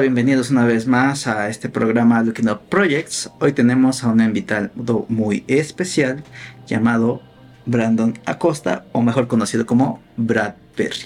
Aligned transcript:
Bienvenidos 0.00 0.50
una 0.50 0.64
vez 0.64 0.86
más 0.86 1.26
a 1.26 1.50
este 1.50 1.68
programa 1.68 2.22
Looking 2.22 2.48
Up 2.48 2.60
Projects. 2.70 3.30
Hoy 3.38 3.52
tenemos 3.52 4.02
a 4.02 4.08
un 4.08 4.22
invitado 4.22 4.70
muy 5.10 5.44
especial 5.46 6.24
llamado 6.66 7.20
Brandon 7.66 8.18
Acosta, 8.24 8.86
o 8.92 9.02
mejor 9.02 9.28
conocido 9.28 9.66
como 9.66 10.02
Brad 10.16 10.54
Perry. 10.74 11.02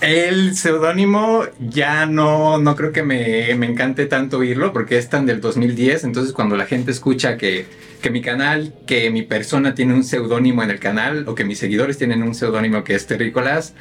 El 0.00 0.56
seudónimo 0.56 1.42
ya 1.58 2.06
no, 2.06 2.58
no 2.58 2.76
creo 2.76 2.92
que 2.92 3.02
me, 3.02 3.54
me, 3.56 3.66
encante 3.66 4.06
tanto 4.06 4.38
oírlo 4.38 4.72
porque 4.72 4.96
es 4.96 5.10
tan 5.10 5.26
del 5.26 5.40
2010, 5.40 6.04
entonces 6.04 6.32
cuando 6.32 6.56
la 6.56 6.64
gente 6.64 6.92
escucha 6.92 7.36
que, 7.36 7.66
que 8.00 8.10
mi 8.10 8.22
canal, 8.22 8.72
que 8.86 9.10
mi 9.10 9.22
persona 9.22 9.74
tiene 9.74 9.94
un 9.94 10.04
seudónimo 10.04 10.62
en 10.62 10.70
el 10.70 10.78
canal 10.78 11.28
o 11.28 11.34
que 11.34 11.44
mis 11.44 11.58
seguidores 11.58 11.98
tienen 11.98 12.22
un 12.22 12.34
seudónimo 12.34 12.82
que 12.84 12.94
es 12.94 13.06
Terrícolas, 13.06 13.74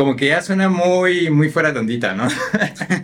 como 0.00 0.16
que 0.16 0.28
ya 0.28 0.40
suena 0.40 0.70
muy, 0.70 1.28
muy 1.28 1.50
fuera 1.50 1.72
de 1.72 1.78
ondita, 1.78 2.14
¿no? 2.14 2.26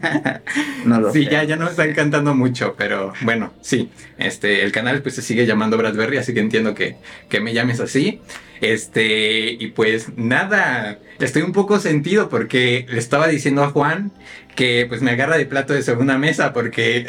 no 0.87 0.98
lo 0.98 1.12
Sí, 1.12 1.28
ya, 1.30 1.45
ya 1.45 1.56
no 1.56 1.66
me 1.66 1.70
está 1.70 1.84
encantando 1.84 2.34
mucho, 2.34 2.74
pero 2.74 3.12
bueno, 3.20 3.52
sí. 3.60 3.91
Este, 4.16 4.64
el 4.64 4.73
canal 4.73 5.02
pues 5.02 5.16
se 5.16 5.20
sigue 5.20 5.45
llamando 5.45 5.77
Bradberry, 5.77 6.16
así 6.16 6.32
que 6.32 6.40
entiendo 6.40 6.74
que, 6.74 6.96
que 7.28 7.38
me 7.40 7.52
llames 7.52 7.80
así. 7.80 8.23
Este, 8.62 9.51
y 9.51 9.66
pues 9.73 10.16
nada, 10.16 10.98
estoy 11.20 11.42
un 11.42 11.52
poco 11.52 11.80
sentido 11.80 12.30
porque 12.30 12.87
le 12.88 12.98
estaba 12.98 13.28
diciendo 13.28 13.62
a 13.62 13.68
Juan 13.68 14.10
que 14.56 14.87
pues 14.88 15.02
me 15.02 15.12
agarra 15.12 15.37
de 15.37 15.46
plato 15.46 15.73
de 15.73 15.83
segunda 15.83 16.18
mesa 16.18 16.52
porque 16.52 17.07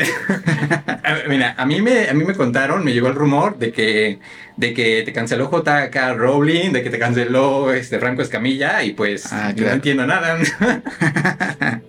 mira, 1.30 1.56
a 1.58 1.66
mí 1.66 1.82
me 1.82 2.08
a 2.10 2.14
mí 2.14 2.24
me 2.24 2.36
contaron, 2.36 2.84
me 2.84 2.94
llegó 2.94 3.08
el 3.08 3.16
rumor 3.16 3.58
de 3.58 3.72
que 3.72 4.20
de 4.58 4.74
que 4.74 5.02
te 5.04 5.14
canceló 5.14 5.50
JK 5.50 5.96
Rowling, 6.16 6.72
de 6.74 6.84
que 6.84 6.90
te 6.92 7.00
canceló 7.00 7.74
este 7.74 7.98
Franco 8.00 8.22
Escamilla 8.22 8.84
y 8.84 8.94
pues 8.94 9.32
Ah, 9.32 9.52
yo 9.56 9.66
no 9.66 9.72
entiendo 9.72 10.06
nada. 10.06 10.38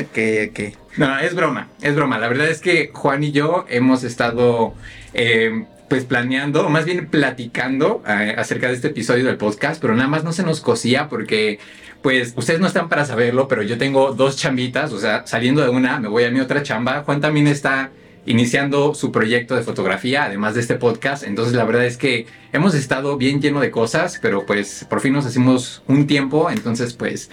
ok, 0.00 0.18
ok. 0.50 0.60
No, 0.96 1.18
es 1.18 1.34
broma, 1.34 1.68
es 1.82 1.94
broma. 1.94 2.18
La 2.18 2.28
verdad 2.28 2.48
es 2.48 2.60
que 2.60 2.90
Juan 2.92 3.24
y 3.24 3.32
yo 3.32 3.66
hemos 3.68 4.04
estado 4.04 4.74
eh, 5.12 5.64
pues 5.88 6.04
planeando, 6.04 6.66
o 6.66 6.70
más 6.70 6.84
bien 6.84 7.08
platicando 7.08 8.02
eh, 8.06 8.34
acerca 8.36 8.68
de 8.68 8.74
este 8.74 8.88
episodio 8.88 9.24
del 9.24 9.36
podcast, 9.36 9.80
pero 9.80 9.94
nada 9.94 10.08
más 10.08 10.24
no 10.24 10.32
se 10.32 10.42
nos 10.42 10.60
cosía 10.60 11.08
porque 11.08 11.58
pues 12.02 12.34
ustedes 12.36 12.60
no 12.60 12.66
están 12.66 12.88
para 12.88 13.04
saberlo, 13.04 13.48
pero 13.48 13.62
yo 13.62 13.78
tengo 13.78 14.12
dos 14.12 14.36
chambitas, 14.36 14.92
o 14.92 14.98
sea, 14.98 15.26
saliendo 15.26 15.62
de 15.62 15.70
una 15.70 15.98
me 15.98 16.08
voy 16.08 16.24
a 16.24 16.30
mi 16.30 16.40
otra 16.40 16.62
chamba. 16.62 17.02
Juan 17.02 17.20
también 17.20 17.46
está 17.46 17.90
iniciando 18.26 18.94
su 18.94 19.12
proyecto 19.12 19.54
de 19.54 19.62
fotografía, 19.62 20.24
además 20.24 20.54
de 20.54 20.60
este 20.60 20.74
podcast. 20.74 21.24
Entonces 21.24 21.54
la 21.54 21.64
verdad 21.64 21.84
es 21.84 21.96
que 21.96 22.26
hemos 22.52 22.74
estado 22.74 23.16
bien 23.16 23.40
lleno 23.40 23.60
de 23.60 23.70
cosas, 23.70 24.18
pero 24.20 24.46
pues 24.46 24.86
por 24.88 25.00
fin 25.00 25.12
nos 25.12 25.26
hacemos 25.26 25.82
un 25.86 26.06
tiempo, 26.06 26.50
entonces 26.50 26.94
pues 26.94 27.30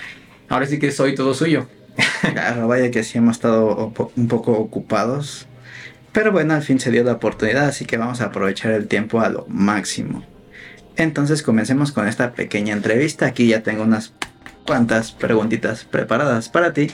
ahora 0.49 0.65
sí 0.65 0.79
que 0.79 0.91
soy 0.91 1.15
todo 1.15 1.33
suyo. 1.33 1.67
Claro, 2.21 2.67
vaya 2.67 2.91
que 2.91 3.03
sí 3.03 3.17
hemos 3.17 3.35
estado 3.35 3.91
un 4.15 4.27
poco 4.27 4.53
ocupados. 4.53 5.47
Pero 6.11 6.31
bueno, 6.31 6.53
al 6.53 6.61
fin 6.61 6.79
se 6.79 6.91
dio 6.91 7.03
la 7.03 7.13
oportunidad, 7.13 7.65
así 7.65 7.85
que 7.85 7.97
vamos 7.97 8.21
a 8.21 8.25
aprovechar 8.25 8.71
el 8.71 8.87
tiempo 8.87 9.21
a 9.21 9.29
lo 9.29 9.45
máximo. 9.47 10.25
Entonces 10.97 11.41
comencemos 11.41 11.91
con 11.91 12.07
esta 12.07 12.33
pequeña 12.33 12.73
entrevista. 12.73 13.25
Aquí 13.25 13.47
ya 13.47 13.63
tengo 13.63 13.83
unas 13.83 14.13
cuantas 14.65 15.11
preguntitas 15.11 15.85
preparadas 15.85 16.49
para 16.49 16.73
ti. 16.73 16.91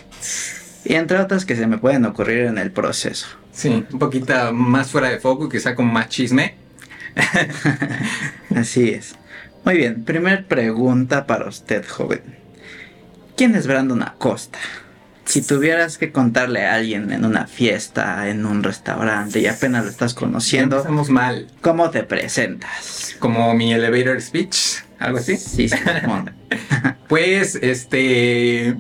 Y 0.86 0.94
entre 0.94 1.20
otras 1.20 1.46
que 1.46 1.56
se 1.56 1.68
me 1.68 1.78
pueden 1.78 2.06
ocurrir 2.06 2.46
en 2.46 2.58
el 2.58 2.72
proceso. 2.72 3.28
Sí, 3.52 3.86
un 3.92 4.00
poquito 4.00 4.54
más 4.54 4.92
fuera 4.92 5.10
de 5.10 5.20
foco, 5.20 5.50
quizá 5.50 5.74
con 5.74 5.92
más 5.92 6.10
chisme. 6.10 6.56
Así 8.56 8.90
es. 8.92 9.16
Muy 9.66 9.78
bien, 9.78 10.04
primer 10.04 10.46
pregunta 10.46 11.26
para 11.26 11.48
usted, 11.48 11.86
joven. 11.86 12.22
¿Quién 13.36 13.56
es 13.56 13.68
Brandon 13.68 14.02
Acosta? 14.04 14.60
Si 15.28 15.42
tuvieras 15.42 15.98
que 15.98 16.12
contarle 16.14 16.66
a 16.66 16.76
alguien 16.76 17.12
en 17.12 17.26
una 17.26 17.48
fiesta, 17.48 18.30
en 18.30 18.46
un 18.46 18.64
restaurante 18.64 19.40
y 19.42 19.48
apenas 19.48 19.84
lo 19.84 19.92
estás 19.92 20.14
conociendo, 20.14 20.78
Empezamos 20.78 21.10
mal, 21.10 21.48
¿cómo 21.62 21.90
te 21.90 22.04
presentas? 22.04 23.16
como 23.20 23.54
mi 23.54 23.74
elevator 23.74 24.22
speech, 24.22 24.58
algo 25.00 25.18
así. 25.18 25.36
Sí, 25.38 25.68
Simón. 25.70 26.32
Pues, 27.10 27.56
este... 27.62 28.76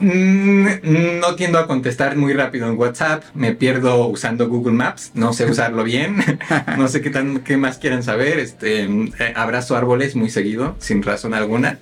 mm, 0.00 1.20
No 1.20 1.34
tiendo 1.36 1.58
a 1.58 1.66
contestar 1.66 2.16
muy 2.16 2.32
rápido 2.34 2.68
en 2.68 2.78
WhatsApp, 2.78 3.24
me 3.34 3.52
pierdo 3.54 4.06
usando 4.08 4.48
Google 4.48 4.72
Maps, 4.74 5.10
no 5.14 5.32
sé 5.32 5.44
usarlo 5.50 5.84
bien, 5.84 6.16
no 6.78 6.88
sé 6.88 7.00
qué, 7.00 7.10
tan, 7.10 7.40
qué 7.40 7.56
más 7.56 7.78
quieran 7.78 8.02
saber, 8.02 8.38
este, 8.38 8.84
eh, 8.84 9.32
abrazo 9.36 9.76
árboles 9.76 10.16
muy 10.16 10.28
seguido, 10.30 10.76
sin 10.80 11.02
razón 11.02 11.34
alguna, 11.34 11.78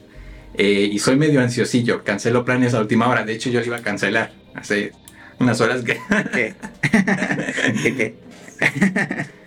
eh, 0.54 0.88
y 0.92 0.98
soy 0.98 1.16
medio 1.16 1.41
ansiosillo, 1.41 2.04
cancelo 2.04 2.44
planes 2.44 2.75
a 2.75 2.81
última 2.81 3.09
hora, 3.09 3.25
de 3.25 3.32
hecho 3.34 3.50
yo 3.50 3.60
lo 3.60 3.66
iba 3.66 3.76
a 3.78 3.82
cancelar 3.82 4.32
hace 4.54 4.92
unas 5.38 5.60
horas 5.60 5.82
que... 5.82 6.54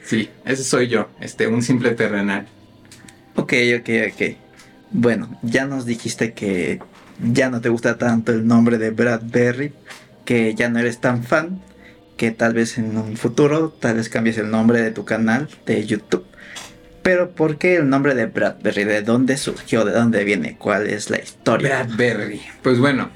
Sí, 0.07 0.29
ese 0.45 0.63
soy 0.63 0.87
yo, 0.87 1.09
este, 1.19 1.47
un 1.47 1.61
simple 1.61 1.91
terrenal. 1.91 2.47
Ok, 3.35 3.53
ok, 3.77 3.89
ok. 4.13 4.37
Bueno, 4.91 5.37
ya 5.41 5.65
nos 5.65 5.85
dijiste 5.85 6.31
que 6.31 6.79
ya 7.21 7.49
no 7.49 7.59
te 7.59 7.67
gusta 7.67 7.97
tanto 7.97 8.31
el 8.31 8.47
nombre 8.47 8.77
de 8.77 8.91
Brad 8.91 9.23
Berry, 9.25 9.73
que 10.23 10.55
ya 10.55 10.69
no 10.69 10.79
eres 10.79 11.01
tan 11.01 11.23
fan, 11.23 11.61
que 12.15 12.31
tal 12.31 12.53
vez 12.53 12.77
en 12.77 12.97
un 12.97 13.17
futuro 13.17 13.69
tal 13.69 13.97
vez 13.97 14.07
cambies 14.07 14.37
el 14.37 14.49
nombre 14.49 14.81
de 14.81 14.91
tu 14.91 15.03
canal 15.03 15.49
de 15.65 15.85
YouTube. 15.85 16.25
Pero 17.07 17.31
¿por 17.31 17.57
qué 17.57 17.77
el 17.77 17.87
nombre 17.87 18.15
de 18.15 18.25
Bradbury? 18.25 18.83
¿De 18.83 19.01
dónde 19.01 19.37
surgió? 19.37 19.85
¿De 19.85 19.93
dónde 19.93 20.25
viene? 20.25 20.57
¿Cuál 20.57 20.87
es 20.87 21.09
la 21.09 21.17
historia? 21.17 21.87
Bradbury. 21.95 22.41
Pues 22.61 22.79
bueno, 22.79 23.09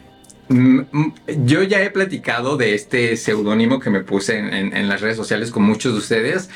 mm, 0.47 0.79
mm, 0.93 1.13
yo 1.43 1.61
ya 1.63 1.81
he 1.81 1.89
platicado 1.89 2.55
de 2.55 2.73
este 2.73 3.17
seudónimo 3.17 3.81
que 3.81 3.89
me 3.89 3.99
puse 3.99 4.37
en, 4.39 4.73
en- 4.73 4.87
las 4.87 5.01
redes 5.01 5.17
sociales 5.17 5.51
con 5.51 5.63
muchos 5.63 5.91
de 5.91 5.99
ustedes. 5.99 6.49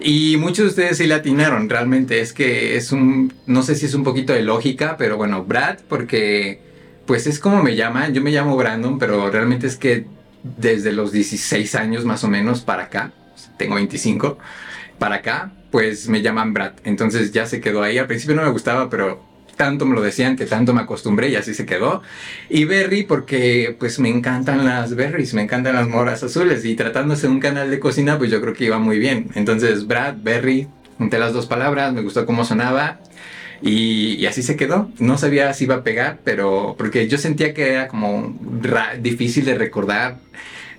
Y 0.00 0.36
muchos 0.36 0.64
de 0.66 0.68
ustedes 0.68 0.98
sí 0.98 1.06
le 1.06 1.14
atinaron, 1.14 1.70
realmente 1.70 2.20
es 2.20 2.34
que 2.34 2.76
es 2.76 2.92
un, 2.92 3.32
no 3.46 3.62
sé 3.62 3.74
si 3.74 3.86
es 3.86 3.94
un 3.94 4.04
poquito 4.04 4.34
de 4.34 4.42
lógica, 4.42 4.98
pero 4.98 5.16
bueno, 5.16 5.44
Brad, 5.44 5.78
porque 5.88 6.60
pues 7.06 7.26
es 7.26 7.38
como 7.38 7.62
me 7.62 7.74
llaman, 7.74 8.12
yo 8.12 8.20
me 8.20 8.32
llamo 8.32 8.54
Brandon, 8.54 8.98
pero 8.98 9.30
realmente 9.30 9.66
es 9.66 9.76
que 9.76 10.04
desde 10.58 10.92
los 10.92 11.10
16 11.10 11.74
años 11.74 12.04
más 12.04 12.22
o 12.22 12.28
menos 12.28 12.60
para 12.60 12.82
acá, 12.82 13.12
tengo 13.56 13.76
25, 13.76 14.36
para 15.02 15.16
acá, 15.16 15.50
pues 15.72 16.08
me 16.08 16.22
llaman 16.22 16.54
Brad. 16.54 16.74
Entonces 16.84 17.32
ya 17.32 17.44
se 17.44 17.60
quedó 17.60 17.82
ahí. 17.82 17.98
Al 17.98 18.06
principio 18.06 18.36
no 18.36 18.42
me 18.42 18.50
gustaba, 18.50 18.88
pero 18.88 19.20
tanto 19.56 19.84
me 19.84 19.96
lo 19.96 20.00
decían 20.00 20.36
que 20.36 20.46
tanto 20.46 20.72
me 20.74 20.80
acostumbré 20.80 21.28
y 21.28 21.34
así 21.34 21.54
se 21.54 21.66
quedó. 21.66 22.02
Y 22.48 22.66
Berry 22.66 23.02
porque 23.02 23.74
pues 23.80 23.98
me 23.98 24.08
encantan 24.08 24.64
las 24.64 24.94
berries, 24.94 25.34
me 25.34 25.42
encantan 25.42 25.74
las 25.74 25.88
moras 25.88 26.22
azules 26.22 26.64
y 26.64 26.76
tratándose 26.76 27.26
de 27.26 27.32
un 27.32 27.40
canal 27.40 27.68
de 27.68 27.80
cocina 27.80 28.16
pues 28.16 28.30
yo 28.30 28.40
creo 28.40 28.54
que 28.54 28.66
iba 28.66 28.78
muy 28.78 29.00
bien. 29.00 29.26
Entonces 29.34 29.88
Brad, 29.88 30.14
Berry, 30.22 30.68
junté 30.98 31.18
las 31.18 31.32
dos 31.32 31.46
palabras, 31.46 31.92
me 31.92 32.02
gustó 32.02 32.24
cómo 32.24 32.44
sonaba. 32.44 33.00
Y, 33.60 34.24
así 34.26 34.44
se 34.44 34.54
quedó. 34.54 34.88
No 35.00 35.18
sabía 35.18 35.52
si 35.52 35.64
iba 35.64 35.74
a 35.74 35.82
pegar, 35.82 36.20
pero 36.22 36.76
porque 36.78 37.08
yo 37.08 37.18
sentía 37.18 37.54
que 37.54 37.70
era 37.70 37.88
como 37.88 38.38
difícil 39.00 39.44
de 39.46 39.56
recordar. 39.56 40.18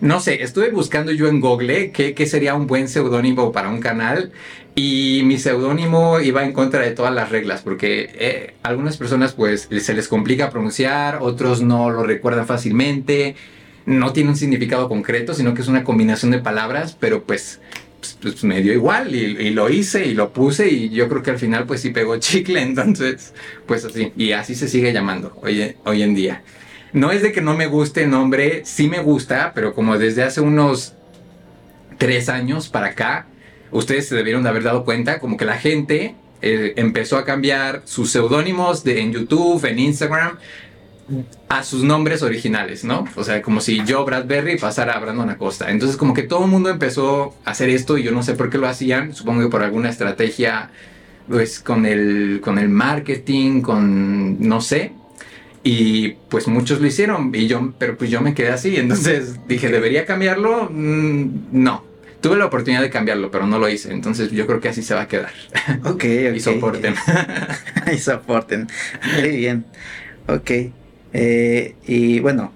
No 0.03 0.19
sé, 0.19 0.43
estuve 0.43 0.69
buscando 0.69 1.13
yo 1.13 1.29
en 1.29 1.39
Google 1.39 1.91
qué, 1.91 2.13
qué 2.13 2.25
sería 2.25 2.55
un 2.55 2.67
buen 2.67 2.89
seudónimo 2.89 3.53
para 3.53 3.69
un 3.69 3.79
canal 3.79 4.33
y 4.75 5.21
mi 5.23 5.39
seudónimo 5.39 6.19
iba 6.19 6.43
en 6.43 6.51
contra 6.51 6.81
de 6.81 6.91
todas 6.91 7.15
las 7.15 7.29
reglas 7.29 7.61
porque 7.61 8.09
eh, 8.15 8.53
algunas 8.63 8.97
personas 8.97 9.31
pues 9.31 9.69
se 9.71 9.93
les 9.93 10.09
complica 10.09 10.49
pronunciar, 10.49 11.19
otros 11.21 11.61
no 11.61 11.89
lo 11.89 12.03
recuerdan 12.03 12.45
fácilmente, 12.45 13.37
no 13.85 14.11
tiene 14.11 14.31
un 14.31 14.35
significado 14.35 14.89
concreto, 14.89 15.33
sino 15.33 15.53
que 15.53 15.61
es 15.61 15.69
una 15.69 15.85
combinación 15.85 16.31
de 16.31 16.39
palabras, 16.39 16.97
pero 16.99 17.23
pues, 17.23 17.61
pues, 18.21 18.43
me 18.43 18.61
dio 18.61 18.73
igual 18.73 19.15
y, 19.15 19.51
lo 19.51 19.69
hice 19.69 20.05
y 20.05 20.15
lo 20.15 20.33
puse 20.33 20.67
y 20.69 20.89
yo 20.89 21.07
creo 21.07 21.23
que 21.23 21.31
al 21.31 21.39
final 21.39 21.65
pues 21.65 21.79
sí 21.79 21.91
pegó 21.91 22.17
chicle, 22.17 22.61
entonces 22.61 23.33
pues 23.65 23.85
así, 23.85 24.11
y 24.17 24.33
así 24.33 24.53
se 24.53 24.67
sigue 24.67 24.91
llamando 24.91 25.39
hoy 25.41 26.01
en 26.01 26.13
día. 26.13 26.43
No 26.93 27.11
es 27.11 27.23
de 27.23 27.31
que 27.31 27.41
no 27.41 27.55
me 27.55 27.65
guste 27.65 28.03
el 28.03 28.11
nombre, 28.11 28.61
sí 28.65 28.87
me 28.87 28.99
gusta, 28.99 29.51
pero 29.55 29.73
como 29.73 29.97
desde 29.97 30.23
hace 30.23 30.41
unos 30.41 30.93
tres 31.97 32.29
años 32.29 32.69
para 32.69 32.87
acá, 32.87 33.25
ustedes 33.71 34.07
se 34.07 34.15
debieron 34.15 34.43
de 34.43 34.49
haber 34.49 34.63
dado 34.63 34.85
cuenta, 34.85 35.19
como 35.19 35.35
que 35.35 35.45
la 35.45 35.57
gente 35.57 36.15
eh, 36.41 36.73
empezó 36.75 37.17
a 37.17 37.25
cambiar 37.25 37.81
sus 37.85 38.11
seudónimos 38.11 38.85
en 38.85 39.11
YouTube, 39.11 39.65
en 39.65 39.79
Instagram, 39.79 40.37
a 41.49 41.63
sus 41.63 41.83
nombres 41.83 42.21
originales, 42.21 42.83
¿no? 42.83 43.05
O 43.15 43.23
sea, 43.23 43.41
como 43.41 43.59
si 43.59 43.83
yo, 43.85 44.05
Bradbury, 44.05 44.57
pasara 44.57 44.93
a 44.93 44.99
Brandon 44.99 45.29
Acosta. 45.29 45.69
Entonces, 45.69 45.97
como 45.97 46.13
que 46.13 46.23
todo 46.23 46.45
el 46.45 46.51
mundo 46.51 46.69
empezó 46.69 47.35
a 47.45 47.51
hacer 47.51 47.69
esto 47.69 47.97
y 47.97 48.03
yo 48.03 48.11
no 48.11 48.23
sé 48.23 48.35
por 48.35 48.49
qué 48.49 48.57
lo 48.57 48.67
hacían, 48.67 49.13
supongo 49.13 49.41
que 49.41 49.49
por 49.49 49.63
alguna 49.63 49.89
estrategia, 49.89 50.69
pues 51.27 51.59
con 51.59 51.85
el, 51.85 52.39
con 52.41 52.57
el 52.59 52.69
marketing, 52.69 53.61
con, 53.61 54.47
no 54.47 54.61
sé, 54.61 54.93
y 55.63 56.09
pues 56.29 56.47
muchos 56.47 56.81
lo 56.81 56.87
hicieron, 56.87 57.31
y 57.33 57.47
yo, 57.47 57.73
pero 57.77 57.97
pues 57.97 58.09
yo 58.09 58.21
me 58.21 58.33
quedé 58.33 58.49
así. 58.49 58.75
Entonces 58.75 59.39
dije, 59.47 59.69
¿debería 59.69 60.05
cambiarlo? 60.05 60.69
Mm, 60.69 61.47
no. 61.51 61.85
Tuve 62.21 62.37
la 62.37 62.45
oportunidad 62.45 62.81
de 62.81 62.89
cambiarlo, 62.89 63.31
pero 63.31 63.47
no 63.47 63.59
lo 63.59 63.67
hice. 63.67 63.91
Entonces 63.91 64.31
yo 64.31 64.47
creo 64.47 64.59
que 64.59 64.69
así 64.69 64.81
se 64.81 64.93
va 64.93 65.01
a 65.01 65.07
quedar. 65.07 65.31
Ok, 65.83 65.87
ok. 65.95 66.05
Y 66.35 66.39
soporten. 66.39 66.95
y 67.93 67.97
soporten. 67.97 68.67
Muy 69.19 69.37
bien. 69.37 69.65
Ok. 70.27 70.51
Eh, 71.13 71.75
y 71.85 72.19
bueno, 72.19 72.51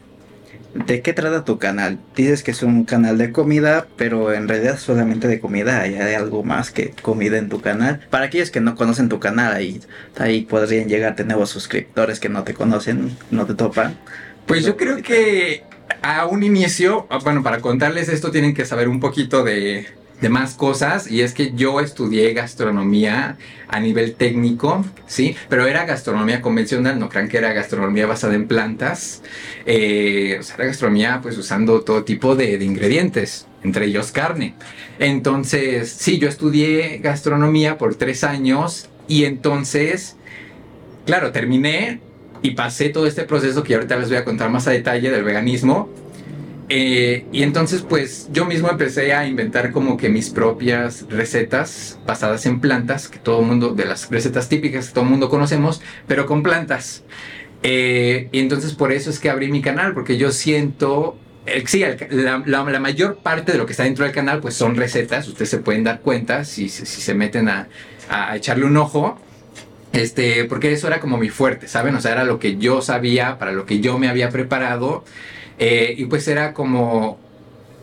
¿de 0.73 1.01
qué 1.01 1.13
trata 1.13 1.45
tu 1.45 1.57
canal? 1.57 1.99
Dices 2.15 2.43
que 2.43 2.51
es 2.51 2.63
un 2.63 2.85
canal 2.85 3.17
de 3.17 3.31
comida, 3.31 3.87
pero 3.97 4.33
en 4.33 4.47
realidad 4.47 4.77
solamente 4.77 5.27
de 5.27 5.39
comida. 5.39 5.81
¿Hay, 5.81 5.95
algo 5.95 6.43
más 6.43 6.71
que 6.71 6.91
comida 7.01 7.37
en 7.37 7.49
tu 7.49 7.61
canal? 7.61 8.01
Para 8.09 8.25
aquellos 8.25 8.51
que 8.51 8.61
no 8.61 8.75
conocen 8.75 9.09
tu 9.09 9.19
canal, 9.19 9.53
ahí, 9.53 9.81
ahí 10.17 10.41
podrían 10.41 10.87
llegarte 10.87 11.23
nuevos 11.23 11.49
suscriptores 11.49 12.19
que 12.19 12.29
no 12.29 12.43
te 12.43 12.53
conocen, 12.53 13.15
no 13.31 13.45
te 13.45 13.53
topan. 13.53 13.97
Pues 14.45 14.63
yo 14.63 14.77
creo 14.77 15.01
que 15.01 15.63
a 16.01 16.25
un 16.25 16.43
inicio, 16.43 17.07
bueno, 17.23 17.43
para 17.43 17.59
contarles 17.59 18.09
esto 18.09 18.31
tienen 18.31 18.53
que 18.53 18.65
saber 18.65 18.87
un 18.87 18.99
poquito 18.99 19.43
de, 19.43 19.87
de 20.21 20.29
más 20.29 20.55
cosas 20.55 21.09
y 21.09 21.21
es 21.21 21.33
que 21.33 21.53
yo 21.53 21.79
estudié 21.79 22.33
gastronomía 22.33 23.37
a 23.67 23.79
nivel 23.79 24.15
técnico, 24.15 24.83
¿sí? 25.05 25.35
Pero 25.49 25.67
era 25.67 25.85
gastronomía 25.85 26.41
convencional, 26.41 26.99
no 26.99 27.09
crean 27.09 27.29
que 27.29 27.37
era 27.37 27.53
gastronomía 27.53 28.07
basada 28.07 28.33
en 28.33 28.47
plantas, 28.47 29.21
eh, 29.65 30.37
o 30.39 30.43
sea, 30.43 30.55
era 30.55 30.65
gastronomía 30.65 31.19
pues 31.21 31.37
usando 31.37 31.81
todo 31.81 32.03
tipo 32.03 32.35
de, 32.35 32.57
de, 32.57 32.65
ingredientes, 32.65 33.45
entre 33.63 33.85
ellos 33.85 34.11
carne. 34.11 34.55
Entonces, 34.97 35.91
sí, 35.91 36.17
yo 36.17 36.27
estudié 36.27 36.97
gastronomía 36.97 37.77
por 37.77 37.95
tres 37.95 38.23
años 38.23 38.89
y 39.07 39.25
entonces, 39.25 40.15
claro, 41.05 41.31
terminé 41.31 41.99
y 42.41 42.51
pasé 42.51 42.89
todo 42.89 43.05
este 43.05 43.23
proceso 43.23 43.63
que 43.63 43.75
ahorita 43.75 43.97
les 43.97 44.09
voy 44.09 44.17
a 44.17 44.25
contar 44.25 44.49
más 44.49 44.67
a 44.67 44.71
detalle 44.71 45.11
del 45.11 45.23
veganismo 45.23 45.89
eh, 46.69 47.25
y 47.31 47.43
entonces 47.43 47.81
pues 47.81 48.27
yo 48.33 48.45
mismo 48.45 48.69
empecé 48.69 49.13
a 49.13 49.25
inventar 49.25 49.71
como 49.71 49.95
que 49.95 50.09
mis 50.09 50.29
propias 50.29 51.05
recetas 51.09 51.99
basadas 52.05 52.45
en 52.45 52.59
plantas, 52.59 53.07
que 53.07 53.19
todo 53.19 53.41
mundo, 53.41 53.73
de 53.73 53.85
las 53.85 54.09
recetas 54.09 54.49
típicas 54.49 54.87
que 54.87 54.93
todo 54.93 55.05
el 55.05 55.09
mundo 55.09 55.29
conocemos, 55.29 55.81
pero 56.07 56.25
con 56.25 56.43
plantas. 56.43 57.03
Eh, 57.63 58.27
y 58.31 58.39
entonces 58.39 58.73
por 58.73 58.91
eso 58.91 59.09
es 59.09 59.19
que 59.19 59.29
abrí 59.29 59.49
mi 59.49 59.61
canal, 59.61 59.93
porque 59.93 60.17
yo 60.17 60.31
siento, 60.31 61.17
eh, 61.45 61.63
sí, 61.65 61.83
la, 62.09 62.43
la, 62.45 62.79
mayor 62.79 63.17
parte 63.17 63.53
de 63.53 63.57
lo 63.57 63.65
que 63.65 63.71
está 63.71 63.83
dentro 63.83 64.03
del 64.03 64.13
canal 64.13 64.41
pues 64.41 64.53
son 64.53 64.75
recetas, 64.75 65.27
ustedes 65.27 65.49
se 65.49 65.57
pueden 65.59 65.83
dar 65.85 66.01
cuenta 66.01 66.43
si, 66.43 66.67
si, 66.69 66.85
se 66.85 67.13
meten 67.13 67.47
a, 67.47 67.69
a 68.09 68.35
echarle 68.35 68.65
un 68.65 68.77
ojo. 68.77 69.19
Este, 69.93 70.43
porque 70.45 70.73
eso 70.73 70.87
era 70.87 70.99
como 70.99 71.17
mi 71.17 71.29
fuerte, 71.29 71.67
¿saben? 71.67 71.95
O 71.95 72.01
sea, 72.01 72.11
era 72.11 72.25
lo 72.25 72.39
que 72.39 72.57
yo 72.57 72.81
sabía, 72.81 73.39
para 73.39 73.53
lo 73.53 73.65
que 73.65 73.79
yo 73.79 73.97
me 73.97 74.09
había 74.09 74.29
preparado. 74.29 75.05
Eh, 75.59 75.95
y 75.97 76.05
pues 76.05 76.27
era 76.27 76.53
como, 76.53 77.17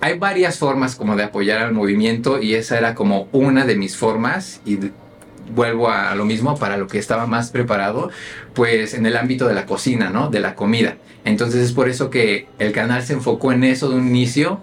hay 0.01 0.19
varias 0.19 0.59
formas 0.59 0.95
como 0.95 1.17
de 1.17 1.25
apoyar 1.25 1.59
al 1.59 1.73
movimiento 1.73 2.41
y 2.41 2.55
esa 2.55 2.79
era 2.79 2.95
como 2.95 3.29
una 3.33 3.65
de 3.65 3.77
mis 3.77 3.97
formas 3.97 4.61
y 4.65 4.79
vuelvo 5.55 5.91
a 5.91 6.15
lo 6.15 6.25
mismo 6.25 6.57
para 6.57 6.77
lo 6.77 6.87
que 6.87 6.99
estaba 6.99 7.27
más 7.27 7.51
preparado, 7.51 8.11
pues 8.55 8.95
en 8.95 9.07
el 9.07 9.17
ámbito 9.17 9.47
de 9.47 9.55
la 9.55 9.67
cocina, 9.67 10.11
¿no? 10.11 10.31
De 10.31 10.41
la 10.41 10.55
comida. 10.55 10.97
Entonces 11.25 11.63
es 11.63 11.73
por 11.73 11.89
eso 11.89 12.11
que 12.11 12.47
el 12.59 12.73
canal 12.73 13.03
se 13.03 13.15
enfocó 13.15 13.53
en 13.53 13.65
eso 13.65 13.89
de 13.89 13.97
un 13.97 14.09
inicio 14.09 14.61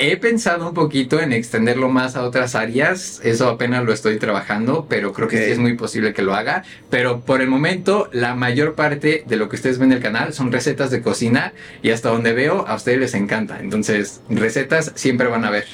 He 0.00 0.16
pensado 0.16 0.68
un 0.68 0.74
poquito 0.74 1.20
en 1.20 1.32
extenderlo 1.32 1.88
más 1.88 2.14
a 2.14 2.22
otras 2.22 2.54
áreas, 2.54 3.20
eso 3.24 3.48
apenas 3.48 3.84
lo 3.84 3.92
estoy 3.92 4.16
trabajando, 4.16 4.86
pero 4.88 5.12
creo 5.12 5.26
que 5.26 5.44
sí 5.44 5.50
es 5.50 5.58
muy 5.58 5.74
posible 5.74 6.12
que 6.12 6.22
lo 6.22 6.34
haga. 6.36 6.62
Pero 6.88 7.22
por 7.22 7.40
el 7.40 7.48
momento, 7.48 8.08
la 8.12 8.36
mayor 8.36 8.76
parte 8.76 9.24
de 9.26 9.36
lo 9.36 9.48
que 9.48 9.56
ustedes 9.56 9.78
ven 9.80 9.90
en 9.90 9.96
el 9.96 10.02
canal 10.02 10.32
son 10.32 10.52
recetas 10.52 10.92
de 10.92 11.02
cocina 11.02 11.52
y 11.82 11.90
hasta 11.90 12.10
donde 12.10 12.32
veo 12.32 12.64
a 12.68 12.76
ustedes 12.76 13.00
les 13.00 13.14
encanta. 13.14 13.58
Entonces, 13.58 14.20
recetas 14.30 14.92
siempre 14.94 15.26
van 15.26 15.44
a 15.44 15.50
ver. 15.50 15.66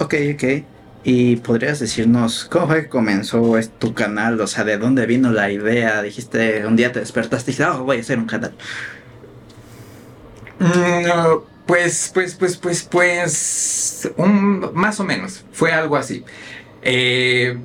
Ok, 0.00 0.14
ok. 0.34 0.44
¿Y 1.04 1.36
podrías 1.36 1.78
decirnos 1.78 2.46
cómo 2.50 2.66
fue 2.66 2.82
que 2.82 2.88
comenzó 2.88 3.54
tu 3.78 3.94
canal? 3.94 4.40
O 4.40 4.48
sea, 4.48 4.64
¿de 4.64 4.76
dónde 4.76 5.06
vino 5.06 5.30
la 5.30 5.52
idea? 5.52 6.02
Dijiste, 6.02 6.66
un 6.66 6.74
día 6.74 6.90
te 6.90 6.98
despertaste 6.98 7.52
y 7.52 7.54
dijiste, 7.54 7.70
oh, 7.70 7.84
voy 7.84 7.98
a 7.98 8.00
hacer 8.00 8.18
un 8.18 8.26
canal. 8.26 8.54
Mm, 10.58 11.06
no 11.06 11.51
pues, 11.66 12.10
pues, 12.12 12.34
pues, 12.34 12.56
pues, 12.56 12.82
pues, 12.82 14.10
más 14.72 15.00
o 15.00 15.04
menos, 15.04 15.44
fue 15.52 15.72
algo 15.72 15.96
así. 15.96 16.24
Eh, 16.82 17.56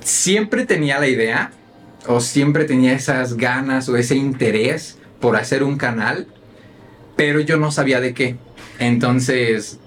siempre 0.00 0.66
tenía 0.66 0.98
la 0.98 1.06
idea, 1.06 1.52
o 2.06 2.20
siempre 2.20 2.64
tenía 2.64 2.92
esas 2.92 3.36
ganas 3.36 3.88
o 3.88 3.96
ese 3.96 4.16
interés 4.16 4.98
por 5.20 5.36
hacer 5.36 5.62
un 5.62 5.78
canal, 5.78 6.26
pero 7.16 7.40
yo 7.40 7.56
no 7.56 7.70
sabía 7.70 8.00
de 8.00 8.14
qué. 8.14 8.36
Entonces, 8.78 9.78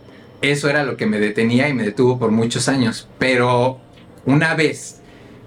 eso 0.41 0.69
era 0.69 0.83
lo 0.83 0.97
que 0.97 1.05
me 1.05 1.19
detenía 1.19 1.69
y 1.69 1.73
me 1.73 1.83
detuvo 1.83 2.17
por 2.17 2.31
muchos 2.31 2.67
años. 2.69 3.07
Pero 3.19 3.79
una 4.25 4.55
vez 4.55 4.96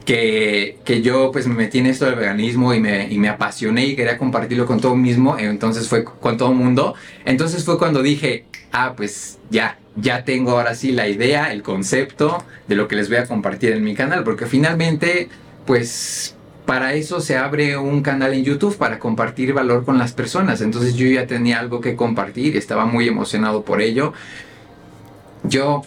que, 0.04 0.78
que, 0.84 1.02
yo 1.02 1.30
pues 1.30 1.46
me 1.46 1.54
metí 1.54 1.78
en 1.78 1.86
esto 1.86 2.06
del 2.06 2.14
veganismo 2.14 2.74
y 2.74 2.80
me, 2.80 3.08
y 3.12 3.18
me 3.18 3.28
apasioné 3.28 3.86
y 3.86 3.96
quería 3.96 4.18
compartirlo 4.18 4.66
con 4.66 4.80
todo 4.80 4.96
mismo, 4.96 5.38
entonces 5.38 5.88
fue 5.88 6.04
con 6.04 6.36
todo 6.36 6.52
mundo, 6.52 6.94
entonces 7.24 7.64
fue 7.64 7.78
cuando 7.78 8.02
dije, 8.02 8.44
ah, 8.72 8.94
pues 8.96 9.38
ya, 9.50 9.78
ya 9.96 10.24
tengo 10.24 10.52
ahora 10.52 10.74
sí 10.74 10.92
la 10.92 11.08
idea, 11.08 11.52
el 11.52 11.62
concepto 11.62 12.42
de 12.66 12.76
lo 12.76 12.88
que 12.88 12.96
les 12.96 13.08
voy 13.08 13.18
a 13.18 13.26
compartir 13.26 13.72
en 13.72 13.84
mi 13.84 13.94
canal, 13.94 14.24
porque 14.24 14.46
finalmente 14.46 15.28
pues 15.66 16.34
para 16.66 16.94
eso 16.94 17.20
se 17.20 17.36
abre 17.36 17.76
un 17.76 18.02
canal 18.02 18.32
en 18.32 18.44
YouTube 18.44 18.76
para 18.76 18.98
compartir 18.98 19.52
valor 19.52 19.84
con 19.84 19.98
las 19.98 20.12
personas, 20.12 20.60
entonces 20.60 20.94
yo 20.94 21.06
ya 21.06 21.26
tenía 21.26 21.58
algo 21.58 21.80
que 21.80 21.96
compartir, 21.96 22.56
estaba 22.56 22.86
muy 22.86 23.08
emocionado 23.08 23.64
por 23.64 23.82
ello. 23.82 24.12
Yo 25.42 25.82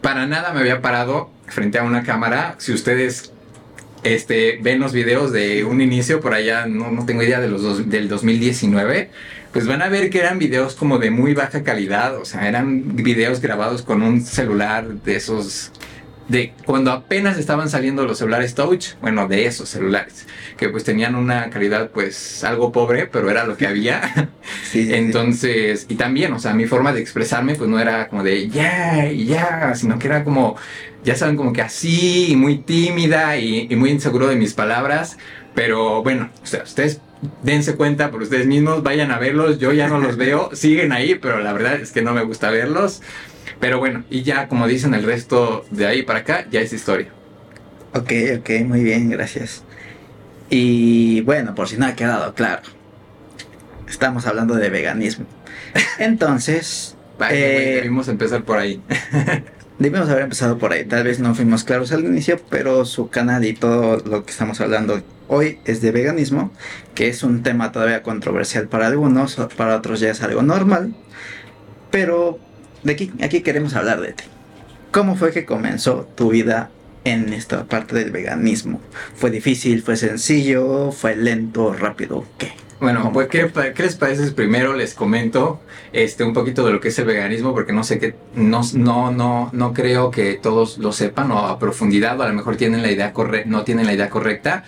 para 0.00 0.26
nada 0.26 0.52
me 0.52 0.60
había 0.60 0.80
parado 0.80 1.30
frente 1.46 1.78
a 1.78 1.82
una 1.82 2.04
cámara, 2.04 2.54
si 2.58 2.72
ustedes 2.72 3.32
este, 4.02 4.58
ven 4.62 4.80
los 4.80 4.92
videos 4.92 5.32
de 5.32 5.64
un 5.64 5.80
inicio 5.80 6.20
por 6.20 6.34
allá, 6.34 6.66
no, 6.66 6.90
no 6.90 7.06
tengo 7.06 7.22
idea 7.22 7.40
de 7.40 7.48
los 7.48 7.62
dos, 7.62 7.90
del 7.90 8.08
2019, 8.08 9.10
pues 9.52 9.66
van 9.66 9.82
a 9.82 9.88
ver 9.88 10.10
que 10.10 10.18
eran 10.18 10.38
videos 10.38 10.74
como 10.74 10.98
de 10.98 11.10
muy 11.10 11.34
baja 11.34 11.62
calidad, 11.62 12.16
o 12.16 12.24
sea, 12.24 12.48
eran 12.48 12.96
videos 12.96 13.40
grabados 13.40 13.82
con 13.82 14.02
un 14.02 14.20
celular 14.20 14.86
de 14.86 15.16
esos 15.16 15.72
de 16.28 16.52
cuando 16.66 16.92
apenas 16.92 17.38
estaban 17.38 17.70
saliendo 17.70 18.04
los 18.04 18.18
celulares 18.18 18.54
touch, 18.54 18.94
bueno, 19.00 19.26
de 19.28 19.46
esos 19.46 19.68
celulares, 19.68 20.26
que 20.56 20.68
pues 20.68 20.84
tenían 20.84 21.14
una 21.14 21.50
calidad 21.50 21.90
pues 21.90 22.44
algo 22.44 22.70
pobre, 22.70 23.06
pero 23.06 23.30
era 23.30 23.44
lo 23.44 23.56
que 23.56 23.66
había. 23.66 24.30
Sí, 24.70 24.92
Entonces, 24.92 25.86
y 25.88 25.94
también, 25.94 26.32
o 26.32 26.38
sea, 26.38 26.52
mi 26.52 26.66
forma 26.66 26.92
de 26.92 27.00
expresarme 27.00 27.54
pues 27.54 27.70
no 27.70 27.78
era 27.80 28.08
como 28.08 28.22
de 28.22 28.48
ya, 28.48 29.10
ya, 29.10 29.74
sino 29.74 29.98
que 29.98 30.08
era 30.08 30.24
como, 30.24 30.56
ya 31.04 31.16
saben, 31.16 31.36
como 31.36 31.52
que 31.52 31.62
así, 31.62 32.32
y 32.32 32.36
muy 32.36 32.58
tímida 32.58 33.36
y, 33.38 33.66
y 33.70 33.76
muy 33.76 33.90
inseguro 33.90 34.26
de 34.28 34.36
mis 34.36 34.52
palabras, 34.54 35.16
pero 35.54 36.02
bueno, 36.02 36.30
o 36.42 36.46
sea, 36.46 36.62
ustedes 36.62 37.00
dense 37.42 37.76
cuenta 37.76 38.10
por 38.10 38.22
ustedes 38.22 38.46
mismos, 38.46 38.82
vayan 38.82 39.10
a 39.10 39.18
verlos, 39.18 39.58
yo 39.58 39.72
ya 39.72 39.88
no 39.88 39.98
los 39.98 40.16
veo, 40.16 40.50
siguen 40.54 40.92
ahí, 40.92 41.14
pero 41.16 41.40
la 41.40 41.52
verdad 41.52 41.74
es 41.80 41.92
que 41.92 42.02
no 42.02 42.12
me 42.12 42.22
gusta 42.22 42.50
verlos. 42.50 43.02
Pero 43.60 43.78
bueno, 43.78 44.04
y 44.10 44.22
ya 44.22 44.48
como 44.48 44.66
dicen 44.66 44.94
el 44.94 45.02
resto 45.02 45.64
de 45.70 45.86
ahí 45.86 46.02
para 46.02 46.20
acá, 46.20 46.46
ya 46.50 46.60
es 46.60 46.72
historia. 46.72 47.08
Ok, 47.94 48.12
ok, 48.38 48.50
muy 48.64 48.82
bien, 48.82 49.10
gracias. 49.10 49.64
Y 50.50 51.20
bueno, 51.22 51.54
por 51.54 51.68
si 51.68 51.76
no 51.76 51.86
ha 51.86 51.94
quedado 51.94 52.34
claro, 52.34 52.62
estamos 53.88 54.26
hablando 54.26 54.54
de 54.54 54.70
veganismo. 54.70 55.26
Entonces... 55.98 56.96
eh, 57.30 57.80
debimos 57.82 58.08
empezar 58.08 58.44
por 58.44 58.58
ahí. 58.58 58.80
debimos 59.78 60.08
haber 60.08 60.24
empezado 60.24 60.58
por 60.58 60.72
ahí. 60.72 60.84
Tal 60.84 61.04
vez 61.04 61.18
no 61.18 61.34
fuimos 61.34 61.64
claros 61.64 61.92
al 61.92 62.04
inicio, 62.04 62.40
pero 62.48 62.84
su 62.84 63.08
canal 63.08 63.44
y 63.44 63.54
todo 63.54 63.98
lo 64.04 64.24
que 64.24 64.30
estamos 64.30 64.60
hablando 64.60 65.02
hoy 65.28 65.58
es 65.64 65.80
de 65.80 65.90
veganismo, 65.90 66.52
que 66.94 67.08
es 67.08 67.22
un 67.22 67.42
tema 67.42 67.72
todavía 67.72 68.02
controversial 68.02 68.68
para 68.68 68.86
algunos, 68.86 69.36
para 69.56 69.76
otros 69.76 70.00
ya 70.00 70.10
es 70.10 70.22
algo 70.22 70.42
normal. 70.42 70.94
Pero 71.90 72.38
de 72.82 72.92
aquí, 72.92 73.12
aquí 73.22 73.42
queremos 73.42 73.74
hablar 73.74 74.00
de 74.00 74.12
ti. 74.12 74.24
¿Cómo 74.90 75.16
fue 75.16 75.32
que 75.32 75.44
comenzó 75.44 76.08
tu 76.14 76.30
vida 76.30 76.70
en 77.04 77.32
esta 77.32 77.64
parte 77.64 77.94
del 77.96 78.10
veganismo? 78.10 78.80
¿Fue 79.14 79.30
difícil? 79.30 79.82
¿Fue 79.82 79.96
sencillo? 79.96 80.92
¿Fue 80.92 81.14
lento? 81.16 81.72
¿Rápido? 81.72 82.24
¿Qué? 82.38 82.52
Bueno, 82.80 83.10
pues 83.12 83.26
¿qué, 83.28 83.50
¿qué, 83.74 83.82
les 83.82 83.96
parece? 83.96 84.30
Primero 84.30 84.74
les 84.74 84.94
comento 84.94 85.60
este, 85.92 86.22
un 86.22 86.32
poquito 86.32 86.64
de 86.64 86.72
lo 86.72 86.80
que 86.80 86.88
es 86.88 86.98
el 87.00 87.06
veganismo, 87.06 87.52
porque 87.52 87.72
no 87.72 87.82
sé 87.82 87.98
que 87.98 88.14
no, 88.34 88.60
no, 88.74 89.10
no, 89.10 89.50
no 89.52 89.72
creo 89.74 90.12
que 90.12 90.34
todos 90.34 90.78
lo 90.78 90.92
sepan 90.92 91.32
o 91.32 91.38
a 91.40 91.58
profundidad, 91.58 92.18
o 92.20 92.22
a 92.22 92.28
lo 92.28 92.34
mejor 92.34 92.56
tienen 92.56 92.82
la 92.82 92.92
idea 92.92 93.12
no 93.46 93.64
tienen 93.64 93.86
la 93.86 93.94
idea 93.94 94.08
correcta. 94.08 94.64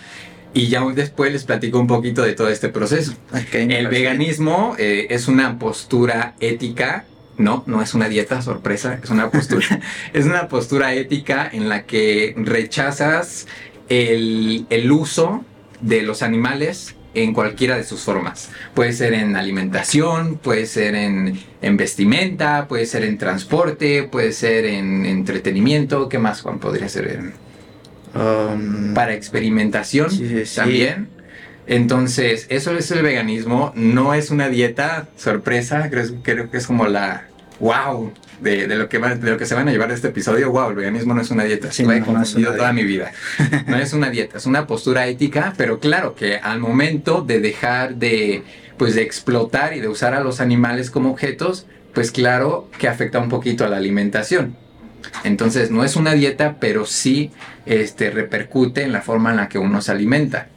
Y 0.53 0.67
ya 0.67 0.83
después 0.93 1.31
les 1.31 1.45
platico 1.45 1.79
un 1.79 1.87
poquito 1.87 2.21
de 2.23 2.33
todo 2.33 2.49
este 2.49 2.67
proceso. 2.67 3.13
el 3.53 3.87
veganismo 3.87 4.75
eh, 4.77 5.07
es 5.09 5.29
una 5.29 5.57
postura 5.57 6.35
ética 6.41 7.05
no, 7.41 7.63
no 7.67 7.81
es 7.81 7.93
una 7.93 8.07
dieta 8.07 8.41
sorpresa, 8.41 8.99
es 9.03 9.09
una 9.09 9.29
postura. 9.29 9.81
es 10.13 10.25
una 10.25 10.47
postura 10.47 10.93
ética 10.93 11.49
en 11.51 11.69
la 11.69 11.83
que 11.83 12.33
rechazas 12.37 13.47
el, 13.89 14.91
uso 14.91 15.43
de 15.81 16.01
los 16.01 16.21
animales 16.21 16.95
en 17.13 17.33
cualquiera 17.33 17.75
de 17.75 17.83
sus 17.83 18.01
formas. 18.01 18.49
Puede 18.73 18.93
ser 18.93 19.13
en 19.13 19.35
alimentación, 19.35 20.37
puede 20.37 20.65
ser 20.65 20.95
en, 20.95 21.37
vestimenta, 21.77 22.67
puede 22.67 22.85
ser 22.85 23.03
en 23.03 23.17
transporte, 23.17 24.03
puede 24.03 24.31
ser 24.31 24.65
en 24.65 25.05
entretenimiento. 25.05 26.07
¿Qué 26.07 26.19
más, 26.19 26.41
Juan, 26.41 26.59
podría 26.59 26.87
ser? 26.87 27.33
Um, 28.13 28.93
para 28.93 29.13
experimentación 29.13 30.09
también. 30.55 31.09
Entonces, 31.67 32.47
eso 32.49 32.75
es 32.77 32.89
el 32.91 33.03
veganismo, 33.03 33.71
no 33.75 34.13
es 34.13 34.31
una 34.31 34.49
dieta 34.49 35.07
sorpresa, 35.15 35.89
creo, 35.89 36.05
creo 36.23 36.51
que 36.51 36.57
es 36.57 36.67
como 36.67 36.87
la 36.87 37.27
wow 37.61 38.11
de, 38.41 38.67
de, 38.67 38.75
lo 38.75 38.89
que 38.89 38.99
de 38.99 39.31
lo 39.31 39.37
que 39.37 39.45
se 39.45 39.55
van 39.55 39.69
a 39.69 39.71
llevar 39.71 39.89
de 39.89 39.95
este 39.95 40.09
episodio. 40.09 40.51
Wow, 40.51 40.71
el 40.71 40.75
veganismo 40.75 41.13
no 41.13 41.21
es 41.21 41.29
una 41.31 41.43
dieta, 41.43 41.71
sí, 41.71 41.83
he 41.83 42.01
confundido 42.01 42.53
toda 42.55 42.73
mi 42.73 42.83
vida. 42.83 43.11
No 43.67 43.77
es 43.77 43.93
una 43.93 44.09
dieta, 44.09 44.37
es 44.37 44.45
una 44.45 44.67
postura 44.67 45.07
ética, 45.07 45.53
pero 45.55 45.79
claro 45.79 46.15
que 46.15 46.37
al 46.37 46.59
momento 46.59 47.21
de 47.21 47.39
dejar 47.39 47.95
de 47.95 48.43
pues 48.77 48.95
de 48.95 49.03
explotar 49.03 49.75
y 49.75 49.79
de 49.79 49.87
usar 49.87 50.15
a 50.15 50.21
los 50.21 50.41
animales 50.41 50.89
como 50.89 51.11
objetos, 51.11 51.67
pues 51.93 52.11
claro 52.11 52.67
que 52.79 52.87
afecta 52.87 53.19
un 53.19 53.29
poquito 53.29 53.63
a 53.63 53.69
la 53.69 53.77
alimentación. 53.77 54.55
Entonces 55.23 55.69
no 55.69 55.83
es 55.83 55.95
una 55.95 56.13
dieta, 56.13 56.57
pero 56.59 56.85
sí 56.85 57.31
este, 57.65 58.09
repercute 58.09 58.83
en 58.83 58.91
la 58.91 59.01
forma 59.01 59.31
en 59.31 59.37
la 59.37 59.49
que 59.49 59.59
uno 59.59 59.81
se 59.81 59.91
alimenta. 59.91 60.47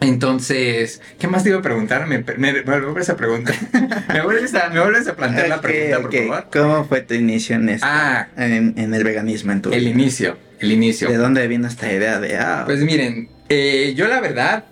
Entonces, 0.00 1.00
¿qué 1.18 1.26
más 1.26 1.42
te 1.42 1.48
iba 1.50 1.58
a 1.58 1.62
preguntar? 1.62 2.06
Me, 2.06 2.18
vuelves 2.62 3.08
a 3.08 3.16
preguntar. 3.16 3.54
me, 4.08 4.22
vuelves 4.22 4.54
a, 4.54 4.70
me 4.70 4.80
vuelves 4.80 5.08
a 5.08 5.16
plantear 5.16 5.48
la 5.48 5.60
pregunta, 5.60 6.00
por 6.00 6.12
favor. 6.12 6.46
¿Cómo 6.52 6.84
fue 6.84 7.00
tu 7.00 7.14
inicio 7.14 7.56
en 7.56 7.68
esto? 7.68 7.86
Ah, 7.88 8.28
en, 8.36 8.94
el 8.94 9.04
veganismo 9.04 9.52
en 9.52 9.62
tu 9.62 9.72
El 9.72 9.88
inicio, 9.88 10.38
el 10.60 10.72
inicio. 10.72 11.08
¿De 11.08 11.16
dónde 11.16 11.46
viene 11.48 11.66
esta 11.66 11.92
idea 11.92 12.20
de 12.20 12.36
ah? 12.36 12.62
Pues 12.64 12.80
miren, 12.80 13.28
eh, 13.48 13.94
yo 13.96 14.06
la 14.06 14.20
verdad, 14.20 14.64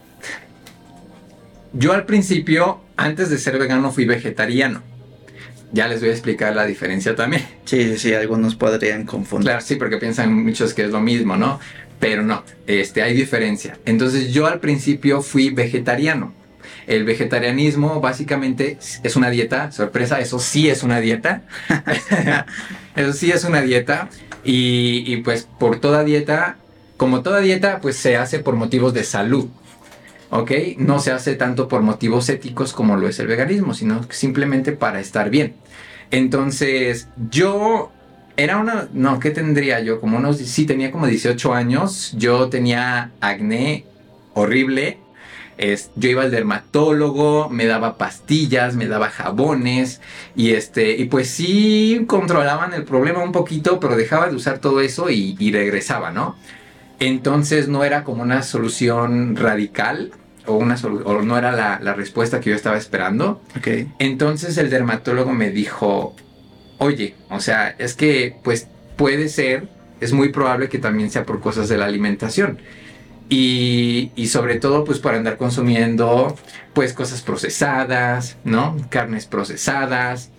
yo 1.73 1.92
al 1.92 2.06
principio, 2.06 2.80
antes 2.97 3.28
de 3.28 3.38
ser 3.38 3.59
vegano, 3.59 3.90
fui 3.90 4.04
vegetariano. 4.04 4.83
Ya 5.73 5.88
les 5.88 6.00
voy 6.00 6.11
a 6.11 6.12
explicar 6.12 6.54
la 6.54 6.64
diferencia 6.64 7.16
también. 7.16 7.42
Sí, 7.64 7.83
sí, 7.83 7.99
sí, 7.99 8.14
algunos 8.14 8.54
podrían 8.54 9.04
confundir. 9.04 9.49
Claro, 9.49 9.61
sí, 9.61 9.75
porque 9.75 9.97
piensan 9.97 10.33
muchos 10.33 10.73
que 10.73 10.85
es 10.85 10.90
lo 10.90 11.00
mismo, 11.00 11.37
¿no? 11.37 11.59
Pero 11.98 12.22
no, 12.22 12.42
este, 12.66 13.02
hay 13.02 13.14
diferencia. 13.14 13.78
Entonces 13.84 14.32
yo 14.32 14.46
al 14.46 14.60
principio 14.60 15.22
fui 15.22 15.50
vegetariano. 15.50 16.34
El 16.86 17.04
vegetarianismo 17.04 18.00
básicamente 18.00 18.78
es 19.02 19.16
una 19.16 19.30
dieta, 19.30 19.72
sorpresa, 19.72 20.20
eso 20.20 20.38
sí 20.38 20.68
es 20.68 20.82
una 20.82 21.00
dieta. 21.00 21.42
eso 22.96 23.12
sí 23.12 23.32
es 23.32 23.44
una 23.44 23.60
dieta. 23.60 24.08
Y, 24.44 25.02
y, 25.06 25.16
pues 25.18 25.48
por 25.58 25.80
toda 25.80 26.04
dieta, 26.04 26.56
como 26.96 27.22
toda 27.22 27.40
dieta, 27.40 27.80
pues 27.80 27.96
se 27.96 28.16
hace 28.16 28.38
por 28.38 28.54
motivos 28.54 28.94
de 28.94 29.02
salud. 29.02 29.48
¿Ok? 30.30 30.52
No 30.78 30.98
se 31.00 31.12
hace 31.12 31.34
tanto 31.34 31.68
por 31.68 31.82
motivos 31.82 32.28
éticos 32.28 32.72
como 32.72 32.96
lo 32.96 33.08
es 33.08 33.18
el 33.18 33.26
veganismo, 33.26 33.74
sino 33.74 34.02
simplemente 34.10 34.72
para 34.72 35.00
estar 35.00 35.30
bien. 35.30 35.54
Entonces, 36.10 37.08
yo 37.30 37.90
era 38.37 38.59
una, 38.59 38.88
no, 38.93 39.19
¿qué 39.19 39.31
tendría 39.31 39.81
yo? 39.81 40.00
Como 40.00 40.19
unos, 40.19 40.38
sí, 40.38 40.66
tenía 40.66 40.90
como 40.90 41.07
18 41.07 41.55
años, 41.55 42.12
yo 42.16 42.49
tenía 42.49 43.12
acné 43.21 43.85
horrible, 44.35 44.99
es, 45.57 45.90
yo 45.97 46.11
iba 46.11 46.23
al 46.23 46.31
dermatólogo, 46.31 47.49
me 47.49 47.64
daba 47.64 47.97
pastillas, 47.97 48.76
me 48.76 48.87
daba 48.88 49.09
jabones 49.09 50.02
y 50.35 50.50
este 50.50 50.97
y 50.97 51.07
pues 51.07 51.31
sí 51.31 52.05
controlaban 52.07 52.75
el 52.75 52.85
problema 52.85 53.23
un 53.23 53.33
poquito, 53.33 53.81
pero 53.81 53.97
dejaba 53.97 54.28
de 54.28 54.37
usar 54.37 54.59
todo 54.59 54.83
eso 54.83 55.09
y, 55.09 55.35
regresaba, 55.50 56.11
¿no? 56.11 56.37
Entonces 56.99 57.69
no 57.69 57.85
era 57.85 58.05
como 58.05 58.23
una 58.23 58.43
solución 58.43 59.37
radical 59.37 60.12
o, 60.47 60.57
una 60.57 60.76
o 61.05 61.23
no 61.23 61.38
era 61.38 61.52
la, 61.52 61.81
la, 61.83 61.95
respuesta 61.95 62.40
que 62.40 62.50
yo 62.50 62.57
estaba 62.57 62.76
esperando. 62.76 63.40
Okay. 63.59 63.90
Entonces 63.99 64.59
el 64.59 64.69
dermatólogo 64.69 65.33
me 65.33 65.50
dijo, 65.50 66.14
oye, 66.78 67.14
o 67.30 67.40
sea, 67.40 67.75
es 67.78 67.95
que 67.95 68.37
pues 68.42 68.68
puede 68.97 69.28
ser, 69.28 69.68
es 70.00 70.12
muy 70.12 70.30
probable 70.30 70.68
que 70.68 70.78
también 70.78 71.11
sea 71.11 71.25
por 71.25 71.40
cosas 71.40 71.68
de 71.68 71.78
la 71.78 71.87
alimentación. 71.87 72.59
Y, 73.28 74.12
y, 74.14 74.28
sobre 74.28 74.54
todo 74.61 74.85
pues 74.85 75.00
para 75.00 75.16
andar 75.16 75.37
consumiendo 75.37 76.37
pues 76.75 76.92
cosas 76.92 77.23
procesadas, 77.23 78.37
¿no? 78.45 78.76
Carnes 78.88 79.26
procesadas, 79.26 80.30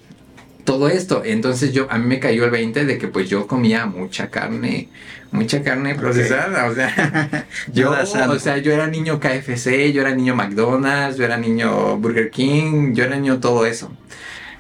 todo 0.68 0.90
esto. 0.90 1.24
Entonces 1.26 1.72
yo, 1.72 1.88
a 1.90 1.98
mí 1.98 2.06
me 2.06 2.20
cayó 2.20 2.44
el 2.44 2.52
20 2.52 2.86
de 2.86 2.98
que 2.98 3.08
pues 3.08 3.30
yo 3.30 3.48
comía 3.48 3.86
mucha 3.86 4.30
carne, 4.30 4.90
mucha 5.32 5.64
carne 5.64 5.96
procesada, 5.96 6.66
o 6.66 6.76
sea, 6.76 7.48
yo, 7.74 7.92
o 7.92 8.40
sea, 8.40 8.58
yo 8.58 8.74
era 8.74 8.86
niño 8.88 9.18
KFC, 9.18 9.94
yo 9.94 10.02
era 10.02 10.14
niño 10.14 10.36
McDonald's, 10.36 11.18
yo 11.18 11.24
era 11.24 11.38
niño 11.38 11.98
Burger 11.98 12.30
King, 12.30 12.94
yo 12.94 13.06
era 13.06 13.16
niño 13.16 13.40
todo 13.40 13.66
eso. 13.66 13.92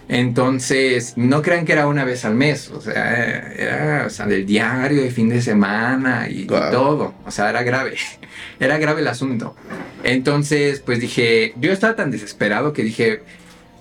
Entonces, 0.09 1.13
no 1.17 1.41
crean 1.41 1.65
que 1.65 1.73
era 1.73 1.87
una 1.87 2.05
vez 2.05 2.23
al 2.23 2.33
mes, 2.33 2.69
o 2.69 2.79
sea, 2.79 3.51
era 3.53 4.05
o 4.07 4.09
sea, 4.09 4.25
del 4.25 4.45
diario, 4.45 5.01
de 5.01 5.11
fin 5.11 5.27
de 5.27 5.41
semana 5.41 6.29
y, 6.29 6.45
todo, 6.45 7.13
o 7.25 7.31
sea, 7.31 7.49
era 7.49 7.63
grave, 7.63 7.95
era 8.59 8.77
grave 8.77 9.01
el 9.01 9.07
asunto. 9.07 9.55
Entonces, 10.03 10.79
pues 10.79 11.01
dije, 11.01 11.53
yo 11.57 11.73
estaba 11.73 11.95
tan 11.97 12.11
desesperado 12.11 12.71
que 12.71 12.83
dije, 12.83 13.23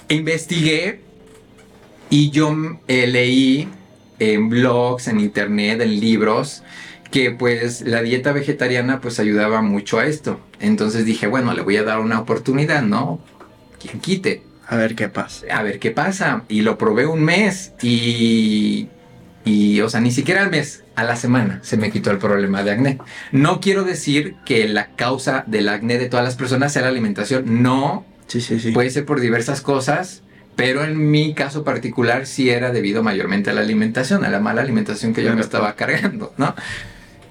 investigué 0.08 1.00
y 2.10 2.30
yo 2.30 2.54
eh, 2.88 3.06
leí 3.06 3.68
en 4.18 4.48
blogs, 4.48 5.06
en 5.06 5.20
internet, 5.20 5.80
en 5.80 6.00
libros, 6.00 6.64
que 7.10 7.30
pues 7.30 7.82
la 7.82 8.02
dieta 8.02 8.32
vegetariana 8.32 9.00
pues 9.00 9.20
ayudaba 9.20 9.62
mucho 9.62 10.00
a 10.00 10.06
esto. 10.06 10.40
Entonces 10.60 11.04
dije, 11.04 11.28
bueno, 11.28 11.54
le 11.54 11.62
voy 11.62 11.76
a 11.76 11.84
dar 11.84 12.00
una 12.00 12.20
oportunidad, 12.20 12.82
¿no? 12.82 13.20
Quien 13.80 14.00
quite. 14.00 14.42
A 14.66 14.76
ver 14.76 14.94
qué 14.94 15.08
pasa. 15.08 15.46
A 15.50 15.62
ver 15.62 15.78
qué 15.78 15.90
pasa. 15.90 16.42
Y 16.48 16.62
lo 16.62 16.76
probé 16.76 17.06
un 17.06 17.22
mes 17.22 17.72
y, 17.82 18.88
y, 19.44 19.80
o 19.80 19.88
sea, 19.88 20.00
ni 20.00 20.10
siquiera 20.10 20.42
al 20.42 20.50
mes, 20.50 20.82
a 20.96 21.04
la 21.04 21.16
semana 21.16 21.60
se 21.62 21.76
me 21.76 21.90
quitó 21.90 22.10
el 22.10 22.18
problema 22.18 22.62
de 22.62 22.72
acné. 22.72 22.98
No 23.32 23.60
quiero 23.60 23.84
decir 23.84 24.34
que 24.44 24.66
la 24.68 24.88
causa 24.96 25.44
del 25.46 25.68
acné 25.68 25.98
de 25.98 26.08
todas 26.08 26.24
las 26.24 26.36
personas 26.36 26.72
sea 26.72 26.82
la 26.82 26.88
alimentación. 26.88 27.62
No. 27.62 28.04
Sí, 28.26 28.40
sí, 28.40 28.58
sí. 28.58 28.72
Puede 28.72 28.90
ser 28.90 29.04
por 29.06 29.20
diversas 29.20 29.60
cosas. 29.60 30.22
Pero 30.56 30.84
en 30.84 31.10
mi 31.10 31.34
caso 31.34 31.64
particular 31.64 32.24
sí 32.24 32.48
era 32.48 32.72
debido 32.72 33.02
mayormente 33.02 33.50
a 33.50 33.52
la 33.52 33.60
alimentación, 33.60 34.24
a 34.24 34.30
la 34.30 34.40
mala 34.40 34.62
alimentación 34.62 35.12
que 35.12 35.22
yo 35.22 35.34
me 35.34 35.42
estaba 35.42 35.76
cargando, 35.76 36.32
¿no? 36.38 36.54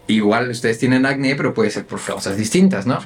Igual 0.05 0.51
ustedes 0.51 0.77
tienen 0.77 1.07
acné, 1.07 1.35
pero 1.35 1.55
puede 1.55 1.71
ser 1.71 1.87
por 1.87 1.99
causas 1.99 2.37
distintas, 2.37 2.85
¿no? 2.85 2.99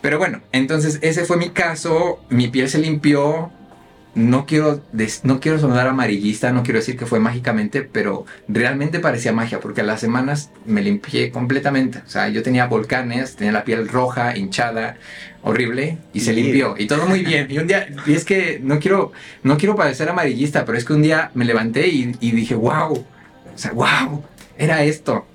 Pero 0.00 0.18
bueno, 0.18 0.40
entonces 0.50 0.98
ese 1.02 1.24
fue 1.24 1.36
mi 1.36 1.50
caso, 1.50 2.18
mi 2.30 2.48
piel 2.48 2.68
se 2.68 2.78
limpió, 2.78 3.52
no 4.14 4.44
quiero, 4.44 4.82
no 5.22 5.40
quiero 5.40 5.58
sonar 5.58 5.86
amarillista, 5.86 6.52
no 6.52 6.62
quiero 6.62 6.80
decir 6.80 6.96
que 6.96 7.06
fue 7.06 7.20
mágicamente, 7.20 7.82
pero 7.82 8.26
realmente 8.48 8.98
parecía 8.98 9.32
magia, 9.32 9.60
porque 9.60 9.82
a 9.82 9.84
las 9.84 10.00
semanas 10.00 10.50
me 10.66 10.82
limpié 10.82 11.30
completamente. 11.30 11.98
O 12.04 12.08
sea, 12.08 12.28
yo 12.28 12.42
tenía 12.42 12.66
volcanes, 12.66 13.36
tenía 13.36 13.52
la 13.52 13.64
piel 13.64 13.88
roja, 13.88 14.36
hinchada, 14.36 14.96
horrible, 15.42 15.98
y 16.12 16.20
se 16.20 16.32
limpió. 16.32 16.74
Y 16.76 16.86
todo 16.86 17.06
muy 17.06 17.24
bien. 17.24 17.46
Y 17.50 17.58
un 17.58 17.68
día, 17.68 17.88
y 18.04 18.14
es 18.14 18.24
que 18.24 18.60
no 18.62 18.80
quiero, 18.80 19.12
no 19.44 19.56
quiero 19.56 19.76
parecer 19.76 20.08
amarillista, 20.08 20.64
pero 20.64 20.76
es 20.76 20.84
que 20.84 20.92
un 20.92 21.02
día 21.02 21.30
me 21.34 21.44
levanté 21.44 21.86
y, 21.88 22.16
y 22.20 22.32
dije, 22.32 22.56
wow, 22.56 22.92
o 22.92 23.58
sea, 23.58 23.72
wow, 23.72 24.24
era 24.58 24.82
esto. 24.82 25.26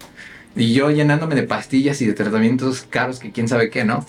Y 0.56 0.74
yo 0.74 0.92
llenándome 0.92 1.36
de 1.36 1.44
pastillas 1.44 2.02
y 2.02 2.08
de 2.08 2.14
tratamientos 2.14 2.86
caros 2.90 3.20
que 3.20 3.32
quién 3.32 3.48
sabe 3.48 3.70
qué, 3.70 3.86
¿no? 3.86 4.06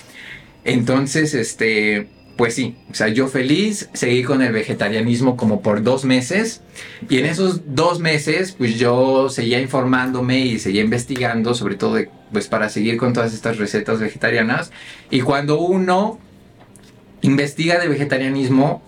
Entonces, 0.65 1.35
este 1.35 2.09
pues 2.37 2.55
sí, 2.55 2.77
o 2.91 2.95
sea, 2.95 3.09
yo 3.09 3.29
feliz, 3.29 3.89
seguí 3.95 4.23
con 4.23 4.43
el 4.43 4.53
vegetarianismo 4.53 5.37
como 5.37 5.63
por 5.63 5.83
dos 5.83 6.05
meses 6.05 6.61
y 7.09 7.19
en 7.19 7.25
esos 7.25 7.75
dos 7.75 7.99
meses 7.99 8.53
pues 8.53 8.79
yo 8.79 9.31
seguía 9.31 9.61
informándome 9.61 10.41
y 10.41 10.59
seguía 10.59 10.83
investigando, 10.83 11.55
sobre 11.55 11.77
todo 11.77 11.99
pues 12.33 12.47
para 12.47 12.69
seguir 12.69 12.99
con 12.99 13.15
todas 13.15 13.33
estas 13.33 13.57
recetas 13.57 14.01
vegetarianas 14.01 14.71
y 15.11 15.23
cuando 15.23 15.59
uno 15.59 16.19
investiga 17.23 17.79
de 17.79 17.89
vegetarianismo 17.89 18.83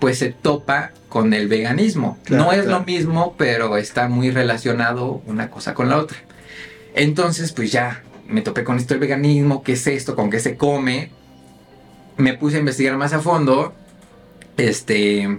pues 0.00 0.18
se 0.18 0.30
topa 0.30 0.90
con 1.08 1.32
el 1.34 1.46
veganismo. 1.46 2.18
no 2.28 2.52
es 2.52 2.66
lo 2.66 2.80
mismo, 2.84 3.34
pero 3.38 3.76
está 3.76 4.08
muy 4.08 4.30
relacionado 4.30 5.22
una 5.26 5.50
cosa 5.50 5.74
con 5.74 5.88
la 5.88 5.98
otra. 5.98 6.18
Entonces 6.94 7.52
pues 7.52 7.70
ya 7.70 8.02
me 8.26 8.42
topé 8.42 8.64
con 8.64 8.76
esto 8.76 8.94
del 8.94 9.00
veganismo, 9.00 9.62
qué 9.62 9.72
es 9.72 9.86
esto, 9.86 10.16
con 10.16 10.30
qué 10.30 10.40
se 10.40 10.56
come 10.56 11.10
me 12.18 12.34
puse 12.34 12.56
a 12.56 12.60
investigar 12.60 12.96
más 12.96 13.12
a 13.12 13.20
fondo. 13.20 13.72
Este. 14.56 15.38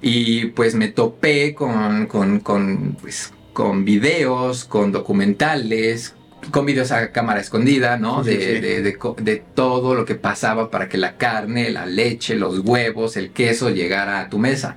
Y 0.00 0.46
pues 0.46 0.74
me 0.74 0.88
topé 0.88 1.54
con, 1.54 2.06
con, 2.06 2.40
con, 2.40 2.96
pues, 3.00 3.32
con 3.52 3.84
videos, 3.84 4.64
con 4.66 4.92
documentales, 4.92 6.14
con 6.50 6.66
videos 6.66 6.92
a 6.92 7.10
cámara 7.10 7.40
escondida, 7.40 7.96
¿no? 7.96 8.22
de, 8.22 8.60
De, 8.60 8.82
de, 8.82 9.36
todo 9.54 9.94
lo 9.94 10.04
que 10.04 10.14
pasaba 10.14 10.70
para 10.70 10.90
que 10.90 10.98
la 10.98 11.16
carne, 11.16 11.70
la 11.70 11.86
leche, 11.86 12.34
los 12.34 12.58
huevos, 12.58 13.16
el 13.16 13.30
queso 13.30 13.70
llegara 13.70 14.20
a 14.20 14.28
tu 14.28 14.38
mesa. 14.38 14.76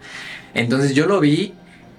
Entonces 0.54 0.96
yo 0.96 1.08
lo 1.08 1.20
vi 1.20 1.54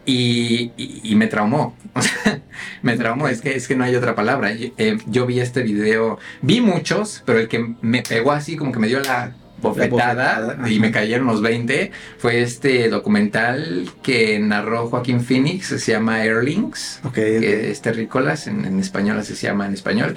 y, 0.08 0.72
y, 1.04 1.14
me 1.16 1.26
traumó. 1.26 1.76
me 2.82 2.96
traumó, 2.96 3.28
es 3.28 3.42
que, 3.42 3.54
es 3.54 3.68
que 3.68 3.76
no 3.76 3.84
hay 3.84 3.94
otra 3.94 4.14
palabra. 4.14 4.52
Eh, 4.52 4.96
yo 5.06 5.26
vi 5.26 5.40
este 5.40 5.62
video, 5.62 6.18
vi 6.40 6.62
muchos, 6.62 7.22
pero 7.26 7.38
el 7.38 7.46
que 7.46 7.74
me 7.82 8.02
pegó 8.02 8.32
así, 8.32 8.56
como 8.56 8.72
que 8.72 8.78
me 8.78 8.86
dio 8.86 9.00
la 9.00 9.34
bofetada, 9.60 10.66
y 10.66 10.80
me 10.80 10.92
cayeron 10.92 11.26
los 11.26 11.42
20, 11.42 11.92
fue 12.16 12.40
este 12.40 12.88
documental 12.88 13.90
que 14.02 14.38
narró 14.38 14.88
Joaquín 14.88 15.20
Phoenix, 15.20 15.66
se 15.66 15.92
llama 15.92 16.22
Airlinks, 16.22 17.00
okay, 17.04 17.38
que 17.38 17.70
es 17.70 17.82
terrícolas, 17.82 18.46
en, 18.46 18.64
en, 18.64 18.80
español 18.80 19.18
así 19.18 19.36
se 19.36 19.48
llama 19.48 19.66
en 19.66 19.74
español. 19.74 20.14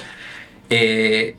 Eh, 0.69 1.35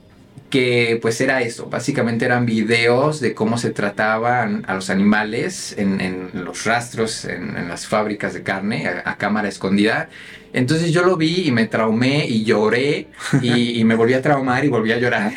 que 0.52 0.98
pues 1.00 1.18
era 1.22 1.40
eso, 1.40 1.70
básicamente 1.70 2.26
eran 2.26 2.44
videos 2.44 3.20
de 3.20 3.32
cómo 3.32 3.56
se 3.56 3.70
trataban 3.70 4.64
a 4.68 4.74
los 4.74 4.90
animales 4.90 5.74
en, 5.78 6.28
los 6.34 6.66
rastros, 6.66 7.24
en, 7.24 7.54
las 7.70 7.86
fábricas 7.86 8.34
de 8.34 8.42
carne, 8.42 8.86
a, 8.86 9.16
cámara 9.16 9.48
escondida. 9.48 10.10
Entonces 10.52 10.92
yo 10.92 11.04
lo 11.04 11.16
vi 11.16 11.48
y 11.48 11.52
me 11.52 11.68
traumé 11.68 12.26
y 12.26 12.44
lloré 12.44 13.08
y, 13.40 13.82
me 13.84 13.94
volví 13.94 14.12
a 14.12 14.20
traumar 14.20 14.62
y 14.66 14.68
volví 14.68 14.92
a 14.92 14.98
llorar. 14.98 15.32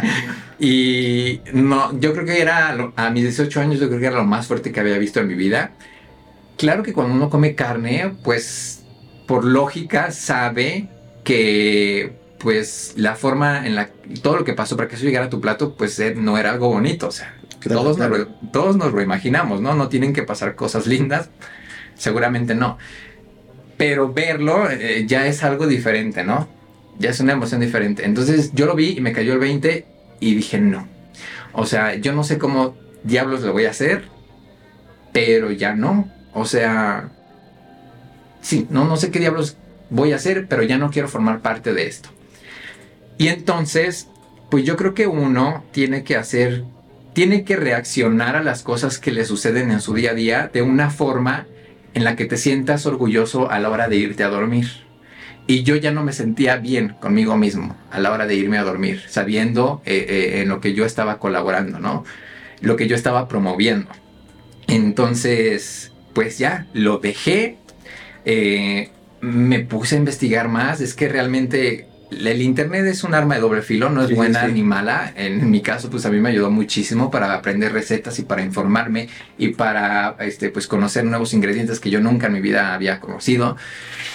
y 0.58 1.42
no, 1.52 2.00
yo 2.00 2.14
creo 2.14 2.24
que 2.24 2.40
era, 2.40 2.74
a 2.96 3.10
mis 3.10 3.24
18 3.24 3.60
años 3.60 3.78
yo 3.78 3.88
creo 3.88 4.00
que 4.00 4.06
era 4.06 4.16
lo 4.16 4.24
más 4.24 4.46
fuerte 4.46 4.72
que 4.72 4.80
había 4.80 4.96
visto 4.96 5.20
en 5.20 5.28
mi 5.28 5.34
vida. 5.34 5.72
Claro 6.56 6.82
que 6.82 6.94
cuando 6.94 7.12
uno 7.12 7.28
come 7.28 7.54
carne, 7.54 8.14
pues 8.24 8.82
por 9.26 9.44
lógica 9.44 10.12
sabe 10.12 10.88
que 11.24 12.25
pues 12.38 12.94
la 12.96 13.16
forma 13.16 13.66
en 13.66 13.74
la 13.74 13.90
todo 14.22 14.36
lo 14.36 14.44
que 14.44 14.52
pasó 14.52 14.76
para 14.76 14.88
que 14.88 14.96
eso 14.96 15.04
llegara 15.04 15.26
a 15.26 15.30
tu 15.30 15.40
plato, 15.40 15.74
pues 15.74 15.98
eh, 16.00 16.14
no 16.16 16.38
era 16.38 16.50
algo 16.50 16.68
bonito, 16.68 17.08
o 17.08 17.10
sea, 17.10 17.36
todos, 17.68 17.98
Nos, 17.98 18.28
todos 18.52 18.76
nos 18.76 18.92
lo 18.92 19.02
imaginamos, 19.02 19.60
¿no? 19.60 19.74
No 19.74 19.88
tienen 19.88 20.12
que 20.12 20.22
pasar 20.22 20.54
cosas 20.54 20.86
lindas, 20.86 21.30
seguramente 21.94 22.54
no. 22.54 22.78
Pero 23.76 24.12
verlo 24.12 24.70
eh, 24.70 25.04
ya 25.06 25.26
es 25.26 25.42
algo 25.42 25.66
diferente, 25.66 26.24
¿no? 26.24 26.48
Ya 26.98 27.10
es 27.10 27.20
una 27.20 27.32
emoción 27.32 27.60
diferente. 27.60 28.04
Entonces 28.04 28.52
yo 28.54 28.66
lo 28.66 28.74
vi 28.74 28.96
y 28.96 29.00
me 29.00 29.12
cayó 29.12 29.34
el 29.34 29.38
20 29.38 29.86
y 30.20 30.34
dije, 30.34 30.58
no. 30.58 30.88
O 31.52 31.66
sea, 31.66 31.94
yo 31.96 32.12
no 32.12 32.24
sé 32.24 32.38
cómo 32.38 32.76
diablos 33.02 33.42
lo 33.42 33.52
voy 33.52 33.66
a 33.66 33.70
hacer, 33.70 34.04
pero 35.12 35.50
ya 35.50 35.74
no. 35.74 36.10
O 36.32 36.44
sea, 36.44 37.10
sí, 38.40 38.66
no, 38.70 38.84
no 38.84 38.96
sé 38.96 39.10
qué 39.10 39.18
diablos 39.18 39.56
voy 39.90 40.12
a 40.12 40.16
hacer, 40.16 40.46
pero 40.48 40.62
ya 40.62 40.78
no 40.78 40.90
quiero 40.90 41.08
formar 41.08 41.40
parte 41.40 41.72
de 41.72 41.86
esto. 41.86 42.10
Y 43.18 43.28
entonces, 43.28 44.08
pues 44.50 44.64
yo 44.64 44.76
creo 44.76 44.94
que 44.94 45.06
uno 45.06 45.64
tiene 45.72 46.04
que 46.04 46.16
hacer, 46.16 46.64
tiene 47.12 47.44
que 47.44 47.56
reaccionar 47.56 48.36
a 48.36 48.42
las 48.42 48.62
cosas 48.62 48.98
que 48.98 49.12
le 49.12 49.24
suceden 49.24 49.70
en 49.70 49.80
su 49.80 49.94
día 49.94 50.10
a 50.10 50.14
día 50.14 50.50
de 50.52 50.62
una 50.62 50.90
forma 50.90 51.46
en 51.94 52.04
la 52.04 52.14
que 52.14 52.26
te 52.26 52.36
sientas 52.36 52.84
orgulloso 52.84 53.50
a 53.50 53.58
la 53.58 53.70
hora 53.70 53.88
de 53.88 53.96
irte 53.96 54.22
a 54.22 54.28
dormir. 54.28 54.68
Y 55.46 55.62
yo 55.62 55.76
ya 55.76 55.92
no 55.92 56.02
me 56.02 56.12
sentía 56.12 56.56
bien 56.56 56.96
conmigo 57.00 57.36
mismo 57.36 57.76
a 57.90 58.00
la 58.00 58.12
hora 58.12 58.26
de 58.26 58.34
irme 58.34 58.58
a 58.58 58.64
dormir, 58.64 59.02
sabiendo 59.08 59.80
eh, 59.86 60.04
eh, 60.08 60.40
en 60.42 60.48
lo 60.48 60.60
que 60.60 60.74
yo 60.74 60.84
estaba 60.84 61.18
colaborando, 61.18 61.78
¿no? 61.78 62.04
Lo 62.60 62.76
que 62.76 62.88
yo 62.88 62.96
estaba 62.96 63.28
promoviendo. 63.28 63.88
Entonces, 64.66 65.92
pues 66.12 66.38
ya, 66.38 66.66
lo 66.72 66.98
dejé. 66.98 67.58
Eh, 68.24 68.90
me 69.20 69.60
puse 69.60 69.94
a 69.94 69.98
investigar 69.98 70.48
más. 70.48 70.80
Es 70.80 70.94
que 70.94 71.08
realmente 71.08 71.86
el 72.10 72.42
internet 72.42 72.86
es 72.86 73.04
un 73.04 73.14
arma 73.14 73.34
de 73.34 73.40
doble 73.40 73.62
filo, 73.62 73.90
no 73.90 74.02
es 74.02 74.14
buena 74.14 74.46
ni 74.48 74.62
mala. 74.62 75.12
En 75.16 75.50
mi 75.50 75.60
caso, 75.60 75.90
pues 75.90 76.06
a 76.06 76.10
mí 76.10 76.20
me 76.20 76.28
ayudó 76.28 76.50
muchísimo 76.50 77.10
para 77.10 77.34
aprender 77.34 77.72
recetas 77.72 78.18
y 78.18 78.22
para 78.22 78.42
informarme 78.42 79.08
y 79.38 79.48
para 79.48 80.16
este, 80.20 80.50
pues, 80.50 80.66
conocer 80.66 81.04
nuevos 81.04 81.34
ingredientes 81.34 81.80
que 81.80 81.90
yo 81.90 82.00
nunca 82.00 82.26
en 82.28 82.34
mi 82.34 82.40
vida 82.40 82.74
había 82.74 83.00
conocido. 83.00 83.56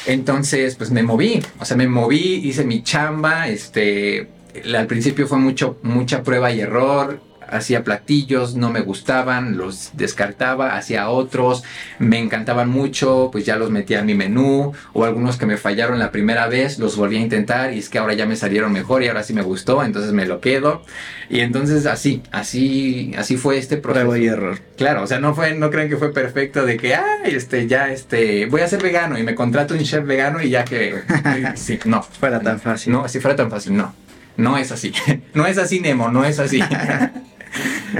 Entonces, 0.05 0.75
pues 0.75 0.91
me 0.91 1.03
moví, 1.03 1.41
o 1.60 1.65
sea, 1.65 1.77
me 1.77 1.88
moví, 1.88 2.41
hice 2.43 2.63
mi 2.63 2.81
chamba, 2.81 3.48
este, 3.50 4.29
al 4.75 4.88
principio 4.88 5.27
fue 5.27 5.38
mucho, 5.38 5.79
mucha 5.83 6.24
prueba 6.24 6.51
y 6.51 6.62
error, 6.62 7.19
hacía 7.51 7.84
platillos, 7.84 8.55
no 8.55 8.72
me 8.72 8.81
gustaban, 8.81 9.58
los 9.58 9.91
descartaba, 9.93 10.75
hacía 10.75 11.10
otros, 11.10 11.63
me 12.00 12.20
encantaban 12.20 12.69
mucho, 12.69 13.30
pues 13.32 13.45
ya 13.45 13.58
los 13.58 13.69
metía 13.69 13.99
a 13.99 14.04
mi 14.04 14.15
menú, 14.15 14.73
o 14.93 15.06
algunos 15.06 15.38
que 15.38 15.45
me 15.45 15.58
fallaron 15.58 15.99
la 15.99 16.12
primera 16.12 16.47
vez, 16.47 16.80
los 16.80 16.95
volví 16.95 17.17
a 17.17 17.19
intentar 17.19 17.73
y 17.73 17.80
es 17.80 17.89
que 17.89 17.99
ahora 17.99 18.13
ya 18.13 18.26
me 18.26 18.36
salieron 18.36 18.71
mejor 18.71 19.04
y 19.04 19.08
ahora 19.08 19.23
sí 19.23 19.34
me 19.34 19.41
gustó, 19.41 19.84
entonces 19.84 20.13
me 20.13 20.26
lo 20.26 20.39
quedo. 20.39 20.84
Y 21.30 21.39
entonces 21.39 21.86
así, 21.86 22.21
así, 22.32 23.13
así 23.17 23.38
fue 23.38 23.58
este 23.58 23.78
proceso. 23.78 24.17
y 24.17 24.28
error. 24.28 24.60
Claro, 24.78 25.04
o 25.04 25.08
sea, 25.08 25.19
no 25.19 25.34
fue, 25.34 25.54
no 25.54 25.69
creen 25.69 25.89
que 25.89 25.97
fue 25.97 26.13
perfecto 26.13 26.65
de 26.65 26.78
que, 26.78 26.95
ah, 26.95 27.19
este, 27.23 27.67
ya, 27.67 27.91
este, 27.91 28.47
voy 28.47 28.62
a 28.62 28.67
ser 28.67 28.82
vegano 28.82 29.17
y 29.17 29.23
me 29.23 29.36
contrato 29.36 29.73
un 29.73 29.82
chef 29.82 30.06
vegano 30.06 30.41
y 30.41 30.49
ya 30.49 30.65
que, 30.65 30.95
sí, 31.56 31.80
no. 31.86 32.04
Fuera 32.04 32.39
tan 32.41 32.60
fácil. 32.60 32.93
No, 32.93 33.08
si 33.08 33.19
fuera 33.19 33.36
tan 33.36 33.49
fácil, 33.49 33.78
no. 33.78 33.93
No 34.38 34.58
es 34.58 34.71
así. 34.71 34.91
No 35.34 35.45
es 35.45 35.58
así, 35.58 35.80
Nemo, 35.80 36.10
no 36.10 36.26
es 36.26 36.39
así. 36.39 36.62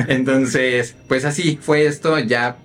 Entonces, 0.08 0.96
pues 1.08 1.26
así 1.26 1.60
fue 1.62 1.86
esto 1.86 2.18
ya 2.20 2.58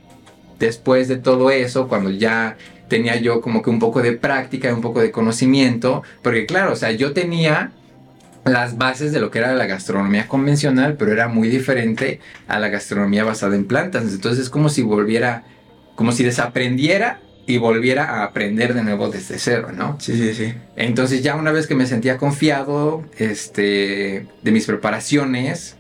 después 0.59 1.09
de 1.09 1.17
todo 1.17 1.51
eso, 1.51 1.89
cuando 1.89 2.11
ya 2.11 2.57
tenía 2.89 3.17
yo 3.17 3.41
como 3.41 3.63
que 3.63 3.71
un 3.71 3.79
poco 3.79 4.03
de 4.03 4.13
práctica, 4.13 4.73
un 4.73 4.81
poco 4.81 5.01
de 5.01 5.11
conocimiento, 5.11 6.03
porque 6.23 6.47
claro, 6.47 6.73
o 6.73 6.77
sea, 6.77 6.93
yo 6.93 7.13
tenía 7.13 7.73
las 8.45 8.79
bases 8.79 9.13
de 9.13 9.21
lo 9.21 9.31
que 9.31 9.41
era 9.41 9.55
la 9.55 9.67
gastronomía 9.67 10.29
convencional, 10.29 10.95
pero 10.97 11.13
era 11.13 11.29
muy 11.29 11.49
diferente 11.49 12.21
a 12.47 12.59
la 12.59 12.69
gastronomía 12.69 13.25
basada 13.25 13.57
en 13.57 13.67
plantas. 13.67 14.05
Entonces 14.05 14.45
es 14.45 14.51
como 14.51 14.69
si 14.69 14.83
volviera, 14.83 15.45
como 15.97 16.13
si 16.13 16.23
desaprendiera 16.23 17.21
y 17.47 17.59
volviera 17.59 18.05
a 18.05 18.25
aprender 18.25 18.75
de 18.75 18.83
nuevo 18.83 19.09
desde 19.09 19.39
cero, 19.39 19.71
¿no? 19.75 19.97
Sí, 20.01 20.17
sí, 20.17 20.35
sí. 20.35 20.55
Entonces 20.77 21.23
ya 21.23 21.35
una 21.35 21.51
vez 21.53 21.67
que 21.67 21.75
me 21.75 21.87
sentía 21.87 22.19
confiado 22.19 23.05
este, 23.19 24.27
de 24.43 24.51
mis 24.53 24.67
preparaciones, 24.67 25.77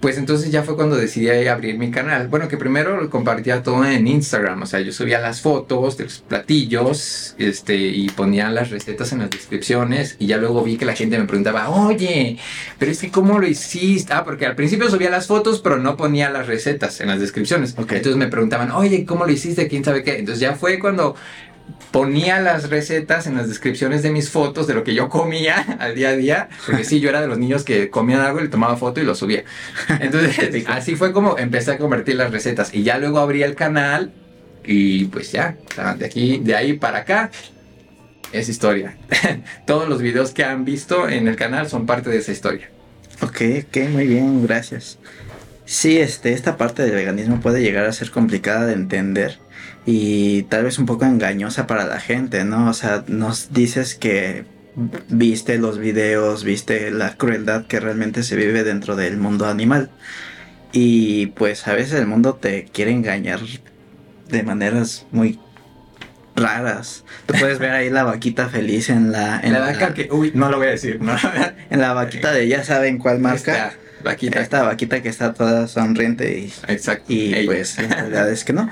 pues 0.00 0.18
entonces 0.18 0.50
ya 0.50 0.62
fue 0.62 0.76
cuando 0.76 0.96
decidí 0.96 1.28
abrir 1.48 1.78
mi 1.78 1.90
canal. 1.90 2.28
Bueno, 2.28 2.48
que 2.48 2.56
primero 2.56 3.08
compartía 3.10 3.62
todo 3.62 3.84
en 3.84 4.06
Instagram, 4.06 4.62
o 4.62 4.66
sea, 4.66 4.80
yo 4.80 4.92
subía 4.92 5.20
las 5.20 5.40
fotos 5.40 5.96
de 5.96 6.04
los 6.04 6.18
platillos, 6.18 7.34
este, 7.38 7.76
y 7.76 8.08
ponía 8.10 8.50
las 8.50 8.70
recetas 8.70 9.12
en 9.12 9.20
las 9.20 9.30
descripciones, 9.30 10.16
y 10.18 10.26
ya 10.26 10.36
luego 10.36 10.62
vi 10.62 10.76
que 10.76 10.84
la 10.84 10.94
gente 10.94 11.18
me 11.18 11.24
preguntaba, 11.24 11.70
oye, 11.70 12.38
pero 12.78 12.92
es 12.92 13.00
que 13.00 13.10
cómo 13.10 13.38
lo 13.38 13.46
hiciste, 13.46 14.12
ah, 14.12 14.24
porque 14.24 14.46
al 14.46 14.54
principio 14.54 14.90
subía 14.90 15.10
las 15.10 15.26
fotos, 15.26 15.60
pero 15.60 15.78
no 15.78 15.96
ponía 15.96 16.30
las 16.30 16.46
recetas 16.46 17.00
en 17.00 17.08
las 17.08 17.20
descripciones. 17.20 17.74
Okay. 17.76 17.98
Entonces 17.98 18.18
me 18.18 18.28
preguntaban, 18.28 18.70
oye, 18.70 19.04
¿cómo 19.04 19.24
lo 19.24 19.32
hiciste? 19.32 19.68
¿Quién 19.68 19.84
sabe 19.84 20.02
qué? 20.02 20.18
Entonces 20.18 20.40
ya 20.40 20.54
fue 20.54 20.78
cuando 20.78 21.16
ponía 21.90 22.40
las 22.40 22.68
recetas 22.68 23.26
en 23.26 23.36
las 23.36 23.48
descripciones 23.48 24.02
de 24.02 24.10
mis 24.10 24.30
fotos 24.30 24.66
de 24.66 24.74
lo 24.74 24.84
que 24.84 24.94
yo 24.94 25.08
comía 25.08 25.64
al 25.80 25.94
día 25.94 26.10
a 26.10 26.12
día, 26.12 26.48
porque 26.66 26.84
sí, 26.84 27.00
yo 27.00 27.08
era 27.08 27.20
de 27.20 27.26
los 27.26 27.38
niños 27.38 27.64
que 27.64 27.90
comían 27.90 28.20
algo 28.20 28.40
y 28.40 28.44
le 28.44 28.48
tomaba 28.48 28.76
foto 28.76 29.00
y 29.00 29.04
lo 29.04 29.14
subía. 29.14 29.44
Entonces, 30.00 30.64
así 30.68 30.96
fue 30.96 31.12
como 31.12 31.38
empecé 31.38 31.72
a 31.72 31.78
convertir 31.78 32.16
las 32.16 32.30
recetas 32.30 32.74
y 32.74 32.82
ya 32.82 32.98
luego 32.98 33.18
abrí 33.18 33.42
el 33.42 33.54
canal 33.54 34.12
y 34.64 35.04
pues 35.06 35.32
ya, 35.32 35.56
de 35.96 36.04
aquí, 36.04 36.40
de 36.42 36.56
ahí 36.56 36.74
para 36.74 36.98
acá 36.98 37.30
es 38.32 38.48
historia. 38.48 38.96
Todos 39.66 39.88
los 39.88 40.02
videos 40.02 40.32
que 40.32 40.44
han 40.44 40.64
visto 40.64 41.08
en 41.08 41.28
el 41.28 41.36
canal 41.36 41.68
son 41.68 41.86
parte 41.86 42.10
de 42.10 42.18
esa 42.18 42.32
historia. 42.32 42.68
Ok, 43.22 43.40
ok, 43.68 43.88
muy 43.90 44.06
bien, 44.06 44.46
gracias. 44.46 44.98
Sí, 45.64 45.98
este, 45.98 46.32
esta 46.32 46.56
parte 46.56 46.82
del 46.82 46.94
veganismo 46.94 47.40
puede 47.40 47.62
llegar 47.62 47.86
a 47.86 47.92
ser 47.92 48.10
complicada 48.10 48.66
de 48.66 48.74
entender 48.74 49.38
y 49.86 50.42
tal 50.44 50.64
vez 50.64 50.78
un 50.80 50.86
poco 50.86 51.04
engañosa 51.04 51.68
para 51.68 51.86
la 51.86 52.00
gente, 52.00 52.44
¿no? 52.44 52.68
O 52.68 52.74
sea, 52.74 53.04
nos 53.06 53.52
dices 53.52 53.94
que 53.94 54.44
viste 55.08 55.58
los 55.58 55.78
videos, 55.78 56.42
viste 56.42 56.90
la 56.90 57.16
crueldad 57.16 57.66
que 57.66 57.78
realmente 57.78 58.24
se 58.24 58.34
vive 58.34 58.64
dentro 58.64 58.96
del 58.96 59.16
mundo 59.16 59.46
animal. 59.46 59.90
Y 60.72 61.26
pues 61.26 61.68
a 61.68 61.74
veces 61.74 61.94
el 61.94 62.06
mundo 62.06 62.34
te 62.34 62.64
quiere 62.64 62.90
engañar 62.90 63.40
de 64.28 64.42
maneras 64.42 65.06
muy 65.12 65.38
raras. 66.34 67.04
Tú 67.26 67.34
puedes 67.38 67.60
ver 67.60 67.70
ahí 67.70 67.88
la 67.88 68.02
vaquita 68.02 68.48
feliz 68.48 68.90
en 68.90 69.12
la... 69.12 69.40
En 69.40 69.52
la 69.52 69.60
vaca 69.60 69.94
que... 69.94 70.08
Uy, 70.10 70.32
no 70.34 70.50
lo 70.50 70.58
voy 70.58 70.66
a 70.66 70.70
decir. 70.70 71.00
No. 71.00 71.16
en 71.70 71.80
la 71.80 71.92
vaquita 71.92 72.32
de 72.32 72.48
ya 72.48 72.64
saben 72.64 72.98
cuál 72.98 73.20
marca. 73.20 73.68
Esta 73.68 73.72
vaquita. 74.04 74.40
Esta 74.40 74.62
vaquita 74.62 75.00
que 75.00 75.08
está 75.08 75.32
toda 75.32 75.68
sonriente 75.68 76.38
y... 76.40 76.52
Exacto. 76.66 77.04
Y 77.08 77.46
pues 77.46 77.78
la 77.78 78.02
verdad 78.02 78.30
es 78.30 78.44
que 78.44 78.52
no. 78.52 78.68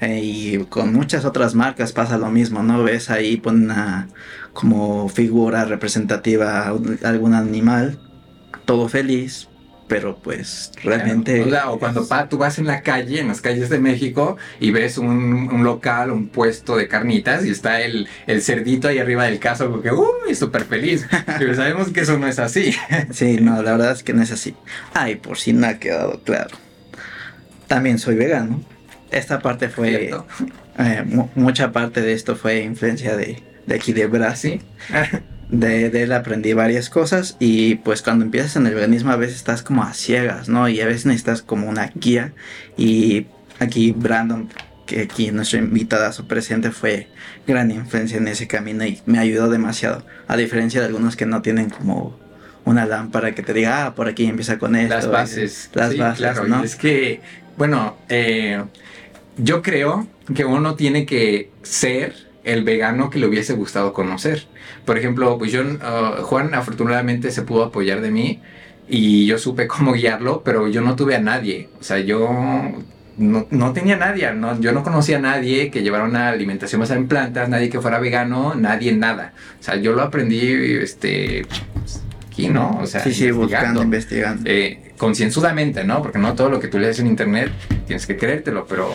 Eh, 0.00 0.20
y 0.22 0.58
con 0.64 0.92
muchas 0.92 1.24
otras 1.24 1.54
marcas 1.54 1.92
pasa 1.92 2.16
lo 2.16 2.30
mismo, 2.30 2.62
¿no? 2.62 2.82
Ves 2.82 3.10
ahí 3.10 3.36
pone 3.36 3.64
una 3.64 4.08
como 4.52 5.08
figura 5.08 5.64
representativa 5.64 6.74
algún 7.02 7.34
animal, 7.34 7.98
todo 8.64 8.88
feliz, 8.88 9.48
pero 9.88 10.16
pues 10.16 10.72
realmente... 10.82 11.42
o, 11.66 11.78
cuando 11.78 12.06
tú 12.28 12.38
vas 12.38 12.58
en 12.58 12.66
la 12.66 12.82
calle, 12.82 13.20
en 13.20 13.28
las 13.28 13.40
calles 13.40 13.68
de 13.68 13.78
México, 13.78 14.36
y 14.58 14.70
ves 14.70 14.96
un, 14.98 15.64
local, 15.64 16.12
un 16.12 16.28
puesto 16.28 16.76
de 16.76 16.88
carnitas, 16.88 17.44
y 17.44 17.50
está 17.50 17.82
el, 17.82 18.08
el 18.26 18.40
cerdito 18.40 18.88
ahí 18.88 18.98
arriba 18.98 19.24
del 19.24 19.38
caso, 19.38 19.70
porque, 19.70 19.90
uy, 19.90 20.34
súper 20.34 20.64
feliz. 20.64 21.06
Pero 21.38 21.54
sabemos 21.54 21.90
que 21.90 22.00
eso 22.00 22.18
no 22.18 22.26
es 22.26 22.38
así. 22.38 22.72
sí, 23.10 23.38
no, 23.40 23.62
la 23.62 23.72
verdad 23.72 23.92
es 23.92 24.02
que 24.02 24.14
no 24.14 24.22
es 24.22 24.30
así. 24.30 24.54
Ay, 24.94 25.16
por 25.16 25.38
si 25.38 25.52
no 25.52 25.66
ha 25.66 25.74
quedado 25.74 26.20
claro. 26.22 26.56
También 27.66 27.98
soy 27.98 28.14
vegano 28.14 28.64
esta 29.10 29.40
parte 29.40 29.68
fue, 29.68 30.10
eh, 30.78 31.04
mucha 31.34 31.72
parte 31.72 32.00
de 32.00 32.12
esto 32.12 32.36
fue 32.36 32.62
influencia 32.62 33.16
de, 33.16 33.42
de 33.66 33.74
aquí 33.74 33.92
de 33.92 34.06
Brasil. 34.06 34.60
De, 35.50 35.86
él 35.86 36.12
aprendí 36.12 36.52
varias 36.52 36.90
cosas 36.90 37.36
y 37.40 37.74
pues 37.74 38.02
cuando 38.02 38.24
empiezas 38.24 38.54
en 38.54 38.68
el 38.68 38.74
veganismo 38.76 39.10
a 39.10 39.16
veces 39.16 39.34
estás 39.34 39.64
como 39.64 39.82
a 39.82 39.94
ciegas, 39.94 40.48
¿no? 40.48 40.68
Y 40.68 40.80
a 40.80 40.86
veces 40.86 41.06
necesitas 41.06 41.42
como 41.42 41.68
una 41.68 41.90
guía 41.92 42.32
y 42.76 43.26
aquí 43.58 43.90
Brandon, 43.90 44.48
que 44.86 45.00
aquí 45.00 45.32
nuestro 45.32 45.58
invitado 45.58 46.12
su 46.12 46.28
presente 46.28 46.70
fue 46.70 47.08
gran 47.48 47.72
influencia 47.72 48.18
en 48.18 48.28
ese 48.28 48.46
camino 48.46 48.84
y 48.84 49.00
me 49.06 49.18
ayudó 49.18 49.50
demasiado, 49.50 50.06
a 50.28 50.36
diferencia 50.36 50.82
de 50.82 50.86
algunos 50.86 51.16
que 51.16 51.26
no 51.26 51.42
tienen 51.42 51.68
como 51.68 52.16
una 52.64 52.86
lámpara 52.86 53.34
que 53.34 53.42
te 53.42 53.52
diga, 53.52 53.86
ah, 53.86 53.94
por 53.94 54.06
aquí 54.06 54.26
empieza 54.26 54.58
con 54.58 54.76
esto. 54.76 54.94
Las 54.94 55.08
bases. 55.08 55.70
Las 55.74 55.96
bases, 55.96 56.18
claro. 56.18 56.46
¿no? 56.46 56.62
Es 56.62 56.76
que, 56.76 57.20
bueno, 57.56 57.96
eh, 58.08 58.62
yo 59.42 59.62
creo 59.62 60.06
que 60.34 60.44
uno 60.44 60.74
tiene 60.74 61.06
que 61.06 61.50
ser 61.62 62.14
el 62.44 62.64
vegano 62.64 63.10
que 63.10 63.18
le 63.18 63.26
hubiese 63.26 63.54
gustado 63.54 63.92
conocer. 63.92 64.46
Por 64.84 64.98
ejemplo, 64.98 65.36
pues 65.38 65.52
yo, 65.52 65.62
uh, 65.62 66.22
Juan 66.22 66.54
afortunadamente 66.54 67.30
se 67.30 67.42
pudo 67.42 67.64
apoyar 67.64 68.00
de 68.00 68.10
mí 68.10 68.40
y 68.88 69.26
yo 69.26 69.38
supe 69.38 69.66
cómo 69.66 69.92
guiarlo, 69.92 70.42
pero 70.44 70.68
yo 70.68 70.80
no 70.80 70.96
tuve 70.96 71.16
a 71.16 71.20
nadie. 71.20 71.68
O 71.78 71.82
sea, 71.82 71.98
yo 71.98 72.28
no, 73.18 73.46
no 73.50 73.72
tenía 73.72 73.96
nadie, 73.96 74.32
no, 74.32 74.58
yo 74.60 74.72
no 74.72 74.82
conocía 74.82 75.18
a 75.18 75.20
nadie 75.20 75.70
que 75.70 75.82
llevara 75.82 76.04
una 76.04 76.30
alimentación 76.30 76.80
basada 76.80 76.98
en 76.98 77.08
plantas, 77.08 77.48
nadie 77.48 77.68
que 77.68 77.80
fuera 77.80 77.98
vegano, 77.98 78.54
nadie 78.54 78.92
nada. 78.92 79.34
O 79.60 79.62
sea, 79.62 79.76
yo 79.76 79.92
lo 79.92 80.02
aprendí, 80.02 80.40
este, 80.80 81.46
aquí, 82.26 82.48
¿no? 82.48 82.78
O 82.80 82.86
sea, 82.86 83.02
sí, 83.02 83.12
sí, 83.12 83.30
buscando, 83.30 83.82
investigando. 83.82 84.42
Eh, 84.46 84.94
concienzudamente, 84.96 85.84
¿no? 85.84 86.02
Porque 86.02 86.18
no 86.18 86.34
todo 86.34 86.48
lo 86.50 86.60
que 86.60 86.68
tú 86.68 86.78
lees 86.78 86.98
en 86.98 87.06
internet 87.06 87.50
tienes 87.86 88.06
que 88.06 88.16
creértelo, 88.16 88.66
pero 88.66 88.94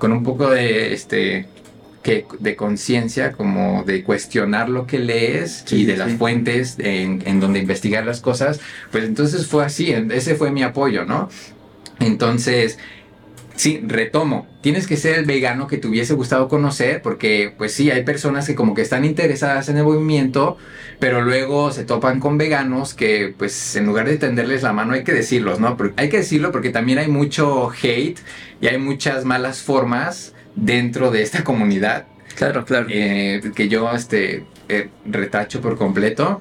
con 0.00 0.12
un 0.12 0.24
poco 0.24 0.50
de, 0.50 0.92
este, 0.94 1.46
que 2.02 2.26
de 2.40 2.56
conciencia, 2.56 3.32
como 3.32 3.84
de 3.84 4.02
cuestionar 4.02 4.68
lo 4.70 4.86
que 4.86 4.98
lees 4.98 5.62
Sí, 5.66 5.82
y 5.82 5.84
de 5.84 5.92
sí, 5.92 5.98
las 5.98 6.12
fuentes 6.14 6.76
en, 6.80 7.22
en 7.26 7.38
donde 7.38 7.60
investigar 7.60 8.04
las 8.06 8.20
cosas, 8.20 8.60
pues 8.90 9.04
entonces 9.04 9.46
fue 9.46 9.64
así, 9.64 9.92
ese 9.92 10.34
fue 10.34 10.50
mi 10.50 10.62
apoyo, 10.64 11.04
¿no? 11.04 11.28
Entonces, 12.00 12.78
sí, 13.60 13.78
retomo, 13.86 14.46
tienes 14.62 14.86
que 14.86 14.96
ser 14.96 15.18
el 15.18 15.26
vegano 15.26 15.66
que 15.66 15.76
te 15.76 15.86
hubiese 15.86 16.14
gustado 16.14 16.48
conocer, 16.48 17.02
porque 17.02 17.52
pues 17.58 17.74
sí, 17.74 17.90
hay 17.90 18.04
personas 18.04 18.46
que 18.46 18.54
como 18.54 18.72
que 18.72 18.80
están 18.80 19.04
interesadas 19.04 19.68
en 19.68 19.76
el 19.76 19.84
movimiento, 19.84 20.56
pero 20.98 21.20
luego 21.20 21.70
se 21.70 21.84
topan 21.84 22.20
con 22.20 22.38
veganos 22.38 22.94
que 22.94 23.34
pues 23.36 23.76
en 23.76 23.84
lugar 23.84 24.06
de 24.06 24.16
tenderles 24.16 24.62
la 24.62 24.72
mano 24.72 24.94
hay 24.94 25.04
que 25.04 25.12
decirlos, 25.12 25.60
¿no? 25.60 25.76
Pero 25.76 25.92
hay 25.96 26.08
que 26.08 26.16
decirlo 26.16 26.52
porque 26.52 26.70
también 26.70 26.98
hay 26.98 27.08
mucho 27.08 27.70
hate 27.70 28.18
y 28.62 28.68
hay 28.68 28.78
muchas 28.78 29.26
malas 29.26 29.60
formas 29.60 30.34
dentro 30.56 31.10
de 31.10 31.20
esta 31.20 31.44
comunidad 31.44 32.06
Claro, 32.36 32.64
claro. 32.64 32.86
eh, 32.88 33.42
que 33.54 33.68
yo 33.68 33.92
este, 33.92 34.46
eh, 34.70 34.88
retacho 35.04 35.60
por 35.60 35.76
completo. 35.76 36.40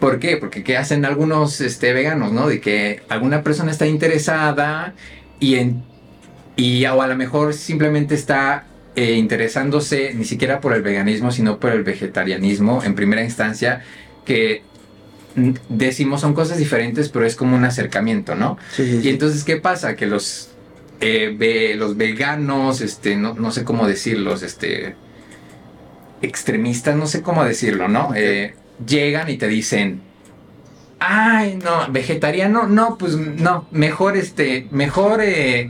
¿Por 0.00 0.18
qué? 0.18 0.36
Porque 0.36 0.64
¿qué 0.64 0.76
hacen 0.76 1.04
algunos 1.04 1.60
este, 1.60 1.92
veganos, 1.92 2.32
no? 2.32 2.48
De 2.48 2.60
que 2.60 3.02
alguna 3.08 3.44
persona 3.44 3.70
está 3.70 3.86
interesada 3.86 4.94
y, 5.38 5.54
en, 5.54 5.84
y 6.56 6.84
o 6.86 7.02
a 7.02 7.06
lo 7.06 7.16
mejor 7.16 7.52
simplemente 7.54 8.14
está 8.14 8.64
eh, 8.96 9.12
interesándose 9.14 10.14
ni 10.14 10.24
siquiera 10.24 10.60
por 10.60 10.72
el 10.72 10.82
veganismo, 10.82 11.30
sino 11.30 11.58
por 11.60 11.70
el 11.72 11.82
vegetarianismo 11.84 12.82
en 12.82 12.94
primera 12.94 13.22
instancia, 13.22 13.82
que 14.24 14.62
decimos 15.68 16.22
son 16.22 16.32
cosas 16.32 16.56
diferentes, 16.58 17.10
pero 17.10 17.26
es 17.26 17.36
como 17.36 17.56
un 17.56 17.64
acercamiento, 17.64 18.34
¿no? 18.34 18.56
Sí, 18.72 18.86
sí, 19.02 19.06
Y 19.06 19.10
entonces, 19.10 19.44
¿qué 19.44 19.58
pasa? 19.58 19.94
Que 19.94 20.06
los, 20.06 20.48
eh, 21.00 21.34
ve- 21.36 21.74
los 21.76 21.96
veganos, 21.98 22.80
este, 22.80 23.16
no, 23.16 23.34
no 23.34 23.50
sé 23.50 23.62
cómo 23.64 23.86
decirlos, 23.86 24.42
este, 24.42 24.96
extremistas, 26.22 26.96
no 26.96 27.06
sé 27.06 27.22
cómo 27.22 27.44
decirlo, 27.44 27.88
¿no? 27.88 28.12
Eh, 28.14 28.54
llegan 28.86 29.28
y 29.28 29.36
te 29.36 29.48
dicen, 29.48 30.00
ay, 30.98 31.58
no, 31.62 31.90
vegetariano, 31.92 32.66
no, 32.66 32.96
pues 32.98 33.16
no, 33.16 33.66
mejor, 33.70 34.16
este, 34.16 34.66
mejor, 34.70 35.20
eh, 35.22 35.68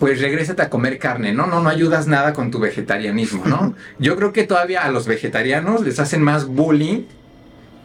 pues 0.00 0.20
regrésate 0.20 0.62
a 0.62 0.70
comer 0.70 0.98
carne, 0.98 1.32
¿no? 1.32 1.46
No, 1.46 1.60
no 1.62 1.68
ayudas 1.68 2.06
nada 2.06 2.32
con 2.32 2.50
tu 2.50 2.58
vegetarianismo, 2.58 3.44
¿no? 3.46 3.74
Yo 3.98 4.16
creo 4.16 4.32
que 4.32 4.44
todavía 4.44 4.82
a 4.84 4.90
los 4.90 5.06
vegetarianos 5.06 5.82
les 5.84 5.98
hacen 6.00 6.22
más 6.22 6.46
bullying 6.46 7.02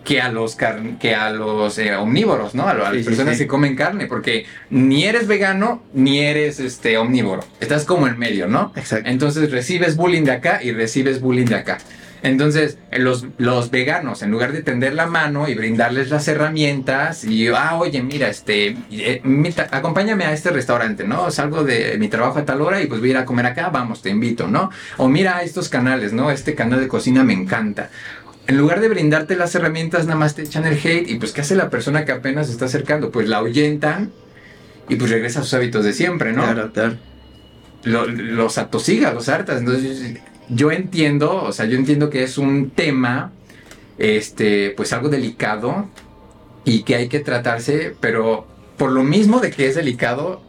que 0.06 0.22
a 0.22 0.32
los 0.32 0.56
que 1.00 1.14
a 1.14 1.30
los 1.30 1.78
eh, 1.78 1.94
omnívoros, 1.96 2.56
¿no? 2.56 2.64
A, 2.64 2.72
a 2.72 2.92
Sí, 2.92 2.98
las 2.98 3.06
personas 3.06 3.36
sí. 3.38 3.44
que 3.44 3.48
comen 3.48 3.76
carne, 3.76 4.08
porque 4.08 4.46
ni 4.70 5.04
eres 5.04 5.28
vegano 5.28 5.84
ni 5.94 6.20
eres 6.20 6.60
este 6.60 6.98
omnívoro. 6.98 7.44
Estás 7.60 7.86
como 7.86 8.08
en 8.08 8.18
medio, 8.18 8.48
¿no? 8.48 8.72
Exacto. 8.76 9.10
Entonces 9.10 9.52
recibes 9.52 9.96
bullying 9.98 10.24
de 10.24 10.32
acá 10.32 10.62
y 10.64 10.72
recibes 10.72 11.22
bullying 11.22 11.46
de 11.46 11.56
acá. 11.56 11.78
Entonces, 12.22 12.78
los, 12.92 13.26
los 13.38 13.72
veganos, 13.72 14.22
en 14.24 14.32
lugar 14.32 14.52
de 14.52 14.62
tender 14.62 14.94
la 14.94 15.06
mano 15.08 15.48
y 15.48 15.56
brindarles 15.56 16.10
las 16.10 16.28
herramientas, 16.28 17.24
y 17.24 17.48
ah, 17.48 17.76
oye, 17.78 18.02
mira, 18.04 18.28
este, 18.30 18.76
eh, 18.92 19.22
acompáñame 19.72 20.26
a 20.26 20.34
este 20.34 20.50
restaurante, 20.50 21.06
¿no? 21.06 21.32
Salgo 21.32 21.64
de 21.64 21.98
mi 21.98 22.10
trabajo 22.10 22.40
a 22.40 22.46
tal 22.46 22.62
hora 22.62 22.82
y 22.82 22.88
pues 22.88 23.00
voy 23.00 23.10
a 23.10 23.12
ir 23.12 23.18
a 23.18 23.26
comer 23.26 23.46
acá, 23.46 23.70
vamos, 23.70 24.02
te 24.02 24.10
invito, 24.10 24.48
¿no? 24.48 24.70
O 24.98 25.08
mira 25.08 25.44
estos 25.44 25.70
canales, 25.70 26.12
¿no? 26.12 26.30
Este 26.32 26.56
canal 26.56 26.80
de 26.82 26.88
cocina 26.88 27.24
me 27.24 27.34
encanta. 27.34 27.90
En 28.48 28.58
lugar 28.58 28.82
de 28.82 28.90
brindarte 28.90 29.36
las 29.36 29.54
herramientas, 29.56 30.06
nada 30.06 30.18
más 30.20 30.34
te 30.36 30.42
echan 30.42 30.66
el 30.66 30.74
hate. 30.84 31.08
Y 31.10 31.16
pues, 31.20 31.32
¿qué 31.34 31.42
hace 31.42 31.56
la 31.56 31.70
persona 31.70 32.04
que 32.04 32.12
apenas 32.12 32.48
se 32.48 32.54
está 32.54 32.66
acercando? 32.66 33.12
Pues 33.12 33.30
la 33.30 33.38
ahuyentan 33.38 34.12
y 34.90 34.96
pues 34.96 35.12
regresa 35.12 35.40
a 35.42 35.44
sus 35.44 35.54
hábitos 35.54 35.86
de 35.86 35.94
siempre, 35.94 36.34
¿no? 36.34 36.42
Claro, 36.44 36.72
claro. 36.74 36.98
lo- 37.84 38.08
los 38.08 38.58
atosiga, 38.58 39.14
los 39.14 39.30
hartas. 39.30 39.60
Entonces, 39.60 40.18
yo 40.50 40.72
entiendo, 40.72 41.44
o 41.44 41.52
sea, 41.54 41.66
yo 41.66 41.78
entiendo 41.78 42.10
que 42.10 42.24
es 42.24 42.38
un 42.38 42.72
tema, 42.72 43.32
este, 43.98 44.72
pues 44.72 44.94
algo 44.94 45.10
delicado 45.10 45.88
y 46.66 46.84
que 46.84 46.96
hay 46.96 47.08
que 47.08 47.20
tratarse, 47.20 47.96
pero 48.00 48.48
por 48.78 48.92
lo 48.92 49.04
mismo 49.04 49.40
de 49.40 49.52
que 49.52 49.68
es 49.68 49.76
delicado, 49.76 50.42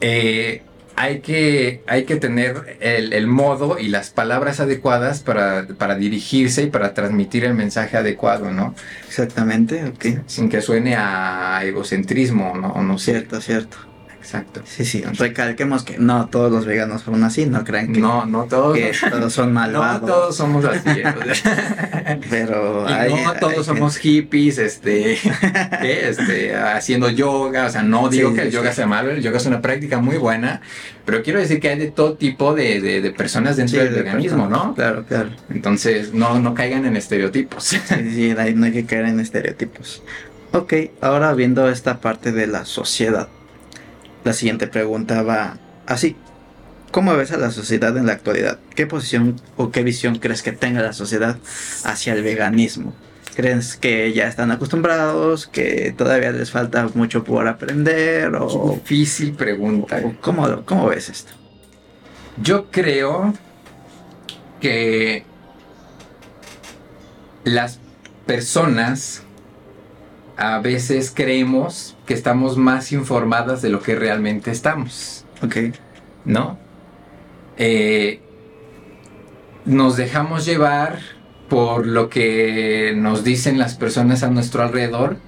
eh, 0.00 0.62
hay 0.96 1.20
que, 1.20 1.82
hay 1.86 2.04
que 2.04 2.16
tener 2.16 2.76
el, 2.80 3.12
el 3.12 3.26
modo 3.26 3.78
y 3.78 3.88
las 3.88 4.10
palabras 4.10 4.60
adecuadas 4.60 5.20
para, 5.20 5.66
para 5.66 5.96
dirigirse 5.96 6.64
y 6.64 6.66
para 6.66 6.94
transmitir 6.94 7.44
el 7.44 7.54
mensaje 7.54 7.96
adecuado, 7.96 8.52
¿no? 8.52 8.74
Exactamente, 9.08 9.84
ok. 9.86 10.26
Sin 10.26 10.48
que 10.48 10.62
suene 10.62 10.94
a 10.96 11.62
egocentrismo, 11.64 12.54
¿no? 12.56 12.80
No 12.82 12.98
sé. 12.98 13.12
Cierto, 13.12 13.40
cierto. 13.40 13.93
Exacto. 14.24 14.62
Sí, 14.64 14.86
sí. 14.86 15.02
Recalquemos 15.02 15.84
que 15.84 15.98
no 15.98 16.28
todos 16.30 16.50
los 16.50 16.64
veganos 16.64 17.02
son 17.02 17.22
así, 17.24 17.44
no 17.44 17.62
crean 17.62 17.92
que, 17.92 18.00
No, 18.00 18.24
no 18.24 18.44
todos. 18.44 18.74
que 18.74 18.90
todos 19.10 19.30
son 19.34 19.48
No 19.52 19.60
malvados. 19.60 20.10
todos 20.10 20.34
somos 20.36 20.64
así. 20.64 20.88
¿eh? 20.88 22.20
Pero 22.30 22.88
Y 22.88 22.92
hay, 22.92 23.10
no 23.12 23.30
hay 23.32 23.38
todos 23.38 23.66
somos 23.66 23.98
hippies, 23.98 24.56
este, 24.56 25.18
¿qué? 25.82 26.08
este, 26.08 26.56
haciendo 26.56 27.10
yoga. 27.10 27.66
O 27.66 27.70
sea, 27.70 27.82
no 27.82 28.08
digo 28.08 28.30
Sí, 28.30 28.36
que 28.36 28.42
el 28.42 28.48
sí, 28.48 28.54
yoga 28.54 28.70
sí. 28.70 28.76
sea 28.76 28.86
malo, 28.86 29.10
el 29.10 29.22
yoga 29.22 29.36
es 29.36 29.44
una 29.44 29.60
práctica 29.60 29.98
muy 29.98 30.16
buena, 30.16 30.62
pero 31.04 31.22
quiero 31.22 31.38
decir 31.38 31.60
que 31.60 31.68
hay 31.68 31.78
de 31.78 31.90
todo 31.90 32.14
tipo 32.14 32.54
de, 32.54 32.80
de- 32.80 33.02
de 33.02 33.10
personas 33.10 33.56
dentro 33.58 33.78
del 33.80 33.92
de 33.94 34.02
veganismo, 34.04 34.48
personas. 34.48 34.66
¿no? 34.68 34.74
Claro, 34.74 35.04
claro. 35.06 35.30
Entonces, 35.50 36.14
no, 36.14 36.40
no 36.40 36.54
caigan 36.54 36.86
en 36.86 36.96
estereotipos. 36.96 37.62
Sí, 37.62 37.78
sí, 37.86 38.34
no 38.54 38.64
hay 38.64 38.72
que 38.72 38.86
caer 38.86 39.04
en 39.04 39.20
estereotipos. 39.20 40.02
Ok, 40.52 40.72
ahora 41.02 41.34
viendo 41.34 41.68
esta 41.68 42.00
parte 42.00 42.32
de 42.32 42.46
la 42.46 42.64
sociedad, 42.64 43.28
la 44.24 44.32
siguiente 44.32 44.66
pregunta 44.66 45.22
va 45.22 45.58
así. 45.86 46.16
¿Cómo 46.90 47.16
ves 47.16 47.32
a 47.32 47.36
la 47.38 47.50
sociedad 47.50 47.96
en 47.96 48.06
la 48.06 48.12
actualidad? 48.12 48.58
¿Qué 48.74 48.86
posición 48.86 49.40
o 49.56 49.70
qué 49.70 49.82
visión 49.82 50.18
crees 50.18 50.42
que 50.42 50.52
tenga 50.52 50.80
la 50.80 50.92
sociedad 50.92 51.36
hacia 51.84 52.12
el 52.12 52.22
veganismo? 52.22 52.94
¿Crees 53.34 53.76
que 53.76 54.12
ya 54.12 54.28
están 54.28 54.52
acostumbrados? 54.52 55.48
¿Que 55.48 55.92
todavía 55.96 56.30
les 56.30 56.52
falta 56.52 56.88
mucho 56.94 57.24
por 57.24 57.48
aprender? 57.48 58.32
¿O, 58.36 58.78
Difícil 58.80 59.32
pregunta. 59.32 60.00
o 60.04 60.14
cómo, 60.20 60.64
cómo 60.64 60.86
ves 60.86 61.08
esto? 61.08 61.32
Yo 62.40 62.70
creo 62.70 63.34
que 64.60 65.24
las 67.42 67.80
personas 68.26 69.22
a 70.36 70.58
veces 70.60 71.12
creemos 71.14 71.93
que 72.06 72.14
estamos 72.14 72.56
más 72.56 72.92
informadas 72.92 73.62
de 73.62 73.70
lo 73.70 73.80
que 73.80 73.94
realmente 73.94 74.50
estamos, 74.50 75.24
Ok, 75.42 75.56
¿no? 76.24 76.58
Eh, 77.56 78.20
nos 79.64 79.96
dejamos 79.96 80.44
llevar 80.44 80.98
por 81.48 81.86
lo 81.86 82.08
que 82.08 82.94
nos 82.96 83.24
dicen 83.24 83.58
las 83.58 83.74
personas 83.74 84.22
a 84.22 84.30
nuestro 84.30 84.62
alrededor, 84.62 85.18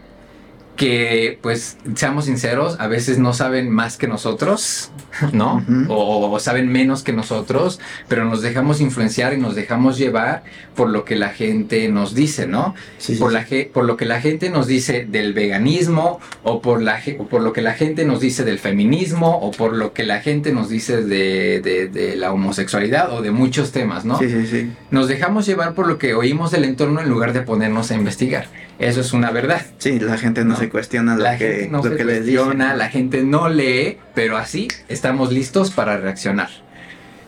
que 0.77 1.39
pues 1.43 1.79
seamos 1.95 2.27
sinceros, 2.27 2.77
a 2.79 2.87
veces 2.87 3.19
no 3.19 3.33
saben 3.33 3.71
más 3.71 3.97
que 3.97 4.07
nosotros, 4.09 4.91
¿no? 5.33 5.65
O, 5.89 6.31
o 6.31 6.39
saben 6.39 6.69
menos 6.71 7.03
que 7.03 7.13
nosotros, 7.13 7.81
pero 8.09 8.25
nos 8.27 8.43
dejamos 8.43 8.81
influenciar 8.81 9.33
y 9.33 9.39
nos 9.39 9.55
dejamos 9.55 9.97
llevar 9.99 10.45
por 10.75 10.91
lo 10.91 11.05
que 11.05 11.17
la 11.17 11.31
gente 11.31 11.89
nos 11.89 12.15
dice, 12.15 12.47
¿no? 12.47 12.75
sí, 12.99 13.15
por, 13.17 13.31
sí. 13.31 13.35
la, 13.35 13.47
por 13.73 13.85
lo 13.87 13.97
que 13.97 14.05
la 14.05 14.21
gente 14.21 14.51
nos 14.51 14.67
dice 14.67 15.07
del 15.09 15.33
veganismo 15.33 16.21
o 16.43 16.61
por, 16.61 16.83
la, 16.83 17.01
o 17.19 17.27
por 17.27 17.41
lo 17.41 17.53
que 17.55 17.63
la 17.63 17.73
gente 17.73 18.05
nos 18.05 18.21
dice 18.21 18.45
del 18.45 18.59
feminismo 18.59 19.39
o 19.39 19.51
por 19.53 19.75
lo 19.75 19.95
que 19.95 20.05
la 20.05 20.21
gente 20.21 20.53
nos 20.53 20.69
dice 20.69 21.03
de, 21.03 21.61
de- 21.63 21.89
de 21.89 22.17
la 22.17 22.33
homosexualidad 22.33 23.13
o 23.13 23.23
de 23.23 23.31
muchos 23.31 23.73
temas, 23.73 24.05
¿no? 24.05 24.19
Sí, 24.19 24.29
sí, 24.29 24.47
sí. 24.47 24.71
Nos 24.91 25.09
dejamos 25.09 25.47
llevar 25.47 25.73
por 25.75 25.87
lo 25.87 25.97
que 25.99 26.15
oímos 26.15 26.51
del 26.51 26.65
entorno 26.65 27.01
en 27.01 27.09
lugar 27.09 27.33
de 27.33 27.41
ponernos 27.41 27.91
a 27.91 27.95
investigar. 27.95 28.49
Eso 28.79 29.01
es 29.01 29.13
una 29.13 29.31
verdad. 29.31 29.65
Sí, 29.79 29.99
la 30.01 30.19
gente 30.19 30.45
no, 30.45 30.51
No. 30.51 30.57
se 30.57 30.69
cuestiona 30.69 31.17
lo 31.17 31.23
La 31.23 31.39
que, 31.39 31.47
gente 31.53 31.69
no 31.71 31.83
lo 31.83 31.97
que 31.97 32.05
les 32.05 32.19
cuestiona, 32.19 32.65
dicen. 32.67 32.79
la 32.79 32.89
gente 32.91 33.23
no 33.25 33.49
lee, 33.49 33.99
pero 34.15 34.37
así 34.37 34.69
estamos 34.89 35.33
listos 35.33 35.71
para 35.71 35.97
reaccionar. 35.97 36.51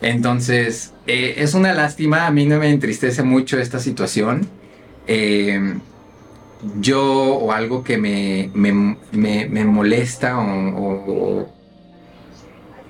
Entonces, 0.01 0.93
eh, 1.07 1.35
es 1.37 1.53
una 1.55 1.73
lástima, 1.73 2.27
a 2.27 2.31
mí 2.31 2.45
no 2.45 2.59
me 2.59 2.69
entristece 2.69 3.23
mucho 3.23 3.59
esta 3.59 3.79
situación. 3.79 4.47
Eh, 5.07 5.79
yo 6.79 7.01
o 7.35 7.51
algo 7.51 7.83
que 7.83 7.97
me, 7.97 8.51
me, 8.53 8.97
me, 9.11 9.47
me 9.47 9.65
molesta 9.65 10.37
o, 10.37 10.43
o, 10.77 11.55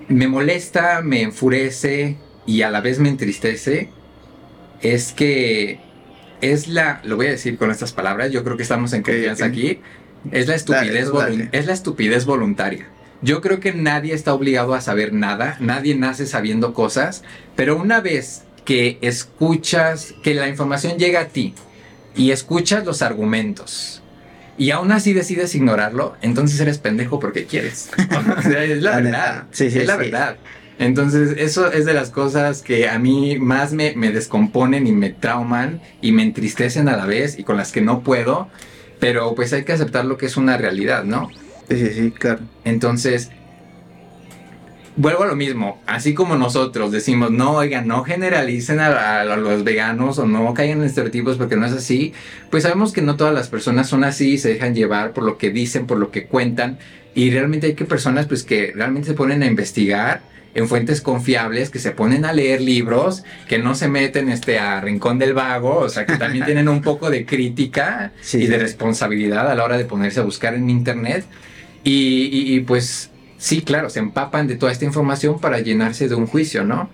me 0.08 0.28
molesta, 0.28 1.02
me 1.02 1.22
enfurece 1.22 2.18
y 2.46 2.64
a 2.64 2.72
la 2.72 2.82
vez 2.82 3.00
me 3.00 3.10
entristece 3.10 3.90
es 4.82 5.12
que 5.14 5.80
es 6.42 6.68
la, 6.68 7.02
lo 7.04 7.16
voy 7.16 7.28
a 7.28 7.32
decir 7.32 7.58
con 7.58 7.72
estas 7.72 7.94
palabras, 7.94 8.32
yo 8.32 8.44
creo 8.44 8.58
que 8.58 8.64
estamos 8.64 8.94
en 8.94 9.04
confianza 9.04 9.46
aquí, 9.46 9.80
es 10.32 10.48
la 10.48 10.56
estupidez, 10.56 11.10
es 11.52 11.66
la 11.66 11.74
estupidez 11.74 12.26
voluntaria. 12.26 12.88
Yo 13.22 13.42
creo 13.42 13.60
que 13.60 13.74
nadie 13.74 14.14
está 14.14 14.34
obligado 14.34 14.74
a 14.74 14.82
saber 14.82 15.12
nada, 15.12 15.58
nadie 15.60 15.96
nace 15.96 16.26
sabiendo 16.26 16.74
cosas, 16.74 17.24
pero 17.56 17.76
una 17.76 18.00
vez 18.00 18.44
que 18.64 18.98
escuchas, 19.02 20.14
que 20.24 20.34
la 20.34 20.48
información 20.48 20.98
llega 20.98 21.22
a 21.22 21.26
ti 21.26 21.54
y 22.16 22.32
escuchas 22.32 22.86
los 22.86 23.02
argumentos 23.02 24.02
y 24.58 24.72
aún 24.72 24.92
así 24.92 25.14
decides 25.14 25.56
ignorarlo, 25.56 26.16
entonces 26.22 26.60
eres 26.60 26.78
pendejo 26.78 27.20
porque 27.20 27.46
quieres. 27.46 27.90
es 27.98 28.82
la, 28.82 29.00
verdad. 29.00 29.44
Sí, 29.52 29.72
sí, 29.72 29.80
es 29.80 29.88
la 29.88 29.96
verdad. 29.96 30.36
Entonces, 30.80 31.36
eso 31.38 31.72
es 31.72 31.86
de 31.86 31.94
las 31.94 32.10
cosas 32.10 32.62
que 32.62 32.88
a 32.88 32.98
mí 32.98 33.38
más 33.38 33.74
me, 33.74 33.94
me, 33.96 34.12
descomponen 34.12 34.88
y 34.88 34.94
me 34.94 35.10
trauman 35.10 35.82
y 36.02 36.14
me 36.14 36.24
entristecen 36.24 36.88
a 36.88 36.96
la 36.96 37.06
vez 37.06 37.38
y 37.38 37.44
con 37.44 37.58
las 37.58 37.74
que 37.74 37.82
no 37.82 38.00
puedo. 38.00 38.48
Pero 39.00 39.36
pues 39.36 39.52
hay 39.52 39.66
que 39.66 39.74
aceptar 39.74 40.06
lo 40.06 40.18
que 40.18 40.26
es 40.26 40.38
una 40.38 40.58
realidad, 40.58 41.04
¿no? 41.04 41.30
Sí, 41.70 41.78
sí, 41.78 41.94
sí, 41.94 42.12
claro. 42.12 42.40
Entonces, 42.64 43.30
vuelvo 44.96 45.24
a 45.24 45.28
lo 45.28 45.36
mismo. 45.36 45.82
Así 45.86 46.14
como 46.14 46.38
nosotros 46.38 46.92
decimos, 46.92 47.30
no, 47.32 47.56
oigan, 47.56 47.86
no 47.86 48.04
generalicen 48.04 48.80
a, 48.80 49.24
los 49.24 49.64
veganos 49.66 50.18
o 50.18 50.28
no 50.28 50.54
caigan 50.54 50.80
en 50.80 50.86
estereotipos 50.86 51.38
porque 51.38 51.56
no 51.56 51.66
es 51.66 51.74
así, 51.74 52.14
pues 52.50 52.64
sabemos 52.64 52.92
que 52.94 53.02
no 53.02 53.16
todas 53.18 53.34
las 53.34 53.50
personas 53.50 53.88
son 53.88 54.04
así, 54.04 54.38
se 54.38 54.54
dejan 54.54 54.76
llevar 54.76 55.12
por 55.12 55.24
lo 55.24 55.38
que 55.38 55.52
dicen, 55.52 55.88
por 55.88 55.98
lo 55.98 56.12
que 56.12 56.26
cuentan. 56.26 56.78
Y 57.16 57.32
realmente 57.32 57.68
hay 57.68 57.74
que 57.76 57.86
personas 57.86 58.28
pues 58.28 58.44
que 58.44 58.72
realmente 58.76 59.10
se 59.10 59.14
ponen 59.14 59.44
a 59.44 59.46
investigar 59.46 60.22
en 60.56 60.68
fuentes 60.68 61.02
confiables, 61.02 61.70
que 61.70 61.80
se 61.80 61.92
ponen 61.92 62.26
a 62.26 62.34
leer 62.34 62.62
libros, 62.62 63.24
que 63.48 63.60
no 63.60 63.76
se 63.76 63.88
meten 63.88 64.30
este, 64.30 64.60
a 64.60 64.82
rincón 64.82 65.20
del 65.20 65.34
vago, 65.34 65.78
o 65.78 65.90
sea, 65.90 66.06
que 66.06 66.18
también 66.18 66.46
tienen 66.46 66.68
un 66.68 66.82
poco 66.82 67.10
de 67.10 67.26
crítica 67.26 68.12
y 68.34 68.48
de 68.48 68.58
responsabilidad 68.58 69.50
a 69.50 69.56
la 69.56 69.64
hora 69.64 69.78
de 69.78 69.86
ponerse 69.86 70.20
a 70.20 70.24
buscar 70.24 70.56
en 70.56 70.70
internet. 70.70 71.26
Y, 71.84 72.60
pues 72.62 73.10
sí, 73.38 73.62
claro, 73.62 73.90
se 73.90 74.00
empapan 74.00 74.48
de 74.48 74.56
toda 74.56 74.72
esta 74.72 74.86
información 74.86 75.40
para 75.40 75.60
llenarse 75.60 76.08
de 76.08 76.16
un 76.16 76.28
juicio, 76.28 76.64
¿no? 76.64 76.90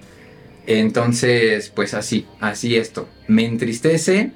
Entonces, 0.68 1.70
pues 1.70 1.94
así, 1.94 2.28
así 2.40 2.76
esto. 2.76 3.10
Me 3.28 3.46
entristece, 3.46 4.32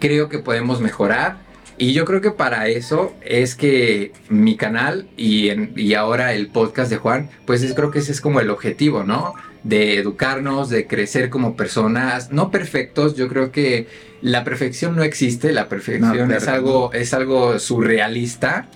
creo 0.00 0.28
que 0.28 0.38
podemos 0.38 0.80
mejorar. 0.80 1.45
Y 1.78 1.92
yo 1.92 2.04
creo 2.04 2.20
que 2.20 2.30
para 2.30 2.68
eso 2.68 3.14
es 3.22 3.54
que 3.54 4.12
mi 4.28 4.56
canal 4.56 5.06
y, 5.16 5.50
y 5.80 5.94
ahora 5.94 6.32
el 6.32 6.48
podcast 6.48 6.90
de 6.90 6.96
Juan, 6.96 7.28
pues 7.44 7.62
es, 7.62 7.74
creo 7.74 7.90
que 7.90 7.98
ese 7.98 8.12
es 8.12 8.20
como 8.20 8.40
el 8.40 8.48
objetivo, 8.48 9.04
¿no? 9.04 9.34
De 9.62 9.98
educarnos, 9.98 10.70
de 10.70 10.86
crecer 10.86 11.28
como 11.28 11.54
personas, 11.54 12.32
no 12.32 12.50
perfectos, 12.50 13.14
yo 13.14 13.28
creo 13.28 13.52
que 13.52 13.88
la 14.22 14.42
perfección 14.42 14.96
no 14.96 15.02
existe, 15.02 15.52
la 15.52 15.68
perfección 15.68 16.32
es, 16.32 16.48
algo, 16.48 16.92
es 16.94 17.12
algo 17.12 17.58
surrealista 17.58 18.68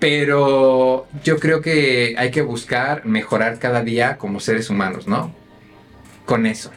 pero 0.00 1.06
yo 1.22 1.38
creo 1.38 1.60
que 1.60 2.14
hay 2.18 2.30
que 2.30 2.42
buscar 2.42 3.04
mejorar 3.04 3.58
cada 3.58 3.82
día 3.82 4.16
como 4.16 4.40
seres 4.40 4.70
humanos, 4.70 5.06
¿no? 5.06 5.32
Con 6.24 6.46
eso. 6.46 6.72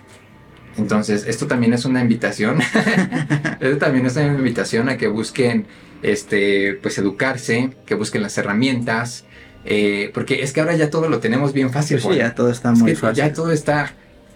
Entonces, 0.78 1.26
esto 1.28 1.48
también 1.48 1.74
es 1.74 1.86
una 1.86 2.02
invitación. 2.02 2.60
esto 3.60 3.78
también 3.78 4.06
es 4.06 4.16
una 4.16 4.28
invitación 4.28 4.90
a 4.90 4.98
que 4.98 5.08
busquen, 5.08 5.66
este, 6.02 6.74
pues, 6.82 6.98
educarse, 6.98 7.72
que 7.86 7.96
busquen 7.96 8.22
las 8.22 8.38
herramientas. 8.38 9.26
Eh, 9.66 10.12
porque 10.14 10.44
es 10.44 10.52
que 10.52 10.60
ahora 10.60 10.76
ya 10.76 10.90
todo 10.90 11.10
lo 11.10 11.20
tenemos 11.20 11.54
bien 11.54 11.70
fácil. 11.70 12.00
Pues 12.02 12.16
sí, 12.16 12.20
ya 12.20 12.36
todo 12.36 12.50
está 12.50 12.72
muy 12.72 12.96
fácil. 12.96 13.24
Ya 13.24 13.34
todo 13.34 13.52
está 13.52 13.94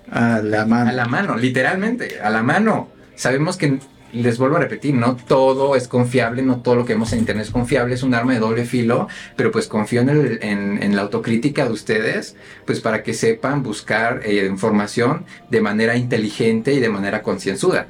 a 0.10 0.40
la 0.42 0.66
mano. 0.66 0.90
A 0.90 0.94
la 0.94 1.06
mano, 1.06 1.38
literalmente, 1.38 2.20
a 2.22 2.30
la 2.30 2.44
mano. 2.44 2.90
Sabemos 3.16 3.58
que 3.58 3.80
les 4.14 4.38
vuelvo 4.38 4.58
a 4.58 4.60
repetir, 4.60 4.94
no 4.94 5.16
todo 5.16 5.76
es 5.76 5.88
confiable, 5.88 6.42
no 6.42 6.62
todo 6.62 6.76
lo 6.76 6.86
que 6.86 6.94
vemos 6.94 7.14
en 7.14 7.20
internet 7.20 7.46
es 7.46 7.52
confiable, 7.52 7.96
es 7.96 8.04
un 8.04 8.14
arma 8.14 8.34
de 8.34 8.40
doble 8.40 8.66
filo, 8.66 9.08
pero 9.36 9.52
pues 9.52 9.68
confío 9.68 10.02
en, 10.02 10.96
la 10.96 11.02
autocrítica 11.02 11.66
de 11.66 11.72
ustedes, 11.72 12.36
pues 12.66 12.80
para 12.80 13.04
que 13.04 13.14
sepan 13.14 13.64
buscar 13.64 14.22
eh, 14.24 14.46
información 14.46 15.26
de 15.50 15.62
manera 15.62 15.96
inteligente 15.96 16.74
y 16.74 16.80
de 16.80 16.90
manera 16.90 17.22
concienzuda. 17.22 17.88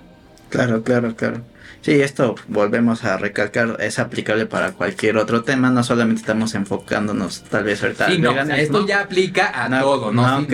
Claro, 0.49 0.83
claro, 0.83 1.15
claro. 1.15 1.41
Sí, 1.81 2.01
esto 2.01 2.35
volvemos 2.47 3.03
a 3.03 3.17
recalcar, 3.17 3.77
es 3.79 3.99
aplicable 3.99 4.45
para 4.45 4.71
cualquier 4.71 5.17
otro 5.17 5.43
tema, 5.43 5.69
no 5.69 5.83
solamente 5.83 6.21
estamos 6.21 6.55
enfocándonos 6.55 7.43
tal 7.43 7.63
vez 7.63 7.81
ahorita 7.81 8.07
sí, 8.07 8.17
no, 8.19 8.31
esto 8.31 8.85
ya 8.85 9.01
aplica 9.01 9.51
a 9.53 9.69
todo, 9.79 10.11
no, 10.11 10.21
no, 10.21 10.27
al 10.27 10.45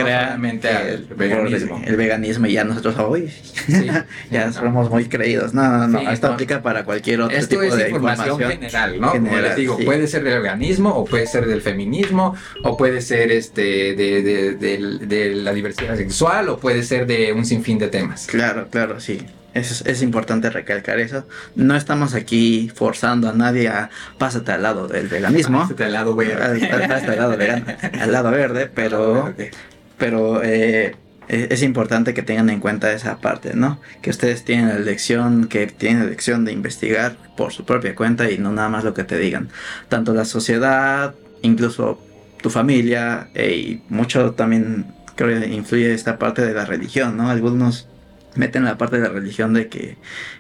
veganismo. 1.16 1.82
El, 1.86 1.96
veganismo 1.96 2.48
y 2.48 2.54
ya 2.54 2.64
nosotros 2.64 2.96
hoy 3.00 3.32
ya 4.32 4.52
somos 4.52 4.90
muy 4.90 5.06
creídos. 5.06 5.54
No, 5.54 5.68
no, 5.70 5.88
no, 5.88 6.12
esto 6.12 6.28
aplica 6.28 6.62
para 6.62 6.84
cualquier 6.84 7.22
otro 7.22 7.36
esto 7.36 7.50
tipo 7.50 7.64
es 7.64 7.76
de 7.76 7.90
información, 7.90 8.40
general, 8.40 9.00
¿no? 9.00 9.12
Como 9.12 9.38
les 9.38 9.56
digo, 9.56 9.78
puede 9.78 10.08
ser 10.08 10.24
del 10.24 10.42
veganismo 10.42 10.90
o 10.92 11.06
puede 11.06 11.28
ser 11.28 11.48
del 11.48 11.62
feminismo 11.62 12.36
o 12.64 12.78
puede 12.78 13.02
ser 13.02 13.32
este 13.32 13.96
de, 13.96 14.22
de, 14.22 14.98
de 15.00 15.36
la 15.36 15.54
diversidad 15.54 15.96
sexual 15.96 16.50
o 16.50 16.58
puede 16.58 16.84
ser 16.84 17.08
de 17.08 17.34
un 17.34 17.46
sinfín 17.46 17.80
de 17.80 17.88
temas. 17.88 18.28
Claro, 18.28 18.68
claro, 18.70 19.00
sí. 19.00 19.26
Es, 19.54 19.84
es, 19.86 20.02
importante 20.02 20.50
recalcar 20.50 21.00
eso. 21.00 21.28
No 21.56 21.76
estamos 21.76 22.16
aquí 22.16 22.72
forzando 22.74 23.30
a 23.30 23.34
nadie 23.34 23.68
a 23.68 23.90
pásate 24.18 24.52
al 24.52 24.64
lado 24.64 24.88
del 24.88 25.08
veganismo. 25.08 25.62
Pásate 25.62 25.84
al 25.84 25.94
lado 25.94 26.16
verde. 26.16 26.68
Pásate 26.68 27.12
al 27.12 27.18
lado, 27.18 27.38
al 28.02 28.12
lado 28.12 28.32
verde, 28.32 28.72
pero, 28.74 29.34
pero 29.98 30.42
eh, 30.44 30.96
es 31.28 31.64
importante 31.64 32.14
que 32.14 32.22
tengan 32.22 32.50
en 32.50 32.60
cuenta 32.60 32.92
esa 32.92 33.18
parte, 33.18 33.54
¿no? 33.54 33.80
Que 34.02 34.10
ustedes 34.10 34.44
tienen 34.44 34.70
la 34.70 34.76
elección, 34.76 35.48
que 35.48 35.68
tienen 35.68 36.00
la 36.00 36.08
elección 36.08 36.46
de 36.46 36.52
investigar 36.52 37.16
por 37.38 37.54
su 37.54 37.66
propia 37.66 37.96
cuenta 37.96 38.30
y 38.30 38.38
no 38.38 38.52
nada 38.52 38.70
más 38.70 38.84
lo 38.84 38.94
que 38.94 39.04
te 39.04 39.18
digan. 39.18 39.50
Tanto 39.90 40.14
la 40.14 40.26
sociedad, 40.26 41.16
incluso 41.42 42.00
tu 42.42 42.50
familia, 42.50 43.30
e, 43.34 43.56
y 43.56 43.84
mucho 43.90 44.32
también 44.34 44.86
creo 45.16 45.40
que 45.40 45.48
influye 45.48 45.94
esta 45.94 46.18
parte 46.18 46.42
de 46.42 46.54
la 46.54 46.66
religión, 46.66 47.16
¿no? 47.18 47.30
Algunos 47.30 47.88
meten 48.36 48.66
la 48.66 48.78
parte 48.78 48.98
de 48.98 49.04
la 49.04 49.10
religión 49.10 49.54
de 49.54 49.68
que 49.68 49.98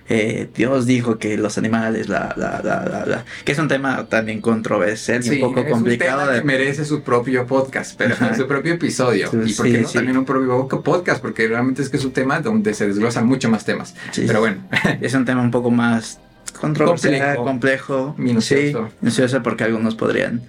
eh, 0.09 0.49
Dios 0.53 0.85
dijo 0.85 1.17
que 1.17 1.37
los 1.37 1.57
animales, 1.57 2.09
la, 2.09 2.33
la, 2.37 2.61
la, 2.63 3.05
la, 3.05 3.25
que 3.45 3.51
es 3.51 3.59
un 3.59 3.67
tema 3.67 4.07
también 4.09 4.41
controversial 4.41 5.25
y 5.25 5.29
un 5.29 5.53
poco 5.53 5.67
complicado. 5.67 6.31
de... 6.31 6.43
merece 6.43 6.85
su 6.85 7.01
propio 7.03 7.45
podcast, 7.45 7.95
pero 7.97 8.15
su 8.35 8.47
propio 8.47 8.73
episodio. 8.73 9.29
y 9.45 9.53
porque 9.53 9.79
no 9.79 9.89
también 9.89 10.17
un 10.17 10.25
propio 10.25 10.67
podcast, 10.83 11.21
porque 11.21 11.47
realmente 11.47 11.81
es 11.81 11.89
que 11.89 11.97
es 11.97 12.05
un 12.05 12.11
tema 12.11 12.39
donde 12.39 12.73
se 12.73 12.87
desglosan 12.87 13.27
mucho 13.27 13.49
más 13.49 13.65
temas. 13.65 13.95
pero 14.15 14.39
bueno. 14.39 14.57
es 15.01 15.13
un 15.13 15.25
tema 15.25 15.41
un 15.41 15.51
poco 15.51 15.71
más 15.71 16.19
controversial, 16.59 17.35
complejo, 17.35 17.43
complejo 17.43 18.15
minucioso. 18.17 18.89
minucioso 19.01 19.41
porque 19.43 19.63
algunos 19.63 19.95
podrían 19.95 20.41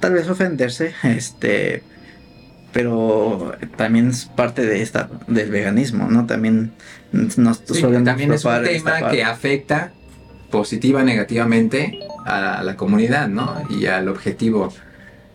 tal 0.00 0.14
vez 0.14 0.28
ofenderse, 0.28 0.94
este 1.04 1.84
pero 2.72 3.52
también 3.76 4.08
es 4.08 4.24
parte 4.24 4.64
de 4.64 4.82
esta 4.82 5.08
del 5.26 5.50
veganismo, 5.50 6.08
¿no? 6.08 6.26
También 6.26 6.72
nos 7.12 7.62
sí, 7.66 7.82
también 8.04 8.32
es 8.32 8.44
un 8.44 8.62
tema 8.64 9.10
que 9.10 9.22
afecta 9.22 9.92
positiva 10.50 11.02
negativamente 11.02 12.00
a 12.24 12.62
la 12.62 12.76
comunidad, 12.76 13.28
¿no? 13.28 13.62
Y 13.70 13.86
al 13.86 14.08
objetivo 14.08 14.72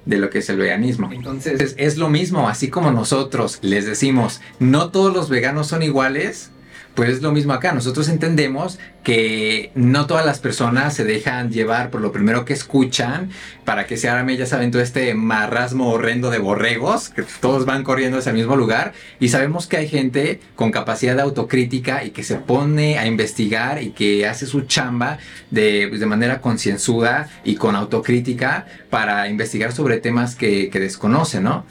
de 0.05 0.17
lo 0.17 0.29
que 0.29 0.39
es 0.39 0.49
el 0.49 0.57
veganismo. 0.57 1.11
Entonces 1.11 1.75
es 1.77 1.97
lo 1.97 2.09
mismo, 2.09 2.47
así 2.47 2.69
como 2.69 2.91
nosotros 2.91 3.59
les 3.61 3.85
decimos, 3.85 4.41
no 4.59 4.89
todos 4.89 5.13
los 5.13 5.29
veganos 5.29 5.67
son 5.67 5.83
iguales, 5.83 6.51
pues 6.97 7.11
es 7.11 7.21
lo 7.21 7.31
mismo 7.31 7.53
acá. 7.53 7.73
Nosotros 7.73 8.09
entendemos 8.09 8.79
que 9.03 9.69
no 9.75 10.07
todas 10.07 10.25
las 10.25 10.39
personas 10.39 10.95
se 10.95 11.03
dejan 11.03 11.51
llevar 11.51 11.91
por 11.91 12.01
lo 12.01 12.11
primero 12.11 12.43
que 12.43 12.53
escuchan 12.53 13.29
para 13.65 13.85
que 13.85 13.97
se 13.97 14.09
arme, 14.09 14.35
ya 14.35 14.47
saben, 14.47 14.71
todo 14.71 14.81
este 14.81 15.13
marrasmo 15.13 15.91
horrendo 15.91 16.31
de 16.31 16.39
borregos, 16.39 17.09
que 17.09 17.23
todos 17.39 17.67
van 17.67 17.83
corriendo 17.83 18.17
hacia 18.17 18.31
el 18.31 18.37
mismo 18.37 18.55
lugar. 18.55 18.93
Y 19.19 19.29
sabemos 19.29 19.67
que 19.67 19.77
hay 19.77 19.87
gente 19.87 20.39
con 20.55 20.71
capacidad 20.71 21.15
de 21.15 21.21
autocrítica 21.21 22.03
y 22.03 22.09
que 22.09 22.23
se 22.23 22.37
pone 22.37 22.97
a 22.97 23.05
investigar 23.05 23.83
y 23.83 23.91
que 23.91 24.25
hace 24.25 24.47
su 24.47 24.61
chamba 24.61 25.19
de, 25.51 25.85
pues, 25.89 25.99
de 25.99 26.07
manera 26.07 26.41
concienzuda 26.41 27.29
y 27.43 27.57
con 27.57 27.75
autocrítica 27.75 28.65
para 28.89 29.29
investigar 29.29 29.71
sobre 29.71 29.97
temas 29.97 30.33
que, 30.33 30.71
que 30.71 30.79
desconoce, 30.79 31.41
¿no? 31.41 31.63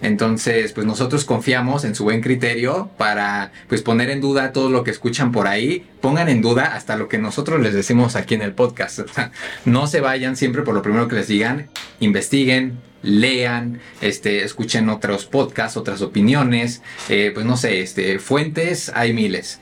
Entonces, 0.00 0.72
pues 0.72 0.86
nosotros 0.86 1.24
confiamos 1.24 1.84
en 1.84 1.94
su 1.94 2.04
buen 2.04 2.20
criterio 2.20 2.90
para 2.96 3.52
pues 3.68 3.82
poner 3.82 4.10
en 4.10 4.20
duda 4.20 4.52
todo 4.52 4.70
lo 4.70 4.84
que 4.84 4.90
escuchan 4.90 5.32
por 5.32 5.48
ahí, 5.48 5.86
pongan 6.00 6.28
en 6.28 6.40
duda 6.40 6.74
hasta 6.74 6.96
lo 6.96 7.08
que 7.08 7.18
nosotros 7.18 7.60
les 7.60 7.74
decimos 7.74 8.14
aquí 8.14 8.34
en 8.34 8.42
el 8.42 8.52
podcast. 8.52 9.00
no 9.64 9.86
se 9.86 10.00
vayan 10.00 10.36
siempre 10.36 10.62
por 10.62 10.74
lo 10.74 10.82
primero 10.82 11.08
que 11.08 11.16
les 11.16 11.28
digan, 11.28 11.68
investiguen, 12.00 12.78
lean, 13.02 13.80
este, 14.00 14.44
escuchen 14.44 14.88
otros 14.88 15.26
podcasts, 15.26 15.76
otras 15.76 16.02
opiniones, 16.02 16.82
eh, 17.08 17.30
pues 17.34 17.46
no 17.46 17.56
sé, 17.56 17.80
este, 17.80 18.18
fuentes 18.18 18.92
hay 18.94 19.12
miles. 19.12 19.60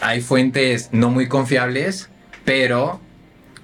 Hay 0.00 0.20
fuentes 0.20 0.90
no 0.92 1.08
muy 1.10 1.28
confiables, 1.28 2.10
pero 2.44 3.00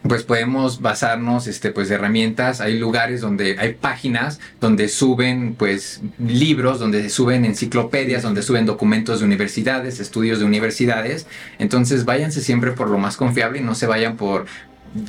pues 0.02 0.22
podemos 0.22 0.80
basarnos 0.80 1.46
este 1.46 1.70
pues 1.70 1.88
de 1.88 1.96
herramientas. 1.96 2.60
Hay 2.60 2.78
lugares 2.78 3.20
donde 3.20 3.56
hay 3.58 3.74
páginas 3.74 4.40
donde 4.60 4.88
suben 4.88 5.54
pues 5.58 6.00
libros 6.18 6.78
donde 6.78 7.10
suben 7.10 7.44
enciclopedias 7.44 8.22
donde 8.22 8.42
suben 8.42 8.66
documentos 8.66 9.20
de 9.20 9.26
universidades 9.26 10.00
estudios 10.00 10.38
de 10.38 10.46
universidades. 10.46 11.26
Entonces 11.58 12.04
váyanse 12.04 12.40
siempre 12.40 12.72
por 12.72 12.88
lo 12.88 12.98
más 12.98 13.16
confiable 13.16 13.58
y 13.58 13.62
no 13.62 13.74
se 13.74 13.86
vayan 13.86 14.16
por 14.16 14.46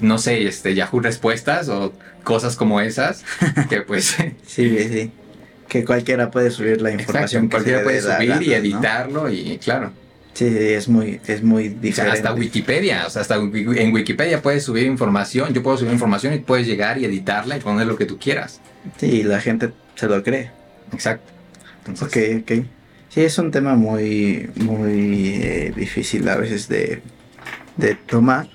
no 0.01 0.17
sé 0.17 0.45
este 0.45 0.75
Yahoo 0.75 0.99
respuestas 0.99 1.69
o 1.69 1.93
cosas 2.23 2.55
como 2.55 2.81
esas 2.81 3.23
que 3.69 3.81
pues 3.81 4.17
sí 4.45 4.77
sí. 4.87 5.11
Que 5.67 5.85
cualquiera 5.85 6.31
puede 6.31 6.51
subir 6.51 6.81
la 6.81 6.91
información 6.91 7.47
cualquiera 7.47 7.81
puede 7.81 8.01
subir 8.01 8.41
y 8.41 8.53
editarlo 8.53 9.29
y 9.31 9.57
claro 9.57 10.00
Sí, 10.33 10.45
es 10.47 10.87
muy, 10.87 11.19
es 11.27 11.43
muy 11.43 11.69
diferente. 11.69 12.17
hasta 12.17 12.33
Wikipedia, 12.33 13.05
o 13.05 13.09
sea, 13.09 13.21
hasta 13.21 13.35
en 13.35 13.93
Wikipedia 13.93 14.41
puedes 14.41 14.63
subir 14.63 14.85
información, 14.85 15.53
yo 15.53 15.61
puedo 15.61 15.77
subir 15.77 15.91
información 15.91 16.33
y 16.33 16.39
puedes 16.39 16.65
llegar 16.65 16.97
y 16.97 17.05
editarla 17.05 17.57
y 17.57 17.59
poner 17.59 17.85
lo 17.85 17.97
que 17.97 18.05
tú 18.05 18.17
quieras. 18.17 18.61
Sí, 18.97 19.23
la 19.23 19.41
gente 19.41 19.71
se 19.95 20.07
lo 20.07 20.23
cree. 20.23 20.51
Exacto. 20.93 21.31
Ok, 22.01 22.17
ok. 22.41 22.51
Sí, 23.09 23.21
es 23.21 23.37
un 23.37 23.51
tema 23.51 23.75
muy, 23.75 24.49
muy 24.55 25.33
eh, 25.43 25.73
difícil 25.75 26.27
a 26.29 26.37
veces 26.37 26.69
de, 26.69 27.01
de 27.75 27.95
tomar, 27.95 28.47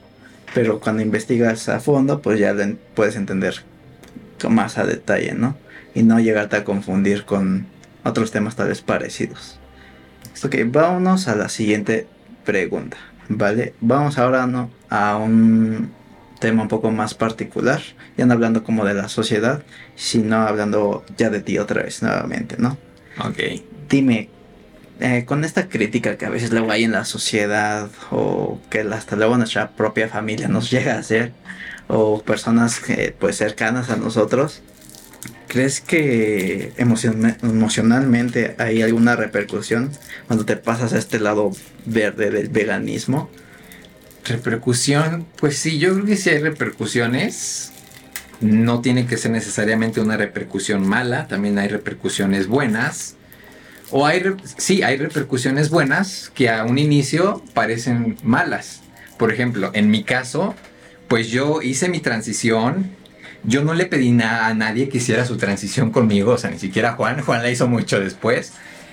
pero 0.55 0.81
cuando 0.81 1.03
investigas 1.03 1.69
a 1.69 1.79
fondo, 1.79 2.23
pues 2.23 2.39
ya 2.41 2.55
puedes 2.95 3.17
entender 3.17 3.62
más 4.49 4.79
a 4.79 4.87
detalle, 4.87 5.35
¿no? 5.35 5.57
Y 5.95 6.03
no 6.03 6.21
llegarte 6.21 6.57
a 6.57 6.65
confundir 6.65 7.25
con 7.25 7.67
otros 8.05 8.31
temas 8.31 8.57
tal 8.57 8.69
vez 8.69 8.81
parecidos. 8.81 9.59
Ok, 10.44 10.55
vámonos 10.66 11.29
a 11.29 11.35
la 11.35 11.49
siguiente 11.49 12.07
pregunta, 12.44 12.99
¿vale? 13.29 13.75
Vamos 13.81 14.18
ahora 14.18 14.46
¿no? 14.46 14.70
a 14.90 15.16
un 15.16 15.90
tema 16.38 16.62
un 16.62 16.68
poco 16.68 16.90
más 16.90 17.14
particular, 17.14 17.81
ya 18.16 18.27
no 18.27 18.35
hablando 18.35 18.62
como 18.62 18.85
de 18.85 18.94
la 18.94 19.09
sociedad, 19.09 19.62
sino 19.94 20.37
hablando 20.37 21.05
ya 21.16 21.31
de 21.31 21.40
ti 21.40 21.59
otra 21.59 21.83
vez 21.83 22.03
nuevamente, 22.03 22.57
¿no? 22.59 22.77
Ok. 23.18 23.38
Dime, 23.88 24.29
eh, 25.01 25.25
con 25.25 25.44
esta 25.44 25.68
crítica 25.68 26.16
que 26.18 26.27
a 26.27 26.31
veces 26.31 26.53
luego 26.53 26.70
hay 26.70 26.85
en 26.85 26.92
la 26.92 27.05
sociedad 27.05 27.88
o 28.11 28.61
que 28.70 28.81
hasta 28.81 29.16
luego 29.16 29.37
nuestra 29.38 29.70
propia 29.70 30.09
familia 30.09 30.49
nos 30.49 30.70
llega 30.70 30.94
a 30.94 30.99
hacer 30.99 31.33
o 31.88 32.22
personas 32.22 32.81
que, 32.81 33.14
pues 33.18 33.37
cercanas 33.37 33.90
a 33.90 33.96
nosotros, 33.96 34.62
¿Crees 35.48 35.81
que 35.81 36.72
emocionalmente 36.76 38.57
hay 38.59 38.83
alguna 38.83 39.16
repercusión 39.16 39.90
cuando 40.26 40.44
te 40.44 40.57
pasas 40.57 40.92
a 40.92 40.98
este 40.98 41.20
lado 41.20 41.52
verde 41.85 42.31
del 42.31 42.48
veganismo? 42.48 43.31
Repercusión, 44.24 45.26
pues 45.37 45.57
sí, 45.57 45.79
yo 45.79 45.94
creo 45.94 46.05
que 46.05 46.16
sí 46.16 46.31
hay 46.31 46.38
repercusiones. 46.38 47.72
No 48.40 48.81
tiene 48.81 49.07
que 49.07 49.16
ser 49.16 49.31
necesariamente 49.31 50.00
una 50.00 50.16
repercusión 50.16 50.87
mala, 50.87 51.26
también 51.26 51.59
hay 51.59 51.68
repercusiones 51.68 52.48
buenas. 52.48 53.14
O 53.90 54.05
hay, 54.05 54.22
sí, 54.59 54.83
hay 54.83 54.96
repercusiones 54.96 55.70
buenas 55.70 56.31
que 56.35 56.50
a 56.50 56.64
un 56.64 56.76
inicio 56.76 57.42
parecen 57.55 58.18
malas. 58.22 58.83
Por 59.16 59.33
ejemplo, 59.33 59.70
en 59.74 59.90
mi 59.90 60.02
caso, 60.02 60.55
pues 61.09 61.29
yo 61.29 61.62
hice 61.62 61.88
mi 61.88 62.00
transición 62.00 62.90
yo 63.46 63.62
no 63.64 63.74
le 63.74 63.87
pedí 63.87 64.11
nada 64.11 64.48
a 64.48 64.54
nadie 64.54 64.88
que 64.88 64.98
hiciera 64.98 65.24
su 65.24 65.37
transición 65.37 65.90
conmigo, 65.90 66.32
o 66.32 66.38
sea, 66.38 66.50
ni 66.50 66.59
siquiera 66.59 66.92
Juan. 66.92 67.22
Juan 67.22 67.42
la 67.42 67.50
hizo 67.50 67.68
mucho 67.68 68.00
después. 68.00 68.52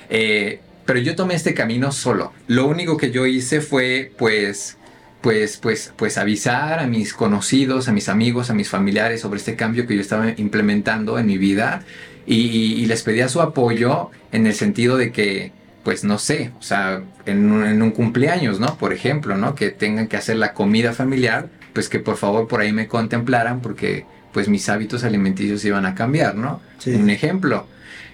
Eh, 0.09 0.59
pero 0.85 0.99
yo 0.99 1.15
tomé 1.15 1.35
este 1.35 1.53
camino 1.53 1.91
solo. 1.91 2.33
Lo 2.47 2.67
único 2.67 2.97
que 2.97 3.11
yo 3.11 3.25
hice 3.25 3.61
fue, 3.61 4.11
pues, 4.17 4.77
pues, 5.21 5.57
pues, 5.57 5.93
pues 5.95 6.17
avisar 6.17 6.79
a 6.79 6.87
mis 6.87 7.13
conocidos, 7.13 7.87
a 7.87 7.93
mis 7.93 8.09
amigos, 8.09 8.49
a 8.49 8.53
mis 8.53 8.69
familiares 8.69 9.21
sobre 9.21 9.39
este 9.39 9.55
cambio 9.55 9.87
que 9.87 9.95
yo 9.95 10.01
estaba 10.01 10.33
implementando 10.37 11.17
en 11.17 11.25
mi 11.25 11.37
vida 11.37 11.83
y, 12.25 12.85
les 12.85 13.03
pedía 13.03 13.29
su 13.29 13.41
apoyo 13.41 14.11
en 14.31 14.45
el 14.45 14.53
sentido 14.53 14.97
de 14.97 15.11
que, 15.11 15.51
pues 15.83 16.03
no 16.03 16.19
sé, 16.19 16.51
o 16.59 16.61
sea, 16.61 17.01
en 17.25 17.51
un, 17.51 17.65
en 17.65 17.81
un, 17.81 17.91
cumpleaños, 17.91 18.59
¿no? 18.59 18.77
Por 18.77 18.93
ejemplo, 18.93 19.37
¿no? 19.37 19.55
Que 19.55 19.69
tengan 19.69 20.07
que 20.07 20.17
hacer 20.17 20.37
la 20.37 20.53
comida 20.53 20.93
familiar, 20.93 21.49
pues 21.73 21.89
que 21.89 21.99
por 21.99 22.17
favor 22.17 22.47
por 22.47 22.61
ahí 22.61 22.71
me 22.73 22.87
contemplaran 22.87 23.61
porque 23.61 24.05
pues 24.33 24.49
mis 24.49 24.67
hábitos 24.67 25.03
alimenticios 25.03 25.63
iban 25.63 25.85
a 25.85 25.95
cambiar, 25.95 26.35
¿no? 26.35 26.61
Un 26.85 27.09
ejemplo. 27.09 27.67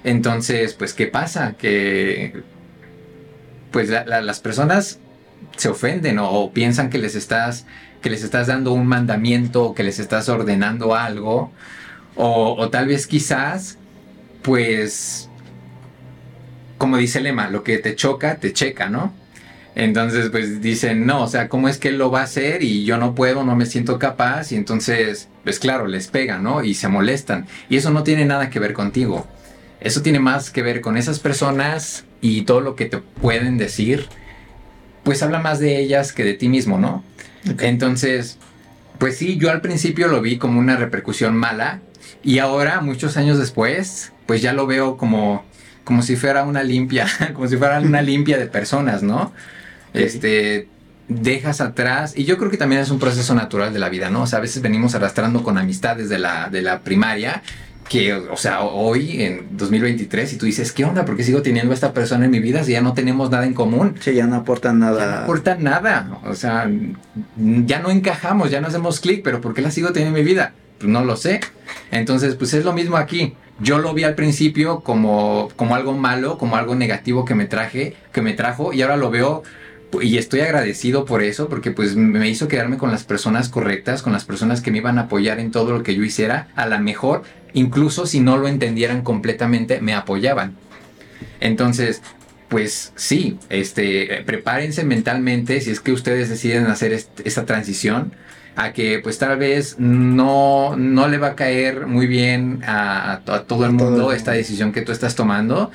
Entonces, 0.03 0.73
pues, 0.73 0.93
¿qué 0.93 1.07
pasa? 1.07 1.53
Que, 1.57 2.43
pues, 3.71 3.89
las 3.89 4.39
personas 4.39 4.99
se 5.55 5.69
ofenden 5.69 6.19
o, 6.19 6.51
piensan 6.51 6.89
que 6.89 6.97
les 6.97 7.15
estás, 7.15 7.65
que 8.01 8.09
les 8.09 8.23
estás 8.23 8.47
dando 8.47 8.73
un 8.73 8.85
mandamiento 8.85 9.63
o 9.63 9.73
que 9.73 9.83
les 9.83 9.99
estás 9.99 10.29
ordenando 10.29 10.95
algo. 10.95 11.51
O, 12.15 12.55
o 12.57 12.69
tal 12.69 12.87
vez 12.87 13.07
quizás, 13.07 13.77
pues, 14.41 15.29
como 16.77 16.97
dice 16.97 17.19
el 17.19 17.25
lema, 17.25 17.49
lo 17.49 17.63
que 17.63 17.77
te 17.77 17.95
choca, 17.95 18.37
te 18.37 18.53
checa, 18.53 18.89
¿no? 18.89 19.13
Entonces, 19.75 20.29
pues 20.29 20.61
dicen, 20.61 21.05
no, 21.05 21.23
o 21.23 21.27
sea, 21.27 21.47
¿cómo 21.47 21.69
es 21.69 21.77
que 21.77 21.89
él 21.89 21.97
lo 21.97 22.11
va 22.11 22.21
a 22.21 22.23
hacer 22.23 22.63
y 22.63 22.83
yo 22.85 22.97
no 22.97 23.15
puedo, 23.15 23.43
no 23.43 23.55
me 23.55 23.65
siento 23.65 23.99
capaz? 23.99 24.51
Y 24.51 24.55
entonces, 24.55 25.29
pues 25.43 25.59
claro, 25.59 25.87
les 25.87 26.07
pega, 26.07 26.39
¿no? 26.39 26.63
Y 26.63 26.73
se 26.73 26.87
molestan. 26.87 27.47
Y 27.69 27.77
eso 27.77 27.91
no 27.91 28.03
tiene 28.03 28.25
nada 28.25 28.49
que 28.49 28.59
ver 28.59 28.73
contigo. 28.73 29.27
Eso 29.79 30.01
tiene 30.01 30.19
más 30.19 30.49
que 30.49 30.61
ver 30.61 30.81
con 30.81 30.97
esas 30.97 31.19
personas 31.19 32.05
y 32.21 32.41
todo 32.41 32.61
lo 32.61 32.75
que 32.75 32.85
te 32.85 32.97
pueden 32.97 33.57
decir. 33.57 34.07
Pues 35.03 35.23
habla 35.23 35.39
más 35.39 35.59
de 35.59 35.79
ellas 35.79 36.11
que 36.11 36.23
de 36.23 36.33
ti 36.33 36.49
mismo, 36.49 36.77
¿no? 36.77 37.03
Entonces, 37.59 38.37
pues 38.97 39.17
sí, 39.17 39.37
yo 39.37 39.49
al 39.49 39.61
principio 39.61 40.07
lo 40.07 40.21
vi 40.21 40.37
como 40.37 40.59
una 40.59 40.75
repercusión 40.75 41.35
mala. 41.37 41.79
Y 42.21 42.39
ahora, 42.39 42.81
muchos 42.81 43.15
años 43.15 43.39
después, 43.39 44.11
pues 44.25 44.41
ya 44.41 44.51
lo 44.51 44.67
veo 44.67 44.97
como, 44.97 45.45
como 45.85 46.01
si 46.01 46.17
fuera 46.17 46.43
una 46.43 46.63
limpia, 46.63 47.07
como 47.33 47.47
si 47.47 47.55
fuera 47.55 47.79
una 47.79 48.01
limpia 48.03 48.37
de 48.37 48.47
personas, 48.47 49.03
¿no? 49.03 49.31
Este, 49.93 50.67
dejas 51.07 51.61
atrás, 51.61 52.13
y 52.15 52.23
yo 52.25 52.37
creo 52.37 52.51
que 52.51 52.57
también 52.57 52.81
es 52.81 52.91
un 52.91 52.99
proceso 52.99 53.33
natural 53.33 53.73
de 53.73 53.79
la 53.79 53.89
vida, 53.89 54.09
¿no? 54.09 54.23
O 54.23 54.27
sea, 54.27 54.39
a 54.39 54.41
veces 54.41 54.61
venimos 54.61 54.95
arrastrando 54.95 55.43
con 55.43 55.57
amistades 55.57 56.09
de 56.09 56.19
la, 56.19 56.49
de 56.49 56.61
la 56.61 56.81
primaria, 56.81 57.41
que, 57.89 58.13
o 58.13 58.37
sea, 58.37 58.61
hoy 58.61 59.23
en 59.23 59.57
2023, 59.57 60.33
y 60.33 60.37
tú 60.37 60.45
dices, 60.45 60.71
¿qué 60.71 60.85
onda? 60.85 61.05
¿Por 61.05 61.17
qué 61.17 61.23
sigo 61.23 61.41
teniendo 61.41 61.71
a 61.71 61.73
esta 61.73 61.91
persona 61.91 62.25
en 62.25 62.31
mi 62.31 62.39
vida 62.39 62.63
si 62.63 62.73
ya 62.73 62.81
no 62.81 62.93
tenemos 62.93 63.31
nada 63.31 63.47
en 63.47 63.55
común? 63.55 63.95
Sí, 63.99 64.13
ya 64.13 64.27
no 64.27 64.35
aportan 64.35 64.77
nada. 64.77 64.99
Ya 64.99 65.11
no 65.11 65.23
aportan 65.23 65.63
nada. 65.63 66.19
O 66.25 66.35
sea, 66.35 66.69
ya 67.35 67.79
no 67.79 67.89
encajamos, 67.89 68.51
ya 68.51 68.61
no 68.61 68.67
hacemos 68.67 68.99
clic, 68.99 69.23
pero 69.23 69.41
¿por 69.41 69.55
qué 69.55 69.61
la 69.63 69.71
sigo 69.71 69.91
teniendo 69.91 70.15
en 70.17 70.23
mi 70.23 70.29
vida? 70.29 70.53
Pues 70.77 70.89
no 70.89 71.03
lo 71.03 71.17
sé. 71.17 71.39
Entonces, 71.89 72.35
pues 72.35 72.53
es 72.53 72.63
lo 72.63 72.73
mismo 72.73 72.95
aquí. 72.95 73.33
Yo 73.59 73.79
lo 73.79 73.93
vi 73.95 74.03
al 74.03 74.13
principio 74.13 74.81
como, 74.81 75.49
como 75.55 75.75
algo 75.75 75.93
malo, 75.93 76.37
como 76.37 76.57
algo 76.57 76.75
negativo 76.75 77.25
que 77.25 77.33
me 77.33 77.45
traje, 77.45 77.95
que 78.13 78.21
me 78.21 78.33
trajo, 78.33 78.71
y 78.71 78.83
ahora 78.83 78.97
lo 78.97 79.09
veo 79.09 79.43
y 80.01 80.17
estoy 80.17 80.41
agradecido 80.41 81.05
por 81.05 81.23
eso, 81.23 81.49
porque 81.49 81.71
pues 81.71 81.95
me 81.95 82.29
hizo 82.29 82.47
quedarme 82.47 82.77
con 82.77 82.91
las 82.91 83.03
personas 83.03 83.49
correctas, 83.49 84.01
con 84.01 84.13
las 84.13 84.25
personas 84.25 84.61
que 84.61 84.71
me 84.71 84.77
iban 84.77 84.97
a 84.97 85.03
apoyar 85.03 85.39
en 85.39 85.51
todo 85.51 85.71
lo 85.71 85.83
que 85.83 85.95
yo 85.95 86.03
hiciera, 86.03 86.49
a 86.55 86.67
la 86.67 86.79
mejor, 86.79 87.23
incluso 87.53 88.05
si 88.05 88.19
no 88.19 88.37
lo 88.37 88.47
entendieran 88.47 89.01
completamente, 89.01 89.81
me 89.81 89.93
apoyaban. 89.93 90.55
Entonces, 91.39 92.01
pues 92.49 92.93
sí, 92.95 93.37
este, 93.49 94.23
prepárense 94.25 94.83
mentalmente 94.83 95.61
si 95.61 95.71
es 95.71 95.79
que 95.79 95.91
ustedes 95.91 96.29
deciden 96.29 96.65
hacer 96.65 96.93
esta 97.23 97.45
transición 97.45 98.13
a 98.55 98.73
que 98.73 98.99
pues 98.99 99.17
tal 99.19 99.37
vez 99.37 99.75
no, 99.79 100.75
no 100.75 101.07
le 101.07 101.17
va 101.17 101.27
a 101.27 101.35
caer 101.35 101.87
muy 101.87 102.07
bien 102.07 102.61
a, 102.65 103.21
todo 103.47 103.65
el 103.65 103.71
mundo 103.71 104.11
esta 104.11 104.31
decisión 104.31 104.73
que 104.73 104.81
tú 104.81 104.91
estás 104.91 105.15
tomando. 105.15 105.71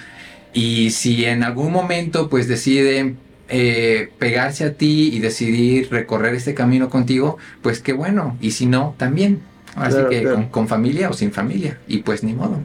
Y 0.53 0.91
si 0.91 1.25
en 1.25 1.43
algún 1.43 1.73
momento 1.73 2.29
pues 2.29 2.47
deciden 2.47 3.19
eh, 3.49 4.11
pegarse 4.19 4.65
a 4.65 4.73
ti 4.75 5.11
y 5.13 5.19
decidir 5.19 5.91
recorrer 5.91 6.35
este 6.35 6.55
camino 6.55 6.89
contigo, 6.89 7.39
pues 7.63 7.81
qué 7.81 7.93
bueno. 7.93 8.37
Y 8.41 8.53
si 8.53 8.67
no, 8.67 8.95
también. 8.97 9.41
Así 9.77 9.99
que 10.09 10.23
Con, 10.51 10.69
familia 10.69 11.11
o 11.11 11.13
sin 11.13 11.33
familia. 11.33 11.79
Y 11.87 11.99
pues 11.99 12.23
ni 12.23 12.33
modo. 12.33 12.59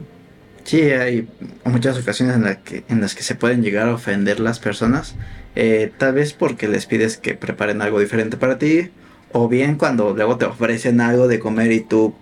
Sí, 0.64 0.82
hay 0.82 1.28
muchas 1.64 1.98
ocasiones 1.98 2.36
en, 2.36 2.58
que, 2.62 2.84
en 2.88 3.00
las 3.00 3.14
que 3.14 3.22
se 3.22 3.34
pueden 3.34 3.62
llegar 3.62 3.88
a 3.88 3.94
ofender 3.94 4.40
las 4.40 4.58
personas. 4.58 5.16
Eh, 5.56 5.90
tal 5.98 6.14
vez 6.14 6.32
porque 6.32 6.68
les 6.68 6.86
pides 6.86 7.16
que 7.16 7.34
preparen 7.34 7.82
algo 7.82 7.98
diferente 7.98 8.36
para 8.36 8.58
ti. 8.58 8.90
O 9.32 9.48
bien 9.48 9.76
cuando 9.76 10.14
luego 10.14 10.36
te 10.36 10.44
ofrecen 10.44 11.00
algo 11.00 11.28
de 11.28 11.38
comer 11.38 11.72
y 11.72 11.80
tú 11.80 12.14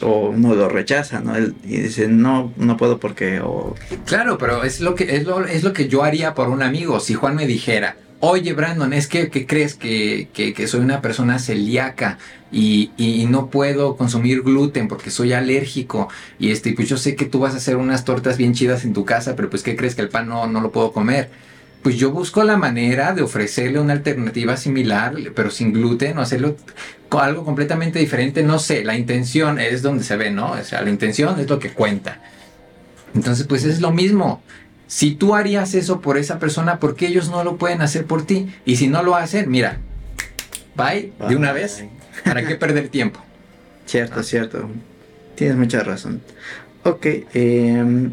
o 0.00 0.30
uno 0.30 0.54
lo 0.54 0.68
rechaza, 0.68 1.20
¿no? 1.20 1.38
y 1.38 1.52
dice, 1.64 2.08
no, 2.08 2.52
no 2.56 2.76
puedo 2.76 2.98
porque... 2.98 3.42
Claro, 4.06 4.38
pero 4.38 4.64
es 4.64 4.80
lo, 4.80 4.94
que, 4.94 5.16
es, 5.16 5.24
lo, 5.24 5.44
es 5.44 5.62
lo 5.62 5.72
que 5.72 5.88
yo 5.88 6.04
haría 6.04 6.34
por 6.34 6.48
un 6.48 6.62
amigo. 6.62 7.00
Si 7.00 7.14
Juan 7.14 7.36
me 7.36 7.46
dijera, 7.46 7.96
oye 8.20 8.52
Brandon, 8.54 8.92
es 8.92 9.06
que, 9.06 9.30
crees 9.30 9.74
que, 9.74 10.28
que, 10.32 10.66
soy 10.66 10.80
una 10.80 11.02
persona 11.02 11.38
celíaca 11.38 12.18
y, 12.50 12.92
y, 12.96 13.26
no 13.26 13.50
puedo 13.50 13.96
consumir 13.96 14.42
gluten 14.42 14.88
porque 14.88 15.10
soy 15.10 15.32
alérgico 15.32 16.08
y 16.38 16.50
este, 16.50 16.72
pues 16.72 16.88
yo 16.88 16.96
sé 16.96 17.16
que 17.16 17.26
tú 17.26 17.40
vas 17.40 17.54
a 17.54 17.58
hacer 17.58 17.76
unas 17.76 18.04
tortas 18.04 18.38
bien 18.38 18.54
chidas 18.54 18.84
en 18.84 18.94
tu 18.94 19.04
casa, 19.04 19.36
pero 19.36 19.50
pues 19.50 19.62
¿qué 19.62 19.76
crees 19.76 19.94
que 19.94 20.02
el 20.02 20.08
pan 20.08 20.28
no, 20.28 20.46
no 20.46 20.60
lo 20.60 20.70
puedo 20.70 20.92
comer? 20.92 21.30
Pues 21.84 21.96
yo 21.96 22.10
busco 22.10 22.42
la 22.44 22.56
manera 22.56 23.12
de 23.12 23.20
ofrecerle 23.20 23.78
una 23.78 23.92
alternativa 23.92 24.56
similar, 24.56 25.14
pero 25.34 25.50
sin 25.50 25.70
gluten, 25.70 26.16
o 26.16 26.22
hacerlo 26.22 26.56
algo 27.10 27.44
completamente 27.44 27.98
diferente, 27.98 28.42
no 28.42 28.58
sé, 28.58 28.82
la 28.84 28.96
intención 28.96 29.60
es 29.60 29.82
donde 29.82 30.02
se 30.02 30.16
ve, 30.16 30.30
¿no? 30.30 30.52
O 30.52 30.64
sea, 30.64 30.80
la 30.80 30.88
intención 30.88 31.38
es 31.38 31.48
lo 31.48 31.58
que 31.58 31.72
cuenta. 31.72 32.22
Entonces, 33.14 33.46
pues 33.46 33.64
es 33.64 33.82
lo 33.82 33.92
mismo. 33.92 34.42
Si 34.86 35.14
tú 35.14 35.34
harías 35.34 35.74
eso 35.74 36.00
por 36.00 36.16
esa 36.16 36.38
persona, 36.38 36.80
¿por 36.80 36.96
qué 36.96 37.08
ellos 37.08 37.28
no 37.28 37.44
lo 37.44 37.58
pueden 37.58 37.82
hacer 37.82 38.06
por 38.06 38.24
ti? 38.24 38.48
Y 38.64 38.76
si 38.76 38.88
no 38.88 39.02
lo 39.02 39.14
hacen, 39.14 39.50
mira, 39.50 39.76
bye, 40.76 41.12
de 41.28 41.36
una 41.36 41.52
vez. 41.52 41.84
¿Para 42.24 42.46
qué 42.46 42.54
perder 42.54 42.88
tiempo? 42.88 43.20
Cierto, 43.84 44.22
cierto. 44.22 44.70
Tienes 45.34 45.58
mucha 45.58 45.84
razón. 45.84 46.22
Ok, 46.82 47.06
eh, 47.34 48.10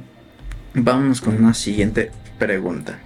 vamos 0.74 1.22
con 1.22 1.38
una 1.42 1.54
siguiente 1.54 2.12
pregunta 2.38 3.00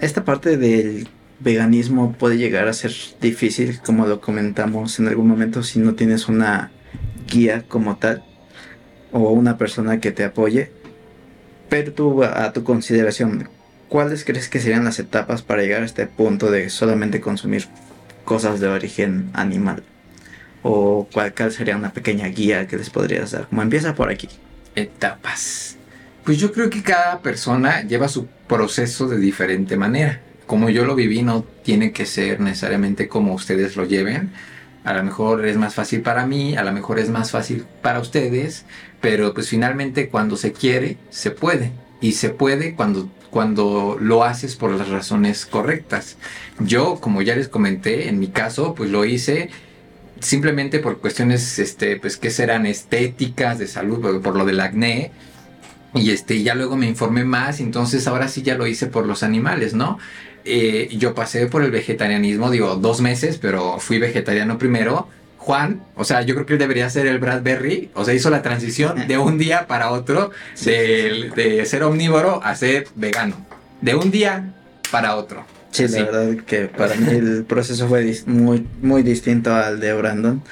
esta 0.00 0.24
parte 0.24 0.56
del 0.56 1.08
veganismo 1.40 2.12
puede 2.12 2.38
llegar 2.38 2.68
a 2.68 2.72
ser 2.72 2.92
difícil, 3.20 3.80
como 3.80 4.06
lo 4.06 4.20
comentamos 4.20 4.98
en 4.98 5.08
algún 5.08 5.28
momento, 5.28 5.62
si 5.62 5.78
no 5.78 5.94
tienes 5.94 6.28
una 6.28 6.70
guía 7.28 7.64
como 7.68 7.96
tal 7.96 8.24
o 9.12 9.30
una 9.30 9.58
persona 9.58 10.00
que 10.00 10.12
te 10.12 10.24
apoye. 10.24 10.70
Pero 11.68 11.92
tú, 11.92 12.24
a 12.24 12.52
tu 12.52 12.64
consideración, 12.64 13.48
¿cuáles 13.88 14.24
crees 14.24 14.48
que 14.48 14.60
serían 14.60 14.84
las 14.84 14.98
etapas 14.98 15.42
para 15.42 15.62
llegar 15.62 15.82
a 15.82 15.86
este 15.86 16.06
punto 16.06 16.50
de 16.50 16.68
solamente 16.70 17.20
consumir 17.20 17.66
cosas 18.24 18.60
de 18.60 18.68
origen 18.68 19.30
animal? 19.32 19.82
¿O 20.62 21.08
cuál, 21.12 21.32
sería 21.50 21.76
una 21.76 21.92
pequeña 21.92 22.26
guía 22.26 22.66
que 22.66 22.76
les 22.76 22.90
podrías 22.90 23.30
dar? 23.30 23.46
Como 23.48 23.62
empieza 23.62 23.94
por 23.94 24.10
aquí. 24.10 24.28
Etapas. 24.74 25.79
Pues 26.24 26.38
yo 26.38 26.52
creo 26.52 26.68
que 26.68 26.82
cada 26.82 27.20
persona 27.20 27.82
lleva 27.82 28.08
su 28.08 28.26
proceso 28.46 29.08
de 29.08 29.18
diferente 29.18 29.76
manera. 29.76 30.20
Como 30.46 30.68
yo 30.68 30.84
lo 30.84 30.94
viví, 30.94 31.22
no 31.22 31.44
tiene 31.62 31.92
que 31.92 32.04
ser 32.04 32.40
necesariamente 32.40 33.08
como 33.08 33.34
ustedes 33.34 33.76
lo 33.76 33.86
lleven. 33.86 34.32
A 34.84 34.92
lo 34.92 35.02
mejor 35.02 35.46
es 35.46 35.56
más 35.56 35.74
fácil 35.74 36.02
para 36.02 36.26
mí, 36.26 36.56
a 36.56 36.62
lo 36.62 36.72
mejor 36.72 36.98
es 36.98 37.08
más 37.08 37.30
fácil 37.30 37.64
para 37.82 38.00
ustedes, 38.00 38.64
pero 39.00 39.32
pues 39.34 39.48
finalmente 39.48 40.08
cuando 40.08 40.36
se 40.36 40.52
quiere, 40.52 40.98
se 41.08 41.30
puede. 41.30 41.72
Y 42.00 42.12
se 42.12 42.30
puede 42.30 42.74
cuando, 42.74 43.10
cuando 43.30 43.96
lo 44.00 44.24
haces 44.24 44.56
por 44.56 44.72
las 44.72 44.88
razones 44.88 45.46
correctas. 45.46 46.16
Yo, 46.58 47.00
como 47.00 47.22
ya 47.22 47.36
les 47.36 47.48
comenté, 47.48 48.08
en 48.08 48.18
mi 48.18 48.28
caso, 48.28 48.74
pues 48.74 48.90
lo 48.90 49.04
hice 49.04 49.50
simplemente 50.20 50.80
por 50.80 50.98
cuestiones, 50.98 51.58
este, 51.58 51.96
pues 51.96 52.18
que 52.18 52.30
serán 52.30 52.66
estéticas, 52.66 53.58
de 53.58 53.66
salud, 53.66 54.00
por, 54.00 54.20
por 54.20 54.36
lo 54.36 54.44
del 54.44 54.60
acné 54.60 55.12
y 55.94 56.10
este, 56.10 56.42
ya 56.42 56.54
luego 56.54 56.76
me 56.76 56.86
informé 56.86 57.24
más, 57.24 57.60
entonces 57.60 58.06
ahora 58.06 58.28
sí 58.28 58.42
ya 58.42 58.56
lo 58.56 58.66
hice 58.66 58.86
por 58.86 59.06
los 59.06 59.22
animales, 59.22 59.74
¿no? 59.74 59.98
Eh, 60.44 60.88
yo 60.92 61.14
pasé 61.14 61.46
por 61.46 61.62
el 61.62 61.70
vegetarianismo, 61.70 62.50
digo, 62.50 62.76
dos 62.76 63.00
meses, 63.00 63.38
pero 63.38 63.78
fui 63.78 63.98
vegetariano 63.98 64.58
primero. 64.58 65.08
Juan, 65.38 65.82
o 65.96 66.04
sea, 66.04 66.22
yo 66.22 66.34
creo 66.34 66.46
que 66.46 66.52
él 66.54 66.58
debería 66.58 66.88
ser 66.90 67.06
el 67.06 67.18
Bradbury, 67.18 67.90
o 67.94 68.04
sea, 68.04 68.12
hizo 68.12 68.28
la 68.28 68.42
transición 68.42 69.08
de 69.08 69.16
un 69.16 69.38
día 69.38 69.66
para 69.66 69.90
otro, 69.90 70.30
de, 70.64 71.30
de 71.34 71.64
ser 71.64 71.82
omnívoro 71.82 72.44
a 72.44 72.54
ser 72.54 72.86
vegano, 72.94 73.46
de 73.80 73.94
un 73.94 74.10
día 74.10 74.52
para 74.90 75.16
otro. 75.16 75.44
Sí, 75.70 75.88
la 75.88 76.02
verdad 76.02 76.44
que 76.44 76.66
para 76.66 76.94
mí 76.94 77.08
el 77.10 77.44
proceso 77.44 77.88
fue 77.88 78.14
muy, 78.26 78.66
muy 78.82 79.02
distinto 79.02 79.54
al 79.54 79.80
de 79.80 79.94
Brandon, 79.94 80.42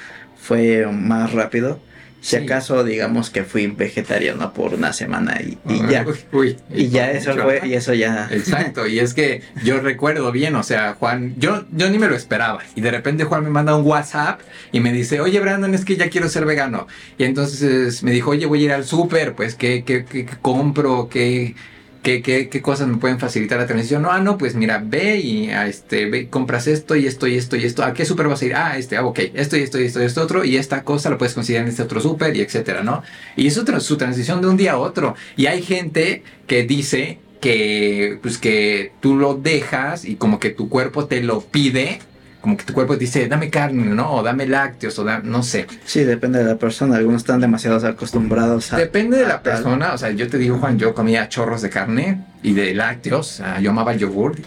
fue 0.41 0.87
más 0.91 1.33
rápido 1.33 1.79
si 2.21 2.35
acaso 2.35 2.83
digamos 2.83 3.29
que 3.29 3.43
fui 3.43 3.67
vegetariano 3.67 4.53
por 4.53 4.73
una 4.73 4.93
semana 4.93 5.39
y, 5.41 5.57
ya. 5.89 6.05
y 6.73 6.89
ya 6.89 7.11
eso 7.11 7.33
fue, 7.35 7.61
y 7.65 7.73
eso 7.73 7.93
ya. 7.93 8.27
Exacto, 8.31 8.87
y 8.87 8.99
es 8.99 9.13
que 9.13 9.41
yo 9.63 9.79
recuerdo 9.79 10.31
bien, 10.31 10.55
o 10.55 10.63
sea, 10.63 10.95
Juan, 10.99 11.35
yo, 11.37 11.65
yo 11.71 11.89
ni 11.89 11.97
me 11.97 12.07
lo 12.07 12.15
esperaba. 12.15 12.61
Y 12.75 12.81
de 12.81 12.91
repente 12.91 13.23
Juan 13.23 13.43
me 13.43 13.49
manda 13.49 13.75
un 13.75 13.85
WhatsApp 13.85 14.41
y 14.71 14.79
me 14.79 14.91
dice, 14.91 15.21
oye 15.21 15.39
Brandon, 15.39 15.73
es 15.73 15.85
que 15.85 15.95
ya 15.95 16.09
quiero 16.09 16.29
ser 16.29 16.45
vegano. 16.45 16.87
Y 17.17 17.23
entonces 17.23 18.03
me 18.03 18.11
dijo, 18.11 18.31
oye, 18.31 18.45
voy 18.45 18.61
a 18.61 18.65
ir 18.65 18.71
al 18.71 18.85
súper, 18.85 19.33
pues, 19.33 19.55
¿qué, 19.55 19.83
qué, 19.85 20.05
qué, 20.05 20.25
qué 20.25 20.37
compro? 20.41 21.09
¿Qué, 21.09 21.55
¿Qué, 22.01 22.21
qué, 22.21 22.61
cosas 22.61 22.87
me 22.87 22.97
pueden 22.97 23.19
facilitar 23.19 23.59
la 23.59 23.67
transición? 23.67 24.01
No, 24.01 24.11
ah, 24.11 24.19
no, 24.19 24.37
pues 24.37 24.55
mira, 24.55 24.81
ve 24.83 25.17
y 25.17 25.49
a 25.49 25.67
este, 25.67 26.09
ve, 26.09 26.29
compras 26.29 26.67
esto 26.67 26.95
y 26.95 27.05
esto 27.05 27.27
y 27.27 27.35
esto 27.35 27.57
y 27.57 27.65
esto. 27.65 27.83
¿A 27.83 27.93
qué 27.93 28.05
súper 28.05 28.29
vas 28.29 28.41
a 28.41 28.45
ir? 28.45 28.55
Ah, 28.55 28.77
este, 28.77 28.95
ah, 28.95 29.05
ok, 29.05 29.19
esto 29.33 29.57
y 29.57 29.61
esto 29.61 29.79
y 29.79 29.83
esto 29.83 30.01
y 30.01 30.05
esto 30.05 30.21
otro. 30.21 30.45
Y 30.45 30.55
esta 30.55 30.83
cosa 30.83 31.09
la 31.09 31.17
puedes 31.17 31.33
conseguir 31.33 31.61
en 31.61 31.67
este 31.67 31.83
otro 31.83 31.99
súper 31.99 32.37
y 32.37 32.41
etcétera, 32.41 32.83
¿no? 32.83 33.03
Y 33.35 33.47
es 33.47 33.53
su 33.53 33.97
transición 33.97 34.41
de 34.41 34.47
un 34.47 34.55
día 34.55 34.73
a 34.73 34.77
otro. 34.77 35.15
Y 35.35 35.47
hay 35.47 35.61
gente 35.61 36.23
que 36.47 36.63
dice 36.63 37.19
que, 37.41 38.17
pues 38.21 38.37
que 38.37 38.93
tú 39.01 39.15
lo 39.15 39.35
dejas 39.35 40.05
y 40.05 40.15
como 40.15 40.39
que 40.39 40.49
tu 40.51 40.69
cuerpo 40.69 41.05
te 41.05 41.21
lo 41.21 41.41
pide 41.41 41.99
como 42.41 42.55
que 42.55 42.63
tu 42.63 42.73
cuerpo 42.73 42.95
dice, 42.95 43.27
dame 43.27 43.49
carne, 43.49 43.83
¿no? 43.83 44.13
O 44.13 44.23
dame 44.23 44.47
lácteos, 44.47 44.97
o 44.99 45.21
no 45.21 45.43
sé. 45.43 45.67
Sí, 45.85 46.03
depende 46.03 46.39
de 46.39 46.45
la 46.45 46.57
persona. 46.57 46.95
Algunos 46.95 47.21
están 47.21 47.41
demasiado 47.41 47.85
acostumbrados 47.85 48.71
a. 48.71 48.77
Depende 48.77 49.17
de 49.17 49.27
la 49.27 49.43
persona. 49.43 49.93
O 49.93 49.97
sea, 49.97 50.11
yo 50.11 50.27
te 50.29 50.37
digo, 50.37 50.57
Juan, 50.57 50.77
yo 50.79 50.93
comía 50.93 51.27
chorros 51.27 51.61
de 51.61 51.69
carne 51.69 52.23
y 52.41 52.53
de 52.53 52.73
lácteos. 52.73 53.41
yo 53.61 53.71
amaba 53.71 53.93
el 53.93 53.99
yogur. 53.99 54.37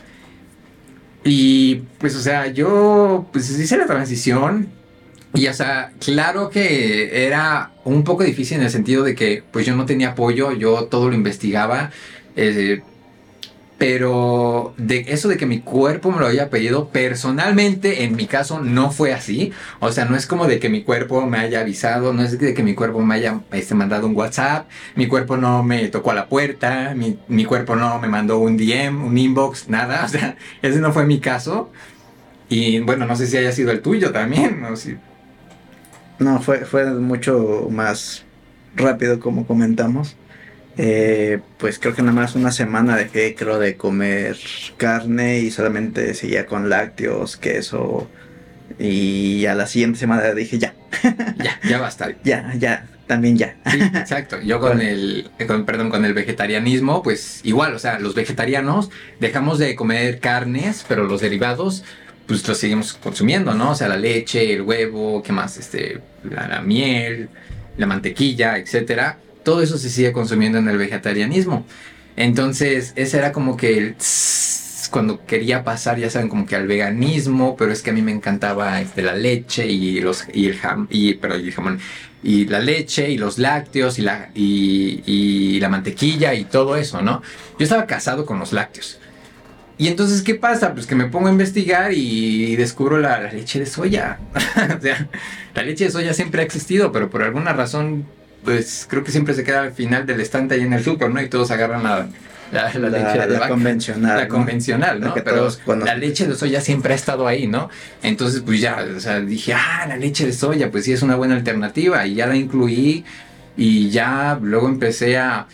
Y 1.24 1.82
pues, 1.99 2.16
o 2.16 2.20
sea, 2.20 2.47
yo 2.49 3.28
pues 3.32 3.51
hice 3.51 3.76
la 3.76 3.86
transición. 3.86 4.68
Y, 5.34 5.47
o 5.47 5.55
sea, 5.55 5.93
claro 5.99 6.51
que 6.51 7.26
era 7.26 7.72
un 7.84 8.05
poco 8.05 8.22
difícil 8.22 8.59
en 8.59 8.64
el 8.64 8.70
sentido 8.70 9.03
de 9.03 9.14
que, 9.14 9.43
pues 9.51 9.64
yo 9.64 9.74
no 9.76 9.86
tenía 9.86 10.11
apoyo, 10.11 10.53
yo 10.53 10.84
todo 10.84 11.09
lo 11.09 11.14
investigaba. 11.14 11.90
Eh, 12.36 12.82
pero 13.83 14.74
de 14.76 15.07
eso 15.09 15.28
de 15.28 15.37
que 15.37 15.45
mi 15.45 15.59
cuerpo 15.59 16.12
me 16.12 16.20
lo 16.20 16.28
haya 16.28 16.51
pedido, 16.51 16.91
personalmente 16.91 18.05
en 18.05 18.14
mi 18.14 18.28
caso 18.28 18.61
no 18.61 18.93
fue 18.93 19.12
así. 19.12 19.53
O 19.80 19.91
sea, 19.91 20.05
no 20.05 20.14
es 20.14 20.28
como 20.28 20.47
de 20.47 20.61
que 20.61 20.68
mi 20.68 20.85
cuerpo 20.85 21.26
me 21.26 21.39
haya 21.39 21.62
avisado, 21.62 22.12
no 22.12 22.22
es 22.22 22.39
de 22.39 22.55
que 22.55 22.62
mi 22.62 22.76
cuerpo 22.76 23.01
me 23.01 23.16
haya 23.16 23.41
este, 23.51 23.74
mandado 23.74 24.07
un 24.07 24.14
WhatsApp, 24.14 24.68
mi 24.95 25.09
cuerpo 25.09 25.37
no 25.37 25.64
me 25.64 25.89
tocó 25.89 26.12
a 26.12 26.14
la 26.14 26.28
puerta, 26.28 26.95
mi, 26.95 27.18
mi, 27.26 27.45
cuerpo 27.45 27.74
no 27.74 27.99
me 27.99 28.07
mandó 28.07 28.39
un 28.39 28.57
DM, 28.57 29.05
un 29.05 29.18
inbox, 29.18 29.68
nada. 29.68 30.05
O 30.05 30.09
sea, 30.09 30.37
ese 30.62 30.78
no 30.78 30.93
fue 30.93 31.05
mi 31.05 31.18
caso. 31.18 31.72
Y 32.49 32.78
bueno, 32.78 33.05
no 33.05 33.16
sé 33.16 33.26
si 33.26 33.37
haya 33.37 33.51
sido 33.51 33.72
el 33.72 33.83
tuyo 33.83 34.12
también. 34.12 34.61
¿no? 34.61 34.68
no, 36.20 36.41
fue, 36.41 36.66
fue 36.66 36.85
mucho 36.85 37.66
más 37.68 38.24
rápido 38.76 39.18
como 39.18 39.45
comentamos. 39.45 40.14
Eh, 40.79 41.39
pues 41.59 41.79
creo 41.79 41.95
que 41.95 42.03
nada 42.03 42.14
más 42.14 42.35
una 42.35 42.51
semana 42.51 42.97
dejé, 42.97 43.35
creo, 43.35 43.59
de 43.59 43.77
comer 43.77 44.37
carne 44.77 45.41
y 45.41 45.51
solamente 45.51 46.14
seguía 46.14 46.47
con 46.47 46.68
lácteos, 46.68 47.37
queso. 47.37 48.09
Y 48.79 49.45
a 49.47 49.55
la 49.55 49.66
siguiente 49.66 49.99
semana 49.99 50.33
dije 50.33 50.59
ya. 50.59 50.75
ya, 51.37 51.61
ya 51.68 51.79
basta. 51.79 52.12
Ya, 52.25 52.55
ya, 52.59 52.87
también 53.07 53.37
ya. 53.37 53.57
Sí, 53.70 53.81
exacto. 53.81 54.41
Yo 54.41 54.61
con 54.61 54.81
el, 54.81 55.31
perdón, 55.66 55.91
con 55.91 56.05
el 56.05 56.14
vegetarianismo, 56.14 57.03
pues 57.03 57.41
igual, 57.45 57.75
o 57.75 57.79
sea, 57.79 57.99
los 57.99 58.14
vegetarianos 58.14 58.91
dejamos 59.20 59.59
de 59.59 59.75
comer 59.75 60.20
carnes, 60.20 60.87
pero 60.89 61.05
los 61.05 61.20
derivados, 61.20 61.85
pues 62.27 62.47
los 62.49 62.57
seguimos 62.57 62.95
consumiendo, 62.95 63.55
¿no? 63.55 63.73
O 63.73 63.75
sea, 63.75 63.89
la 63.89 63.99
leche, 63.99 64.55
el 64.55 64.62
huevo, 64.62 65.23
¿qué 65.23 65.33
más? 65.33 65.59
Este, 65.59 66.01
la, 66.25 66.49
la 66.49 66.62
miel, 66.62 67.29
la 67.77 67.87
mantequilla, 67.87 68.57
etcétera 68.57 69.18
todo 69.43 69.62
eso 69.62 69.78
se 69.78 69.90
sigue 69.90 70.12
consumiendo 70.12 70.59
en 70.59 70.68
el 70.68 70.78
vegetarianismo. 70.78 71.66
Entonces, 72.16 72.93
ese 72.97 73.18
era 73.18 73.32
como 73.32 73.57
que 73.57 73.78
el 73.78 73.97
cuando 74.93 75.24
quería 75.26 75.64
pasar, 75.64 75.99
ya 75.99 76.11
saben, 76.11 76.28
como 76.28 76.47
que 76.47 76.55
al 76.55 76.68
veganismo, 76.68 77.57
pero 77.57 77.72
es 77.72 77.82
que 77.82 77.90
a 77.90 77.93
mí 77.93 78.03
me 78.03 78.12
encantaba 78.12 78.80
este, 78.80 79.03
la 79.03 79.14
leche 79.14 79.66
y 79.66 80.01
los 80.01 80.24
y 80.32 80.47
el 80.47 80.59
jam, 80.59 80.86
y 80.90 81.14
pero 81.14 81.34
el 81.34 81.51
jamón 81.53 81.80
y 82.22 82.45
la 82.45 82.61
leche 82.61 83.11
y 83.11 83.18
los 83.18 83.38
lácteos 83.38 83.99
y 83.99 84.03
la 84.03 84.30
y, 84.34 85.03
y, 85.07 85.59
la 85.61 85.68
mantequilla 85.68 86.34
y 86.34 86.45
todo 86.45 86.76
eso, 86.76 87.03
¿no? 87.03 87.22
Yo 87.59 87.64
estaba 87.64 87.86
casado 87.86 88.24
con 88.26 88.38
los 88.38 88.53
lácteos. 88.53 89.01
Y 89.78 89.88
entonces, 89.88 90.22
¿qué 90.22 90.36
pasa? 90.36 90.74
Pues 90.74 90.86
que 90.86 90.95
me 90.95 91.07
pongo 91.07 91.26
a 91.28 91.32
investigar 91.32 91.93
y 91.93 92.55
descubro 92.57 92.99
la, 92.99 93.20
la 93.20 93.32
leche 93.32 93.59
de 93.59 93.66
soya. 93.66 94.20
o 94.78 94.80
sea, 94.80 95.09
la 95.55 95.62
leche 95.62 95.86
de 95.86 95.90
soya 95.90 96.14
siempre 96.14 96.43
ha 96.43 96.45
existido, 96.45 96.93
pero 96.93 97.11
por 97.11 97.22
alguna 97.22 97.53
razón 97.53 98.07
pues 98.45 98.86
creo 98.88 99.05
que 99.05 99.12
siempre 99.12 99.34
se 99.34 99.45
queda 99.45 99.62
al 99.62 99.72
final 99.72 100.07
del 100.07 100.20
estante 100.20 100.55
ahí 100.55 100.62
en 100.62 100.72
el 100.72 100.82
súper, 100.82 101.11
¿no? 101.11 101.20
Y 101.22 101.28
todos 101.28 101.51
agarran 101.51 101.82
la, 101.82 102.09
la, 102.53 102.68
leche 102.68 103.18
de 103.26 103.38
la 103.38 103.49
convencional. 103.49 104.16
La 104.16 104.28
convencional, 104.28 105.01
¿no? 105.01 105.14
Pero 105.14 105.49
la 105.66 105.95
leche 105.95 106.26
de 106.26 106.34
soya 106.34 106.61
siempre 106.61 106.93
ha 106.93 106.97
estado 106.97 107.26
ahí, 107.26 107.47
¿no? 107.47 107.70
Entonces, 108.03 108.43
pues 108.45 108.61
ya, 108.61 108.84
o 108.97 109.01
sea, 109.01 109.20
dije, 109.20 109.55
ah, 109.55 109.86
la 109.88 109.97
leche 109.97 110.26
de 110.26 110.32
soya, 110.32 110.70
pues 110.70 110.84
sí 110.84 110.93
es 110.93 111.03
una 111.03 111.16
buena 111.16 111.34
alternativa. 111.34 112.07
Y 112.07 112.14
ya 112.14 112.26
la 112.26 112.36
incluí 112.36 113.05
y 113.57 113.90
ya 113.90 114.38
luego 114.40 114.68
empecé 114.68 115.16
a... 115.18 115.47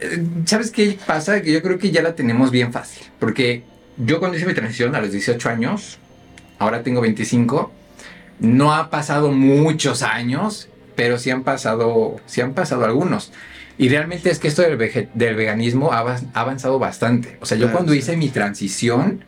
Eh, 0.00 0.22
¿Sabes 0.44 0.70
qué 0.70 0.98
pasa? 1.04 1.42
Que 1.42 1.52
yo 1.52 1.62
creo 1.62 1.78
que 1.78 1.90
ya 1.90 2.02
la 2.02 2.14
tenemos 2.14 2.50
bien 2.50 2.72
fácil. 2.72 3.04
Porque 3.18 3.64
yo 3.96 4.20
cuando 4.20 4.36
hice 4.36 4.46
mi 4.46 4.54
transición 4.54 4.94
a 4.94 5.00
los 5.00 5.12
18 5.12 5.48
años, 5.48 5.98
ahora 6.58 6.82
tengo 6.82 7.00
25, 7.00 7.72
no 8.40 8.74
ha 8.74 8.90
pasado 8.90 9.32
muchos 9.32 10.02
años 10.02 10.68
pero 10.94 11.18
sí 11.18 11.30
han 11.30 11.42
pasado, 11.42 12.16
sí 12.26 12.40
han 12.40 12.54
pasado 12.54 12.84
algunos. 12.84 13.32
Y 13.76 13.88
realmente 13.88 14.30
es 14.30 14.38
que 14.38 14.48
esto 14.48 14.62
del, 14.62 15.08
del 15.14 15.34
veganismo 15.34 15.92
ha, 15.92 16.16
avanzado 16.32 16.78
bastante. 16.78 17.38
O 17.40 17.46
sea, 17.46 17.58
yo 17.58 17.72
cuando 17.72 17.92
hice 17.92 18.16
mi 18.16 18.28
transición, 18.28 19.24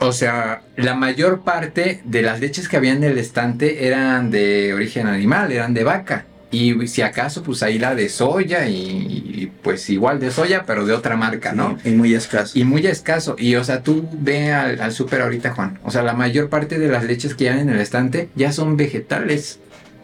o 0.00 0.12
sea, 0.12 0.62
la 0.76 0.94
mayor 0.94 1.42
parte 1.42 2.00
de 2.04 2.22
las 2.22 2.40
leches 2.40 2.68
que 2.68 2.76
había 2.76 2.92
en 2.92 3.04
el 3.04 3.18
estante 3.18 3.86
eran 3.86 4.30
de 4.30 4.74
origen 4.74 5.06
animal, 5.06 5.52
eran 5.52 5.74
de 5.74 5.84
vaca. 5.84 6.26
Y 6.50 6.88
si 6.88 7.02
acaso, 7.02 7.44
pues 7.44 7.62
ahí 7.62 7.78
la 7.78 7.94
de 7.94 8.08
soya 8.08 8.66
y, 8.68 9.52
pues 9.62 9.88
igual 9.88 10.18
de 10.18 10.32
soya, 10.32 10.64
pero 10.66 10.84
de 10.84 10.92
otra 10.92 11.16
marca, 11.16 11.52
¿no? 11.52 11.78
y 11.84 11.90
muy 11.90 12.14
escaso. 12.14 12.58
Y 12.58 12.64
muy 12.64 12.84
escaso. 12.86 13.36
Y 13.38 13.54
o 13.54 13.62
sea, 13.62 13.82
tú 13.82 14.08
ve 14.12 14.52
al, 14.52 14.80
al 14.80 14.92
súper 14.92 15.22
ahorita, 15.22 15.52
Juan. 15.52 15.78
O 15.84 15.92
sea, 15.92 16.02
la 16.02 16.14
mayor 16.14 16.48
parte 16.48 16.80
de 16.80 16.88
las 16.88 17.04
leches 17.04 17.36
que 17.36 17.48
hay 17.48 17.60
en 17.60 17.70
el 17.70 17.78
estante 17.78 18.30
ya 18.34 18.50
son 18.50 18.76
vegetales. 18.76 19.60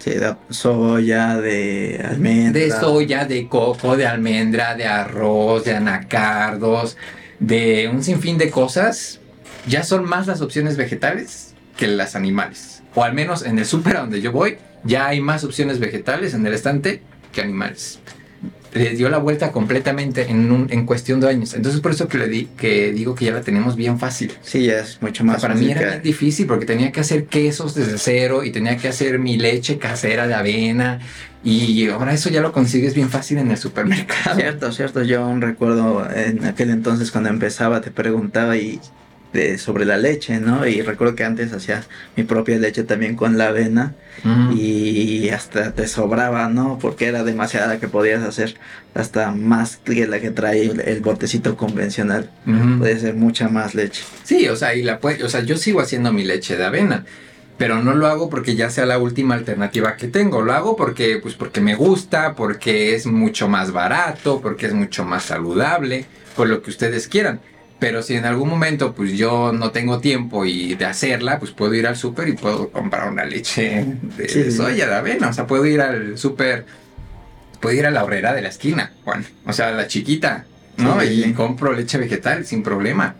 De 0.07 0.37
soya, 0.51 1.37
de 1.37 2.01
almendra. 2.09 2.61
De 2.61 2.71
soya, 2.71 3.25
de 3.25 3.49
coco, 3.49 3.97
de 3.97 4.07
almendra, 4.07 4.77
de 4.77 4.87
arroz, 4.87 5.65
de 5.65 5.75
anacardos, 5.75 6.97
de 7.41 7.91
un 7.93 8.05
sinfín 8.05 8.39
de 8.39 8.49
cosas. 8.51 9.19
Ya 9.67 9.83
son 9.83 10.05
más 10.05 10.29
las 10.29 10.43
opciones 10.43 10.77
vegetales 10.77 11.55
que 11.77 11.89
las 11.89 12.15
animales. 12.15 12.85
O 12.95 13.03
al 13.03 13.15
menos 13.15 13.45
en 13.45 13.59
el 13.59 13.67
súper 13.67 13.97
donde 13.97 14.21
yo 14.21 14.31
voy, 14.31 14.59
ya 14.85 15.09
hay 15.09 15.21
más 15.21 15.43
opciones 15.43 15.81
vegetales 15.81 16.35
en 16.35 16.47
el 16.47 16.55
estante 16.55 17.03
que 17.33 17.43
animales. 17.43 17.99
Le 18.77 18.91
dio 18.91 19.09
la 19.09 19.19
vuelta 19.19 19.53
completamente 19.53 20.31
en, 20.31 20.51
un, 20.53 20.67
en 20.71 20.87
cuestión 20.87 21.21
de 21.21 21.29
años. 21.29 21.55
Entonces 21.55 21.81
por 21.81 21.93
eso 21.93 22.09
que 22.09 22.19
le 22.19 22.29
di, 22.29 22.49
que 22.57 22.93
digo 22.93 23.15
que 23.15 23.25
ya 23.25 23.33
la 23.33 23.41
tenemos 23.41 23.77
bien 23.77 23.99
fácil. 23.99 24.33
Sí, 24.43 24.67
ya 24.67 24.81
es 24.81 25.01
mucho 25.01 25.25
más 25.25 25.43
para 25.43 25.55
mí 25.55 25.71
era 25.71 25.99
difícil 25.99 26.47
porque 26.47 26.67
tenía 26.67 26.93
que 26.93 27.01
hacer 27.01 27.27
quesos 27.27 27.75
desde 27.75 27.99
cero 27.99 28.45
y 28.45 28.51
tenía 28.51 28.77
que 28.77 28.89
hacer 28.89 29.19
mi 29.19 29.37
leche 29.37 29.79
casera 29.79 30.27
de 30.27 30.35
avena. 30.35 31.01
Y 31.45 31.89
ahora 31.89 32.13
eso 32.13 32.29
ya 32.29 32.41
lo 32.41 32.51
consigues 32.51 32.95
bien 32.95 33.09
fácil 33.09 33.39
en 33.39 33.51
el 33.51 33.57
supermercado. 33.57 34.37
Cierto, 34.37 34.73
cierto. 34.73 35.03
Yo 35.03 35.23
aún 35.23 35.41
recuerdo 35.41 36.09
en 36.13 36.45
aquel 36.45 36.71
entonces 36.71 37.13
cuando 37.13 37.31
empezaba 37.31 37.81
te 37.81 37.93
preguntaba 37.93 38.57
y 38.57 38.81
sobre 39.59 39.85
la 39.85 39.97
leche, 39.97 40.41
¿no? 40.41 40.67
Y 40.67 40.83
recuerdo 40.83 41.15
que 41.15 41.25
antes 41.25 41.53
hacía 41.53 41.85
mi 42.17 42.25
propia 42.25 42.59
leche 42.59 42.85
también 42.85 43.17
con 43.17 43.39
la 43.39 43.49
avena 43.49 43.95
y 44.55 45.29
hasta 45.29 45.73
te 45.73 45.87
sobraba, 45.87 46.49
¿no? 46.49 46.79
Porque 46.81 47.07
era 47.07 47.23
demasiada 47.23 47.79
que 47.79 47.89
podías 47.89 48.23
hacer 48.23 48.57
hasta 48.95 49.33
más 49.33 49.77
que 49.77 50.07
la 50.07 50.21
que 50.21 50.31
trae 50.31 50.63
el, 50.63 51.01
botecito 51.01 51.57
convencional. 51.57 52.31
Puede 52.79 52.99
ser 52.99 53.15
mucha 53.15 53.49
más 53.49 53.75
leche. 53.75 54.03
Sí, 54.25 54.49
o 54.49 54.57
sea, 54.57 54.75
y 54.75 54.83
la 54.83 55.01
o 55.03 55.29
sea, 55.29 55.41
yo 55.43 55.57
sigo 55.57 55.81
haciendo 55.81 56.13
mi 56.13 56.25
leche 56.25 56.57
de 56.57 56.65
avena. 56.65 57.05
Pero 57.59 57.83
no 57.83 57.95
lo 57.95 58.07
hago 58.07 58.29
porque 58.29 58.55
ya 58.55 58.69
sea 58.69 58.85
la 58.85 58.99
última 58.99 59.35
alternativa 59.35 59.97
que 59.97 60.09
tengo. 60.09 60.43
Lo 60.43 60.53
hago 60.53 60.77
porque, 60.77 61.19
pues 61.23 61.35
porque 61.35 61.63
me 61.63 61.75
gusta, 61.75 62.35
porque 62.35 62.95
es 62.95 63.07
mucho 63.07 63.49
más 63.49 63.73
barato, 63.73 64.41
porque 64.43 64.67
es 64.67 64.75
mucho 64.75 65.05
más 65.05 65.25
saludable, 65.25 66.05
por 66.37 66.49
lo 66.49 66.63
que 66.63 66.71
ustedes 66.71 67.09
quieran. 67.09 67.41
Pero 67.79 68.03
si 68.03 68.15
en 68.15 68.25
algún 68.25 68.49
momento 68.49 68.95
pues 68.95 69.13
yo 69.13 69.53
no 69.53 69.71
tengo 69.71 70.01
tiempo 70.01 70.47
y 70.47 70.75
de 70.75 70.87
hacerla, 70.87 71.39
pues 71.39 71.51
puedo 71.51 71.75
ir 71.75 71.87
al 71.87 71.97
súper 71.97 72.29
y 72.29 72.33
puedo 72.33 72.71
comprar 72.71 73.11
una 73.11 73.25
leche 73.25 73.85
de, 74.17 74.51
soya, 74.51 74.87
de 74.87 74.95
avena. 74.95 75.29
O 75.29 75.33
sea, 75.33 75.47
puedo 75.47 75.67
ir 75.67 75.83
al 75.83 76.17
súper, 76.17 76.65
puedo 77.61 77.77
ir 77.77 77.87
a 77.87 77.91
la 77.91 78.05
horrera 78.05 78.33
de 78.33 78.43
la 78.43 78.49
esquina, 78.49 78.93
Juan. 79.05 79.27
O 79.47 79.53
sea, 79.53 79.73
la 79.73 79.87
chiquita, 79.87 80.47
¿no? 80.79 81.03
y 81.05 81.33
compro 81.35 81.73
leche 81.73 81.99
vegetal 81.99 82.47
sin 82.47 82.63
problema. 82.63 83.17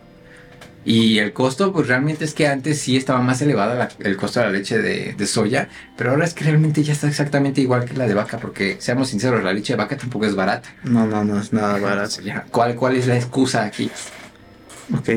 Y 0.87 1.19
el 1.19 1.33
costo, 1.33 1.73
pues 1.73 1.89
realmente 1.89 2.23
es 2.23 2.33
que 2.33 2.47
antes 2.47 2.79
sí 2.79 2.95
estaba 2.95 3.19
más 3.19 3.41
elevado 3.41 3.85
el 3.99 4.15
costo 4.15 4.39
de 4.39 4.45
la 4.45 4.51
leche 4.53 4.79
de, 4.79 5.15
de, 5.17 5.27
soya, 5.27 5.67
pero 5.97 6.11
ahora 6.11 6.23
es 6.23 6.33
que 6.33 6.45
realmente 6.45 6.81
ya 6.81 6.93
está 6.93 7.09
exactamente 7.09 7.59
igual 7.59 7.83
que 7.83 7.93
la 7.93 8.07
de 8.07 8.13
vaca, 8.13 8.37
porque 8.37 8.77
seamos 8.79 9.09
sinceros, 9.09 9.43
la 9.43 9.51
leche 9.51 9.73
de 9.73 9.77
vaca 9.77 9.97
tampoco 9.97 10.25
es 10.25 10.33
barata. 10.33 10.69
No, 10.85 11.05
no, 11.05 11.25
no 11.25 11.41
es 11.41 11.51
nada 11.51 11.77
barato. 11.77 12.21
¿Cuál, 12.51 12.75
cuál 12.75 12.95
es 12.95 13.05
la 13.05 13.17
excusa 13.17 13.65
aquí? 13.65 13.91
Ok. 14.93 15.09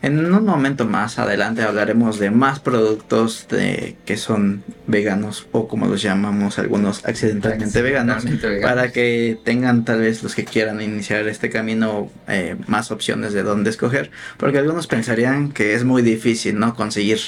En 0.00 0.32
un 0.32 0.44
momento 0.44 0.84
más 0.84 1.18
adelante 1.18 1.62
hablaremos 1.62 2.20
de 2.20 2.30
más 2.30 2.60
productos 2.60 3.48
de, 3.50 3.96
que 4.06 4.16
son 4.16 4.62
veganos 4.86 5.48
o 5.50 5.66
como 5.66 5.86
los 5.86 6.00
llamamos 6.02 6.60
algunos 6.60 7.04
accidentalmente, 7.04 7.82
veganos, 7.82 8.24
para 8.62 8.92
que 8.92 9.38
tengan 9.44 9.84
tal 9.84 10.00
vez 10.00 10.22
los 10.22 10.36
que 10.36 10.44
quieran 10.44 10.80
iniciar 10.80 11.26
este 11.26 11.50
camino 11.50 12.12
eh, 12.28 12.54
más 12.68 12.92
opciones 12.92 13.32
de 13.32 13.42
dónde 13.42 13.70
escoger, 13.70 14.12
porque 14.36 14.58
algunos 14.58 14.86
pensarían 14.86 15.50
que 15.50 15.74
es 15.74 15.82
muy 15.82 16.02
difícil 16.02 16.60
no 16.60 16.76
conseguir 16.76 17.18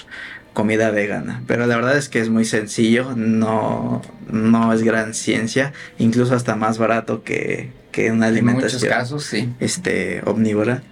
comida 0.53 0.93
vegana, 0.93 1.43
pero 1.49 1.67
la 1.67 1.75
verdad 1.75 1.97
es 1.97 2.09
que 2.09 2.21
es 2.21 2.29
muy 2.29 2.45
sencillo, 2.45 3.15
no, 3.17 4.01
no 4.31 4.73
es 4.73 4.83
gran 4.85 5.15
ciencia, 5.15 5.73
incluso 5.99 6.37
hasta 6.37 6.55
más 6.55 6.79
barato 6.79 7.25
que, 7.25 7.73
que 7.91 8.13
una 8.13 8.27
alimentación 8.27 8.85
en 8.85 8.89
muchos 8.89 8.99
casos, 8.99 9.25
sí. 9.25 9.53
este, 9.59 10.23
omnívora 10.25 10.83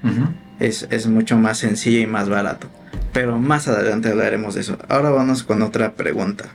es, 0.61 1.07
mucho 1.07 1.37
más 1.37 1.59
sencillo 1.59 2.01
y 2.01 2.07
más 2.07 2.29
barato. 2.29 2.69
Pero 3.13 3.39
más 3.39 3.69
adelante 3.69 4.11
hablaremos 4.11 4.55
de 4.55 4.63
eso. 4.63 4.79
Ahora 4.89 5.11
vamos 5.11 5.43
con 5.43 5.63
otra 5.63 5.93
pregunta. 5.93 6.47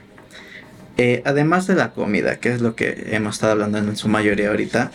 Eh, 0.96 1.22
además 1.24 1.66
de 1.66 1.74
la 1.74 1.90
comida, 1.90 2.36
que 2.36 2.52
es 2.52 2.60
lo 2.60 2.76
que 2.76 3.08
hemos 3.10 3.36
estado 3.36 3.52
hablando 3.52 3.78
en 3.78 3.96
su 3.96 4.08
mayoría 4.08 4.50
ahorita, 4.50 4.92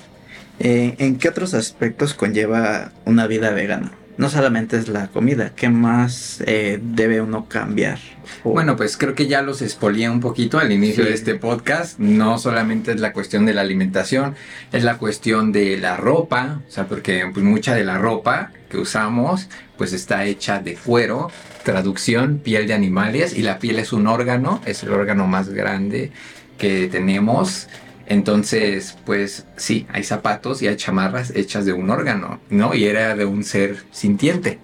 eh, 0.60 0.96
¿en 0.98 1.18
qué 1.18 1.30
otros 1.30 1.54
aspectos 1.54 2.14
conlleva 2.14 2.92
una 3.06 3.28
vida 3.28 3.52
vegana? 3.52 3.92
No 4.20 4.30
solamente 4.30 4.76
es 4.76 4.90
la 4.90 5.08
comida, 5.08 5.54
¿qué 5.56 5.70
más 5.70 6.44
eh, 6.46 6.78
debe 6.84 7.22
uno 7.22 7.48
cambiar? 7.48 8.00
Bueno, 8.44 8.76
pues 8.76 8.98
creo 8.98 9.16
que 9.16 9.28
ya 9.28 9.42
los 9.42 9.62
expolié 9.62 10.10
un 10.10 10.20
poquito 10.20 10.60
al 10.60 10.74
inicio 10.74 11.06
de 11.06 11.14
este 11.14 11.36
podcast. 11.36 11.98
No 12.00 12.38
solamente 12.38 12.92
es 12.92 13.00
la 13.00 13.14
cuestión 13.14 13.46
de 13.46 13.54
la 13.54 13.62
alimentación, 13.62 14.36
es 14.74 14.84
la 14.84 14.98
cuestión 14.98 15.54
de 15.54 15.78
la 15.78 15.96
ropa, 15.96 16.60
o 16.68 16.70
sea, 16.70 16.86
porque 16.86 17.30
pues, 17.34 17.46
mucha 17.46 17.74
de 17.74 17.86
la 17.86 17.98
ropa 17.98 18.52
que 18.70 18.78
usamos 18.78 19.48
pues 19.78 19.94
está 19.94 20.26
hecha 20.26 20.60
de 20.60 20.74
cuero, 20.76 21.32
traducción, 21.64 22.40
piel 22.40 22.68
de 22.68 22.74
animales, 22.74 23.38
y 23.38 23.42
la 23.42 23.58
piel 23.58 23.80
es 23.80 23.94
un 23.94 24.06
órgano, 24.06 24.62
es 24.66 24.84
el 24.84 24.92
órgano 24.92 25.28
más 25.28 25.48
grande 25.48 26.12
que 26.58 26.90
tenemos 26.90 27.70
entonces, 28.10 28.98
pues 29.06 29.46
sí, 29.56 29.86
hay 29.94 30.04
zapatos 30.04 30.64
y 30.64 30.68
hay 30.68 30.76
chamarras 30.76 31.32
hechas 31.36 31.64
de 31.66 31.74
un 31.74 31.92
órgano, 31.92 32.40
¿no? 32.50 32.74
Y 32.74 32.86
era 32.86 33.16
de 33.16 33.26
un 33.26 33.44
ser 33.44 33.84
sintiente. 33.92 34.60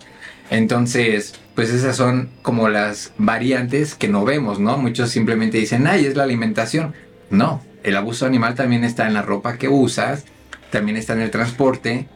Entonces, 0.49 1.35
pues 1.53 1.69
esas 1.69 1.95
son 1.95 2.31
como 2.41 2.69
las 2.69 3.13
variantes 3.19 3.93
que 3.93 4.07
no 4.07 4.25
vemos, 4.25 4.59
¿no? 4.59 4.77
Muchos 4.79 5.11
simplemente 5.11 5.59
dicen, 5.59 5.85
ay, 5.85 6.05
es 6.07 6.15
la 6.15 6.23
alimentación. 6.23 6.95
No, 7.29 7.63
el 7.83 7.95
abuso 7.95 8.25
animal 8.25 8.55
también 8.55 8.83
está 8.83 9.05
en 9.05 9.13
la 9.13 9.21
ropa 9.21 9.57
que 9.57 9.69
usas, 9.69 10.25
también 10.71 10.97
está 10.97 11.13
en 11.13 11.21
el 11.21 11.29
transporte, 11.29 12.07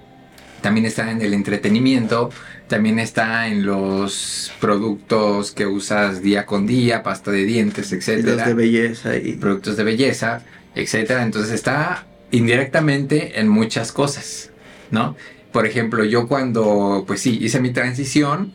también 0.62 0.88
está 0.88 1.12
en 1.12 1.22
el 1.22 1.36
entretenimiento, 1.36 2.32
también 2.68 2.98
está 2.98 3.48
en 3.48 3.68
los 3.68 4.52
productos 4.60 5.52
que 5.52 5.68
usas 5.68 6.24
día 6.24 6.48
con 6.48 6.66
día, 6.66 7.04
pasta 7.04 7.30
de 7.30 7.46
dientes, 7.46 7.92
etc. 7.94 8.24
Productos 8.24 8.46
de 8.48 8.54
belleza 8.56 9.18
y 9.18 9.34
productos 9.34 9.78
de 9.78 9.84
belleza 9.84 10.44
etcétera. 10.82 11.24
Entonces 11.24 11.52
está 11.52 12.06
indirectamente 12.32 13.40
en 13.40 13.48
muchas 13.48 13.92
cosas, 13.92 14.52
¿no? 14.92 15.16
Por 15.52 15.66
ejemplo, 15.66 16.04
yo 16.04 16.28
cuando, 16.28 17.04
pues 17.08 17.22
sí, 17.22 17.40
hice 17.42 17.60
mi 17.60 17.72
transición 17.72 18.54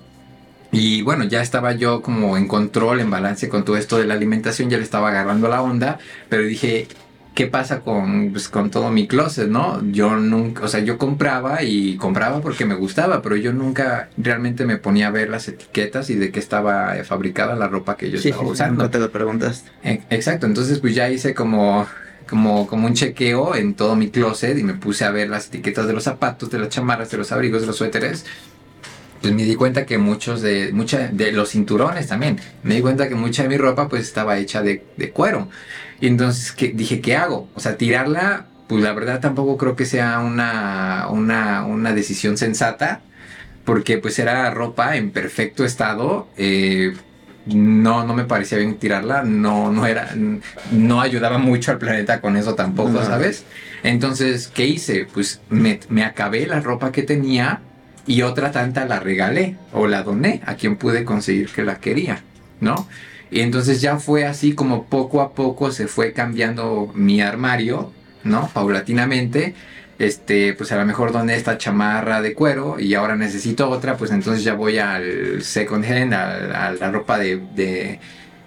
y 0.70 1.03
bueno, 1.03 1.25
ya 1.25 1.41
estaba 1.41 1.72
yo 1.72 2.03
como 2.03 2.37
en 2.37 2.49
control, 2.49 3.01
en 3.01 3.11
balance 3.11 3.49
con 3.49 3.64
todo 3.64 3.77
esto 3.77 3.99
de 3.99 4.07
la 4.07 4.14
alimentación, 4.14 4.70
ya 4.70 4.77
le 4.77 4.85
estaba 4.85 5.09
agarrando 5.09 5.49
la 5.49 5.62
onda, 5.62 5.99
pero 6.29 6.43
dije, 6.43 6.89
¿qué 7.35 7.47
pasa 7.47 7.81
con, 7.81 8.31
pues, 8.31 8.49
con 8.49 8.70
todo 8.70 8.91
mi 8.91 9.07
closet, 9.07 9.49
no? 9.49 9.85
Yo 9.91 10.16
nunca, 10.16 10.64
o 10.64 10.68
sea, 10.68 10.81
yo 10.81 10.99
compraba 10.99 11.62
y 11.62 11.97
compraba 11.97 12.41
porque 12.41 12.64
me 12.64 12.75
gustaba, 12.75 13.22
pero 13.22 13.37
yo 13.37 13.53
nunca 13.53 14.09
realmente 14.16 14.64
me 14.64 14.77
ponía 14.77 15.09
a 15.09 15.11
ver 15.11 15.31
las 15.31 15.49
etiquetas 15.49 16.11
y 16.11 16.14
de 16.14 16.31
qué 16.31 16.39
estaba 16.39 16.95
fabricada 17.05 17.57
la 17.57 17.68
ropa 17.68 17.97
que 17.97 18.11
yo 18.11 18.18
estaba 18.18 18.43
usando. 18.43 18.85
No 18.85 18.91
te 18.91 18.99
lo 18.99 19.11
preguntaste. 19.11 19.70
E, 19.83 20.03
exacto, 20.11 20.47
entonces 20.47 20.79
pues 20.79 20.95
ya 20.95 21.11
hice 21.11 21.35
como 21.35 21.87
como, 22.29 22.66
como 22.66 22.87
un 22.87 22.95
chequeo 22.95 23.55
en 23.55 23.75
todo 23.75 23.97
mi 23.97 24.11
closet 24.11 24.59
y 24.59 24.62
me 24.62 24.75
puse 24.75 25.05
a 25.05 25.11
ver 25.11 25.29
las 25.29 25.49
etiquetas 25.49 25.87
de 25.87 25.93
los 25.93 26.05
zapatos, 26.05 26.51
de 26.51 26.59
las 26.59 26.68
chamarras, 26.68 27.11
de 27.11 27.18
los 27.18 27.33
abrigos, 27.33 27.61
de 27.61 27.66
los 27.66 27.77
suéteres. 27.77 28.25
Pues 29.20 29.33
me 29.33 29.45
di 29.45 29.55
cuenta 29.55 29.87
que 29.87 29.97
muchos 29.97 30.43
de, 30.43 30.70
mucha, 30.72 31.09
de 31.09 31.33
los 31.33 31.51
cinturones 31.51 32.09
también, 32.09 32.39
me 32.62 32.75
di 32.75 32.83
cuenta 32.83 33.09
que 33.09 33.14
mucha 33.14 33.43
de 33.43 33.49
mi 33.49 33.57
ropa 33.57 33.89
pues 33.89 34.03
estaba 34.03 34.39
hecha 34.39 34.62
de, 34.62 34.83
cuero. 35.12 35.49
Y 36.01 36.09
entonces 36.09 36.53
¿qué, 36.53 36.68
dije, 36.68 37.01
¿qué 37.01 37.16
hago? 37.16 37.49
O 37.55 37.61
sea, 37.61 37.77
tirarla, 37.79 38.47
pues 38.68 38.83
la 38.83 38.93
verdad 38.93 39.20
tampoco 39.20 39.57
creo 39.57 39.77
que 39.77 39.87
sea 39.87 40.20
una, 40.20 41.09
una, 41.11 41.64
una 41.64 41.95
decisión 41.95 42.37
sensata, 42.37 43.01
porque 43.64 43.99
pues 43.99 44.18
era 44.18 44.51
ropa 44.51 44.97
en 44.97 45.11
perfecto 45.11 45.64
estado. 45.64 46.29
Eh, 46.37 46.95
no, 47.47 48.07
no 48.07 48.14
me 48.14 48.24
parecía 48.24 48.59
bien 48.59 48.76
tirarla, 48.76 49.22
no, 49.22 49.70
no 49.70 49.86
era, 49.86 50.14
no 50.72 51.01
ayudaba 51.01 51.38
mucho 51.38 51.70
al 51.70 51.78
planeta 51.78 52.20
con 52.20 52.36
eso 52.36 52.55
tampoco, 52.55 53.05
¿sabes? 53.05 53.45
Entonces, 53.82 54.49
¿qué 54.49 54.66
hice? 54.66 55.07
Pues 55.12 55.40
me, 55.51 55.80
me, 55.88 56.05
acabé 56.05 56.47
la 56.47 56.61
ropa 56.61 56.90
que 56.90 57.03
tenía 57.03 57.61
y 58.07 58.22
otra 58.22 58.51
tanta 58.51 58.86
la 58.86 59.01
regalé 59.01 59.57
o 59.72 59.86
la 59.86 60.03
doné 60.03 60.40
a 60.47 60.55
quien 60.55 60.76
pude 60.76 61.05
conseguir 61.05 61.51
que 61.51 61.62
la 61.62 61.76
quería, 61.76 62.22
¿no? 62.61 62.88
Y 63.30 63.40
entonces 63.40 63.80
ya 63.80 63.99
fue 63.99 64.24
así 64.26 64.55
como 64.55 64.84
poco 64.84 65.20
a 65.20 65.32
poco 65.32 65.70
se 65.70 65.88
fue 65.88 66.12
cambiando 66.12 66.92
mi 66.95 67.20
armario 67.20 67.92
¿no? 68.24 68.49
Paulatinamente, 68.53 69.55
este, 69.99 70.55
pues 70.55 70.72
a 70.72 70.76
lo 70.76 70.84
mejor 70.84 71.12
doné 71.12 71.36
esta 71.36 71.59
chamarra 71.59 72.20
de 72.20 72.34
cuero 72.34 72.78
y 72.78 72.95
ahora 72.95 73.16
necesito 73.16 73.68
otra, 73.68 73.97
pues 73.97 74.11
entonces 74.11 74.45
ya 74.45 74.55
voy 74.55 74.78
al 74.78 75.42
second 75.42 75.84
hand, 75.84 76.14
a, 76.14 76.72
la 76.72 76.90
ropa 76.90 77.18
de, 77.18 78.01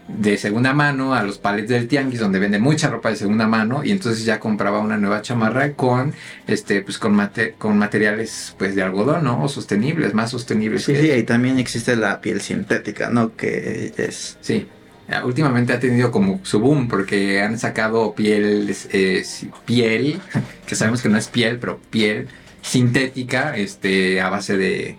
de, 0.07 0.37
segunda 0.37 0.73
mano, 0.73 1.13
a 1.13 1.23
los 1.23 1.37
palets 1.37 1.69
del 1.69 1.87
tianguis 1.87 2.19
donde 2.19 2.39
venden 2.39 2.61
mucha 2.61 2.89
ropa 2.89 3.09
de 3.09 3.15
segunda 3.15 3.47
mano 3.47 3.83
y 3.83 3.91
entonces 3.91 4.25
ya 4.25 4.39
compraba 4.39 4.79
una 4.79 4.97
nueva 4.97 5.21
chamarra 5.21 5.73
con, 5.73 6.13
este, 6.47 6.81
pues 6.81 6.97
con, 6.97 7.17
con 7.57 7.77
materiales 7.77 8.55
pues 8.57 8.75
de 8.75 8.83
algodón, 8.83 9.23
¿no? 9.23 9.43
O 9.43 9.47
sostenibles, 9.47 10.13
más 10.13 10.31
sostenibles. 10.31 10.83
Sí, 10.83 10.95
sí, 10.95 11.11
y 11.11 11.23
también 11.23 11.59
existe 11.59 11.95
la 11.95 12.19
piel 12.21 12.41
sintética, 12.41 13.09
¿no? 13.09 13.35
Que 13.35 13.93
es... 13.97 14.37
Sí. 14.41 14.67
Ah, 15.09 15.23
últimamente 15.25 15.71
ha 15.71 15.79
tenido 15.79 16.11
como 16.11 16.41
su 16.43 16.59
boom 16.59 16.89
porque 16.89 17.41
han 17.41 17.57
sacado 17.57 18.13
piel, 18.13 18.75
eh, 18.91 19.25
piel, 19.65 20.19
que 20.65 20.75
sabemos 20.75 21.01
que 21.01 21.09
no 21.09 21.17
es 21.17 21.27
piel, 21.27 21.59
pero 21.59 21.79
piel 21.89 22.27
sintética, 22.61 23.55
este, 23.55 24.19
a 24.19 24.29
base 24.29 24.57
de, 24.57 24.97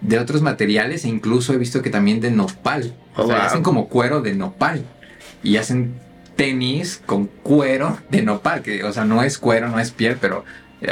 de 0.00 0.18
otros 0.18 0.40
materiales 0.40 1.04
e 1.04 1.08
incluso 1.08 1.52
he 1.52 1.58
visto 1.58 1.82
que 1.82 1.90
también 1.90 2.20
de 2.20 2.30
nopal. 2.30 2.94
o 3.16 3.26
sea, 3.26 3.36
oh, 3.36 3.42
hacen 3.42 3.62
como 3.62 3.88
cuero 3.88 4.22
de 4.22 4.34
nopal 4.34 4.84
y 5.42 5.58
hacen 5.58 6.00
tenis 6.36 7.02
con 7.04 7.26
cuero 7.26 7.98
de 8.10 8.22
nopal, 8.22 8.62
que 8.62 8.82
o 8.82 8.92
sea, 8.92 9.04
no 9.04 9.22
es 9.22 9.36
cuero, 9.36 9.68
no 9.68 9.78
es 9.78 9.90
piel, 9.90 10.16
pero 10.20 10.44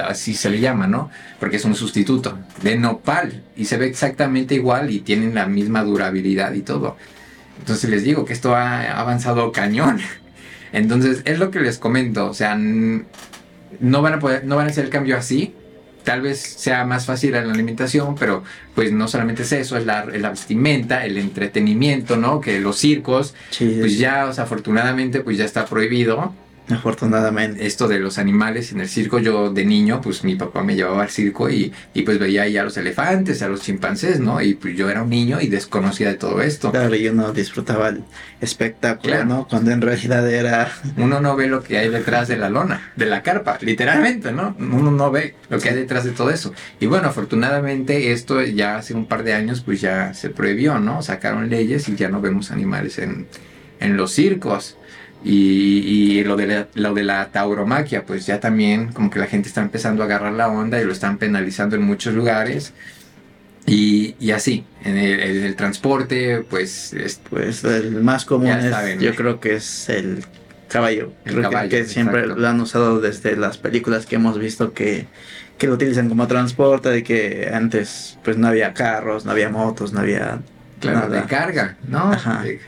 así 0.07 0.35
se 0.35 0.51
le 0.51 0.61
llama, 0.61 0.87
¿no? 0.87 1.11
Porque 1.41 1.57
es 1.57 1.65
un 1.65 1.75
sustituto 1.75 2.39
de 2.63 2.77
nopal 2.77 3.43
y 3.57 3.65
se 3.65 3.77
ve 3.77 3.87
exactamente 3.87 4.55
igual 4.55 4.91
y 4.91 5.01
tienen 5.01 5.35
la 5.35 5.47
misma 5.47 5.83
durabilidad 5.83 6.53
y 6.53 6.63
todo. 6.63 6.97
Entonces 7.63 7.89
les 7.89 8.03
digo 8.03 8.25
que 8.25 8.33
esto 8.33 8.57
ha 8.57 8.99
avanzado 8.99 9.53
cañón. 9.53 10.01
Entonces 10.73 11.23
es 11.25 11.39
lo 11.39 11.53
que 11.53 11.61
les 11.61 11.79
comento, 11.79 12.29
o 12.29 12.35
sea, 12.35 12.57
no 12.57 14.03
van 14.03 14.15
a 14.15 14.19
poder, 14.19 14.45
no 14.45 14.57
van 14.57 14.67
a 14.67 14.71
hacer 14.71 14.85
el 14.85 14.91
cambio 14.91 15.17
así. 15.17 15.55
Tal 16.03 16.23
vez 16.23 16.41
sea 16.41 16.85
más 16.85 17.07
fácil 17.07 17.37
en 17.37 17.47
la 17.47 17.55
alimentación, 17.55 18.17
pero 18.17 18.43
pues 18.75 18.91
no 18.91 19.07
solamente 19.07 19.43
es 19.43 19.53
eso, 19.53 19.77
es 19.77 19.87
la, 19.87 20.03
vestimenta, 20.05 21.07
el 21.07 21.17
entretenimiento, 21.17 22.17
¿no? 22.17 22.41
Que 22.41 22.59
los 22.59 22.79
circos, 22.79 23.37
pues 23.57 23.99
ya, 23.99 24.27
o 24.27 24.33
sea, 24.33 24.43
afortunadamente, 24.45 25.21
pues 25.21 25.39
ya 25.39 25.45
está 25.45 25.65
prohibido 25.67 26.35
Afortunadamente. 26.73 27.67
Esto 27.67 27.89
de 27.89 27.99
los 27.99 28.19
animales 28.19 28.73
en 28.73 28.81
el 28.81 28.89
circo, 28.89 29.19
yo 29.19 29.51
de 29.53 29.65
niño, 29.65 30.01
pues 30.01 30.25
mi 30.25 30.35
papá 30.35 30.63
me 30.63 30.75
llevaba 30.75 31.03
al 31.03 31.11
circo 31.11 31.51
y, 31.51 31.73
y 31.95 32.03
pues 32.03 32.19
veía 32.19 32.43
ahí 32.43 32.57
a 32.57 32.65
los 32.65 32.77
elefantes, 32.77 33.43
a 33.43 33.49
los 33.49 33.63
chimpancés, 33.63 34.21
¿no? 34.21 34.41
Y 34.41 34.55
pues 34.55 34.77
yo 34.77 34.91
era 34.91 35.03
un 35.03 35.11
niño 35.11 35.41
y 35.41 35.49
desconocía 35.49 36.09
de 36.09 36.15
todo 36.15 36.43
esto. 36.43 36.71
Claro, 36.71 36.95
yo 36.95 37.13
no 37.13 37.33
disfrutaba 37.33 37.89
el 37.89 38.05
espectáculo, 38.41 39.25
¿no? 39.25 39.47
Cuando 39.49 39.71
en 39.71 39.81
realidad 39.81 40.29
era... 40.31 40.71
Uno 40.97 41.21
no 41.21 41.37
ve 41.37 41.47
lo 41.47 41.63
que 41.63 41.79
hay 41.79 41.89
detrás 41.89 42.29
de 42.29 42.37
la 42.37 42.49
lona, 42.49 42.93
de 42.97 43.07
la 43.07 43.23
carpa, 43.23 43.59
literalmente, 43.61 44.33
¿no? 44.33 44.57
Uno 44.59 44.91
no 44.91 45.11
ve 45.11 45.35
lo 45.49 45.59
que 45.59 45.71
hay 45.71 45.75
detrás 45.75 46.05
de 46.05 46.11
todo 46.11 46.31
eso. 46.31 46.53
Y 46.81 46.87
bueno, 46.87 47.09
afortunadamente 47.09 48.13
esto 48.13 48.43
ya 48.43 48.77
hace 48.77 48.95
un 48.95 49.07
par 49.07 49.23
de 49.23 49.35
años 49.35 49.63
pues 49.63 49.81
ya 49.81 50.15
se 50.15 50.31
prohibió, 50.31 50.79
¿no? 50.79 51.03
Sacaron 51.03 51.49
leyes 51.49 51.89
y 51.89 51.97
ya 51.97 52.09
no 52.09 52.21
vemos 52.21 52.51
animales 52.51 52.99
en, 52.99 53.27
en 53.81 53.97
los 53.97 54.13
circos. 54.13 54.77
Y, 55.25 56.25
lo, 56.25 56.37
de 56.37 56.47
la, 56.47 56.69
lo 56.75 56.95
de 56.95 57.05
la 57.05 57.31
tauromaquia, 57.31 58.05
pues 58.05 58.27
ya 58.27 58.41
también 58.41 58.93
como 58.93 59.11
que 59.11 59.19
la 59.19 59.27
gente 59.27 59.49
está 59.49 59.61
empezando 59.61 60.03
a 60.03 60.07
agarrar 60.07 60.33
la 60.33 60.49
onda 60.49 60.81
y 60.81 60.85
lo 60.85 60.93
están 60.93 61.19
penalizando 61.19 61.77
en 61.77 61.83
muchos 61.83 62.15
lugares. 62.15 62.73
Y, 63.67 64.17
y 64.19 64.33
así, 64.33 64.65
en 64.85 64.97
el, 64.97 65.55
transporte, 65.55 66.45
pues... 66.49 66.95
pues 67.31 67.63
el 67.63 68.03
más 68.03 68.25
común 68.25 68.51
es, 68.51 69.01
yo 69.01 69.15
creo 69.15 69.39
que 69.39 69.55
es 69.55 69.89
el 69.89 70.25
caballo. 70.69 71.13
creo 71.25 71.69
que, 71.69 71.85
siempre 71.85 72.27
lo 72.27 72.49
han 72.49 72.61
usado 72.61 73.01
desde 73.01 73.37
las 73.37 73.59
películas 73.59 74.07
que 74.07 74.17
hemos 74.17 74.39
visto 74.39 74.73
que, 74.73 75.07
que 75.59 75.67
lo 75.69 75.75
utilizan 75.75 76.09
como 76.09 76.27
transporte, 76.27 76.89
de 76.89 77.05
que 77.05 77.51
antes 77.53 78.19
pues 78.25 78.37
no 78.37 78.49
había 78.49 78.75
carros, 78.75 79.25
no 79.25 79.31
había 79.31 79.49
motos, 79.49 79.93
no 79.93 80.01
había 80.01 80.41
Claro, 80.83 81.09
de 81.09 81.23
carga, 81.23 81.77
¿no? 81.87 82.11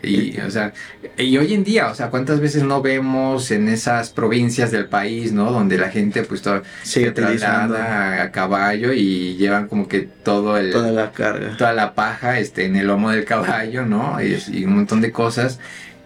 Y, 0.03 0.39
o 0.41 0.51
sea, 0.51 0.73
y 1.19 1.37
hoy 1.37 1.53
en 1.53 1.65
día, 1.65 1.89
o 1.89 1.95
sea, 1.95 2.11
¿cuántas 2.11 2.41
veces 2.41 2.63
no 2.63 2.81
vemos 2.81 3.51
en 3.51 3.69
esas 3.69 4.11
provincias 4.11 4.71
del 4.71 4.87
país, 4.87 5.33
¿no? 5.33 5.51
Donde 5.51 5.77
la 5.77 5.91
gente 5.91 6.23
pues 6.23 6.41
todo, 6.41 6.63
se 6.83 7.11
traslada 7.11 8.23
a, 8.23 8.31
caballo 8.31 8.93
y 8.93 9.37
llevan 9.37 9.69
como 9.69 9.89
que 9.89 10.01
todo 10.01 10.57
el... 10.57 10.71
Toda 10.71 10.93
la 10.93 11.11
carga. 11.11 11.57
Toda 11.57 11.73
la 11.73 11.95
paja 11.95 12.39
este, 12.39 12.67
en 12.67 12.77
el 12.77 12.87
lomo 12.87 13.11
del 13.11 13.25
caballo, 13.25 13.85
¿no? 13.85 14.23
Y, 14.23 14.39
y 14.53 14.65
un 14.65 14.77
montón 14.77 15.01
de 15.01 15.11
cosas. 15.11 15.59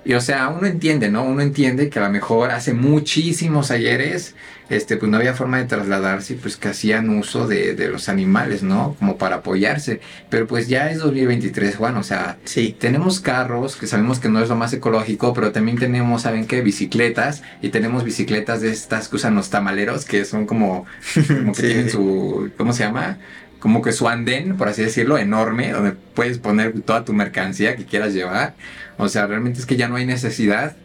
Y 0.05 0.15
o 0.15 0.21
sea, 0.23 0.49
uno 0.49 0.67
entiende, 0.67 1.11
¿no? 1.11 1.25
Uno 1.25 1.43
entiende 1.43 1.91
que 1.91 1.99
a 1.99 2.03
lo 2.05 2.11
mejor 2.11 2.51
hace 2.51 2.73
muchísimos 2.73 3.71
ayeres 3.71 4.35
este, 4.71 4.97
pues 4.97 5.11
no 5.11 5.17
había 5.17 5.35
forma 5.35 5.59
de 5.59 5.65
trasladarse, 5.65 6.35
pues 6.35 6.57
que 6.57 6.69
hacían 6.69 7.09
uso 7.11 7.47
de, 7.47 7.75
de, 7.75 7.89
los 7.89 8.09
animales, 8.09 8.63
¿no? 8.63 8.97
Como 8.99 9.17
para 9.17 9.37
apoyarse. 9.37 10.01
Pero 10.29 10.47
pues 10.47 10.69
ya 10.69 10.91
es 10.91 10.99
2023, 10.99 11.77
Juan, 11.77 11.97
o 11.97 12.03
sea, 12.03 12.37
sí. 12.45 12.77
tenemos 12.79 13.21
carros 13.21 13.77
que 13.77 13.87
sabemos 13.87 14.19
que 14.21 14.29
no 14.29 14.41
es 14.41 14.49
lo 14.49 14.57
más 14.57 14.73
ecológico, 14.73 15.33
pero 15.33 15.53
también 15.53 15.79
tenemos, 15.79 16.23
¿saben 16.23 16.47
qué? 16.47 16.61
Bicicletas, 16.61 17.43
y 17.63 17.71
tenemos 17.71 18.05
bicicletas 18.05 18.61
de 18.61 18.71
estas 18.71 19.09
que 19.09 19.17
usan 19.17 19.35
los 19.35 19.51
tamaleros, 19.51 20.05
que 20.05 20.25
son 20.25 20.47
como, 20.47 20.85
como 21.27 21.55
que 21.55 21.63
tienen 21.63 21.91
su, 21.91 22.51
¿cómo 22.57 22.73
se 22.73 22.85
llama? 22.85 23.19
Como 23.61 23.83
que 23.83 23.93
su 23.93 24.07
andén, 24.07 24.57
por 24.57 24.69
así 24.69 24.83
decirlo, 24.83 25.19
enorme, 25.19 25.73
donde 25.73 25.93
puedes 25.93 26.39
poner 26.39 26.81
toda 26.83 27.05
tu 27.05 27.13
mercancía 27.13 27.75
que 27.75 27.85
quieras 27.85 28.13
llevar. 28.13 28.55
O 28.99 29.09
sea, 29.09 29.27
realmente 29.27 29.59
es 29.59 29.67
que 29.67 29.77
ya 29.77 29.89
no 29.89 29.97
hay 29.97 30.07
necesidad 30.07 30.77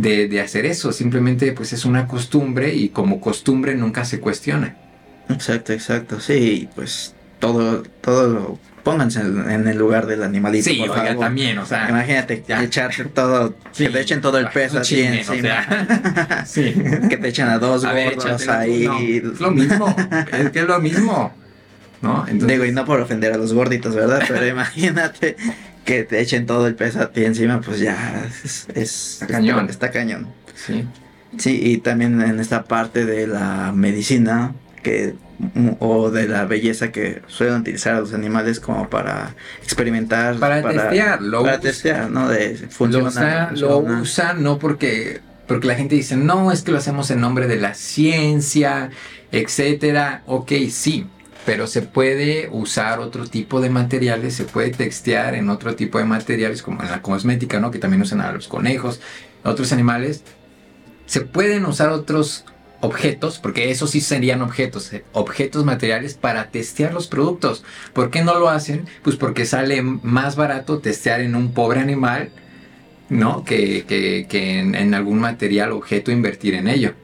de, 0.00 0.40
hacer 0.40 0.66
eso, 0.66 0.92
simplemente 0.92 1.52
pues 1.52 1.72
es 1.72 1.84
una 1.84 2.06
costumbre 2.06 2.74
y 2.74 2.88
como 2.90 3.20
costumbre 3.20 3.74
nunca 3.74 4.04
se 4.04 4.20
cuestiona. 4.20 4.76
Exacto, 5.28 5.72
exacto, 5.72 6.20
sí, 6.20 6.68
pues 6.74 7.14
todo, 7.38 7.82
todo 8.00 8.58
pónganse 8.82 9.20
en 9.20 9.68
el 9.68 9.78
lugar 9.78 10.06
del 10.06 10.22
animalito. 10.22 10.68
Sí, 10.68 10.82
por 10.86 10.96
también, 11.18 11.58
o 11.58 11.66
sea. 11.66 11.88
Imagínate 11.88 12.42
ya. 12.46 12.68
todo, 13.14 13.54
que 13.76 13.88
te 13.88 14.00
echen 14.00 14.20
todo 14.20 14.38
el 14.38 14.48
peso 14.48 14.80
así 14.80 15.02
encima. 15.02 16.44
sí. 16.46 16.74
que 17.08 17.16
te 17.16 17.28
echen 17.28 17.48
a 17.48 17.58
dos 17.58 17.84
gordos 17.84 18.48
ahí. 18.48 19.20
es 19.24 19.40
lo 19.40 19.50
mismo, 19.50 19.94
es 20.32 20.50
que 20.50 20.60
es 20.60 20.66
lo 20.66 20.80
mismo. 20.80 21.32
¿No? 22.02 22.24
Digo, 22.32 22.64
y 22.64 22.72
no 22.72 22.86
por 22.86 22.98
ofender 23.00 23.34
a 23.34 23.36
los 23.36 23.52
gorditos, 23.52 23.94
¿verdad? 23.94 24.22
Pero 24.26 24.46
imagínate 24.46 25.36
que 25.84 26.04
te 26.04 26.20
echen 26.20 26.46
todo 26.46 26.66
el 26.66 26.74
peso 26.74 27.00
a 27.00 27.10
ti 27.10 27.24
encima, 27.24 27.60
pues 27.60 27.80
ya 27.80 28.28
es, 28.44 28.66
está 28.74 29.26
cañón. 29.26 29.68
Está 29.68 29.90
cañón. 29.90 30.28
Sí. 30.54 30.86
Sí, 31.38 31.60
y 31.62 31.78
también 31.78 32.20
en 32.20 32.40
esta 32.40 32.64
parte 32.64 33.04
de 33.04 33.26
la 33.26 33.72
medicina 33.72 34.52
que 34.82 35.14
o 35.78 36.10
de 36.10 36.28
la 36.28 36.44
belleza 36.44 36.92
que 36.92 37.22
suelen 37.26 37.60
utilizar 37.60 37.94
a 37.94 38.00
los 38.00 38.12
animales 38.12 38.60
como 38.60 38.88
para 38.90 39.34
experimentar 39.62 40.36
para, 40.36 40.62
testear 40.62 41.22
lo 41.22 41.42
para 41.42 41.60
testear 41.60 42.10
no 42.10 42.28
de 42.28 42.56
funciona 42.68 43.50
lo, 43.56 43.78
usan 43.78 44.42
no 44.42 44.58
porque 44.58 45.20
porque 45.46 45.66
la 45.66 45.76
gente 45.76 45.94
dice 45.94 46.16
no 46.16 46.52
es 46.52 46.62
que 46.62 46.72
lo 46.72 46.78
hacemos 46.78 47.10
en 47.10 47.20
nombre 47.20 47.46
de 47.46 47.56
la 47.56 47.72
ciencia 47.72 48.90
etcétera 49.32 50.22
ok 50.26 50.52
sí 50.70 51.06
pero 51.44 51.66
se 51.66 51.82
puede 51.82 52.48
usar 52.52 53.00
otro 53.00 53.26
tipo 53.26 53.60
de 53.60 53.70
materiales, 53.70 54.34
se 54.34 54.44
puede 54.44 54.70
textear 54.70 55.34
en 55.34 55.48
otro 55.48 55.74
tipo 55.74 55.98
de 55.98 56.04
materiales, 56.04 56.62
como 56.62 56.82
en 56.82 56.90
la 56.90 57.02
cosmética, 57.02 57.60
¿no? 57.60 57.70
Que 57.70 57.78
también 57.78 58.02
usan 58.02 58.20
a 58.20 58.32
los 58.32 58.48
conejos, 58.48 59.00
otros 59.44 59.72
animales. 59.72 60.22
Se 61.06 61.22
pueden 61.22 61.64
usar 61.66 61.90
otros 61.90 62.44
objetos, 62.80 63.38
porque 63.38 63.70
esos 63.70 63.90
sí 63.90 64.00
serían 64.00 64.42
objetos, 64.42 64.92
eh, 64.92 65.04
objetos 65.12 65.64
materiales 65.64 66.14
para 66.14 66.50
testear 66.50 66.94
los 66.94 67.08
productos. 67.08 67.64
¿Por 67.92 68.10
qué 68.10 68.22
no 68.22 68.38
lo 68.38 68.48
hacen? 68.48 68.86
Pues 69.02 69.16
porque 69.16 69.44
sale 69.44 69.82
más 69.82 70.36
barato 70.36 70.78
testear 70.78 71.20
en 71.20 71.34
un 71.34 71.52
pobre 71.52 71.80
animal, 71.80 72.30
¿no? 73.08 73.44
Que, 73.44 73.84
que, 74.28 74.58
en, 74.58 74.74
en, 74.74 74.94
algún 74.94 75.18
material, 75.18 75.72
objeto, 75.72 76.10
invertir 76.12 76.54
en 76.54 76.68
ello, 76.68 76.94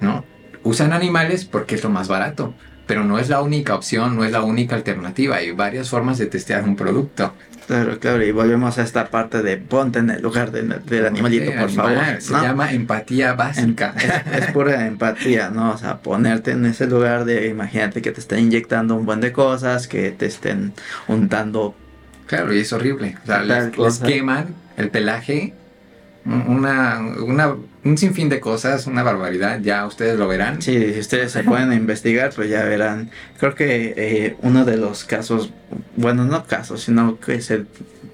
¿no? 0.00 0.24
Usan 0.62 0.92
animales 0.92 1.44
porque 1.44 1.76
es 1.76 1.84
lo 1.84 1.90
más 1.90 2.08
barato 2.08 2.54
pero 2.86 3.04
no 3.04 3.18
es 3.18 3.28
la 3.28 3.42
única 3.42 3.74
opción, 3.74 4.16
no 4.16 4.24
es 4.24 4.32
la 4.32 4.42
única 4.42 4.76
alternativa. 4.76 5.36
Hay 5.36 5.50
varias 5.50 5.90
formas 5.90 6.18
de 6.18 6.26
testear 6.26 6.64
un 6.64 6.76
producto. 6.76 7.34
Claro, 7.66 7.98
claro, 7.98 8.24
y 8.24 8.30
volvemos 8.30 8.78
a 8.78 8.84
esta 8.84 9.08
parte 9.08 9.42
de 9.42 9.56
ponte 9.56 9.98
en 9.98 10.10
el 10.10 10.22
lugar 10.22 10.52
del 10.52 11.06
animalito, 11.06 11.50
por 11.58 11.70
favor. 11.70 11.98
Se 12.20 12.32
llama 12.32 12.72
empatía 12.72 13.32
básica. 13.32 13.94
Es, 14.32 14.52
pura 14.52 14.86
empatía, 14.86 15.50
¿no? 15.50 15.72
O 15.72 15.78
sea, 15.78 15.98
ponerte 15.98 16.52
en 16.52 16.64
ese 16.64 16.86
lugar 16.86 17.24
de, 17.24 17.48
imagínate 17.48 18.02
que 18.02 18.12
te 18.12 18.20
estén 18.20 18.38
inyectando 18.40 18.94
un 18.94 19.04
buen 19.04 19.20
de 19.20 19.32
cosas, 19.32 19.88
que 19.88 20.12
te 20.12 20.26
estén 20.26 20.74
untando. 21.08 21.74
Claro, 22.26 22.54
y 22.54 22.60
es 22.60 22.72
horrible. 22.72 23.16
O 23.24 23.26
sea, 23.26 23.42
les 23.42 23.98
queman 23.98 24.54
el 24.76 24.90
pelaje 24.90 25.54
una, 26.26 27.00
una, 27.24 27.54
un 27.84 27.98
sinfín 27.98 28.28
de 28.28 28.40
cosas, 28.40 28.86
una 28.86 29.02
barbaridad, 29.02 29.60
ya 29.60 29.86
ustedes 29.86 30.18
lo 30.18 30.26
verán. 30.26 30.60
Sí, 30.60 30.92
si 30.92 30.98
ustedes 30.98 31.32
se 31.32 31.44
pueden 31.44 31.72
investigar, 31.72 32.32
pues 32.34 32.50
ya 32.50 32.64
verán. 32.64 33.10
Creo 33.38 33.54
que 33.54 33.94
eh, 33.96 34.36
uno 34.42 34.64
de 34.64 34.76
los 34.76 35.04
casos, 35.04 35.52
bueno, 35.96 36.24
no 36.24 36.44
casos, 36.44 36.82
sino 36.82 37.20
que 37.20 37.40
se 37.40 37.64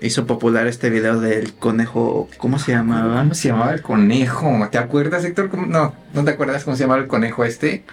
hizo 0.02 0.26
popular 0.26 0.66
este 0.66 0.90
video 0.90 1.20
del 1.20 1.54
conejo, 1.54 2.28
¿cómo 2.36 2.58
se 2.58 2.72
llamaba? 2.72 3.20
¿Cómo 3.20 3.34
se 3.34 3.48
llamaba 3.48 3.72
el 3.72 3.82
conejo? 3.82 4.68
¿Te 4.70 4.78
acuerdas, 4.78 5.24
Héctor? 5.24 5.56
No, 5.66 5.94
¿no 6.12 6.24
te 6.24 6.30
acuerdas 6.32 6.64
cómo 6.64 6.76
se 6.76 6.84
llamaba 6.84 7.00
el 7.00 7.08
conejo 7.08 7.44
este? 7.44 7.84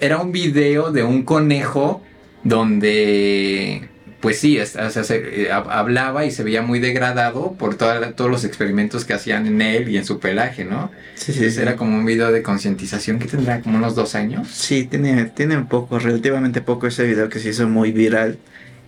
Era 0.00 0.18
un 0.18 0.32
video 0.32 0.92
de 0.92 1.02
un 1.02 1.24
conejo 1.24 2.02
donde 2.42 3.88
pues 4.22 4.38
sí, 4.38 4.58
o 4.60 4.64
sea, 4.64 4.88
se, 4.88 5.42
eh, 5.42 5.52
hablaba 5.52 6.24
y 6.24 6.30
se 6.30 6.44
veía 6.44 6.62
muy 6.62 6.78
degradado 6.78 7.54
por 7.54 7.74
todos 7.74 8.30
los 8.30 8.44
experimentos 8.44 9.04
que 9.04 9.14
hacían 9.14 9.48
en 9.48 9.60
él 9.60 9.88
y 9.88 9.96
en 9.96 10.04
su 10.04 10.20
pelaje, 10.20 10.64
¿no? 10.64 10.92
Sí, 11.16 11.32
sí. 11.32 11.60
Era 11.60 11.74
como 11.74 11.98
un 11.98 12.04
video 12.04 12.30
de 12.30 12.40
concientización 12.40 13.18
que 13.18 13.26
tendrá 13.26 13.60
como 13.60 13.78
unos 13.78 13.96
dos 13.96 14.14
años. 14.14 14.46
Sí, 14.46 14.84
tiene, 14.84 15.24
tiene 15.24 15.56
un 15.56 15.66
poco, 15.66 15.98
relativamente 15.98 16.62
poco 16.62 16.86
ese 16.86 17.04
video 17.04 17.28
que 17.28 17.40
se 17.40 17.48
hizo 17.48 17.68
muy 17.68 17.90
viral, 17.90 18.38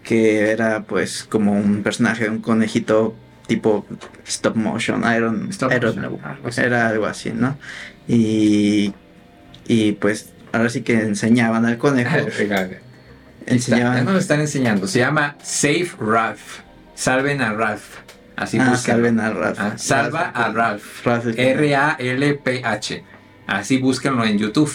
que 0.05 0.53
era 0.53 0.85
pues 0.85 1.25
como 1.25 1.53
un 1.53 1.83
personaje, 1.83 2.31
un 2.31 2.41
conejito 2.41 3.17
tipo 3.49 3.85
stop 4.25 4.55
motion, 4.55 5.03
Iron, 5.17 5.49
stop 5.51 5.73
motion, 5.73 6.65
era 6.65 6.89
algo 6.89 7.07
así, 7.07 7.33
¿no? 7.35 7.59
Y, 8.07 8.95
y 9.67 9.93
pues 9.93 10.31
ahora 10.53 10.71
sí 10.71 10.83
que 10.83 10.93
enseñaban 10.93 11.67
al 11.67 11.77
conejo. 11.77 12.17
Enseñaban. 13.47 14.05
nos 14.05 14.17
están 14.17 14.41
enseñando. 14.41 14.87
Se 14.87 15.01
llama 15.01 15.37
Save 15.43 15.91
Ralph. 16.01 16.61
Salven 16.95 17.41
a 17.41 17.53
Ralph. 17.53 17.99
Así 18.37 18.59
ah, 18.59 18.77
Salven 18.77 19.21
a 19.21 19.31
Ralph. 19.31 19.59
Ah, 19.61 19.75
salva 19.77 20.31
a 20.31 20.51
Ralph. 20.51 21.07
R-A-L-P-H. 21.07 23.05
Así 23.47 23.79
búsquenlo 23.79 24.25
en 24.25 24.39
YouTube. 24.39 24.73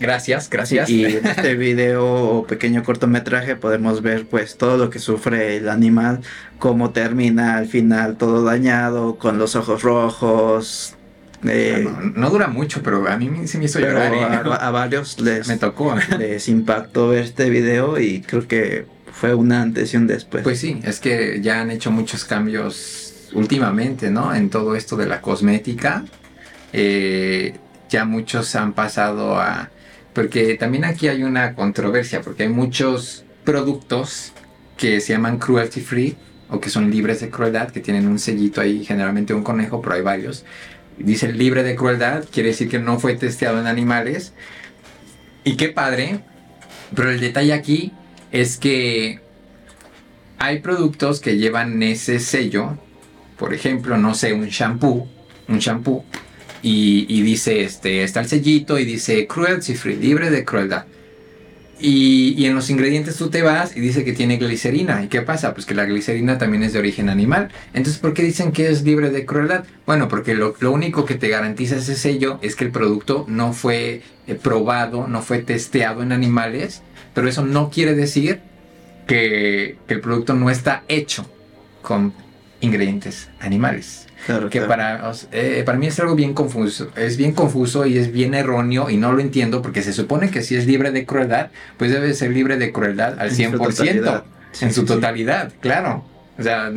Gracias, 0.00 0.50
gracias. 0.50 0.90
Y 0.90 1.04
en 1.04 1.26
este 1.26 1.54
video 1.54 2.04
o 2.04 2.46
pequeño 2.46 2.82
cortometraje 2.82 3.54
podemos 3.54 4.02
ver 4.02 4.26
pues 4.26 4.58
todo 4.58 4.76
lo 4.76 4.90
que 4.90 4.98
sufre 4.98 5.56
el 5.56 5.68
animal, 5.68 6.22
cómo 6.58 6.90
termina 6.90 7.56
al 7.56 7.66
final 7.66 8.16
todo 8.16 8.42
dañado, 8.42 9.16
con 9.16 9.38
los 9.38 9.54
ojos 9.54 9.82
rojos, 9.82 10.96
eh, 11.44 11.88
no, 12.14 12.30
dura 12.30 12.48
mucho, 12.48 12.82
pero 12.82 13.08
a 13.08 13.16
mí 13.16 13.46
se 13.46 13.58
me 13.58 13.64
hizo 13.64 13.80
llorar. 13.80 14.14
¿eh? 14.14 14.22
A, 14.24 14.70
varios 14.70 15.20
les, 15.20 15.48
me 15.48 15.56
tocó. 15.56 15.94
les 16.18 16.48
impactó 16.48 17.08
ver 17.08 17.24
este 17.24 17.50
video 17.50 17.98
y 17.98 18.20
creo 18.22 18.46
que 18.46 18.86
fue 19.12 19.34
una 19.34 19.62
antes 19.62 19.92
y 19.94 19.96
un 19.96 20.06
después. 20.06 20.44
Pues 20.44 20.60
sí, 20.60 20.80
es 20.84 21.00
que 21.00 21.40
ya 21.42 21.60
han 21.60 21.70
hecho 21.70 21.90
muchos 21.90 22.24
cambios 22.24 23.30
últimamente, 23.34 24.10
¿no? 24.10 24.34
En 24.34 24.50
todo 24.50 24.76
esto 24.76 24.96
de 24.96 25.06
la 25.06 25.20
cosmética. 25.20 26.04
Eh, 26.72 27.54
ya 27.88 28.04
muchos 28.04 28.54
han 28.56 28.72
pasado 28.72 29.38
a... 29.38 29.70
Porque 30.14 30.54
también 30.54 30.84
aquí 30.84 31.08
hay 31.08 31.22
una 31.22 31.54
controversia, 31.54 32.20
porque 32.20 32.44
hay 32.44 32.48
muchos 32.48 33.24
productos 33.44 34.32
que 34.76 35.00
se 35.00 35.12
llaman 35.12 35.38
cruelty 35.38 35.80
free 35.80 36.16
o 36.50 36.60
que 36.60 36.68
son 36.68 36.90
libres 36.90 37.20
de 37.20 37.30
crueldad, 37.30 37.70
que 37.70 37.80
tienen 37.80 38.06
un 38.06 38.18
sellito 38.18 38.60
ahí, 38.60 38.84
generalmente 38.84 39.32
un 39.32 39.42
conejo, 39.42 39.80
pero 39.80 39.94
hay 39.94 40.02
varios 40.02 40.44
dice 40.98 41.32
libre 41.32 41.62
de 41.62 41.74
crueldad, 41.74 42.24
quiere 42.30 42.50
decir 42.50 42.68
que 42.68 42.78
no 42.78 42.98
fue 42.98 43.14
testeado 43.14 43.60
en 43.60 43.66
animales. 43.66 44.32
Y 45.44 45.56
qué 45.56 45.68
padre, 45.68 46.20
pero 46.94 47.10
el 47.10 47.20
detalle 47.20 47.52
aquí 47.52 47.92
es 48.30 48.56
que 48.56 49.20
hay 50.38 50.60
productos 50.60 51.20
que 51.20 51.36
llevan 51.36 51.82
ese 51.82 52.18
sello, 52.18 52.78
por 53.38 53.54
ejemplo, 53.54 53.96
no 53.96 54.14
sé, 54.14 54.32
un 54.32 54.46
shampoo, 54.46 55.08
un 55.48 55.58
shampoo, 55.58 56.04
y, 56.62 57.22
dice, 57.22 57.62
este, 57.62 58.04
está 58.04 58.20
el 58.20 58.28
sellito 58.28 58.78
y 58.78 58.84
dice 58.84 59.26
cruelty 59.26 59.74
free, 59.74 59.96
libre 59.96 60.30
de 60.30 60.44
crueldad. 60.44 60.84
Y, 61.84 62.46
en 62.46 62.54
los 62.54 62.70
ingredientes 62.70 63.16
tú 63.16 63.28
te 63.28 63.42
vas 63.42 63.76
y 63.76 63.80
dice 63.80 64.04
que 64.04 64.12
tiene 64.12 64.36
glicerina. 64.36 65.02
¿Y 65.02 65.08
qué 65.08 65.20
pasa? 65.20 65.52
Pues 65.52 65.66
que 65.66 65.74
la 65.74 65.84
glicerina 65.84 66.38
también 66.38 66.62
es 66.62 66.72
de 66.72 66.78
origen 66.78 67.08
animal. 67.08 67.48
Entonces, 67.74 68.00
¿por 68.00 68.14
qué 68.14 68.22
dicen 68.22 68.52
que 68.52 68.68
es 68.68 68.84
libre 68.84 69.10
de 69.10 69.26
crueldad? 69.26 69.64
Bueno, 69.84 70.06
porque 70.08 70.34
lo, 70.34 70.54
único 70.70 71.04
que 71.04 71.16
te 71.16 71.28
garantiza 71.28 71.76
ese 71.76 71.96
sello 71.96 72.38
es 72.40 72.54
que 72.54 72.64
el 72.64 72.70
producto 72.70 73.24
no 73.28 73.52
fue 73.52 74.02
eh, 74.28 74.34
probado, 74.36 75.08
no 75.08 75.22
fue 75.22 75.38
testeado 75.38 76.02
en 76.02 76.12
animales. 76.12 76.82
Pero 77.14 77.28
eso 77.28 77.44
no 77.44 77.68
quiere 77.68 77.94
decir 77.94 78.40
que, 79.08 79.76
que 79.88 79.94
el 79.94 80.00
producto 80.00 80.34
no 80.34 80.50
está 80.50 80.84
hecho 80.88 81.28
con 81.82 82.14
ingredientes 82.60 83.28
animales 83.40 84.01
que 84.50 84.60
Para, 84.60 85.12
eh, 85.32 85.62
para 85.64 85.78
mí 85.78 85.86
es 85.86 85.98
algo 85.98 86.14
bien 86.14 86.34
confuso, 86.34 86.90
es 86.96 87.16
bien 87.16 87.32
confuso 87.32 87.86
y 87.86 87.98
es 87.98 88.12
bien 88.12 88.34
erróneo 88.34 88.88
y 88.88 88.96
no 88.96 89.12
lo 89.12 89.20
entiendo 89.20 89.62
porque 89.62 89.82
se 89.82 89.92
supone 89.92 90.30
que 90.30 90.42
si 90.42 90.54
es 90.56 90.66
libre 90.66 90.92
de 90.92 91.04
crueldad, 91.04 91.50
pues 91.76 91.90
debe 91.90 92.14
ser 92.14 92.30
libre 92.30 92.56
de 92.56 92.72
crueldad 92.72 93.18
al 93.18 93.30
100%, 93.30 94.22
en 94.60 94.72
su 94.72 94.84
totalidad, 94.84 95.52
claro. 95.60 96.04
O 96.38 96.42
sea, 96.42 96.72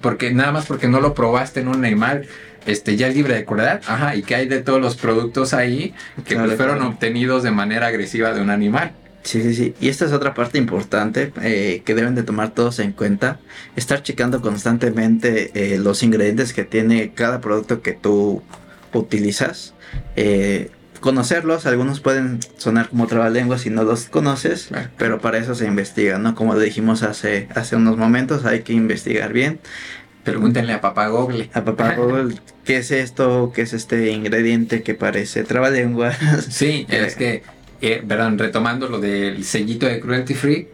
porque, 0.00 0.32
nada 0.32 0.52
más 0.52 0.66
porque 0.66 0.88
no 0.88 1.00
lo 1.00 1.14
probaste 1.14 1.60
en 1.60 1.68
un 1.68 1.84
animal, 1.84 2.26
este, 2.66 2.96
ya 2.96 3.08
es 3.08 3.14
libre 3.14 3.34
de 3.34 3.44
crueldad, 3.44 3.80
ajá, 3.86 4.16
y 4.16 4.22
que 4.22 4.34
hay 4.34 4.48
de 4.48 4.62
todos 4.62 4.80
los 4.80 4.96
productos 4.96 5.54
ahí 5.54 5.94
que 6.24 6.36
pues 6.36 6.54
fueron 6.54 6.82
obtenidos 6.82 7.42
de 7.42 7.50
manera 7.50 7.86
agresiva 7.86 8.32
de 8.32 8.40
un 8.40 8.50
animal. 8.50 8.92
Sí, 9.26 9.42
sí, 9.42 9.54
sí. 9.54 9.74
Y 9.80 9.88
esta 9.88 10.04
es 10.04 10.12
otra 10.12 10.34
parte 10.34 10.56
importante 10.56 11.32
eh, 11.42 11.82
que 11.84 11.96
deben 11.96 12.14
de 12.14 12.22
tomar 12.22 12.54
todos 12.54 12.78
en 12.78 12.92
cuenta. 12.92 13.40
Estar 13.74 14.02
checando 14.04 14.40
constantemente 14.40 15.50
eh, 15.54 15.78
los 15.78 16.04
ingredientes 16.04 16.52
que 16.52 16.62
tiene 16.62 17.10
cada 17.12 17.40
producto 17.40 17.82
que 17.82 17.92
tú 17.92 18.44
utilizas. 18.92 19.74
Eh, 20.14 20.70
conocerlos, 21.00 21.66
algunos 21.66 21.98
pueden 21.98 22.38
sonar 22.56 22.88
como 22.88 23.08
trabalenguas 23.08 23.62
si 23.62 23.70
no 23.70 23.82
los 23.82 24.04
conoces, 24.04 24.70
pero 24.96 25.20
para 25.20 25.38
eso 25.38 25.56
se 25.56 25.66
investiga, 25.66 26.18
¿no? 26.18 26.36
Como 26.36 26.56
dijimos 26.56 27.02
hace, 27.02 27.48
hace 27.54 27.74
unos 27.74 27.96
momentos, 27.96 28.44
hay 28.44 28.60
que 28.60 28.74
investigar 28.74 29.32
bien. 29.32 29.58
Pregúntenle 30.22 30.72
a 30.72 30.80
papá 30.80 31.08
Google. 31.08 31.50
A 31.52 31.64
papá 31.64 31.94
Google, 31.96 32.36
¿qué 32.64 32.78
es 32.78 32.92
esto? 32.92 33.52
¿Qué 33.52 33.62
es 33.62 33.72
este 33.72 34.10
ingrediente 34.10 34.82
que 34.82 34.94
parece 34.94 35.42
trabalenguas? 35.42 36.16
Sí, 36.48 36.86
es 36.90 37.16
que 37.16 37.42
eh, 37.80 38.02
perdón, 38.06 38.38
retomando 38.38 38.88
lo 38.88 39.00
del 39.00 39.44
sellito 39.44 39.86
de 39.86 40.00
cruelty 40.00 40.34
free, 40.34 40.68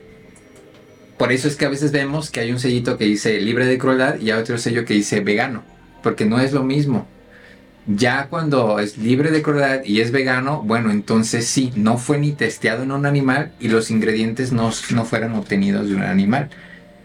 por 1.18 1.32
eso 1.32 1.46
es 1.46 1.56
que 1.56 1.66
a 1.66 1.68
veces 1.68 1.92
vemos 1.92 2.30
que 2.30 2.40
hay 2.40 2.50
un 2.50 2.58
sellito 2.58 2.98
que 2.98 3.04
dice 3.04 3.40
libre 3.40 3.66
de 3.66 3.78
crueldad 3.78 4.18
y 4.18 4.30
hay 4.30 4.40
otro 4.40 4.58
sello 4.58 4.84
que 4.84 4.94
dice 4.94 5.20
vegano, 5.20 5.62
porque 6.02 6.24
no 6.24 6.40
es 6.40 6.52
lo 6.52 6.64
mismo. 6.64 7.06
Ya 7.86 8.26
cuando 8.28 8.78
es 8.78 8.96
libre 8.98 9.30
de 9.30 9.42
crueldad 9.42 9.84
y 9.84 10.00
es 10.00 10.12
vegano, 10.12 10.62
bueno, 10.62 10.90
entonces 10.90 11.46
sí, 11.46 11.72
no 11.74 11.98
fue 11.98 12.18
ni 12.18 12.32
testeado 12.32 12.84
en 12.84 12.92
un 12.92 13.06
animal 13.06 13.52
y 13.60 13.68
los 13.68 13.90
ingredientes 13.90 14.52
no, 14.52 14.70
no 14.92 15.04
fueron 15.04 15.34
obtenidos 15.34 15.88
de 15.88 15.96
un 15.96 16.02
animal. 16.02 16.50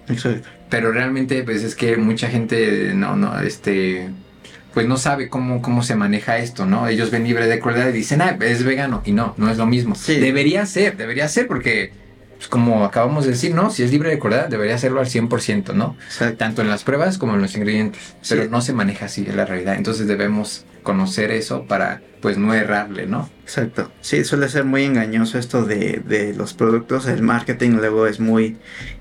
Exacto. 0.08 0.48
Pero 0.70 0.92
realmente, 0.92 1.44
pues 1.44 1.64
es 1.64 1.76
que 1.76 1.98
mucha 1.98 2.28
gente 2.28 2.94
no, 2.94 3.16
no, 3.16 3.40
este, 3.40 4.10
pues 4.78 4.88
no 4.88 4.98
sabe 4.98 5.28
cómo, 5.28 5.64
cómo 5.64 5.82
se 5.82 5.96
maneja 5.96 6.38
esto, 6.38 6.68
¿no? 6.68 6.88
Ellos 6.88 7.10
ven 7.10 7.24
libre 7.24 7.48
de 7.48 7.60
crueldad 7.60 7.90
y 7.90 7.94
dicen, 7.94 8.22
ah, 8.22 8.38
es 8.40 8.64
vegano. 8.64 9.02
Y 9.06 9.12
no, 9.12 9.34
no 9.36 9.50
es 9.50 9.58
lo 9.58 9.66
mismo. 9.66 9.96
Debería 10.06 10.68
ser, 10.68 10.96
debería 10.96 11.28
ser 11.30 11.48
porque, 11.48 11.92
pues 12.36 12.48
como 12.48 12.86
acabamos 12.86 13.26
de 13.26 13.32
decir, 13.32 13.56
¿no? 13.56 13.72
Si 13.72 13.82
es 13.82 13.90
libre 13.90 14.12
de 14.12 14.20
crueldad, 14.20 14.50
debería 14.50 14.76
hacerlo 14.76 15.00
al 15.00 15.08
100%, 15.08 15.74
¿no? 15.74 15.98
Tanto 16.38 16.62
en 16.62 16.70
las 16.70 16.84
pruebas 16.84 17.18
como 17.18 17.34
en 17.34 17.42
los 17.42 17.56
ingredientes. 17.56 18.14
Pero 18.30 18.48
no 18.52 18.62
se 18.62 18.72
maneja 18.72 19.08
así 19.08 19.26
en 19.28 19.36
la 19.36 19.46
realidad. 19.46 19.74
Entonces 19.74 20.06
debemos 20.06 20.64
conocer 20.88 21.32
eso 21.32 21.66
para 21.68 22.02
pues 22.22 22.38
no 22.38 22.54
errarle, 22.54 23.08
¿no? 23.08 23.30
Exacto. 23.44 23.92
Sí, 24.00 24.24
suele 24.24 24.48
ser 24.48 24.64
muy 24.64 24.86
engañoso 24.86 25.38
esto 25.38 25.66
de, 25.66 26.02
de, 26.08 26.34
los 26.34 26.54
productos. 26.54 27.08
El 27.08 27.24
marketing 27.24 27.72
luego 27.72 28.08
es 28.08 28.22
muy 28.22 28.56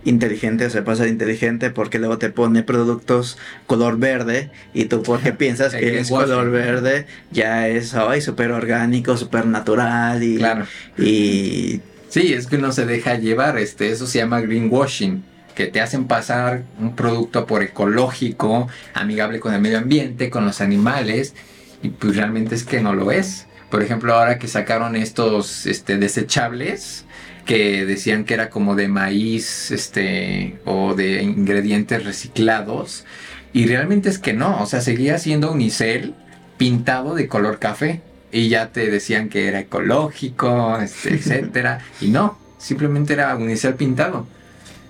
inteligente, 0.05 0.69
se 0.69 0.83
pasa 0.83 1.05
de 1.05 1.11
inteligente 1.11 1.71
porque 1.71 2.01
luego 2.01 2.19
te 2.19 2.29
pone 2.29 2.65
productos 2.65 3.39
color 3.69 3.99
verde 3.99 4.51
y 4.75 4.87
tú 4.87 5.05
porque 5.05 5.33
piensas 5.45 5.77
que 5.77 6.01
es 6.01 6.11
color 6.11 6.51
verde 6.51 7.07
ya 7.31 7.69
es 7.69 7.95
ay 7.95 8.21
súper 8.21 8.51
orgánico, 8.51 9.17
súper 9.17 9.47
natural 9.47 10.25
y, 10.25 10.39
claro. 10.39 10.67
y... 10.99 11.81
Sí, 12.09 12.33
es 12.33 12.49
que 12.49 12.57
uno 12.57 12.73
se 12.73 12.85
deja 12.85 13.15
llevar, 13.15 13.59
este, 13.59 13.93
eso 13.93 14.09
se 14.09 14.19
llama 14.19 14.41
greenwashing 14.41 15.23
que 15.55 15.67
te 15.67 15.81
hacen 15.81 16.07
pasar 16.07 16.65
un 16.79 16.95
producto 16.95 17.47
por 17.47 17.63
ecológico, 17.63 18.69
amigable 18.93 19.41
con 19.41 19.55
el 19.55 19.61
medio 19.61 19.79
ambiente, 19.79 20.31
con 20.31 20.45
los 20.45 20.61
animales, 20.61 21.35
y 21.83 21.91
pues 21.91 22.17
realmente 22.17 22.55
es 22.55 22.65
que 22.65 22.81
no 22.81 22.95
lo 22.95 23.11
es. 23.11 23.47
Por 23.71 23.83
ejemplo, 23.83 24.15
ahora 24.15 24.39
que 24.39 24.49
sacaron 24.49 24.97
estos 24.97 25.67
este, 25.67 25.99
desechables 25.99 27.05
que 27.45 27.87
decían 27.87 28.25
que 28.25 28.35
era 28.35 28.51
como 28.51 28.75
de 28.75 28.89
maíz 28.89 29.71
este, 29.71 30.59
o 30.65 30.95
de 30.95 31.23
ingredientes 31.23 32.05
reciclados, 32.05 33.05
y 33.53 33.67
realmente 33.67 34.09
es 34.09 34.19
que 34.19 34.33
no, 34.33 34.61
o 34.61 34.67
sea, 34.67 34.81
seguía 34.81 35.19
siendo 35.19 35.53
unicel 35.53 36.15
pintado 36.59 37.15
de 37.15 37.29
color 37.29 37.59
café 37.59 38.03
y 38.33 38.49
ya 38.49 38.69
te 38.73 38.91
decían 38.91 39.29
que 39.29 39.49
era 39.49 39.61
ecológico, 39.61 40.79
este, 40.81 41.11
etcétera, 41.15 41.81
y 42.01 42.09
no, 42.09 42.39
simplemente 42.59 43.15
era 43.15 43.35
unicel 43.37 43.75
pintado. 43.75 44.27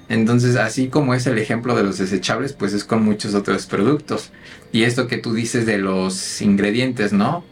Entonces, 0.09 0.57
así 0.57 0.89
como 0.89 1.15
es 1.15 1.27
el 1.27 1.39
ejemplo 1.39 1.75
de 1.75 1.83
los 1.83 1.99
desechables, 1.99 2.53
pues 2.53 2.73
es 2.73 2.85
con 2.85 3.05
muchos 3.05 3.35
otros 3.35 3.67
productos. 3.67 4.31
Y 4.73 4.85
esto 4.85 5.07
que 5.07 5.19
tú 5.19 5.35
dices 5.35 5.67
de 5.67 5.79
los 5.79 6.41
ingredientes, 6.43 7.13
¿no? 7.13 7.45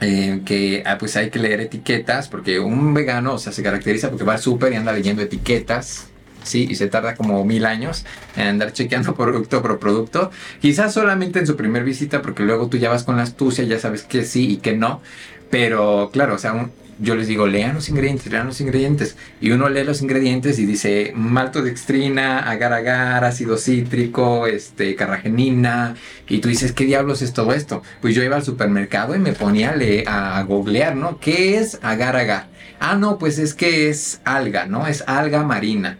Eh, 0.00 0.42
que 0.44 0.82
ah, 0.84 0.98
pues 0.98 1.16
hay 1.16 1.30
que 1.30 1.38
leer 1.38 1.60
etiquetas, 1.60 2.28
porque 2.28 2.58
un 2.58 2.92
vegano, 2.92 3.34
o 3.34 3.38
sea, 3.38 3.52
se 3.52 3.62
caracteriza 3.62 4.10
porque 4.10 4.24
va 4.24 4.36
súper 4.38 4.72
y 4.72 4.76
anda 4.76 4.92
leyendo 4.92 5.22
etiquetas 5.22 6.08
¿sí? 6.44 6.66
Y 6.68 6.74
se 6.74 6.88
tarda 6.88 7.14
como 7.14 7.44
mil 7.44 7.66
años 7.66 8.04
en 8.36 8.48
andar 8.48 8.72
chequeando 8.72 9.14
producto 9.16 9.62
por 9.62 9.78
producto. 9.78 10.30
Quizás 10.60 10.92
solamente 10.94 11.38
en 11.38 11.46
su 11.46 11.56
primer 11.56 11.84
visita, 11.84 12.22
porque 12.22 12.42
luego 12.42 12.68
tú 12.68 12.76
ya 12.78 12.90
vas 12.90 13.04
con 13.04 13.16
la 13.16 13.22
astucia, 13.22 13.64
ya 13.64 13.78
sabes 13.78 14.02
que 14.02 14.24
sí 14.24 14.50
y 14.52 14.56
que 14.58 14.76
no. 14.76 15.00
Pero 15.50 16.10
claro, 16.12 16.34
o 16.34 16.38
sea, 16.38 16.70
yo 17.02 17.16
les 17.16 17.26
digo, 17.26 17.48
lean 17.48 17.74
los 17.74 17.88
ingredientes, 17.88 18.30
lean 18.30 18.46
los 18.46 18.60
ingredientes. 18.60 19.16
Y 19.40 19.50
uno 19.50 19.68
lee 19.68 19.82
los 19.82 20.02
ingredientes 20.02 20.58
y 20.60 20.66
dice 20.66 21.12
maltodextrina, 21.16 22.48
agar-agar, 22.48 23.24
ácido 23.24 23.58
cítrico, 23.58 24.46
este, 24.46 24.94
carragenina. 24.94 25.96
Y 26.28 26.38
tú 26.38 26.48
dices, 26.48 26.72
¿qué 26.72 26.84
diablos 26.84 27.20
es 27.20 27.32
todo 27.32 27.52
esto? 27.52 27.82
Pues 28.00 28.14
yo 28.14 28.22
iba 28.22 28.36
al 28.36 28.44
supermercado 28.44 29.16
y 29.16 29.18
me 29.18 29.32
ponía 29.32 29.70
a, 29.70 29.76
leer, 29.76 30.08
a 30.08 30.40
googlear, 30.44 30.94
¿no? 30.94 31.18
¿Qué 31.18 31.58
es 31.58 31.80
agar-agar? 31.82 32.46
Ah, 32.78 32.94
no, 32.94 33.18
pues 33.18 33.38
es 33.38 33.54
que 33.54 33.88
es 33.88 34.20
alga, 34.24 34.66
¿no? 34.66 34.86
Es 34.86 35.02
alga 35.06 35.42
marina. 35.42 35.98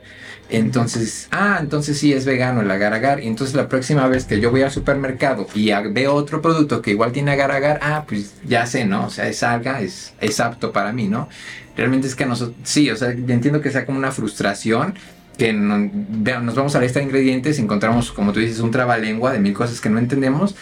Entonces, 0.53 1.29
ah, 1.31 1.57
entonces 1.61 1.99
sí 1.99 2.13
es 2.13 2.27
vegano 2.27 2.61
el 2.61 2.71
agar-agar. 2.71 3.21
Y 3.21 3.27
entonces 3.27 3.57
la 3.57 3.69
próxima 3.69 4.07
vez 4.07 4.27
que 4.27 4.39
yo 4.39 4.51
voy 4.51 4.61
al 4.61 4.71
supermercado 4.71 5.47
y 5.55 5.73
veo 5.91 6.13
otro 6.15 6.43
producto 6.43 6.83
que 6.83 6.91
igual 6.91 7.11
tiene 7.11 7.33
agar-agar, 7.33 7.81
ah, 7.83 8.05
pues 8.07 8.35
ya 8.45 8.67
sé, 8.67 8.85
¿no? 8.85 9.07
O 9.07 9.11
sea, 9.11 9.29
es 9.29 9.43
alga, 9.43 9.81
es, 9.81 10.13
es 10.21 10.41
apto 10.41 10.71
para 10.71 10.93
mí, 10.93 11.09
¿no? 11.09 11.31
Realmente 11.75 12.07
es 12.07 12.15
que 12.15 12.27
nosotros, 12.27 12.55
sí, 12.65 12.91
o 12.91 12.97
sea, 12.97 13.13
entiendo 13.13 13.63
que 13.63 13.71
sea 13.71 13.87
como 13.87 13.97
una 13.97 14.13
frustración 14.13 14.95
que 15.39 15.55
nos 15.55 16.55
vamos 16.55 16.75
a 16.75 16.79
la 16.79 16.85
lista 16.85 17.01
de 17.01 17.07
ingredientes 17.07 17.59
encontramos, 17.59 18.13
como 18.13 18.35
tú 18.35 18.41
dices, 18.41 18.61
un 18.61 18.71
trabalengua 18.71 19.33
de 19.33 19.39
mil 19.39 19.55
cosas 19.55 19.81
que 19.81 19.89
no 19.89 19.99
entendemos, 19.99 20.55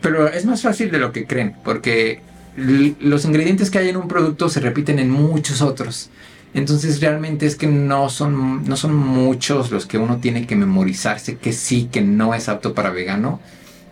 pero 0.00 0.26
es 0.26 0.46
más 0.46 0.62
fácil 0.62 0.90
de 0.90 0.98
lo 0.98 1.12
que 1.12 1.26
creen, 1.26 1.54
porque 1.62 2.22
los 2.56 3.26
ingredientes 3.26 3.70
que 3.70 3.78
hay 3.78 3.90
en 3.90 3.98
un 3.98 4.08
producto 4.08 4.48
se 4.48 4.60
repiten 4.60 4.98
en 4.98 5.10
muchos 5.10 5.60
otros. 5.60 6.08
Entonces 6.54 7.00
realmente 7.00 7.46
es 7.46 7.56
que 7.56 7.66
no 7.66 8.08
son, 8.08 8.64
no 8.64 8.76
son 8.76 8.94
muchos 8.94 9.72
los 9.72 9.86
que 9.86 9.98
uno 9.98 10.18
tiene 10.18 10.46
que 10.46 10.54
memorizarse 10.54 11.36
que 11.36 11.52
sí, 11.52 11.88
que 11.90 12.00
no 12.00 12.32
es 12.32 12.48
apto 12.48 12.74
para 12.74 12.90
vegano. 12.90 13.40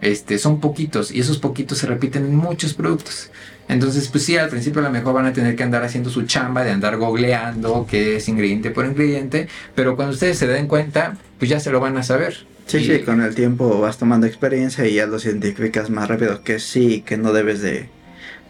Este, 0.00 0.38
son 0.38 0.60
poquitos 0.60 1.12
y 1.12 1.20
esos 1.20 1.38
poquitos 1.38 1.78
se 1.78 1.86
repiten 1.86 2.24
en 2.24 2.36
muchos 2.36 2.74
productos. 2.74 3.30
Entonces, 3.68 4.08
pues 4.08 4.24
sí, 4.24 4.36
al 4.36 4.48
principio 4.48 4.80
a 4.80 4.84
lo 4.84 4.90
mejor 4.90 5.14
van 5.14 5.26
a 5.26 5.32
tener 5.32 5.54
que 5.54 5.62
andar 5.62 5.84
haciendo 5.84 6.10
su 6.10 6.22
chamba 6.22 6.64
de 6.64 6.70
andar 6.70 6.96
googleando 6.96 7.86
qué 7.88 8.16
es 8.16 8.28
ingrediente 8.28 8.70
por 8.70 8.84
ingrediente, 8.84 9.48
pero 9.74 9.94
cuando 9.94 10.14
ustedes 10.14 10.38
se 10.38 10.46
den 10.46 10.66
cuenta, 10.66 11.16
pues 11.38 11.50
ya 11.50 11.60
se 11.60 11.70
lo 11.70 11.80
van 11.80 11.96
a 11.96 12.02
saber. 12.02 12.46
Sí, 12.66 12.84
sí, 12.84 13.00
con 13.00 13.20
el 13.20 13.34
tiempo 13.34 13.80
vas 13.80 13.98
tomando 13.98 14.26
experiencia 14.26 14.86
y 14.86 14.94
ya 14.94 15.06
lo 15.06 15.18
identificas 15.18 15.90
más 15.90 16.08
rápido 16.08 16.42
que 16.42 16.58
sí, 16.58 17.02
que 17.04 17.16
no 17.16 17.32
debes 17.32 17.60
de, 17.60 17.88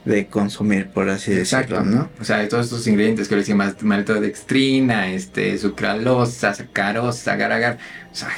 de 0.04 0.26
consumir, 0.26 0.88
por 0.88 1.08
así 1.08 1.32
decirlo, 1.32 1.84
¿no? 1.84 2.10
O 2.20 2.24
sea, 2.24 2.46
todos 2.48 2.66
estos 2.66 2.86
ingredientes 2.86 3.28
que 3.28 3.36
le 3.36 3.42
decía 3.42 3.54
maltodextrina, 3.54 5.12
este, 5.12 5.56
sucralosa, 5.58 6.54
sacarosa, 6.54 7.32
agar, 7.32 7.52
agar. 7.52 7.78
O 8.10 8.14
sea, 8.14 8.28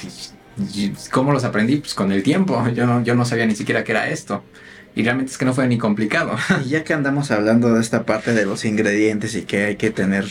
¿cómo 1.10 1.32
los 1.32 1.44
aprendí? 1.44 1.76
Pues 1.76 1.94
con 1.94 2.12
el 2.12 2.22
tiempo. 2.22 2.62
Yo 2.74 2.86
no, 2.86 3.02
yo 3.02 3.14
no 3.14 3.24
sabía 3.24 3.46
ni 3.46 3.54
siquiera 3.54 3.82
qué 3.82 3.92
era 3.92 4.10
esto. 4.10 4.44
Y 4.94 5.02
realmente 5.02 5.32
es 5.32 5.38
que 5.38 5.44
no 5.44 5.54
fue 5.54 5.66
ni 5.66 5.78
complicado. 5.78 6.36
Y 6.64 6.70
ya 6.70 6.84
que 6.84 6.92
andamos 6.92 7.30
hablando 7.30 7.74
de 7.74 7.80
esta 7.80 8.04
parte 8.04 8.34
de 8.34 8.44
los 8.44 8.64
ingredientes 8.64 9.34
y 9.34 9.42
que 9.42 9.64
hay 9.64 9.76
que 9.76 9.90
tener 9.90 10.26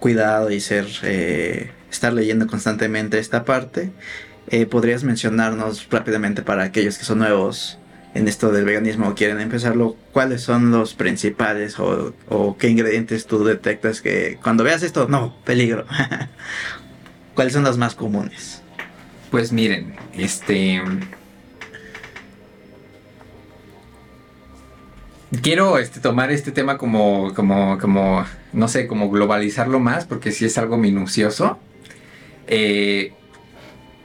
cuidado 0.00 0.50
y 0.50 0.60
ser, 0.60 0.86
eh, 1.04 1.70
estar 1.90 2.12
leyendo 2.12 2.48
constantemente 2.48 3.18
esta 3.18 3.44
parte, 3.44 3.92
eh, 4.48 4.66
¿podrías 4.66 5.04
mencionarnos 5.04 5.86
rápidamente 5.88 6.42
para 6.42 6.64
aquellos 6.64 6.98
que 6.98 7.04
son 7.04 7.18
nuevos 7.18 7.78
en 8.18 8.26
esto 8.26 8.50
del 8.50 8.64
veganismo 8.64 9.08
o 9.08 9.14
quieren 9.14 9.40
empezarlo, 9.40 9.96
¿cuáles 10.12 10.42
son 10.42 10.72
los 10.72 10.94
principales 10.94 11.76
o, 11.78 12.56
qué 12.58 12.68
ingredientes 12.68 13.26
tú 13.26 13.44
detectas 13.44 14.00
que 14.00 14.38
cuando 14.42 14.64
veas 14.64 14.82
esto, 14.82 15.08
no, 15.08 15.36
peligro? 15.44 15.86
¿Cuáles 17.34 17.52
son 17.52 17.62
los 17.62 17.78
más 17.78 17.94
comunes? 17.94 18.62
Pues 19.30 19.52
miren, 19.52 19.94
este... 20.14 20.82
Quiero 25.42 25.78
este, 25.78 26.00
tomar 26.00 26.32
este 26.32 26.50
tema 26.52 26.78
como, 26.78 27.34
como, 27.34 27.78
como, 27.78 28.24
no 28.52 28.66
sé, 28.66 28.86
como 28.86 29.10
globalizarlo 29.10 29.78
más, 29.78 30.06
porque 30.06 30.32
sí 30.32 30.46
es 30.46 30.56
algo 30.56 30.78
minucioso. 30.78 31.58
Eh, 32.46 33.12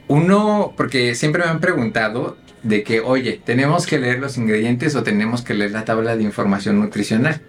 uno, 0.06 0.74
porque 0.76 1.14
siempre 1.14 1.42
me 1.42 1.50
han 1.50 1.60
preguntado 1.60 2.36
de 2.64 2.82
que, 2.82 3.00
oye, 3.00 3.40
tenemos 3.44 3.86
que 3.86 3.98
leer 3.98 4.18
los 4.18 4.36
ingredientes 4.36 4.96
o 4.96 5.02
tenemos 5.02 5.42
que 5.42 5.54
leer 5.54 5.70
la 5.70 5.84
tabla 5.84 6.16
de 6.16 6.22
información 6.24 6.80
nutricional. 6.80 7.40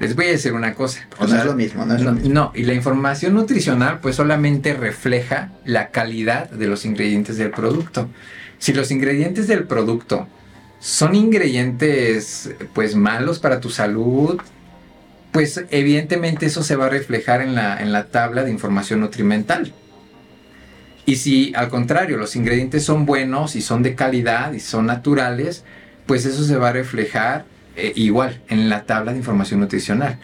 Les 0.00 0.14
voy 0.16 0.26
a 0.26 0.30
decir 0.30 0.52
una 0.52 0.74
cosa. 0.74 1.06
O 1.18 1.26
no 1.26 1.36
es 1.36 1.44
lo 1.44 1.54
mismo, 1.54 1.84
no 1.84 1.94
es 1.94 2.02
lo 2.02 2.12
mismo. 2.12 2.32
No, 2.32 2.52
y 2.54 2.62
la 2.62 2.72
información 2.72 3.34
nutricional 3.34 4.00
pues 4.00 4.16
solamente 4.16 4.72
refleja 4.72 5.52
la 5.64 5.90
calidad 5.90 6.50
de 6.50 6.66
los 6.66 6.84
ingredientes 6.84 7.36
del 7.36 7.50
producto. 7.50 8.08
Si 8.58 8.72
los 8.72 8.90
ingredientes 8.90 9.48
del 9.48 9.64
producto 9.64 10.26
son 10.80 11.14
ingredientes 11.14 12.50
pues 12.74 12.94
malos 12.94 13.38
para 13.40 13.60
tu 13.60 13.70
salud, 13.70 14.40
pues 15.32 15.64
evidentemente 15.70 16.46
eso 16.46 16.62
se 16.62 16.76
va 16.76 16.86
a 16.86 16.90
reflejar 16.90 17.42
en 17.42 17.54
la, 17.54 17.80
en 17.80 17.92
la 17.92 18.04
tabla 18.06 18.44
de 18.44 18.50
información 18.50 19.00
nutrimental. 19.00 19.74
Y 21.08 21.16
si 21.16 21.54
al 21.56 21.70
contrario 21.70 22.18
los 22.18 22.36
ingredientes 22.36 22.84
son 22.84 23.06
buenos 23.06 23.56
y 23.56 23.62
son 23.62 23.82
de 23.82 23.94
calidad 23.94 24.52
y 24.52 24.60
son 24.60 24.84
naturales, 24.84 25.64
pues 26.04 26.26
eso 26.26 26.44
se 26.44 26.58
va 26.58 26.68
a 26.68 26.72
reflejar 26.72 27.46
eh, 27.76 27.94
igual 27.96 28.42
en 28.50 28.68
la 28.68 28.84
tabla 28.84 29.12
de 29.12 29.18
información 29.18 29.60
nutricional. 29.60 30.18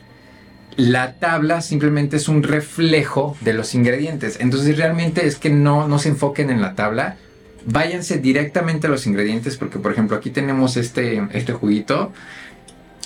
La 0.76 1.14
tabla 1.14 1.62
simplemente 1.62 2.18
es 2.18 2.28
un 2.28 2.42
reflejo 2.42 3.34
de 3.40 3.54
los 3.54 3.74
ingredientes. 3.74 4.36
Entonces 4.40 4.76
realmente 4.76 5.26
es 5.26 5.36
que 5.36 5.48
no, 5.48 5.98
se 5.98 6.10
enfoquen 6.10 6.50
en 6.50 6.60
la 6.60 6.74
tabla. 6.74 7.16
Váyanse 7.64 8.18
directamente 8.18 8.86
a 8.86 8.90
los 8.90 9.06
ingredientes 9.06 9.56
porque 9.56 9.78
por 9.78 9.90
ejemplo 9.90 10.18
aquí 10.18 10.28
tenemos 10.28 10.76
este, 10.76 11.26
este 11.32 11.54
juguito. 11.54 12.12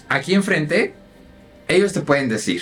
Aquí 0.08 0.34
enfrente 0.34 0.94
ellos 1.68 1.92
te 1.92 2.00
pueden 2.00 2.28
decir 2.28 2.60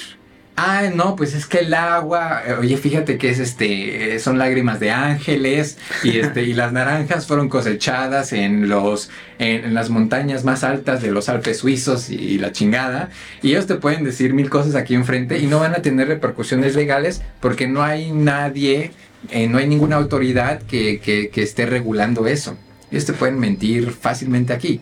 Ah, 0.58 0.84
no, 0.94 1.16
pues 1.16 1.34
es 1.34 1.44
que 1.44 1.58
el 1.58 1.74
agua, 1.74 2.42
eh, 2.46 2.54
oye, 2.54 2.78
fíjate 2.78 3.18
que 3.18 3.28
es 3.28 3.38
este, 3.38 4.18
son 4.18 4.38
lágrimas 4.38 4.80
de 4.80 4.90
ángeles 4.90 5.76
y 6.02 6.18
este, 6.18 6.44
y 6.44 6.54
las 6.54 6.72
naranjas 6.72 7.26
fueron 7.26 7.50
cosechadas 7.50 8.32
en 8.32 8.66
los, 8.66 9.10
en, 9.38 9.74
las 9.74 9.90
montañas 9.90 10.44
más 10.44 10.64
altas 10.64 11.02
de 11.02 11.10
los 11.10 11.28
Alpes 11.28 11.58
suizos 11.58 12.08
y, 12.08 12.38
la 12.38 12.52
chingada. 12.52 13.10
Y 13.42 13.50
ellos 13.50 13.66
te 13.66 13.74
pueden 13.74 14.02
decir 14.02 14.32
mil 14.32 14.48
cosas 14.48 14.76
aquí 14.76 14.94
enfrente 14.94 15.38
y 15.38 15.46
no 15.46 15.60
van 15.60 15.74
a 15.74 15.82
tener 15.82 16.08
repercusiones 16.08 16.74
legales 16.74 17.20
porque 17.40 17.68
no 17.68 17.82
hay 17.82 18.10
nadie, 18.12 18.92
eh, 19.30 19.48
no 19.48 19.58
hay 19.58 19.68
ninguna 19.68 19.96
autoridad 19.96 20.62
que, 20.62 21.00
que, 21.00 21.28
que 21.28 21.42
esté 21.42 21.66
regulando 21.66 22.26
eso. 22.26 22.56
Ellos 22.90 23.04
te 23.04 23.12
pueden 23.12 23.38
mentir 23.38 23.90
fácilmente 23.90 24.54
aquí. 24.54 24.80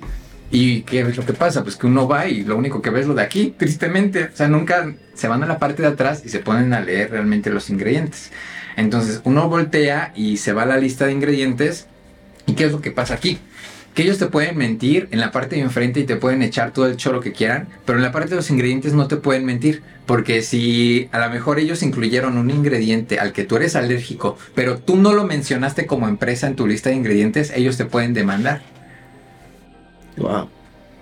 ¿Y 0.54 0.82
qué 0.82 1.00
es 1.00 1.16
lo 1.16 1.26
que 1.26 1.32
pasa? 1.32 1.64
Pues 1.64 1.74
que 1.74 1.88
uno 1.88 2.06
va 2.06 2.28
y 2.28 2.44
lo 2.44 2.56
único 2.56 2.80
que 2.80 2.90
ve 2.90 3.00
es 3.00 3.08
lo 3.08 3.14
de 3.14 3.22
aquí, 3.22 3.52
tristemente. 3.58 4.26
O 4.32 4.36
sea, 4.36 4.46
nunca 4.46 4.94
se 5.12 5.26
van 5.26 5.42
a 5.42 5.46
la 5.46 5.58
parte 5.58 5.82
de 5.82 5.88
atrás 5.88 6.22
y 6.24 6.28
se 6.28 6.38
ponen 6.38 6.72
a 6.72 6.80
leer 6.80 7.10
realmente 7.10 7.50
los 7.50 7.70
ingredientes. 7.70 8.30
Entonces 8.76 9.20
uno 9.24 9.48
voltea 9.48 10.12
y 10.14 10.36
se 10.36 10.52
va 10.52 10.62
a 10.62 10.66
la 10.66 10.76
lista 10.76 11.06
de 11.06 11.12
ingredientes. 11.12 11.88
¿Y 12.46 12.52
qué 12.52 12.66
es 12.66 12.70
lo 12.70 12.80
que 12.80 12.92
pasa 12.92 13.14
aquí? 13.14 13.38
Que 13.94 14.04
ellos 14.04 14.18
te 14.18 14.26
pueden 14.26 14.56
mentir 14.56 15.08
en 15.10 15.18
la 15.18 15.32
parte 15.32 15.56
de 15.56 15.62
enfrente 15.62 15.98
y 15.98 16.04
te 16.04 16.14
pueden 16.14 16.40
echar 16.40 16.72
todo 16.72 16.86
el 16.86 16.96
choro 16.96 17.18
que 17.18 17.32
quieran, 17.32 17.66
pero 17.84 17.98
en 17.98 18.04
la 18.04 18.12
parte 18.12 18.30
de 18.30 18.36
los 18.36 18.48
ingredientes 18.48 18.92
no 18.92 19.08
te 19.08 19.16
pueden 19.16 19.44
mentir, 19.44 19.82
porque 20.06 20.40
si 20.42 21.08
a 21.10 21.18
lo 21.18 21.30
mejor 21.30 21.58
ellos 21.58 21.82
incluyeron 21.82 22.38
un 22.38 22.50
ingrediente 22.50 23.18
al 23.18 23.32
que 23.32 23.42
tú 23.42 23.56
eres 23.56 23.74
alérgico, 23.74 24.38
pero 24.54 24.78
tú 24.78 24.96
no 24.96 25.14
lo 25.14 25.24
mencionaste 25.24 25.86
como 25.86 26.06
empresa 26.06 26.46
en 26.46 26.54
tu 26.54 26.68
lista 26.68 26.90
de 26.90 26.96
ingredientes, 26.96 27.52
ellos 27.56 27.76
te 27.76 27.86
pueden 27.86 28.14
demandar. 28.14 28.62
Wow. 30.16 30.48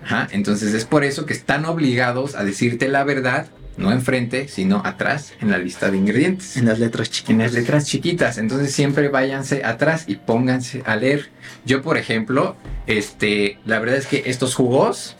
Ajá, 0.04 0.28
entonces 0.32 0.74
es 0.74 0.84
por 0.84 1.04
eso 1.04 1.26
que 1.26 1.32
están 1.32 1.64
obligados 1.64 2.34
a 2.34 2.44
decirte 2.44 2.88
la 2.88 3.04
verdad, 3.04 3.46
no 3.76 3.92
enfrente, 3.92 4.48
sino 4.48 4.82
atrás 4.84 5.32
en 5.40 5.50
la 5.50 5.58
lista 5.58 5.90
de 5.90 5.96
ingredientes. 5.96 6.56
En 6.56 6.66
las 6.66 6.78
letras 6.78 7.10
chiquitas. 7.10 7.30
En 7.30 7.38
las 7.38 7.52
letras 7.52 7.86
chiquitas. 7.86 8.38
Entonces 8.38 8.72
siempre 8.72 9.08
váyanse 9.08 9.64
atrás 9.64 10.04
y 10.08 10.16
pónganse 10.16 10.82
a 10.86 10.96
leer. 10.96 11.30
Yo, 11.64 11.82
por 11.82 11.96
ejemplo, 11.96 12.56
este, 12.86 13.58
la 13.64 13.78
verdad 13.78 13.96
es 13.96 14.06
que 14.06 14.24
estos 14.26 14.54
jugos, 14.54 15.16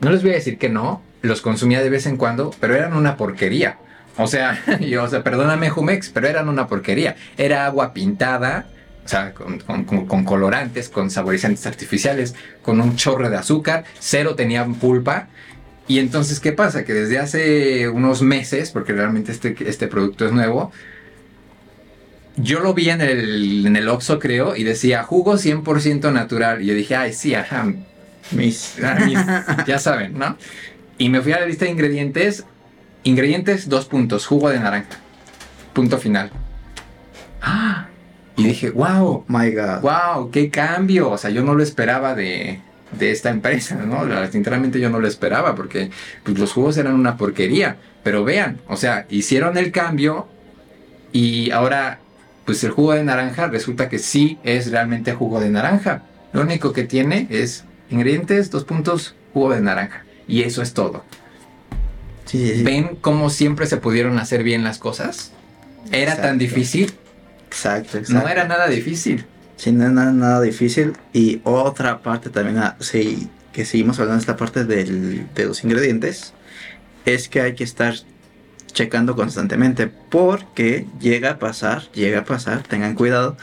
no 0.00 0.10
les 0.10 0.22
voy 0.22 0.30
a 0.30 0.34
decir 0.34 0.58
que 0.58 0.68
no, 0.68 1.02
los 1.22 1.40
consumía 1.40 1.82
de 1.82 1.90
vez 1.90 2.06
en 2.06 2.16
cuando, 2.16 2.54
pero 2.60 2.74
eran 2.74 2.94
una 2.94 3.16
porquería. 3.16 3.78
O 4.16 4.26
sea, 4.26 4.62
yo, 4.80 5.02
o 5.02 5.08
sea, 5.08 5.24
perdóname, 5.24 5.70
Jumex, 5.70 6.10
pero 6.10 6.28
eran 6.28 6.48
una 6.48 6.68
porquería. 6.68 7.16
Era 7.36 7.66
agua 7.66 7.92
pintada 7.92 8.68
o 9.08 9.10
sea, 9.10 9.32
con, 9.32 10.24
colorantes, 10.26 10.90
con 10.90 11.10
saborizantes 11.10 11.66
artificiales, 11.66 12.34
con 12.60 12.78
un 12.78 12.94
chorro 12.94 13.30
de 13.30 13.38
azúcar, 13.38 13.84
cero 13.98 14.34
tenían 14.34 14.74
pulpa. 14.74 15.28
Y 15.86 15.98
entonces, 15.98 16.40
¿qué 16.40 16.52
pasa? 16.52 16.84
Que 16.84 16.92
desde 16.92 17.18
hace 17.18 17.88
unos 17.88 18.20
meses, 18.20 18.70
porque 18.70 18.92
realmente 18.92 19.32
este, 19.32 19.56
este 19.66 19.88
producto 19.88 20.26
es 20.26 20.32
nuevo, 20.32 20.72
yo 22.36 22.60
lo 22.60 22.74
vi 22.74 22.90
en 22.90 23.00
el, 23.00 23.66
en 23.66 23.76
el 23.76 23.88
Oxxo, 23.88 24.18
creo, 24.18 24.54
y 24.54 24.62
decía 24.62 25.04
jugo 25.04 25.36
100% 25.36 26.12
natural. 26.12 26.60
Y 26.60 26.66
yo 26.66 26.74
dije, 26.74 26.94
ay, 26.94 27.14
sí, 27.14 27.34
ajá, 27.34 27.66
mis, 28.32 28.74
ah, 28.84 29.64
ya 29.66 29.78
saben, 29.78 30.18
¿no? 30.18 30.36
Y 30.98 31.08
me 31.08 31.22
fui 31.22 31.32
a 31.32 31.40
la 31.40 31.46
lista 31.46 31.64
de 31.64 31.70
ingredientes. 31.70 32.44
Ingredientes, 33.04 33.70
dos 33.70 33.86
puntos, 33.86 34.26
jugo 34.26 34.50
de 34.50 34.60
naranja. 34.60 34.98
Punto 35.72 35.96
final 35.96 36.30
¡Ah! 37.40 37.88
Y 38.38 38.44
dije, 38.44 38.70
wow, 38.70 39.24
My 39.26 39.50
God. 39.50 39.82
wow, 39.82 40.30
qué 40.30 40.48
cambio. 40.48 41.10
O 41.10 41.18
sea, 41.18 41.30
yo 41.30 41.42
no 41.42 41.54
lo 41.54 41.62
esperaba 41.62 42.14
de, 42.14 42.60
de 42.96 43.10
esta 43.10 43.30
empresa, 43.30 43.74
¿no? 43.74 44.06
Sinceramente 44.30 44.80
yo 44.80 44.90
no 44.90 45.00
lo 45.00 45.08
esperaba 45.08 45.54
porque 45.54 45.90
pues, 46.22 46.38
los 46.38 46.52
jugos 46.52 46.76
eran 46.76 46.94
una 46.94 47.16
porquería. 47.16 47.76
Pero 48.04 48.24
vean, 48.24 48.60
o 48.68 48.76
sea, 48.76 49.06
hicieron 49.10 49.58
el 49.58 49.72
cambio 49.72 50.28
y 51.12 51.50
ahora, 51.50 51.98
pues 52.44 52.62
el 52.64 52.70
jugo 52.70 52.92
de 52.92 53.02
naranja 53.02 53.48
resulta 53.48 53.88
que 53.88 53.98
sí 53.98 54.38
es 54.44 54.70
realmente 54.70 55.12
jugo 55.14 55.40
de 55.40 55.50
naranja. 55.50 56.02
Lo 56.32 56.42
único 56.42 56.72
que 56.72 56.84
tiene 56.84 57.26
es 57.30 57.64
ingredientes, 57.90 58.50
dos 58.50 58.64
puntos, 58.64 59.16
jugo 59.34 59.50
de 59.50 59.60
naranja. 59.60 60.04
Y 60.28 60.42
eso 60.42 60.62
es 60.62 60.74
todo. 60.74 61.02
Sí. 62.26 62.62
¿Ven 62.62 62.96
cómo 63.00 63.30
siempre 63.30 63.66
se 63.66 63.78
pudieron 63.78 64.18
hacer 64.18 64.44
bien 64.44 64.62
las 64.62 64.78
cosas? 64.78 65.32
¿Era 65.90 66.20
tan 66.20 66.38
difícil? 66.38 66.92
Exacto, 67.48 67.98
exacto. 67.98 68.22
No 68.22 68.28
era 68.28 68.46
nada 68.46 68.68
difícil. 68.68 69.24
Sí, 69.56 69.72
no 69.72 69.86
es 69.86 69.90
nada, 69.92 70.12
nada 70.12 70.40
difícil. 70.40 70.92
Y 71.12 71.40
otra 71.44 71.98
parte 72.02 72.30
también, 72.30 72.62
sí, 72.80 73.28
que 73.52 73.64
seguimos 73.64 73.98
hablando 73.98 74.16
de 74.18 74.20
esta 74.20 74.36
parte 74.36 74.64
del- 74.64 75.26
de 75.34 75.44
los 75.46 75.64
ingredientes, 75.64 76.34
es 77.06 77.28
que 77.28 77.40
hay 77.40 77.54
que 77.54 77.64
estar 77.64 77.94
checando 78.72 79.16
constantemente 79.16 79.88
porque 79.88 80.86
llega 81.00 81.30
a 81.30 81.38
pasar, 81.38 81.90
llega 81.92 82.20
a 82.20 82.24
pasar, 82.24 82.62
tengan 82.62 82.94
cuidado, 82.94 83.36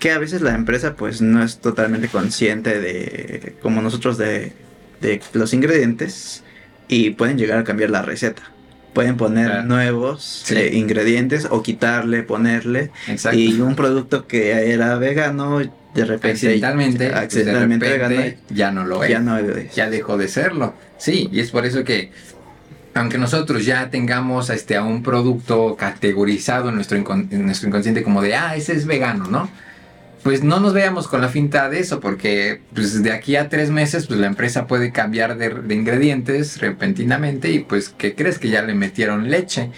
que 0.00 0.10
a 0.10 0.18
veces 0.18 0.42
la 0.42 0.54
empresa 0.54 0.96
pues 0.96 1.22
no 1.22 1.42
es 1.42 1.58
totalmente 1.60 2.08
consciente 2.08 2.78
de, 2.80 3.54
como 3.62 3.80
nosotros, 3.80 4.18
de, 4.18 4.52
de 5.00 5.22
los 5.32 5.54
ingredientes 5.54 6.42
y 6.88 7.10
pueden 7.10 7.38
llegar 7.38 7.58
a 7.58 7.64
cambiar 7.64 7.88
la 7.90 8.02
receta. 8.02 8.42
Pueden 8.94 9.16
poner 9.16 9.46
Claro. 9.50 9.64
nuevos 9.64 10.22
Sí. 10.44 10.54
eh, 10.56 10.70
ingredientes 10.74 11.48
o 11.50 11.62
quitarle, 11.62 12.22
ponerle 12.22 12.90
Exacto. 13.08 13.38
y 13.38 13.60
un 13.60 13.74
producto 13.76 14.26
que 14.26 14.72
era 14.72 14.94
vegano, 14.96 15.58
de 15.58 16.04
repente 16.04 16.30
accidentalmente, 16.30 17.10
pues, 17.10 17.34
de 17.44 17.52
repente, 17.52 17.88
vegano, 17.90 18.36
ya 18.50 18.70
no 18.70 18.84
lo 18.86 19.02
es. 19.04 19.10
ya 19.10 19.18
no 19.20 19.36
es. 19.36 19.74
ya 19.74 19.90
dejó 19.90 20.16
de 20.16 20.28
serlo. 20.28 20.74
Sí, 20.96 21.28
y 21.32 21.40
es 21.40 21.50
por 21.50 21.66
eso 21.66 21.84
que 21.84 22.10
aunque 22.96 23.18
nosotros 23.18 23.66
ya 23.66 23.90
tengamos 23.90 24.50
este, 24.50 24.76
a 24.76 24.84
un 24.84 25.02
producto 25.02 25.74
categorizado 25.76 26.68
en 26.68 26.76
nuestro, 26.76 26.96
en 26.96 27.44
nuestro 27.44 27.68
inconsciente 27.68 28.04
como 28.04 28.22
de, 28.22 28.36
ah, 28.36 28.54
ese 28.54 28.72
es 28.74 28.86
vegano, 28.86 29.26
¿no? 29.26 29.50
Pues 30.24 30.42
no 30.42 30.58
nos 30.58 30.72
veamos 30.72 31.06
con 31.06 31.20
la 31.20 31.28
finta 31.28 31.68
de 31.68 31.80
eso, 31.80 32.00
porque 32.00 32.60
pues, 32.74 33.02
de 33.02 33.12
aquí 33.12 33.36
a 33.36 33.48
tres 33.50 33.70
meses 33.70 34.06
pues, 34.06 34.18
la 34.18 34.26
empresa 34.26 34.66
puede 34.66 34.90
cambiar 34.90 35.36
de, 35.36 35.50
de 35.50 35.74
ingredientes 35.74 36.58
repentinamente 36.60 37.50
y 37.52 37.58
pues, 37.58 37.90
¿qué 37.90 38.14
crees? 38.14 38.38
Que 38.38 38.48
ya 38.48 38.62
le 38.62 38.74
metieron 38.74 39.30
leche, 39.30 39.70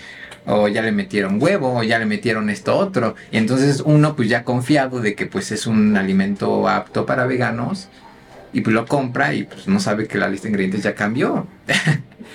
o 0.46 0.68
ya 0.68 0.82
le 0.82 0.92
metieron 0.92 1.42
huevo, 1.42 1.76
o 1.78 1.82
ya 1.82 1.98
le 1.98 2.06
metieron 2.06 2.48
esto 2.48 2.76
otro. 2.76 3.16
Y 3.32 3.38
entonces 3.38 3.82
uno 3.84 4.14
pues 4.14 4.28
ya 4.28 4.44
confiado 4.44 5.00
de 5.00 5.16
que 5.16 5.26
pues 5.26 5.50
es 5.50 5.66
un 5.66 5.96
alimento 5.96 6.68
apto 6.68 7.04
para 7.06 7.26
veganos, 7.26 7.88
y 8.52 8.60
pues 8.60 8.72
lo 8.72 8.86
compra 8.86 9.34
y 9.34 9.42
pues 9.42 9.66
no 9.66 9.80
sabe 9.80 10.06
que 10.06 10.16
la 10.16 10.28
lista 10.28 10.44
de 10.44 10.50
ingredientes 10.50 10.84
ya 10.84 10.94
cambió. 10.94 11.48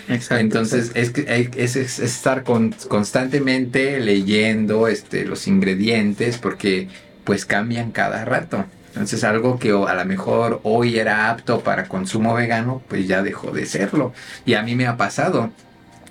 Exacto, 0.10 0.36
Entonces 0.42 0.92
es, 0.96 1.14
es, 1.16 1.76
es 1.78 2.00
estar 2.00 2.44
con- 2.44 2.76
constantemente 2.90 4.02
leyendo 4.02 4.90
este, 4.90 5.24
los 5.24 5.48
ingredientes 5.48 6.38
porque 6.38 6.90
pues 7.32 7.46
cambian 7.46 7.92
cada 7.92 8.26
rato. 8.26 8.66
Entonces 8.90 9.24
algo 9.24 9.58
que 9.58 9.70
a 9.70 9.94
lo 9.94 10.04
mejor 10.04 10.60
hoy 10.64 11.00
era 11.00 11.30
apto 11.30 11.62
para 11.62 11.88
consumo 11.88 12.34
vegano 12.34 12.82
pues 12.90 13.08
ya 13.08 13.24
dejó 13.24 13.52
de 13.52 13.66
serlo. 13.66 14.12
Y 14.46 14.56
a 14.56 14.64
mí 14.64 14.76
me 14.76 14.86
ha 14.86 14.98
pasado. 14.98 15.50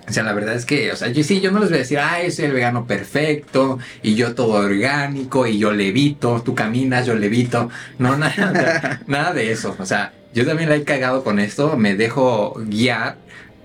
O 0.09 0.13
sea, 0.15 0.23
la 0.23 0.33
verdad 0.33 0.55
es 0.55 0.65
que, 0.65 0.91
o 0.91 0.97
sea, 0.97 1.09
yo 1.09 1.23
sí, 1.23 1.43
yo 1.43 1.51
no 1.51 1.59
les 1.59 1.69
voy 1.69 1.77
a 1.77 1.81
decir, 1.81 1.99
ah, 1.99 2.17
soy 2.31 2.47
el 2.47 2.53
vegano 2.53 2.87
perfecto, 2.87 3.79
y 4.03 4.15
yo 4.15 4.35
todo 4.35 4.55
orgánico, 4.55 5.47
y 5.47 5.59
yo 5.59 5.73
levito, 5.73 6.41
tú 6.43 6.55
caminas, 6.55 7.05
yo 7.05 7.15
levito. 7.15 7.69
No, 7.99 8.17
nada, 8.17 9.03
nada 9.07 9.35
de 9.35 9.53
eso. 9.53 9.77
O 9.79 9.85
sea, 9.85 10.15
yo 10.33 10.47
también 10.47 10.71
la 10.71 10.77
he 10.77 10.85
cagado 10.85 11.23
con 11.23 11.39
esto, 11.39 11.77
me 11.77 11.97
dejo 11.97 12.55
guiar, 12.57 13.19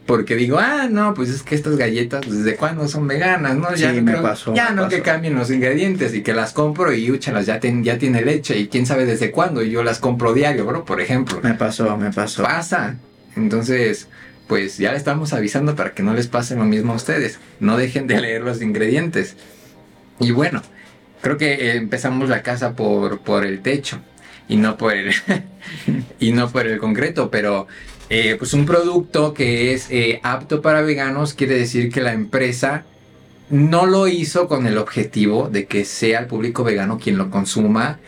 porque 0.06 0.36
digo, 0.36 0.60
ah, 0.60 0.88
no, 0.90 1.14
pues 1.16 1.30
es 1.30 1.42
que 1.42 1.56
estas 1.56 1.78
galletas, 1.78 2.26
pues, 2.26 2.44
¿desde 2.44 2.56
cuándo 2.58 2.88
son 2.88 3.08
veganas? 3.08 3.56
No, 3.56 3.74
ya 3.76 3.90
Sí, 3.92 3.98
no, 3.98 4.04
me 4.04 4.12
creo- 4.12 4.24
pasó, 4.24 4.54
ya 4.54 4.70
me 4.70 4.76
no 4.76 4.88
que 4.88 5.02
cambien 5.02 5.34
los 5.36 5.50
ingredientes 5.50 6.14
y 6.14 6.22
que 6.22 6.34
las 6.34 6.54
compro 6.54 6.94
y 6.94 7.10
úchalas, 7.10 7.46
ya, 7.48 7.60
ten- 7.60 7.84
ya 7.84 7.98
tiene 7.98 8.22
leche, 8.24 8.58
y 8.60 8.68
quién 8.68 8.86
sabe 8.86 9.06
desde 9.06 9.32
cuándo, 9.32 9.64
y 9.64 9.72
yo 9.72 9.84
las 9.84 10.00
compro 10.00 10.34
diario, 10.34 10.66
bro, 10.66 10.86
por 10.86 11.02
ejemplo 11.02 11.40
Me 11.42 11.56
pasó, 11.56 11.98
me 11.98 12.12
pasó. 12.12 12.44
pasa. 12.44 12.98
Entonces, 13.36 14.08
pues 14.48 14.78
ya 14.78 14.92
le 14.92 14.98
estamos 14.98 15.34
avisando 15.34 15.76
para 15.76 15.94
que 15.94 16.04
no 16.04 16.14
les 16.14 16.28
pase 16.28 16.56
lo 16.56 16.66
mismo 16.66 16.94
a 16.94 16.96
ustedes. 16.98 17.40
No 17.60 17.76
dejen 17.78 18.06
de 18.08 18.22
leer 18.22 18.44
los 18.44 18.62
ingredientes. 18.62 19.36
Y 20.20 20.32
bueno, 20.32 20.62
creo 21.22 21.38
que 21.38 21.54
eh, 21.54 21.76
empezamos 21.78 22.30
la 22.30 22.44
casa 22.44 22.76
por, 22.76 23.20
por 23.22 23.44
el 23.46 23.62
techo 23.62 24.00
y 24.48 24.58
no 24.58 24.78
por 24.78 24.94
el, 24.94 25.12
y 26.20 26.32
no 26.32 26.50
por 26.52 26.68
el 26.68 26.78
concreto, 26.78 27.32
pero 27.32 27.68
eh, 28.10 28.36
pues 28.38 28.54
un 28.54 28.66
producto 28.66 29.34
que 29.34 29.74
es 29.74 29.88
eh, 29.90 30.20
apto 30.24 30.62
para 30.62 30.82
veganos 30.82 31.34
quiere 31.34 31.58
decir 31.58 31.92
que 31.92 32.02
la 32.02 32.14
empresa 32.14 32.86
no 33.50 33.86
lo 33.86 34.08
hizo 34.08 34.48
con 34.48 34.68
el 34.68 34.78
objetivo 34.78 35.50
de 35.50 35.66
que 35.66 35.86
sea 35.86 36.20
el 36.20 36.28
público 36.28 36.64
vegano 36.64 37.00
quien 37.00 37.18
lo 37.18 37.30
consuma. 37.30 38.00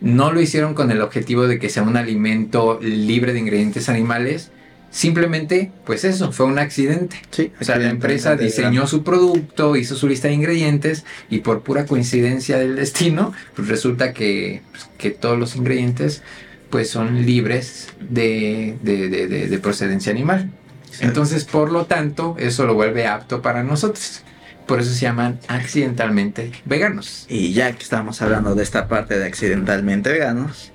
No 0.00 0.32
lo 0.32 0.40
hicieron 0.40 0.74
con 0.74 0.90
el 0.90 1.02
objetivo 1.02 1.46
de 1.46 1.58
que 1.58 1.68
sea 1.68 1.82
un 1.82 1.96
alimento 1.96 2.78
libre 2.80 3.32
de 3.32 3.40
ingredientes 3.40 3.88
animales. 3.88 4.50
Simplemente, 4.90 5.70
pues 5.84 6.04
eso, 6.04 6.32
fue 6.32 6.46
un 6.46 6.58
accidente. 6.58 7.16
Sí, 7.30 7.52
O 7.60 7.64
sea, 7.64 7.76
la 7.76 7.90
empresa 7.90 8.34
diseñó 8.34 8.88
su 8.88 9.04
producto, 9.04 9.76
hizo 9.76 9.94
su 9.94 10.08
lista 10.08 10.26
de 10.28 10.34
ingredientes 10.34 11.04
y 11.28 11.40
por 11.40 11.62
pura 11.62 11.86
coincidencia 11.86 12.58
del 12.58 12.74
destino, 12.74 13.32
pues 13.54 13.68
resulta 13.68 14.12
que, 14.12 14.62
pues, 14.72 14.88
que 14.98 15.10
todos 15.10 15.38
los 15.38 15.54
ingredientes 15.54 16.22
pues 16.70 16.88
son 16.90 17.26
libres 17.26 17.88
de, 18.00 18.76
de- 18.82 19.08
de- 19.08 19.26
de- 19.28 19.48
de 19.48 19.58
procedencia 19.58 20.12
animal. 20.12 20.50
Exacto. 20.86 21.06
Entonces, 21.06 21.44
por 21.44 21.70
lo 21.72 21.86
tanto, 21.86 22.36
eso 22.38 22.66
lo 22.66 22.74
vuelve 22.74 23.06
apto 23.06 23.42
para 23.42 23.62
nosotros. 23.62 24.22
Por 24.66 24.80
eso 24.80 24.92
se 24.92 25.00
llaman 25.00 25.38
accidentalmente 25.48 26.52
veganos. 26.64 27.26
Y 27.28 27.52
ya 27.52 27.72
que 27.72 27.82
estamos 27.82 28.22
hablando 28.22 28.54
de 28.54 28.62
esta 28.62 28.86
parte 28.88 29.18
de 29.18 29.26
accidentalmente 29.26 30.10
veganos, 30.10 30.70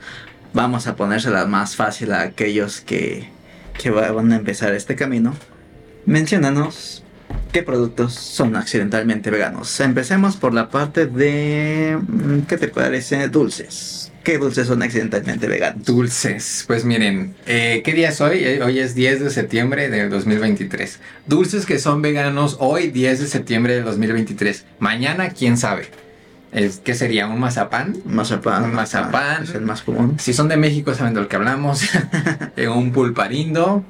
vamos 0.54 0.88
a 0.88 0.96
ponérsela 0.96 1.46
más 1.46 1.76
fácil 1.78 2.12
a 2.12 2.22
aquellos 2.22 2.82
que, 2.82 3.30
que 3.78 3.90
va- 3.92 4.12
van 4.12 4.32
a 4.34 4.36
empezar 4.36 4.74
este 4.74 4.96
camino. 4.96 5.34
Menciónanos 6.06 7.04
qué 7.52 7.64
productos 7.64 8.14
son 8.14 8.56
accidentalmente 8.56 9.32
veganos. 9.32 9.80
Empecemos 9.80 10.36
por 10.36 10.54
la 10.54 10.70
parte 10.70 11.06
de... 11.08 11.98
mm, 12.06 12.40
¿Qué 12.48 12.58
te 12.58 12.68
parece? 12.68 13.28
Dulces. 13.30 14.05
¿Qué 14.26 14.40
dulces 14.40 14.66
son 14.68 14.82
accidentalmente 14.82 15.48
veganos? 15.48 15.86
Dulces. 15.86 16.64
Pues 16.66 16.84
miren, 16.84 17.36
eh, 17.46 17.82
¿qué 17.86 17.94
día 17.94 18.10
es 18.10 18.20
hoy? 18.22 18.40
Eh, 18.44 18.60
Hoy 18.64 18.80
es 18.80 18.96
10 18.96 19.20
de 19.20 19.30
septiembre 19.30 19.88
del 19.88 20.10
2023. 20.10 21.00
Dulces 21.28 21.68
que 21.68 21.78
son 21.78 22.02
veganos 22.02 22.58
hoy, 22.60 22.90
10 22.90 23.20
de 23.20 23.28
septiembre 23.28 23.76
del 23.76 23.86
2023. 23.86 24.66
Mañana, 24.80 25.30
quién 25.30 25.58
sabe. 25.58 25.90
Es, 26.52 26.78
¿Qué 26.84 26.96
sería? 26.96 27.28
¿Un 27.28 27.40
mazapán? 27.40 27.98
Mazapán. 28.06 28.64
Un 28.64 28.74
mazapán. 28.74 29.44
Es 29.44 29.52
el 29.52 29.62
más 29.62 29.84
común. 29.84 30.16
Si 30.20 30.34
son 30.34 30.48
de 30.48 30.58
México, 30.58 30.96
saben 30.96 31.14
de 31.14 31.22
lo 31.22 31.28
que 31.28 31.36
hablamos. 31.36 31.82
Eh, 32.58 32.68
un 32.68 32.92
pulparindo. 32.94 33.84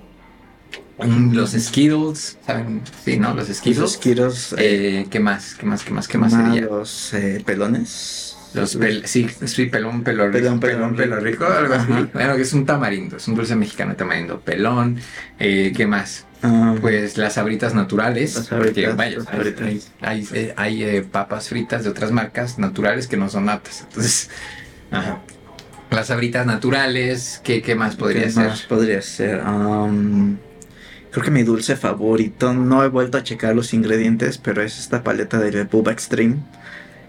los 1.31 1.51
Skittles. 1.51 2.37
¿Saben? 2.45 2.81
Sí, 3.05 3.17
¿no? 3.17 3.33
Los 3.33 3.47
Skittles. 3.47 3.77
Los 3.77 3.93
Skittles. 3.93 4.55
eh, 4.57 5.05
¿Qué 5.09 5.19
más? 5.21 5.55
¿Qué 5.55 5.65
más? 5.65 5.83
¿Qué 5.83 5.93
más? 5.93 6.07
¿Qué 6.09 6.17
más 6.17 6.33
sería? 6.33 6.61
Los 6.63 7.13
pelones. 7.45 8.34
Los 8.55 8.79
pel- 8.79 9.05
sí, 9.05 9.27
sí, 9.45 9.65
pelón, 9.65 10.03
pelo 10.03 10.25
rico. 10.27 10.37
Pelón, 10.39 10.59
Pelón, 10.59 10.95
pelón 10.95 10.95
pelo 10.95 11.19
rico. 11.19 11.45
algo 11.45 11.73
así. 11.73 11.91
Bueno, 12.13 12.35
que 12.35 12.41
es 12.43 12.53
un 12.53 12.65
tamarindo, 12.65 13.17
es 13.17 13.27
un 13.27 13.35
dulce 13.35 13.55
mexicano 13.55 13.91
de 13.91 13.97
tamarindo. 13.97 14.39
Pelón, 14.39 14.97
eh, 15.39 15.73
¿qué 15.75 15.85
más? 15.87 16.25
Ah, 16.41 16.75
Pues 16.81 17.17
las 17.17 17.33
sabritas 17.33 17.73
naturales. 17.73 18.35
Las 18.35 18.45
Sabritas, 18.47 18.73
que, 18.75 18.87
vaya, 18.95 19.17
las 19.17 19.27
hay, 19.27 19.33
Sabritas. 19.37 19.91
hay, 20.01 20.27
eh, 20.33 20.53
hay, 20.57 20.83
eh, 20.83 21.01
papas 21.09 21.49
fritas 21.49 21.83
de 21.83 21.89
otras 21.89 22.11
marcas 22.11 22.59
naturales 22.59 23.07
que 23.07 23.17
no 23.17 23.29
son 23.29 23.49
aptas. 23.49 23.81
Entonces, 23.87 24.29
ajá. 24.91 25.19
Las 25.91 26.07
sabritas 26.07 26.45
naturales, 26.45 27.39
¿qué, 27.43 27.61
qué 27.61 27.75
más 27.75 27.95
podría 27.95 28.23
¿Qué 28.23 28.31
ser? 28.31 28.47
más 28.47 28.61
podría 28.63 29.01
ser? 29.01 29.41
Creo 31.11 31.23
que 31.23 31.31
mi 31.31 31.43
dulce 31.43 31.75
favorito, 31.77 32.53
no 32.53 32.83
he 32.83 32.89
vuelto 32.89 33.17
a 33.17 33.23
checar 33.23 33.55
los 33.55 33.73
ingredientes, 33.73 34.37
pero 34.37 34.61
es 34.61 34.77
esta 34.79 35.03
paleta 35.03 35.39
de 35.39 35.63
Bubba 35.63 35.93
Extreme. 35.93 36.35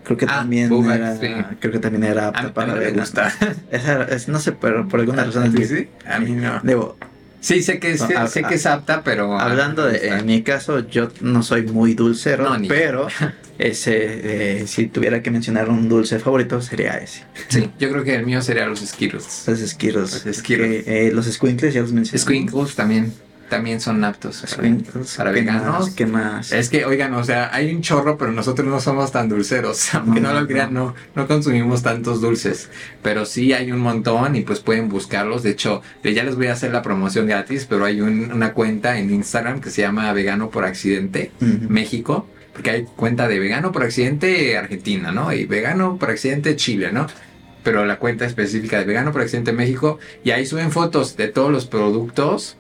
Creo 0.07 0.17
que 0.17 0.25
Ah, 0.27 0.37
también 0.39 0.73
era, 0.73 1.51
creo 1.61 1.73
que 1.73 1.79
también 1.81 2.05
era 2.05 2.27
A, 2.27 2.29
apta 2.29 2.41
a 2.41 2.43
mí 2.45 2.51
para 2.55 2.73
me 2.75 2.79
veganos. 2.79 3.01
gusta. 3.11 3.33
Esa- 3.71 4.05
es- 4.05 4.29
no 4.29 4.39
sé, 4.39 4.53
pero 4.53 4.87
por 4.89 5.01
alguna 5.01 5.25
razón. 5.25 5.53
¿Sí, 5.57 5.65
sí? 5.67 5.89
A 6.07 6.19
mí 6.21 6.31
no. 6.33 6.61
Debo, 6.63 6.97
Sí, 7.41 7.63
sé 7.63 7.79
que 7.79 7.93
es, 7.93 8.01
No, 8.01 8.19
a- 8.19 8.27
sé 8.29 8.45
a- 8.45 8.49
que 8.49 8.55
es 8.57 8.67
apta, 8.67 9.03
pero... 9.05 9.39
a 9.39 9.45
mí 9.45 9.51
hablando 9.53 9.85
de, 9.87 10.09
en 10.09 10.27
mi 10.27 10.43
caso, 10.43 10.89
yo 10.89 11.11
no 11.21 11.43
soy 11.45 11.63
muy 11.63 11.95
dulcero, 11.95 12.57
No, 12.59 12.67
pero 12.69 13.07
ese, 13.59 14.61
eh, 14.63 14.67
si 14.67 14.87
tuviera 14.87 15.23
que 15.23 15.31
mencionar 15.31 15.69
un 15.69 15.89
dulce 15.89 16.19
favorito, 16.19 16.61
sería 16.61 16.99
ese. 16.99 17.23
Sí, 17.49 17.71
yo 17.79 17.91
creo 17.91 18.03
que 18.05 18.15
el 18.17 18.27
mío 18.27 18.43
sería 18.43 18.67
los 18.67 18.81
Skittles. 18.81 19.45
Los 19.47 19.59
Skittles. 19.61 20.25
Los. 20.27 20.43
Que, 20.43 20.85
eh, 20.87 21.11
los 21.13 21.27
Squinkles 21.27 21.73
ya 21.75 21.83
los 21.83 21.93
mencioné. 21.93 22.19
Squinkles 22.19 22.75
también. 22.75 23.13
También 23.49 23.81
son 23.81 24.03
aptos 24.05 24.41
para, 24.43 24.53
Squinkles, 24.53 25.15
para 25.17 25.33
¿qué 25.33 25.41
veganos. 25.41 25.81
más? 25.87 25.91
¿Qué 25.95 26.07
más? 26.07 26.53
Es 26.53 26.69
que, 26.69 26.85
oigan, 26.85 27.15
o 27.15 27.25
sea, 27.25 27.51
hay 27.55 27.75
un 27.75 27.81
chorro, 27.83 28.17
pero 28.19 28.33
nosotros 28.33 28.67
no 28.69 28.81
somos 28.81 29.13
tan 29.13 29.29
dulceros. 29.29 29.95
Aunque 29.95 30.21
no, 30.21 30.33
No, 30.33 30.41
lo 30.41 30.47
crean, 30.47 30.73
no. 30.75 30.87
no, 30.87 30.95
no 31.23 31.27
consumimos 31.27 31.83
tantos 31.83 32.21
dulces. 32.21 32.71
Pero 33.03 33.25
sí 33.27 33.53
hay 33.53 33.73
un 33.73 33.81
montón 33.81 34.37
y 34.37 34.43
pues 34.43 34.61
pueden 34.61 34.89
buscarlos. 34.89 35.43
De 35.43 35.51
hecho, 35.51 35.83
ya 36.03 36.23
les 36.25 36.37
voy 36.37 36.49
a 36.49 36.53
hacer 36.53 36.73
la 36.73 36.83
promoción 36.83 37.27
gratis, 37.27 37.67
pero 37.69 37.85
hay 37.85 38.01
un- 38.01 38.33
una 38.33 38.53
cuenta 38.53 38.99
en 38.99 39.11
Instagram 39.13 39.61
que 39.61 39.71
se 39.71 39.83
llama 39.83 40.13
Vegano 40.13 40.51
por 40.51 40.65
Accidente. 40.65 41.31
México. 41.41 42.29
Porque 42.53 42.71
hay 42.71 42.85
cuenta 42.97 43.29
de 43.29 43.39
vegano 43.39 43.71
por 43.71 43.83
accidente 43.83 44.57
Argentina, 44.57 45.13
¿no? 45.13 45.31
Y 45.31 45.45
vegano 45.45 45.99
por 45.99 46.09
accidente 46.11 46.57
Chile, 46.57 46.91
¿no? 46.91 47.07
Pero 47.63 47.85
la 47.85 47.99
cuenta 47.99 48.25
específica 48.25 48.79
de 48.79 48.87
vegano 48.87 49.13
por 49.13 49.21
accidente 49.21 49.53
México. 49.53 49.99
Y 50.25 50.31
ahí 50.31 50.47
suben 50.47 50.71
fotos 50.73 51.19
de 51.19 51.29
todos 51.29 51.51
los 51.53 51.67
productos 51.67 52.57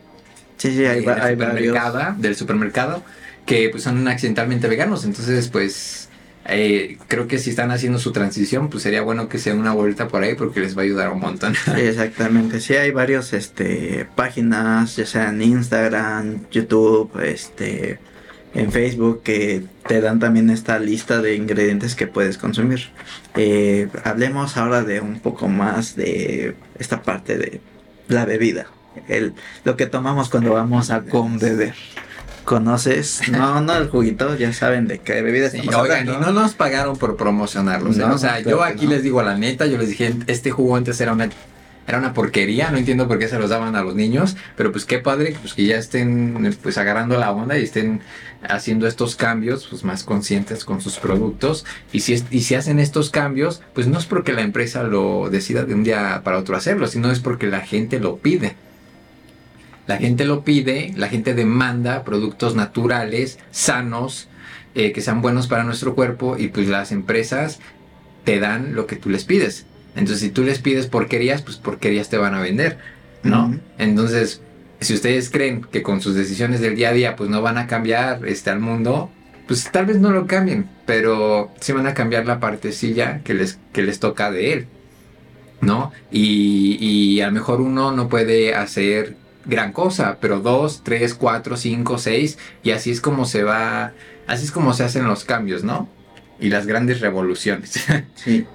Sí, 0.56 0.72
sí, 0.74 0.84
hay, 0.84 0.98
eh, 0.98 1.02
del, 1.02 1.10
hay 1.10 1.34
varios. 1.34 1.66
supermercado, 1.68 2.14
del 2.18 2.36
supermercado 2.36 3.04
que 3.46 3.68
pues 3.70 3.84
son 3.84 4.06
accidentalmente 4.08 4.68
veganos. 4.68 5.04
Entonces, 5.04 5.48
pues 5.48 6.08
eh, 6.48 6.98
creo 7.08 7.26
que 7.26 7.38
si 7.38 7.50
están 7.50 7.70
haciendo 7.70 7.98
su 7.98 8.12
transición, 8.12 8.68
pues 8.68 8.82
sería 8.82 9.02
bueno 9.02 9.28
que 9.28 9.38
se 9.38 9.50
den 9.50 9.58
una 9.58 9.72
vuelta 9.72 10.08
por 10.08 10.22
ahí 10.22 10.34
porque 10.34 10.60
les 10.60 10.76
va 10.76 10.82
a 10.82 10.84
ayudar 10.84 11.10
un 11.10 11.20
montón. 11.20 11.54
Sí, 11.54 11.80
exactamente. 11.80 12.60
Sí, 12.60 12.74
hay 12.74 12.90
varios 12.90 13.32
este 13.32 14.06
páginas, 14.14 14.96
ya 14.96 15.06
sea 15.06 15.30
en 15.30 15.42
Instagram, 15.42 16.46
YouTube, 16.50 17.10
este 17.22 17.98
en 18.54 18.72
Facebook 18.72 19.22
que 19.22 19.64
te 19.86 20.00
dan 20.00 20.18
también 20.18 20.48
esta 20.48 20.78
lista 20.78 21.20
de 21.20 21.34
ingredientes 21.34 21.94
que 21.94 22.06
puedes 22.06 22.38
consumir. 22.38 22.88
Eh, 23.34 23.88
hablemos 24.04 24.56
ahora 24.56 24.82
de 24.82 25.00
un 25.00 25.20
poco 25.20 25.48
más 25.48 25.94
de 25.94 26.54
esta 26.78 27.02
parte 27.02 27.36
de 27.36 27.60
la 28.08 28.24
bebida, 28.24 28.66
el 29.08 29.34
lo 29.64 29.76
que 29.76 29.86
tomamos 29.86 30.28
cuando 30.28 30.52
vamos 30.52 30.90
a 30.90 31.02
con 31.02 31.38
beber. 31.38 31.74
¿Conoces? 32.44 33.22
No, 33.30 33.60
no 33.60 33.74
el 33.76 33.88
juguito, 33.88 34.36
ya 34.36 34.52
saben 34.52 34.86
de 34.86 34.98
qué 35.00 35.20
bebida 35.20 35.50
Sí, 35.50 35.58
estamos 35.58 35.80
oigan, 35.82 36.06
y 36.06 36.10
no 36.10 36.30
nos 36.30 36.54
pagaron 36.54 36.96
por 36.96 37.16
promocionarlos. 37.16 37.98
¿eh? 37.98 38.04
O 38.04 38.18
sea, 38.18 38.38
yo 38.40 38.62
aquí 38.62 38.84
no. 38.84 38.92
les 38.92 39.02
digo 39.02 39.20
la 39.22 39.36
neta, 39.36 39.66
yo 39.66 39.78
les 39.78 39.88
dije, 39.88 40.14
este 40.28 40.52
jugo 40.52 40.76
antes 40.76 41.00
era 41.00 41.12
una 41.12 41.28
era 41.88 41.98
una 41.98 42.14
porquería, 42.14 42.70
no 42.72 42.78
entiendo 42.78 43.06
por 43.06 43.18
qué 43.20 43.28
se 43.28 43.38
los 43.38 43.50
daban 43.50 43.76
a 43.76 43.82
los 43.82 43.94
niños, 43.94 44.36
pero 44.56 44.72
pues 44.72 44.84
qué 44.84 44.98
padre 44.98 45.36
pues 45.40 45.54
que 45.54 45.66
ya 45.66 45.76
estén 45.76 46.56
pues 46.60 46.78
agarrando 46.78 47.16
la 47.16 47.30
onda 47.30 47.56
y 47.58 47.62
estén 47.62 48.00
haciendo 48.48 48.88
estos 48.88 49.14
cambios 49.14 49.68
pues 49.70 49.84
más 49.84 50.02
conscientes 50.02 50.64
con 50.64 50.80
sus 50.80 50.98
productos 50.98 51.64
y 51.92 52.00
si 52.00 52.14
es- 52.14 52.24
y 52.32 52.40
si 52.42 52.56
hacen 52.56 52.80
estos 52.80 53.10
cambios, 53.10 53.62
pues 53.72 53.86
no 53.86 53.98
es 54.00 54.06
porque 54.06 54.32
la 54.32 54.42
empresa 54.42 54.82
lo 54.82 55.30
decida 55.30 55.64
de 55.64 55.74
un 55.74 55.84
día 55.84 56.22
para 56.24 56.38
otro 56.38 56.56
hacerlo, 56.56 56.88
sino 56.88 57.10
es 57.12 57.20
porque 57.20 57.46
la 57.46 57.60
gente 57.60 58.00
lo 58.00 58.16
pide. 58.16 58.56
La 59.86 59.98
gente 59.98 60.24
lo 60.24 60.42
pide, 60.42 60.92
la 60.96 61.08
gente 61.08 61.34
demanda 61.34 62.02
productos 62.02 62.56
naturales, 62.56 63.38
sanos, 63.50 64.28
eh, 64.74 64.92
que 64.92 65.00
sean 65.00 65.22
buenos 65.22 65.46
para 65.46 65.64
nuestro 65.64 65.94
cuerpo 65.94 66.36
y 66.36 66.48
pues 66.48 66.68
las 66.68 66.92
empresas 66.92 67.60
te 68.24 68.40
dan 68.40 68.74
lo 68.74 68.86
que 68.86 68.96
tú 68.96 69.08
les 69.08 69.24
pides. 69.24 69.66
Entonces 69.94 70.20
si 70.20 70.30
tú 70.30 70.42
les 70.42 70.58
pides 70.58 70.86
porquerías, 70.86 71.42
pues 71.42 71.56
porquerías 71.56 72.10
te 72.10 72.18
van 72.18 72.34
a 72.34 72.40
vender, 72.40 72.78
¿no? 73.22 73.58
Entonces, 73.78 74.42
si 74.80 74.92
ustedes 74.92 75.30
creen 75.30 75.62
que 75.62 75.82
con 75.82 76.02
sus 76.02 76.14
decisiones 76.14 76.60
del 76.60 76.76
día 76.76 76.90
a 76.90 76.92
día 76.92 77.16
pues 77.16 77.30
no 77.30 77.40
van 77.40 77.56
a 77.56 77.66
cambiar 77.66 78.26
este 78.26 78.50
al 78.50 78.60
mundo, 78.60 79.10
pues 79.46 79.70
tal 79.70 79.86
vez 79.86 79.98
no 79.98 80.10
lo 80.10 80.26
cambien, 80.26 80.68
pero 80.84 81.50
sí 81.60 81.72
van 81.72 81.86
a 81.86 81.94
cambiar 81.94 82.26
la 82.26 82.40
partecilla 82.40 83.20
que 83.24 83.32
les, 83.32 83.58
que 83.72 83.82
les 83.82 84.00
toca 84.00 84.30
de 84.30 84.52
él, 84.52 84.66
¿no? 85.60 85.92
Y, 86.10 86.76
y 86.80 87.20
a 87.20 87.28
lo 87.28 87.32
mejor 87.32 87.60
uno 87.60 87.92
no 87.92 88.08
puede 88.08 88.54
hacer 88.54 89.16
gran 89.46 89.72
cosa, 89.72 90.18
pero 90.20 90.40
dos, 90.40 90.82
tres, 90.84 91.14
cuatro, 91.14 91.56
cinco, 91.56 91.98
seis, 91.98 92.38
y 92.62 92.72
así 92.72 92.90
es 92.90 93.00
como 93.00 93.24
se 93.24 93.42
va, 93.44 93.92
así 94.26 94.44
es 94.44 94.52
como 94.52 94.72
se 94.74 94.84
hacen 94.84 95.06
los 95.06 95.24
cambios, 95.24 95.64
¿no? 95.64 95.88
Y 96.40 96.50
las 96.50 96.66
grandes 96.66 97.00
revoluciones. 97.00 97.72
Sí, 98.14 98.46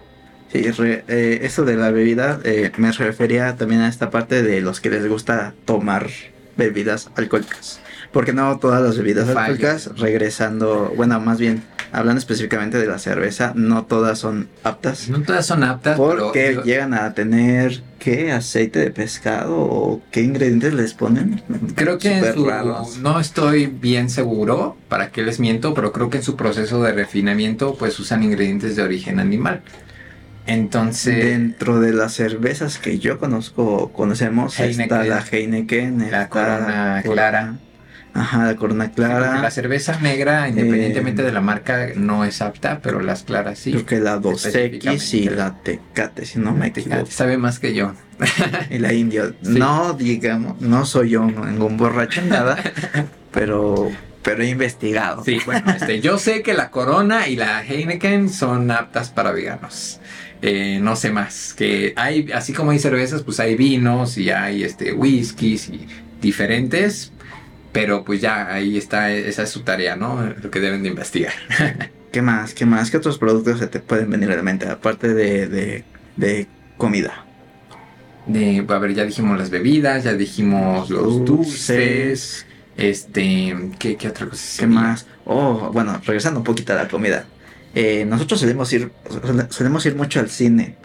sí 0.52 0.70
re- 0.72 1.04
eh, 1.08 1.40
eso 1.44 1.64
de 1.66 1.76
la 1.78 1.92
bebida 1.92 2.40
eh, 2.44 2.72
me 2.78 2.92
refería 2.92 3.56
también 3.56 3.82
a 3.82 3.88
esta 3.88 4.10
parte 4.10 4.44
de 4.44 4.62
los 4.62 4.82
que 4.82 4.90
les 4.90 5.08
gusta 5.08 5.54
tomar 5.66 6.10
bebidas 6.58 7.10
alcohólicas. 7.16 7.80
Porque 8.12 8.34
no 8.34 8.60
todas 8.60 8.84
las 8.84 8.98
bebidas 8.98 9.30
alcohólicas, 9.30 9.98
regresando, 9.98 10.94
bueno, 10.98 11.20
más 11.22 11.40
bien, 11.40 11.64
hablando 11.92 12.20
específicamente 12.20 12.78
de 12.78 12.88
la 12.88 13.00
cerveza, 13.00 13.54
no 13.56 13.86
todas 13.86 14.20
son 14.20 14.48
aptas. 14.64 15.10
no 15.10 15.22
todas 15.22 15.46
son 15.46 15.64
aptas, 15.64 15.98
Porque 15.98 16.44
pero 16.52 16.64
llegan 16.64 16.94
a 16.94 17.14
tener, 17.14 17.84
¿qué? 18.00 18.32
¿Aceite 18.32 18.80
de 18.80 18.92
pescado? 18.92 19.58
¿O 19.60 20.02
qué 20.12 20.22
ingredientes 20.22 20.74
les 20.74 20.94
ponen? 20.94 21.42
Creo 21.76 21.98
que 21.98 22.18
en 22.20 22.34
su, 22.34 22.46
raros. 22.46 22.98
no 23.00 23.20
estoy 23.20 23.68
bien 23.68 24.10
seguro, 24.10 24.78
para 24.88 25.12
qué 25.12 25.22
les 25.22 25.40
miento, 25.40 25.74
pero 25.74 25.92
creo 25.92 26.10
que 26.10 26.18
en 26.18 26.24
su 26.24 26.36
proceso 26.36 26.82
de 26.84 26.94
refinamiento 26.94 27.76
pues 27.78 28.00
usan 28.00 28.24
ingredientes 28.24 28.76
de 28.76 28.84
origen 28.84 29.20
animal. 29.20 29.62
Entonces, 30.48 31.24
Dentro 31.24 31.80
de 31.80 31.94
las 31.94 32.14
cervezas 32.14 32.80
que 32.80 32.98
yo 33.00 33.20
conozco 33.20 33.92
conocemos 33.94 34.60
está 34.60 35.04
Heineken. 35.04 35.10
la 35.10 35.24
Heineken, 35.32 36.00
La 36.00 36.06
está 36.24 36.30
Corona 36.30 37.02
Clara. 37.04 37.56
Ajá, 38.14 38.46
la 38.46 38.56
Corona 38.58 38.92
Clara. 38.92 39.42
la 39.42 39.52
cerveza 39.52 40.00
negra, 40.02 40.50
independientemente 40.50 41.22
Eh, 41.22 41.26
de 41.26 41.32
la 41.32 41.40
marca, 41.42 41.88
no 41.96 42.26
es 42.26 42.42
apta, 42.42 42.80
pero 42.84 43.00
las 43.00 43.24
claras 43.24 43.60
sí. 43.60 43.72
Creo 43.72 43.86
que 43.86 44.00
la 44.00 44.20
2X 44.20 45.14
y 45.14 45.30
la 45.30 45.56
Tecate, 45.64 46.26
si 46.26 46.40
no 46.40 46.52
me 46.54 46.68
equivoco. 46.68 47.06
Sabe 47.10 47.38
más 47.38 47.60
que 47.60 47.74
yo. 47.74 47.94
Y 48.70 48.80
la 48.80 48.94
Indio. 48.94 49.34
Sí. 49.42 49.58
No, 49.58 49.94
digamos, 49.94 50.60
no 50.62 50.86
soy 50.86 51.12
yo 51.12 51.24
ningún 51.26 51.78
borracho 51.78 52.20
en 52.22 52.30
nada, 52.30 52.58
pero, 53.32 53.90
pero 54.24 54.44
he 54.44 54.50
investigado. 54.50 55.24
Sí, 55.24 55.40
bueno, 55.46 55.72
este, 55.72 56.02
yo 56.02 56.18
sé 56.18 56.42
que 56.44 56.54
la 56.54 56.70
Corona 56.70 57.28
y 57.30 57.38
la 57.38 57.64
Heineken 57.66 58.30
son 58.30 58.70
aptas 58.72 59.10
para 59.10 59.32
veganos. 59.32 60.00
Eh, 60.42 60.80
no 60.82 60.96
sé 60.96 61.12
más. 61.12 61.54
Que 61.54 61.94
hay, 61.96 62.30
así 62.34 62.52
como 62.52 62.72
hay 62.72 62.80
cervezas, 62.80 63.22
pues 63.24 63.40
hay 63.40 63.56
vinos 63.56 64.18
y 64.18 64.32
hay 64.32 64.64
este 64.64 64.92
whiskies 64.92 65.70
y 65.70 65.88
diferentes. 66.20 67.12
Pero 67.72 68.04
pues 68.04 68.20
ya 68.22 68.52
ahí 68.54 68.78
está, 68.78 69.12
esa 69.12 69.44
es 69.44 69.50
su 69.50 69.62
tarea, 69.62 69.96
¿no? 69.96 70.22
Lo 70.42 70.52
que 70.52 70.60
deben 70.60 70.84
de 70.84 70.90
investigar. 70.90 71.34
¿Qué 72.12 72.22
más? 72.22 72.54
¿Qué 72.54 72.66
más? 72.66 72.92
¿Qué 72.92 72.98
otros 72.98 73.18
productos 73.18 73.60
se 73.60 73.68
te 73.68 73.80
pueden 73.80 74.10
venir 74.10 74.30
a 74.32 74.36
la 74.36 74.44
mente? 74.44 74.68
Aparte 74.68 75.14
de, 75.14 75.48
de, 75.48 75.84
de 76.18 76.48
comida. 76.78 77.26
De, 78.28 78.66
a 78.68 78.78
ver, 78.78 78.94
ya 78.94 79.06
dijimos 79.06 79.38
las 79.40 79.50
bebidas, 79.50 80.04
ya 80.04 80.14
dijimos 80.14 80.90
los 80.90 81.24
dulces. 81.26 82.46
Este, 82.78 83.56
¿qué, 83.80 83.96
qué 83.96 84.08
otra 84.10 84.28
cosa? 84.28 84.60
¿Qué 84.60 84.68
más? 84.68 85.06
Oh, 85.26 85.70
bueno, 85.74 86.00
regresando 86.06 86.40
un 86.40 86.44
poquito 86.44 86.74
a 86.74 86.76
la 86.76 86.88
comida. 86.88 87.26
Eh, 87.74 88.06
nosotros 88.06 88.40
solemos 88.42 88.72
ir, 88.74 88.92
sole- 89.10 89.48
solemos 89.50 89.86
ir 89.86 89.96
mucho 89.96 90.20
al 90.20 90.30
cine 90.30 90.76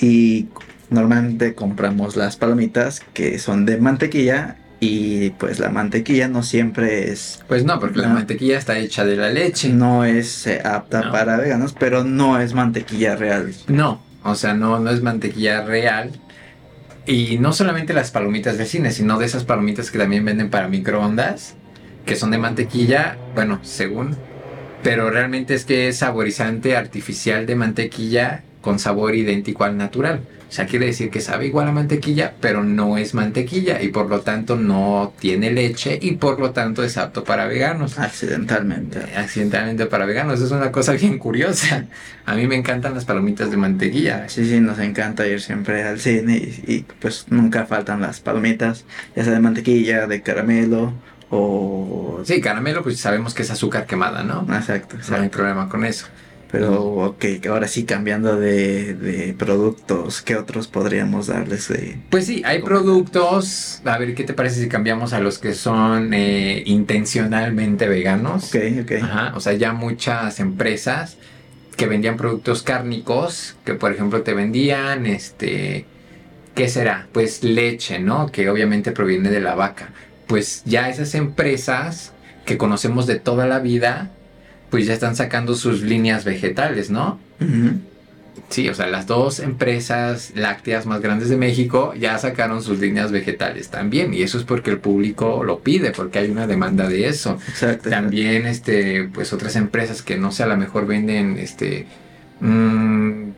y 0.00 0.48
normalmente 0.90 1.54
compramos 1.54 2.16
las 2.16 2.36
palomitas 2.36 3.00
que 3.14 3.38
son 3.38 3.64
de 3.64 3.76
mantequilla 3.78 4.56
y 4.84 5.30
pues 5.30 5.60
la 5.60 5.68
mantequilla 5.70 6.26
no 6.26 6.42
siempre 6.42 7.12
es 7.12 7.40
Pues 7.46 7.64
no, 7.64 7.78
porque 7.78 8.00
la 8.00 8.08
mantequilla 8.08 8.58
está 8.58 8.76
hecha 8.78 9.04
de 9.04 9.14
la 9.16 9.28
leche. 9.30 9.68
no 9.68 10.04
es 10.04 10.44
eh, 10.48 10.60
apta 10.64 11.02
No. 11.02 11.12
para 11.12 11.36
veganos, 11.36 11.72
pero 11.78 12.02
no 12.02 12.40
es 12.40 12.52
mantequilla 12.52 13.14
real. 13.14 13.54
No, 13.68 14.02
o 14.24 14.34
sea, 14.34 14.54
no, 14.54 14.80
no 14.80 14.90
es 14.90 15.00
mantequilla 15.00 15.62
real. 15.64 16.10
Y 17.06 17.38
no 17.38 17.52
solamente 17.52 17.94
las 17.94 18.10
palomitas 18.10 18.58
del 18.58 18.66
cine, 18.66 18.90
sino 18.90 19.18
de 19.20 19.26
esas 19.26 19.44
palomitas 19.44 19.92
que 19.92 19.98
también 19.98 20.24
venden 20.24 20.50
para 20.50 20.66
microondas, 20.66 21.54
que 22.04 22.16
son 22.16 22.32
de 22.32 22.38
mantequilla, 22.38 23.16
bueno, 23.36 23.60
según. 23.62 24.16
Pero 24.82 25.10
realmente 25.10 25.54
es 25.54 25.64
que 25.64 25.86
es 25.86 25.98
saborizante 25.98 26.76
artificial 26.76 27.46
de 27.46 27.54
mantequilla 27.54 28.42
con 28.62 28.78
sabor 28.78 29.14
idéntico 29.14 29.64
al 29.64 29.76
natural. 29.76 30.22
O 30.48 30.54
sea, 30.54 30.66
quiere 30.66 30.84
decir 30.84 31.08
que 31.08 31.22
sabe 31.22 31.46
igual 31.46 31.68
a 31.68 31.72
mantequilla, 31.72 32.34
pero 32.38 32.62
no 32.62 32.98
es 32.98 33.14
mantequilla 33.14 33.80
y 33.80 33.88
por 33.88 34.10
lo 34.10 34.20
tanto 34.20 34.54
no 34.56 35.14
tiene 35.18 35.50
leche 35.50 35.98
y 36.00 36.12
por 36.12 36.38
lo 36.38 36.50
tanto 36.50 36.84
es 36.84 36.98
apto 36.98 37.24
para 37.24 37.46
veganos 37.46 37.98
Accidentalmente. 37.98 38.98
accidentalmente 39.16 39.86
para 39.86 40.04
veganos. 40.04 40.42
Es 40.42 40.50
una 40.50 40.70
cosa 40.70 40.92
bien 40.92 41.18
curiosa. 41.18 41.86
A 42.26 42.34
mí 42.34 42.46
me 42.46 42.56
encantan 42.56 42.92
las 42.94 43.06
palomitas 43.06 43.50
de 43.50 43.56
mantequilla. 43.56 44.28
Sí, 44.28 44.44
sí, 44.44 44.60
nos 44.60 44.78
encanta 44.78 45.26
ir 45.26 45.40
siempre 45.40 45.84
al 45.84 45.98
cine 45.98 46.36
y, 46.36 46.64
y, 46.70 46.86
pues 47.00 47.26
nunca 47.30 47.64
faltan 47.64 48.02
las 48.02 48.20
palomitas, 48.20 48.84
ya 49.16 49.24
sea 49.24 49.32
de 49.32 49.40
mantequilla, 49.40 50.06
de 50.06 50.20
caramelo 50.20 50.92
o... 51.30 52.20
Sí, 52.24 52.42
caramelo, 52.42 52.82
pues 52.82 53.00
sabemos 53.00 53.32
que 53.32 53.40
es 53.42 53.50
azúcar 53.50 53.86
quemada, 53.86 54.22
¿no? 54.22 54.42
Exacto, 54.54 54.96
No 54.96 55.00
hay 55.00 55.08
exacto. 55.08 55.30
problema 55.38 55.68
con 55.70 55.84
eso. 55.86 56.06
Pero, 56.52 56.82
ok, 56.82 57.24
ahora 57.48 57.66
sí 57.66 57.84
cambiando 57.86 58.38
de, 58.38 58.94
de 58.94 59.32
productos, 59.32 60.20
¿qué 60.20 60.36
otros 60.36 60.68
podríamos 60.68 61.28
darles 61.28 61.68
de... 61.68 61.98
Pues 62.10 62.26
sí, 62.26 62.42
hay 62.44 62.62
productos. 62.62 63.80
A 63.86 63.96
ver, 63.96 64.14
¿qué 64.14 64.24
te 64.24 64.34
parece 64.34 64.60
si 64.60 64.68
cambiamos 64.68 65.14
a 65.14 65.20
los 65.20 65.38
que 65.38 65.54
son 65.54 66.12
eh, 66.12 66.62
intencionalmente 66.66 67.88
veganos? 67.88 68.54
Ok, 68.54 68.56
ok. 68.82 68.92
Ajá, 69.02 69.32
o 69.34 69.40
sea, 69.40 69.54
ya 69.54 69.72
muchas 69.72 70.40
empresas 70.40 71.16
que 71.76 71.86
vendían 71.86 72.18
productos 72.18 72.62
cárnicos, 72.62 73.56
que 73.64 73.74
por 73.74 73.92
ejemplo 73.92 74.22
te 74.22 74.34
vendían, 74.34 75.06
este, 75.06 75.86
¿qué 76.54 76.68
será? 76.68 77.08
Pues 77.12 77.42
leche, 77.44 77.98
¿no? 77.98 78.30
Que 78.30 78.50
obviamente 78.50 78.92
proviene 78.92 79.30
de 79.30 79.40
la 79.40 79.54
vaca. 79.54 79.92
pues 80.26 80.62
ya 80.64 80.88
esas 80.88 81.14
empresas 81.14 82.14
que 82.44 82.58
conocemos 82.58 83.06
de 83.06 83.16
toda 83.20 83.46
la 83.46 83.58
vida, 83.60 84.10
pues 84.72 84.86
ya 84.86 84.94
están 84.94 85.14
sacando 85.14 85.54
sus 85.54 85.82
líneas 85.82 86.24
vegetales, 86.24 86.88
¿no? 86.88 87.18
Sí, 88.48 88.70
o 88.70 88.74
sea, 88.74 88.86
las 88.86 89.06
dos 89.06 89.38
empresas 89.38 90.32
lácteas 90.34 90.86
más 90.86 91.02
grandes 91.02 91.28
de 91.28 91.36
México 91.36 91.92
ya 91.94 92.16
sacaron 92.16 92.62
sus 92.62 92.78
líneas 92.78 93.12
vegetales 93.12 93.68
también. 93.68 94.14
Y 94.14 94.22
eso 94.22 94.38
es 94.38 94.44
porque 94.44 94.70
el 94.70 94.78
público 94.78 95.44
lo 95.44 95.58
pide, 95.58 95.90
porque 95.90 96.20
hay 96.20 96.30
una 96.30 96.46
demanda 96.46 96.88
de 96.88 97.06
eso. 97.06 97.38
Exacto. 97.48 97.90
También, 97.90 98.46
este, 98.46 99.10
pues 99.12 99.34
otras 99.34 99.56
empresas 99.56 100.00
que 100.00 100.16
no 100.16 100.32
sé, 100.32 100.44
a 100.44 100.46
lo 100.46 100.56
mejor 100.56 100.86
venden, 100.86 101.36
este, 101.36 101.86
mm, 102.40 103.28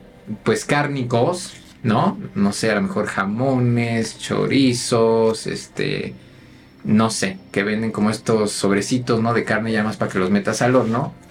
pues 0.44 0.64
cárnicos, 0.64 1.54
¿no? 1.82 2.16
No 2.36 2.52
sé, 2.52 2.70
a 2.70 2.76
lo 2.76 2.82
mejor 2.82 3.06
jamones, 3.06 4.20
chorizos, 4.20 5.48
este, 5.48 6.14
no 6.84 7.10
sé, 7.10 7.38
que 7.50 7.64
venden 7.64 7.90
como 7.90 8.10
estos 8.10 8.52
sobrecitos, 8.52 9.20
¿no? 9.20 9.34
De 9.34 9.42
carne 9.42 9.72
ya 9.72 9.82
más 9.82 9.96
para 9.96 10.12
que 10.12 10.20
los 10.20 10.30
metas 10.30 10.62
al 10.62 10.76
horno. 10.76 11.23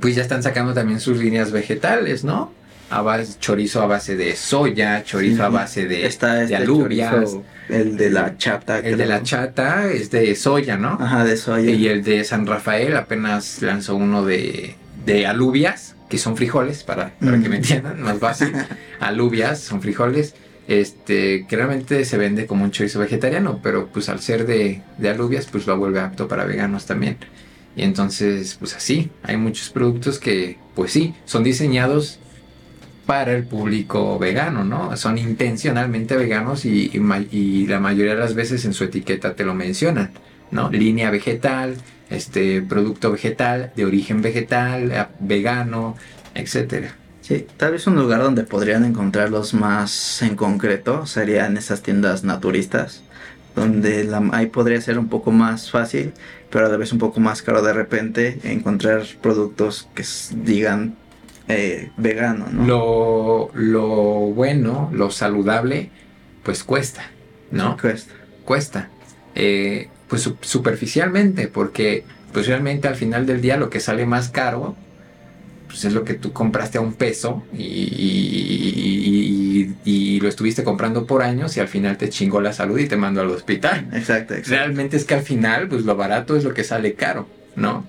Pues 0.00 0.14
ya 0.14 0.22
están 0.22 0.42
sacando 0.42 0.72
también 0.74 1.00
sus 1.00 1.18
líneas 1.18 1.52
vegetales, 1.52 2.24
¿no? 2.24 2.52
a 2.92 3.02
base, 3.02 3.38
chorizo 3.38 3.80
a 3.82 3.86
base 3.86 4.16
de 4.16 4.34
soya, 4.34 5.04
chorizo 5.04 5.44
a 5.44 5.48
base 5.48 5.86
de, 5.86 6.06
Está 6.06 6.42
este 6.42 6.56
de 6.56 6.62
alubias. 6.62 7.12
chorizo, 7.14 7.44
el 7.68 7.96
de 7.96 8.10
la 8.10 8.36
chata. 8.36 8.80
El 8.80 8.98
de 8.98 9.06
la 9.06 9.22
chata 9.22 9.86
es 9.92 10.10
de 10.10 10.34
soya, 10.34 10.76
¿no? 10.76 10.98
Ajá, 11.00 11.24
de 11.24 11.36
soya. 11.36 11.70
Y 11.70 11.86
el 11.86 12.02
de 12.02 12.24
San 12.24 12.48
Rafael 12.48 12.96
apenas 12.96 13.62
lanzó 13.62 13.94
uno 13.94 14.24
de, 14.24 14.74
de 15.06 15.24
alubias, 15.28 15.94
que 16.08 16.18
son 16.18 16.36
frijoles, 16.36 16.82
para, 16.82 17.10
para 17.20 17.38
que 17.40 17.48
me 17.48 17.58
Mm. 17.58 17.62
entiendan, 17.62 18.02
más 18.02 18.18
fácil. 18.18 18.52
alubias 18.98 19.60
son 19.60 19.80
frijoles. 19.80 20.34
Este, 20.66 21.46
que 21.48 21.56
realmente 21.56 22.04
se 22.04 22.16
vende 22.16 22.46
como 22.46 22.64
un 22.64 22.70
chorizo 22.72 22.98
vegetariano, 23.00 23.60
pero 23.62 23.86
pues 23.86 24.08
al 24.08 24.20
ser 24.20 24.46
de, 24.46 24.82
de 24.98 25.08
alubias, 25.10 25.46
pues 25.46 25.66
lo 25.68 25.76
vuelve 25.76 26.00
apto 26.00 26.26
para 26.26 26.44
veganos 26.44 26.86
también. 26.86 27.18
Y 27.76 27.82
entonces, 27.82 28.56
pues 28.58 28.74
así, 28.74 29.10
hay 29.22 29.36
muchos 29.36 29.70
productos 29.70 30.18
que, 30.18 30.58
pues 30.74 30.92
sí, 30.92 31.14
son 31.24 31.44
diseñados 31.44 32.18
para 33.06 33.32
el 33.32 33.44
público 33.44 34.18
vegano, 34.18 34.64
¿no? 34.64 34.96
Son 34.96 35.18
intencionalmente 35.18 36.16
veganos 36.16 36.64
y, 36.64 36.90
y 36.92 37.00
y 37.36 37.66
la 37.66 37.80
mayoría 37.80 38.14
de 38.14 38.20
las 38.20 38.34
veces 38.34 38.64
en 38.64 38.72
su 38.72 38.84
etiqueta 38.84 39.34
te 39.34 39.44
lo 39.44 39.54
mencionan, 39.54 40.12
¿no? 40.50 40.70
Línea 40.70 41.10
vegetal, 41.10 41.76
este 42.08 42.62
producto 42.62 43.10
vegetal, 43.12 43.72
de 43.74 43.84
origen 43.84 44.22
vegetal, 44.22 45.08
vegano, 45.20 45.96
etcétera. 46.34 46.94
Sí, 47.20 47.46
tal 47.56 47.72
vez 47.72 47.86
un 47.86 47.96
lugar 47.96 48.22
donde 48.22 48.44
podrían 48.44 48.84
encontrarlos 48.84 49.54
más 49.54 50.22
en 50.22 50.36
concreto 50.36 51.06
sería 51.06 51.46
en 51.46 51.56
esas 51.56 51.82
tiendas 51.82 52.24
naturistas, 52.24 53.02
donde 53.56 54.04
la- 54.04 54.28
ahí 54.32 54.46
podría 54.46 54.80
ser 54.80 54.98
un 54.98 55.08
poco 55.08 55.30
más 55.32 55.70
fácil, 55.70 56.12
pero 56.50 56.66
a 56.66 56.68
la 56.68 56.76
vez 56.76 56.92
un 56.92 56.98
poco 56.98 57.20
más 57.20 57.42
caro 57.42 57.62
de 57.62 57.72
repente 57.72 58.38
encontrar 58.44 59.04
productos 59.22 59.88
que 59.94 60.04
digan 60.44 60.96
eh, 61.48 61.90
vegano, 61.96 62.46
¿no? 62.50 62.66
Lo, 62.66 63.50
lo 63.54 63.84
bueno, 64.32 64.90
lo 64.92 65.10
saludable, 65.10 65.90
pues 66.42 66.62
cuesta, 66.64 67.02
¿no? 67.50 67.76
Cuesta. 67.80 68.14
cuesta. 68.44 68.88
Eh, 69.34 69.88
pues 70.08 70.22
su- 70.22 70.36
superficialmente, 70.40 71.48
porque 71.48 72.04
pues 72.32 72.46
realmente 72.46 72.88
al 72.88 72.94
final 72.96 73.26
del 73.26 73.40
día 73.40 73.56
lo 73.56 73.70
que 73.70 73.80
sale 73.80 74.06
más 74.06 74.28
caro, 74.28 74.76
pues 75.70 75.84
es 75.84 75.92
lo 75.92 76.04
que 76.04 76.14
tú 76.14 76.32
compraste 76.32 76.78
a 76.78 76.80
un 76.80 76.94
peso 76.94 77.44
y, 77.56 77.62
y- 77.62 79.74
y- 79.84 80.16
y 80.16 80.20
lo 80.20 80.28
estuviste 80.28 80.64
comprando 80.64 81.06
por 81.06 81.22
años 81.22 81.56
y 81.56 81.60
al 81.60 81.68
final 81.68 81.96
te 81.96 82.08
chingó 82.08 82.40
la 82.40 82.52
salud 82.52 82.78
y 82.78 82.86
te 82.88 82.96
mandó 82.96 83.20
al 83.20 83.30
hospital. 83.30 83.88
Exacto, 83.92 84.34
exacto. 84.34 84.50
Realmente 84.50 84.96
es 84.96 85.04
que 85.04 85.14
al 85.14 85.22
final, 85.22 85.68
pues 85.68 85.84
lo 85.84 85.96
barato 85.96 86.36
es 86.36 86.44
lo 86.44 86.54
que 86.54 86.64
sale 86.64 86.94
caro, 86.94 87.28
¿no? 87.56 87.84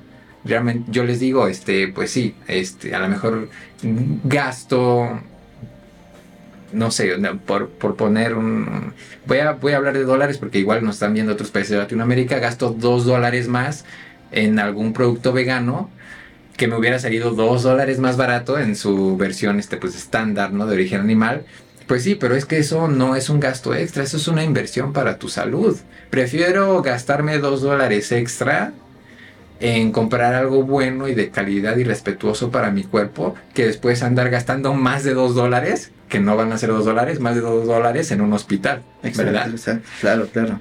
Realmente, 0.46 0.92
yo 0.92 1.04
les 1.04 1.20
digo, 1.20 1.48
este, 1.48 1.88
pues 1.88 2.12
sí, 2.12 2.36
este, 2.48 2.94
a 2.96 3.00
lo 3.00 3.08
mejor 3.10 3.50
gasto, 4.24 5.20
no 6.74 6.92
sé, 6.92 7.14
por, 7.46 7.70
por 7.70 7.96
poner 7.96 8.36
un, 8.36 8.94
voy 9.26 9.40
a, 9.40 9.52
voy 9.54 9.74
a 9.74 9.78
hablar 9.78 9.94
de 9.94 10.04
dólares 10.04 10.38
porque 10.38 10.60
igual 10.60 10.84
nos 10.84 10.96
están 10.96 11.14
viendo 11.14 11.34
otros 11.34 11.52
países 11.52 11.72
de 11.72 11.78
Latinoamérica, 11.78 12.40
gasto 12.40 12.76
dos 12.78 13.06
dólares 13.06 13.48
más 13.48 13.86
en 14.32 14.60
algún 14.60 14.94
producto 14.94 15.34
vegano 15.34 15.90
que 16.58 16.68
me 16.68 16.76
hubiera 16.78 17.00
salido 17.00 17.32
dos 17.32 17.64
dólares 17.64 18.00
más 18.00 18.18
barato 18.18 18.60
en 18.60 18.76
su 18.76 19.18
versión, 19.18 19.60
este, 19.60 19.78
pues 19.78 19.96
estándar, 19.96 20.54
¿no? 20.54 20.66
De 20.68 20.74
origen 20.76 21.02
animal. 21.02 21.44
Pues 21.88 22.04
sí, 22.04 22.16
pero 22.16 22.36
es 22.36 22.46
que 22.46 22.58
eso 22.58 22.88
no 22.88 23.16
es 23.16 23.30
un 23.30 23.40
gasto 23.40 23.74
extra, 23.74 24.04
eso 24.04 24.18
es 24.18 24.28
una 24.28 24.44
inversión 24.44 24.94
para 24.94 25.18
tu 25.18 25.28
salud. 25.28 25.78
Prefiero 26.10 26.82
gastarme 26.82 27.38
dos 27.40 27.62
dólares 27.62 28.12
extra 28.12 28.74
en 29.60 29.92
comprar 29.92 30.34
algo 30.34 30.64
bueno 30.64 31.08
y 31.08 31.16
de 31.16 31.30
calidad 31.30 31.78
y 31.78 31.84
respetuoso 31.84 32.50
para 32.50 32.72
mi 32.72 32.84
cuerpo 32.84 33.36
que 33.54 33.66
después 33.66 34.02
andar 34.04 34.30
gastando 34.30 34.74
más 34.74 35.04
de 35.04 35.14
dos 35.14 35.36
dólares, 35.36 35.92
que 36.10 36.20
no 36.20 36.36
van 36.36 36.52
a 36.52 36.58
ser 36.58 36.70
dos 36.70 36.86
dólares, 36.86 37.20
más 37.20 37.36
de 37.36 37.42
dos 37.42 37.68
dólares 37.68 38.12
en 38.12 38.22
un 38.22 38.34
hospital, 38.34 38.84
Exacto, 39.04 39.32
¿verdad? 39.32 39.50
exacto. 39.50 39.88
Claro, 40.00 40.28
claro. 40.28 40.60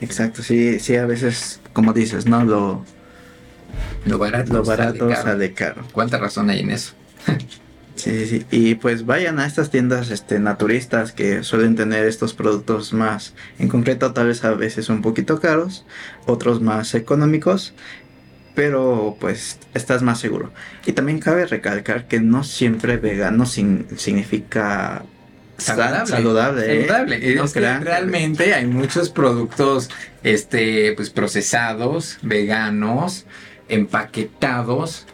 Exacto, 0.00 0.42
sí, 0.42 0.78
sí, 0.80 0.96
a 0.96 1.04
veces, 1.04 1.60
como 1.72 1.92
dices, 1.92 2.26
¿no? 2.26 2.44
Lo, 2.44 2.84
Lo 4.06 4.18
barato, 4.18 4.52
lo 4.54 4.64
sale 4.64 4.76
barato 4.84 5.08
caro. 5.08 5.22
sale 5.22 5.52
caro. 5.52 5.82
¿Cuánta 5.92 6.18
razón 6.18 6.50
hay 6.50 6.60
en 6.60 6.70
eso? 6.70 6.92
Sí, 7.96 8.24
sí, 8.24 8.26
sí. 8.26 8.46
Y 8.50 8.74
pues 8.76 9.04
vayan 9.04 9.38
a 9.40 9.46
estas 9.46 9.70
tiendas 9.70 10.10
este, 10.10 10.38
naturistas 10.38 11.12
que 11.12 11.42
suelen 11.42 11.76
tener 11.76 12.06
estos 12.06 12.32
productos 12.32 12.94
más, 12.94 13.34
en 13.58 13.68
concreto 13.68 14.14
tal 14.14 14.28
vez 14.28 14.42
a 14.42 14.52
veces 14.54 14.88
un 14.88 15.02
poquito 15.02 15.38
caros, 15.38 15.84
otros 16.24 16.62
más 16.62 16.94
económicos, 16.94 17.74
pero 18.54 19.16
pues 19.20 19.58
estás 19.74 20.02
más 20.02 20.18
seguro. 20.18 20.50
Y 20.86 20.92
también 20.92 21.18
cabe 21.18 21.44
recalcar 21.44 22.08
que 22.08 22.20
no 22.20 22.42
siempre 22.42 22.96
vegano 22.96 23.44
sin- 23.44 23.86
significa 23.98 25.02
sa- 25.58 26.06
saludable. 26.06 26.64
¿eh? 26.64 26.86
Saludable. 26.86 27.34
No 27.34 27.44
Es 27.44 27.52
que 27.52 27.60
crean. 27.60 27.84
realmente 27.84 28.54
hay 28.54 28.64
muchos 28.66 29.10
productos 29.10 29.90
este, 30.22 30.92
pues, 30.94 31.10
procesados, 31.10 32.18
veganos, 32.22 33.26
empaquetados, 33.70 35.06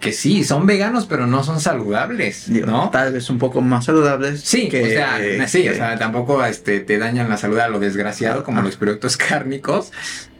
que 0.00 0.12
sí, 0.12 0.44
son 0.44 0.64
veganos, 0.66 1.06
pero 1.06 1.26
no 1.26 1.42
son 1.42 1.60
saludables, 1.60 2.44
Digo, 2.52 2.66
¿no? 2.66 2.90
Tal 2.90 3.12
vez 3.12 3.28
un 3.30 3.38
poco 3.38 3.60
más 3.60 3.84
saludables. 3.86 4.40
Sí, 4.42 4.68
que- 4.68 4.82
o 4.84 4.86
sea, 4.86 5.18
sí, 5.48 5.62
que- 5.62 5.70
o 5.70 5.74
sea, 5.74 5.98
tampoco 5.98 6.44
este, 6.44 6.78
te 6.80 6.98
dañan 6.98 7.28
la 7.28 7.36
salud 7.36 7.58
a 7.58 7.68
lo 7.68 7.80
desgraciado 7.80 8.44
como 8.44 8.60
Ah. 8.60 8.62
los 8.62 8.76
productos 8.76 9.16
cárnicos, 9.16 9.90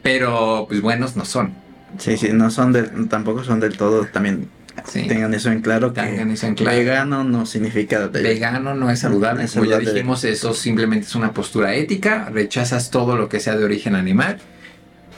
pero 0.01 0.65
pues 0.67 0.81
buenos 0.81 1.15
no 1.17 1.25
son. 1.25 1.53
sí, 1.97 2.15
sí, 2.17 2.29
no 2.31 2.51
son 2.51 2.71
del, 2.71 3.09
tampoco 3.09 3.43
son 3.43 3.59
del 3.59 3.75
todo, 3.75 4.05
también 4.05 4.47
Sí. 4.85 5.07
tengan 5.07 5.33
eso 5.33 5.51
en 5.51 5.59
claro 5.61 5.91
que 5.91 6.01
Tengan 6.01 6.31
eso 6.31 6.45
en 6.47 6.53
claro. 6.55 6.77
vegano 6.77 7.23
no 7.25 7.45
significa 7.45 8.07
Vegano 8.07 8.75
no 8.75 8.89
es 8.89 8.99
saludable, 8.99 9.39
No 9.39 9.45
es 9.45 9.51
como 9.53 9.65
ya 9.65 9.71
saludable. 9.71 9.93
dijimos, 9.93 10.23
eso 10.23 10.53
simplemente 10.53 11.07
es 11.07 11.15
una 11.15 11.33
postura 11.33 11.73
ética, 11.73 12.29
rechazas 12.31 12.91
todo 12.91 13.17
lo 13.17 13.27
que 13.27 13.41
sea 13.41 13.57
de 13.57 13.65
origen 13.65 13.95
animal, 13.95 14.37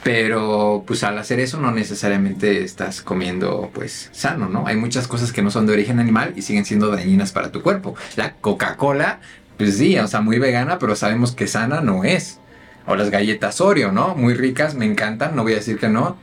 pero 0.02 0.82
pues 0.86 1.04
al 1.04 1.18
hacer 1.18 1.38
eso 1.38 1.60
no 1.60 1.70
necesariamente 1.70 2.64
estás 2.64 3.02
comiendo 3.02 3.70
pues 3.72 4.08
sano, 4.12 4.48
¿no? 4.48 4.66
Hay 4.66 4.76
muchas 4.76 5.06
cosas 5.06 5.32
que 5.32 5.42
no 5.42 5.50
son 5.50 5.66
de 5.66 5.74
origen 5.74 6.00
animal 6.00 6.32
y 6.36 6.42
siguen 6.42 6.64
siendo 6.64 6.90
dañinas 6.90 7.30
para 7.30 7.52
tu 7.52 7.62
cuerpo. 7.62 7.94
La 8.16 8.34
Coca-Cola, 8.34 9.20
pues 9.56 9.78
sí, 9.78 9.96
o 9.98 10.08
sea, 10.08 10.20
muy 10.20 10.38
vegana, 10.38 10.78
pero 10.78 10.96
sabemos 10.96 11.32
que 11.32 11.46
sana 11.46 11.80
no 11.80 12.02
es. 12.04 12.40
O 12.86 12.96
las 12.96 13.10
galletas 13.10 13.60
Oreo, 13.60 13.92
¿no? 13.92 14.16
Muy 14.16 14.34
ricas, 14.34 14.74
me 14.74 14.86
encantan, 14.86 15.36
no 15.36 15.44
voy 15.44 15.52
a 15.52 15.56
decir 15.56 15.78
que 15.78 15.88
no, 15.88 16.16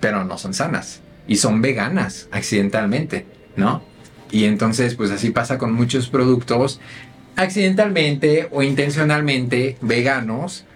pero 0.00 0.24
no 0.24 0.36
son 0.36 0.52
sanas. 0.52 1.00
Y 1.26 1.36
son 1.36 1.62
veganas, 1.62 2.28
accidentalmente, 2.30 3.26
¿no? 3.56 3.82
Y 4.30 4.44
entonces, 4.44 4.96
pues 4.96 5.10
así 5.10 5.30
pasa 5.30 5.56
con 5.56 5.72
muchos 5.72 6.08
productos 6.08 6.78
accidentalmente 7.36 8.48
o 8.50 8.62
intencionalmente 8.62 9.78
veganos, 9.80 10.66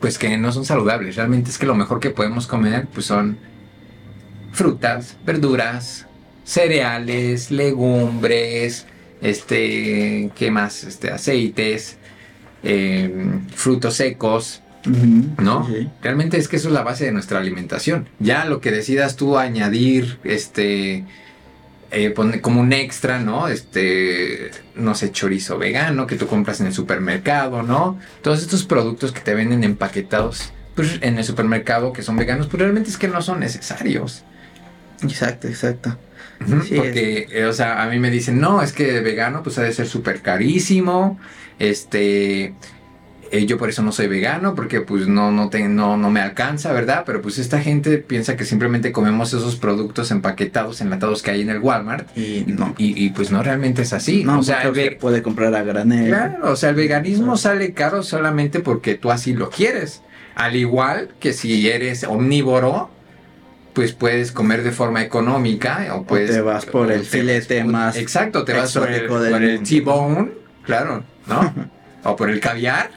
pues 0.00 0.18
que 0.18 0.36
no 0.36 0.52
son 0.52 0.64
saludables. 0.64 1.16
Realmente 1.16 1.50
es 1.50 1.58
que 1.58 1.66
lo 1.66 1.74
mejor 1.74 2.00
que 2.00 2.10
podemos 2.10 2.46
comer, 2.46 2.86
pues 2.92 3.06
son 3.06 3.38
frutas, 4.52 5.16
verduras, 5.24 6.06
cereales, 6.44 7.50
legumbres, 7.50 8.86
este, 9.20 10.30
¿qué 10.36 10.50
más? 10.50 10.84
Este, 10.84 11.10
aceites, 11.10 11.98
em, 12.62 13.46
frutos 13.48 13.94
secos, 13.94 14.62
¿no? 15.38 15.68
Realmente 16.02 16.38
es 16.38 16.48
que 16.48 16.56
eso 16.56 16.68
es 16.68 16.74
la 16.74 16.82
base 16.82 17.04
de 17.04 17.12
nuestra 17.12 17.38
alimentación. 17.38 18.08
Ya 18.18 18.44
lo 18.44 18.60
que 18.60 18.70
decidas 18.70 19.16
tú 19.16 19.36
añadir, 19.36 20.18
este, 20.24 21.04
eh, 21.90 22.10
pone- 22.10 22.40
como 22.40 22.60
un 22.60 22.72
extra, 22.72 23.18
¿no? 23.18 23.48
Este, 23.48 24.50
no 24.74 24.94
sé, 24.94 25.10
chorizo 25.12 25.58
vegano 25.58 26.06
que 26.06 26.16
tú 26.16 26.26
compras 26.26 26.60
en 26.60 26.66
el 26.66 26.72
supermercado, 26.74 27.62
¿no? 27.62 27.98
Todos 28.22 28.42
estos 28.42 28.64
productos 28.64 29.12
que 29.12 29.20
te 29.20 29.34
venden 29.34 29.64
empaquetados 29.64 30.52
pues, 30.74 30.98
en 31.00 31.18
el 31.18 31.24
supermercado 31.24 31.92
que 31.92 32.02
son 32.02 32.16
veganos, 32.16 32.46
pues 32.46 32.60
realmente 32.60 32.90
es 32.90 32.96
que 32.98 33.08
no 33.08 33.20
son 33.22 33.40
necesarios. 33.40 34.24
Exacto, 35.02 35.48
exacto. 35.48 35.96
Sí, 36.64 36.74
Porque, 36.76 37.26
eh, 37.32 37.46
o 37.46 37.52
sea, 37.52 37.82
a 37.82 37.88
mí 37.88 37.98
me 37.98 38.10
dicen, 38.10 38.40
no, 38.40 38.62
es 38.62 38.72
que 38.72 39.00
vegano 39.00 39.42
pues 39.42 39.58
ha 39.58 39.62
de 39.62 39.72
ser 39.72 39.88
súper 39.88 40.20
carísimo, 40.22 41.18
este, 41.58 42.54
eh, 43.30 43.46
yo 43.46 43.58
por 43.58 43.68
eso 43.68 43.82
no 43.82 43.92
soy 43.92 44.08
vegano, 44.08 44.54
porque 44.54 44.80
pues 44.80 45.06
no, 45.06 45.30
no, 45.30 45.48
te, 45.48 45.68
no, 45.68 45.96
no 45.96 46.10
me 46.10 46.20
alcanza, 46.20 46.72
¿verdad? 46.72 47.04
Pero 47.06 47.22
pues 47.22 47.38
esta 47.38 47.60
gente 47.60 47.98
piensa 47.98 48.36
que 48.36 48.44
simplemente 48.44 48.92
comemos 48.92 49.32
esos 49.32 49.56
productos 49.56 50.10
empaquetados, 50.10 50.80
enlatados 50.80 51.22
que 51.22 51.30
hay 51.30 51.42
en 51.42 51.50
el 51.50 51.58
Walmart. 51.58 52.16
Y 52.16 52.44
no. 52.46 52.74
Y, 52.78 53.04
y, 53.04 53.10
pues 53.10 53.30
no 53.30 53.42
realmente 53.42 53.82
es 53.82 53.92
así. 53.92 54.24
No, 54.24 54.40
o 54.40 54.42
sea, 54.42 54.70
que 54.72 54.92
puede 54.92 55.22
comprar 55.22 55.54
a 55.54 55.62
granel. 55.62 56.08
Claro, 56.08 56.52
o 56.52 56.56
sea, 56.56 56.70
el 56.70 56.76
veganismo 56.76 57.36
sale 57.36 57.72
caro 57.72 58.02
solamente 58.02 58.60
porque 58.60 58.94
tú 58.94 59.10
así 59.10 59.34
lo 59.34 59.50
quieres. 59.50 60.02
Al 60.34 60.56
igual 60.56 61.10
que 61.18 61.32
si 61.32 61.68
eres 61.68 62.04
omnívoro, 62.04 62.90
pues 63.72 63.92
puedes 63.92 64.32
comer 64.32 64.62
de 64.62 64.72
forma 64.72 65.02
económica 65.02 65.86
o 65.94 66.04
puedes... 66.04 66.30
O 66.30 66.34
te 66.34 66.40
vas 66.40 66.66
por 66.66 66.90
el 66.90 67.04
filete 67.04 67.62
más... 67.64 67.96
Exacto, 67.96 68.44
te 68.44 68.52
vas 68.52 68.72
por 68.72 68.90
el, 68.90 69.06
por 69.06 69.24
el 69.24 69.62
T-bone, 69.62 70.32
claro, 70.64 71.04
¿no? 71.26 71.54
o 72.04 72.16
por 72.16 72.30
el 72.30 72.40
caviar. 72.40 72.90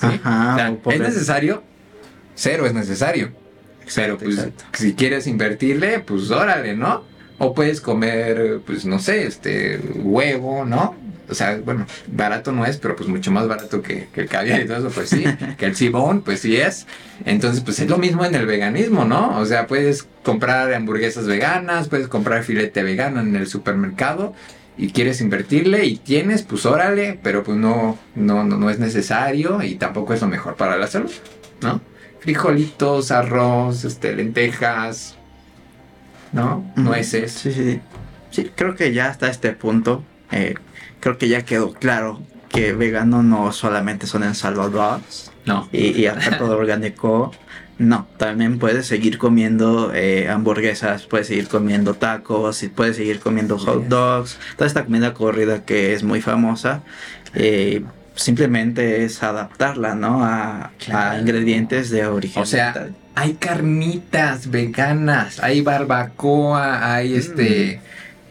¿Sí? 0.00 0.06
Ajá, 0.06 0.76
O 0.82 0.90
sea, 0.90 0.94
¿Es 0.94 1.00
necesario? 1.00 1.62
Cero 2.34 2.66
es 2.66 2.74
necesario. 2.74 3.32
Pero 3.94 4.18
pues 4.18 4.36
exacto. 4.38 4.64
si 4.74 4.94
quieres 4.94 5.26
invertirle, 5.26 6.00
pues 6.00 6.30
órale, 6.30 6.76
¿no? 6.76 7.04
O 7.38 7.54
puedes 7.54 7.80
comer, 7.80 8.60
pues 8.66 8.84
no 8.84 8.98
sé, 8.98 9.26
este 9.26 9.80
huevo, 9.94 10.64
¿no? 10.64 10.94
O 11.30 11.34
sea, 11.34 11.58
bueno, 11.62 11.86
barato 12.06 12.52
no 12.52 12.64
es, 12.64 12.78
pero 12.78 12.96
pues 12.96 13.08
mucho 13.08 13.30
más 13.30 13.46
barato 13.46 13.82
que, 13.82 14.08
que 14.12 14.22
el 14.22 14.28
caviar 14.28 14.60
y 14.60 14.66
todo 14.66 14.78
eso, 14.78 14.90
pues 14.90 15.10
sí. 15.10 15.24
que 15.58 15.66
el 15.66 15.76
cibón, 15.76 16.22
pues 16.22 16.40
sí 16.40 16.56
es. 16.56 16.86
Entonces, 17.24 17.62
pues 17.62 17.78
es 17.80 17.88
lo 17.88 17.98
mismo 17.98 18.24
en 18.24 18.34
el 18.34 18.46
veganismo, 18.46 19.04
¿no? 19.04 19.38
O 19.38 19.44
sea, 19.44 19.66
puedes 19.66 20.06
comprar 20.22 20.72
hamburguesas 20.72 21.26
veganas, 21.26 21.88
puedes 21.88 22.08
comprar 22.08 22.44
filete 22.44 22.82
vegano 22.82 23.20
en 23.20 23.36
el 23.36 23.46
supermercado 23.46 24.34
y 24.78 24.90
quieres 24.92 25.20
invertirle 25.20 25.84
y 25.86 25.96
tienes, 25.96 26.42
pues 26.42 26.64
órale, 26.64 27.18
pero 27.22 27.42
pues 27.42 27.58
no, 27.58 27.98
no, 28.14 28.44
no, 28.44 28.56
no 28.56 28.70
es 28.70 28.78
necesario 28.78 29.62
y 29.62 29.74
tampoco 29.74 30.14
es 30.14 30.20
lo 30.22 30.28
mejor 30.28 30.54
para 30.54 30.76
la 30.78 30.86
salud, 30.86 31.10
¿no? 31.60 31.80
Frijolitos, 32.20 33.10
arroz, 33.10 33.84
este, 33.84 34.14
lentejas, 34.14 35.16
¿no? 36.32 36.64
Nueces. 36.76 37.32
Sí, 37.32 37.52
sí, 37.52 37.64
sí. 37.72 37.80
Sí, 38.30 38.50
creo 38.54 38.74
que 38.76 38.92
ya 38.92 39.08
hasta 39.08 39.28
este 39.30 39.52
punto, 39.52 40.04
eh, 40.30 40.54
creo 41.00 41.18
que 41.18 41.28
ya 41.28 41.44
quedó 41.44 41.72
claro 41.72 42.20
que 42.50 42.72
vegano 42.72 43.22
no 43.22 43.52
solamente 43.52 44.06
son 44.06 44.22
ensaladas 44.22 45.32
No. 45.46 45.68
y, 45.72 45.88
y 46.00 46.06
hasta 46.06 46.38
todo 46.38 46.56
orgánico. 46.56 47.32
No, 47.78 48.08
también 48.16 48.58
puedes 48.58 48.86
seguir 48.86 49.18
comiendo 49.18 49.92
eh, 49.94 50.28
hamburguesas, 50.28 51.04
puedes 51.04 51.28
seguir 51.28 51.46
comiendo 51.48 51.94
tacos, 51.94 52.64
puedes 52.74 52.96
seguir 52.96 53.20
comiendo 53.20 53.56
hot 53.58 53.84
dogs, 53.86 54.36
toda 54.56 54.66
esta 54.66 54.84
comida 54.84 55.14
corrida 55.14 55.64
que 55.64 55.92
es 55.94 56.02
muy 56.02 56.20
famosa. 56.20 56.82
eh, 57.34 57.82
simplemente 58.16 59.04
es 59.04 59.22
adaptarla, 59.22 59.94
¿no? 59.94 60.24
A, 60.24 60.72
ingredientes 61.20 61.88
de 61.90 62.04
origen. 62.06 62.42
O 62.42 62.46
sea, 62.46 62.72
vegetal. 62.72 62.96
Hay 63.14 63.34
carnitas 63.34 64.50
veganas, 64.50 65.38
hay 65.40 65.60
barbacoa, 65.60 66.94
hay 66.94 67.14
este, 67.14 67.80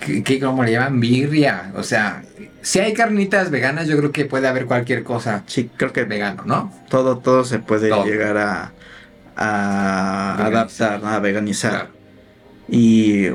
¿qué, 0.02 0.24
qué- 0.24 0.40
cómo 0.42 0.64
le 0.66 0.74
llaman? 0.74 1.00
Birria. 1.00 1.72
O 1.76 1.84
sea, 1.84 2.22
si 2.62 2.80
hay 2.80 2.92
carnitas 2.94 3.50
veganas, 3.50 3.88
yo 3.88 3.98
creo 3.98 4.12
que 4.12 4.26
puede 4.26 4.48
haber 4.50 4.66
cualquier 4.66 5.04
cosa 5.04 5.44
sí, 5.48 5.70
creo 5.78 5.94
que 5.94 6.04
vegano, 6.04 6.44
¿no? 6.46 6.70
todo, 6.90 7.18
todo 7.20 7.46
se 7.46 7.60
puede 7.60 7.88
Todo. 7.90 8.04
llegar 8.06 8.36
a, 8.38 8.74
a 9.38 10.36
Veganizar. 10.38 10.94
adaptar, 10.94 11.06
a 11.16 11.20
veganizar. 11.20 11.72
Claro. 11.72 11.90
Y 12.70 13.28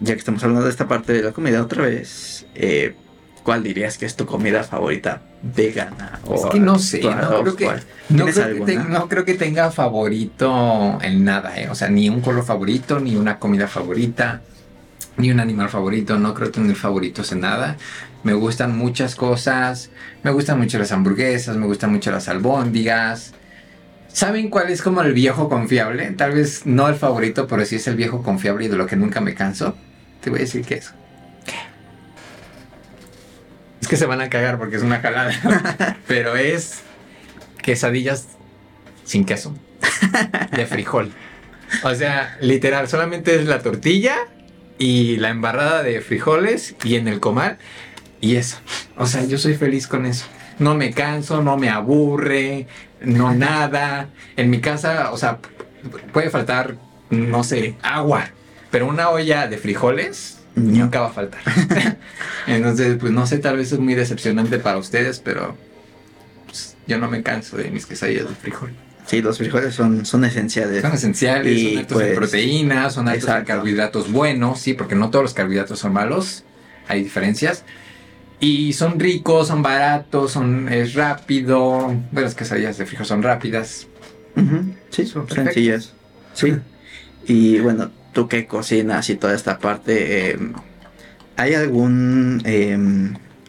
ya 0.00 0.12
que 0.14 0.18
estamos 0.18 0.42
hablando 0.44 0.64
de 0.64 0.70
esta 0.70 0.86
parte 0.86 1.12
de 1.12 1.22
la 1.22 1.32
comida 1.32 1.60
otra 1.62 1.82
vez, 1.84 2.46
eh, 2.54 2.94
¿cuál 3.42 3.62
dirías 3.62 3.98
que 3.98 4.06
es 4.06 4.14
tu 4.14 4.26
comida 4.26 4.62
favorita 4.62 5.22
vegana? 5.42 6.20
Es 6.32 6.44
O 6.44 6.48
que 6.50 6.60
no 6.60 6.78
sé, 6.78 7.00
no 7.02 7.42
creo 7.42 7.56
que, 7.56 7.64
cuál? 7.64 7.82
no 8.10 8.16
¿Tienes 8.24 8.34
creo 8.34 8.46
que, 8.46 8.52
alguna? 8.52 8.66
te- 8.84 8.88
no 8.90 9.08
creo 9.08 9.24
que 9.24 9.34
tenga 9.34 9.70
favorito 9.70 10.98
en 11.02 11.24
nada, 11.24 11.58
¿eh? 11.60 11.68
O 11.70 11.74
sea, 11.74 11.88
ni 11.88 12.08
un 12.08 12.20
color 12.20 12.44
favorito, 12.44 13.00
ni 13.00 13.16
una 13.16 13.38
comida 13.38 13.66
favorita, 13.66 14.42
ni 15.16 15.30
un 15.32 15.40
animal 15.40 15.68
favorito. 15.70 16.18
No 16.18 16.34
creo 16.34 16.50
tener 16.50 16.76
favoritos 16.76 17.32
en 17.32 17.40
nada. 17.40 17.76
Me 18.22 18.34
gustan 18.34 18.76
muchas 18.76 19.14
cosas. 19.16 19.90
Me 20.22 20.30
gustan 20.30 20.58
mucho 20.58 20.78
las 20.78 20.92
hamburguesas, 20.92 21.56
me 21.56 21.66
gustan 21.66 21.90
mucho 21.90 22.10
las 22.12 22.28
albóndigas. 22.28 23.34
¿Saben 24.18 24.50
cuál 24.50 24.68
es 24.70 24.82
como 24.82 25.00
el 25.02 25.12
viejo 25.12 25.48
confiable? 25.48 26.10
Tal 26.10 26.32
vez 26.32 26.66
no 26.66 26.88
el 26.88 26.96
favorito, 26.96 27.46
pero 27.46 27.64
sí 27.64 27.76
es 27.76 27.86
el 27.86 27.94
viejo 27.94 28.24
confiable 28.24 28.64
y 28.64 28.68
de 28.68 28.76
lo 28.76 28.84
que 28.84 28.96
nunca 28.96 29.20
me 29.20 29.32
canso. 29.32 29.76
Te 30.20 30.28
voy 30.28 30.40
a 30.40 30.42
decir 30.42 30.64
que 30.64 30.74
es. 30.74 30.92
Es 33.80 33.86
que 33.86 33.96
se 33.96 34.06
van 34.06 34.20
a 34.20 34.28
cagar 34.28 34.58
porque 34.58 34.74
es 34.74 34.82
una 34.82 34.98
jalada. 34.98 35.96
Pero 36.08 36.34
es 36.34 36.80
quesadillas 37.62 38.26
sin 39.04 39.24
queso. 39.24 39.54
De 40.50 40.66
frijol. 40.66 41.12
O 41.84 41.94
sea, 41.94 42.36
literal, 42.40 42.88
solamente 42.88 43.36
es 43.36 43.46
la 43.46 43.62
tortilla 43.62 44.16
y 44.78 45.18
la 45.18 45.28
embarrada 45.28 45.84
de 45.84 46.00
frijoles 46.00 46.74
y 46.82 46.96
en 46.96 47.06
el 47.06 47.20
comal 47.20 47.58
y 48.20 48.34
eso. 48.34 48.56
O 48.96 49.06
sea, 49.06 49.24
yo 49.26 49.38
soy 49.38 49.54
feliz 49.54 49.86
con 49.86 50.06
eso. 50.06 50.26
No 50.58 50.74
me 50.74 50.90
canso, 50.90 51.40
no 51.40 51.56
me 51.56 51.68
aburre, 51.68 52.66
no 53.00 53.34
nada. 53.34 54.08
En 54.36 54.50
mi 54.50 54.60
casa, 54.60 55.10
o 55.12 55.16
sea, 55.16 55.38
puede 56.12 56.30
faltar, 56.30 56.76
no 57.10 57.44
sé, 57.44 57.76
agua. 57.82 58.30
Pero 58.70 58.86
una 58.86 59.08
olla 59.10 59.46
de 59.46 59.56
frijoles 59.58 60.38
No. 60.54 60.84
nunca 60.84 61.00
va 61.00 61.06
a 61.08 61.12
faltar. 61.12 61.40
Entonces, 62.46 62.96
pues 63.00 63.12
no 63.12 63.26
sé, 63.26 63.38
tal 63.38 63.56
vez 63.56 63.72
es 63.72 63.78
muy 63.78 63.94
decepcionante 63.94 64.58
para 64.58 64.78
ustedes, 64.78 65.18
pero 65.20 65.56
pues, 66.46 66.76
yo 66.86 66.98
no 66.98 67.08
me 67.10 67.22
canso 67.22 67.56
de 67.56 67.70
mis 67.70 67.86
quesadillas 67.86 68.28
de 68.28 68.34
frijol. 68.34 68.72
Sí, 69.06 69.22
los 69.22 69.38
frijoles 69.38 69.74
son, 69.74 70.04
son 70.04 70.24
esenciales. 70.26 70.82
Son 70.82 70.92
esenciales, 70.92 71.56
Y, 71.56 71.68
son 71.70 71.78
altos 71.78 72.00
en 72.02 72.06
pues, 72.08 72.16
proteínas, 72.18 72.92
son 72.92 73.08
altos 73.08 73.24
en 73.24 73.30
exacto. 73.30 73.46
carbohidratos 73.46 74.12
buenos, 74.12 74.60
sí, 74.60 74.74
porque 74.74 74.94
no 74.94 75.08
todos 75.08 75.22
los 75.22 75.34
carbohidratos 75.34 75.78
son 75.78 75.94
malos, 75.94 76.44
hay 76.88 77.04
diferencias. 77.04 77.64
Y 78.40 78.72
son 78.72 79.00
ricos, 79.00 79.48
son 79.48 79.62
baratos, 79.62 80.32
son 80.32 80.68
es 80.68 80.94
rápido. 80.94 81.86
Bueno, 82.12 82.20
las 82.20 82.34
quesadillas 82.34 82.78
de 82.78 82.86
frijol 82.86 83.06
son 83.06 83.22
rápidas. 83.22 83.86
Sí, 84.90 85.06
son 85.06 85.28
sencillas. 85.28 85.92
Sí. 86.34 86.54
Y 87.26 87.58
bueno, 87.58 87.90
tú 88.12 88.28
que 88.28 88.46
cocinas 88.46 89.10
y 89.10 89.16
toda 89.16 89.34
esta 89.34 89.58
parte, 89.58 90.30
eh, 90.30 90.38
¿hay 91.36 91.54
algún 91.54 92.40
eh, 92.44 92.78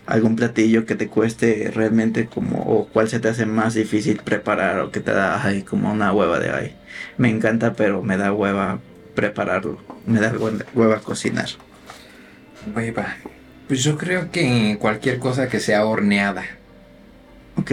algún 0.07 0.36
platillo 0.36 0.88
que 0.88 0.95
te 0.95 1.07
cueste 1.07 1.70
realmente 1.74 2.26
como 2.26 2.57
o 2.64 2.88
cuál 2.88 3.07
se 3.10 3.20
te 3.20 3.28
hace 3.30 3.45
más 3.45 3.76
difícil 3.76 4.18
preparar 4.24 4.80
o 4.80 4.91
que 4.91 4.99
te 5.02 5.11
da 5.11 5.44
ay, 5.44 5.61
como 5.61 5.91
una 5.91 6.11
hueva 6.11 6.40
de 6.40 6.49
ay? 6.49 6.76
Me 7.18 7.30
encanta, 7.30 7.74
pero 7.74 8.02
me 8.02 8.18
da 8.18 8.34
hueva 8.34 8.80
prepararlo, 9.14 9.78
me 10.07 10.20
da 10.20 10.34
hue- 10.34 10.66
hueva 10.74 10.99
cocinar. 10.99 11.49
Hueva. 12.76 13.16
Pues 13.70 13.84
yo 13.84 13.98
creo 13.98 14.32
que 14.32 14.76
cualquier 14.82 15.20
cosa 15.20 15.48
que 15.48 15.60
sea 15.62 15.86
horneada. 15.86 16.44
Ok, 17.56 17.72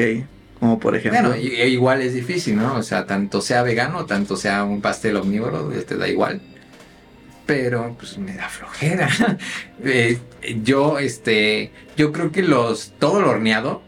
como 0.60 0.78
por 0.78 0.94
ejemplo. 0.94 1.20
Bueno, 1.30 1.36
i- 1.36 1.62
igual 1.62 2.02
es 2.02 2.12
difícil, 2.14 2.56
¿no? 2.56 2.74
O 2.76 2.82
sea, 2.84 3.06
tanto 3.06 3.40
sea 3.40 3.62
vegano, 3.62 4.04
tanto 4.06 4.36
sea 4.36 4.62
un 4.64 4.80
pastel 4.82 5.16
omnívoro, 5.16 5.70
te 5.70 5.96
da 5.96 6.06
igual. 6.06 6.40
Pero, 7.46 7.96
pues, 7.98 8.18
me 8.18 8.34
da 8.34 8.48
flojera. 8.48 9.08
Eh, 9.84 10.18
yo, 10.64 10.98
este, 10.98 11.70
yo 11.96 12.12
creo 12.12 12.30
que 12.32 12.42
los, 12.42 12.92
todo 12.98 13.20
lo 13.20 13.30
horneado 13.30 13.82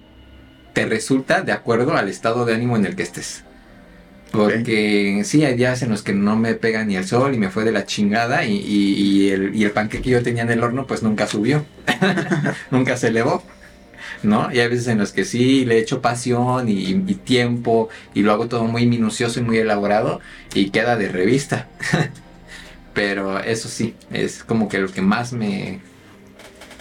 te 0.75 0.87
resulta 0.87 1.41
de 1.43 1.53
acuerdo 1.53 1.97
al 1.97 2.09
estado 2.09 2.45
de 2.45 2.55
ánimo 2.55 2.77
en 2.77 2.87
el 2.87 2.95
que 2.97 3.03
estés. 3.03 3.45
Porque 4.33 5.23
sí, 5.25 5.45
hay 5.45 5.57
días 5.57 5.83
en 5.83 5.89
los 5.91 6.03
que 6.03 6.13
no 6.13 6.37
me 6.37 6.55
pega 6.55 6.85
ni 6.85 6.97
el 6.97 7.07
sol 7.07 7.35
y 7.35 7.39
me 7.39 7.51
fue 7.51 7.65
de 7.65 7.73
la 7.73 7.87
chingada 7.87 8.45
y, 8.45 8.53
y- 8.57 8.95
y 9.27 9.31
el, 9.31 9.55
y 9.57 9.65
el 9.65 9.71
panque 9.71 10.03
que 10.03 10.11
yo 10.11 10.23
tenía 10.23 10.43
en 10.43 10.51
el 10.51 10.63
horno 10.63 10.87
pues 10.87 11.03
nunca 11.03 11.27
subió, 11.27 11.65
nunca 12.71 12.97
se 12.97 13.09
elevó. 13.09 13.43
¿no? 14.23 14.53
Y 14.53 14.61
hay 14.61 14.69
veces 14.69 14.89
en 14.89 14.99
los 14.99 15.13
que 15.13 15.25
sí 15.25 15.65
le 15.65 15.79
echo 15.79 16.03
pasión 16.03 16.69
y, 16.69 16.75
y 16.91 17.15
tiempo 17.15 17.89
y 18.15 18.23
lo 18.23 18.33
hago 18.33 18.49
todo 18.49 18.65
muy 18.65 18.87
minucioso 18.87 19.41
y 19.41 19.43
muy 19.45 19.59
elaborado 19.59 20.21
y 20.55 20.71
queda 20.71 20.97
de 20.97 21.09
revista. 21.09 21.69
Pero 22.95 23.39
eso 23.41 23.69
sí, 23.69 23.95
es 24.11 24.43
como 24.45 24.69
que 24.69 24.79
lo 24.79 24.89
que 24.93 25.03
más 25.03 25.33
me... 25.33 25.81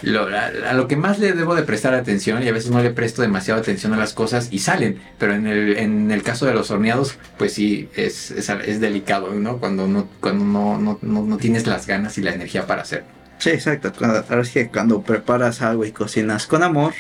Lo, 0.03 0.28
a, 0.28 0.69
a 0.69 0.74
lo 0.74 0.88
que 0.88 0.95
más 0.95 1.19
le 1.19 1.34
debo 1.34 1.56
de 1.56 1.64
prestar 1.64 1.94
atención 1.94 2.44
y 2.44 2.48
a 2.48 2.52
veces 2.52 2.69
no 2.69 2.82
le 2.82 2.91
presto 2.91 3.22
demasiada 3.22 3.60
atención 3.60 3.94
a 3.94 3.98
las 3.98 4.14
cosas 4.14 4.49
y 4.52 4.60
salen. 4.60 4.99
Pero 5.18 5.34
en 5.34 5.48
el, 5.48 5.78
en 5.78 6.11
el 6.11 6.24
caso 6.24 6.45
de 6.45 6.53
los 6.53 6.69
horneados, 6.69 7.18
pues 7.38 7.53
sí, 7.53 7.90
es, 7.95 8.32
es, 8.32 8.80
delicado, 8.80 9.34
¿no? 9.34 9.57
Cuando, 9.57 9.88
no, 9.88 10.07
cuando 10.19 10.45
no, 10.45 10.78
no, 10.78 10.99
no, 11.02 11.24
no 11.24 11.38
tienes 11.38 11.65
las 11.65 11.88
ganas 11.88 12.18
y 12.18 12.22
la 12.22 12.34
energía 12.34 12.68
para 12.68 12.84
hacerlo. 12.84 13.07
Sí, 13.40 13.49
exacto. 13.49 13.91
Cuando, 13.98 14.24
ahora 14.30 14.44
cuando 14.72 15.02
preparas 15.02 15.61
algo 15.61 15.86
y 15.86 15.91
cocinas 15.91 16.48
con 16.48 16.64
amor, 16.64 16.94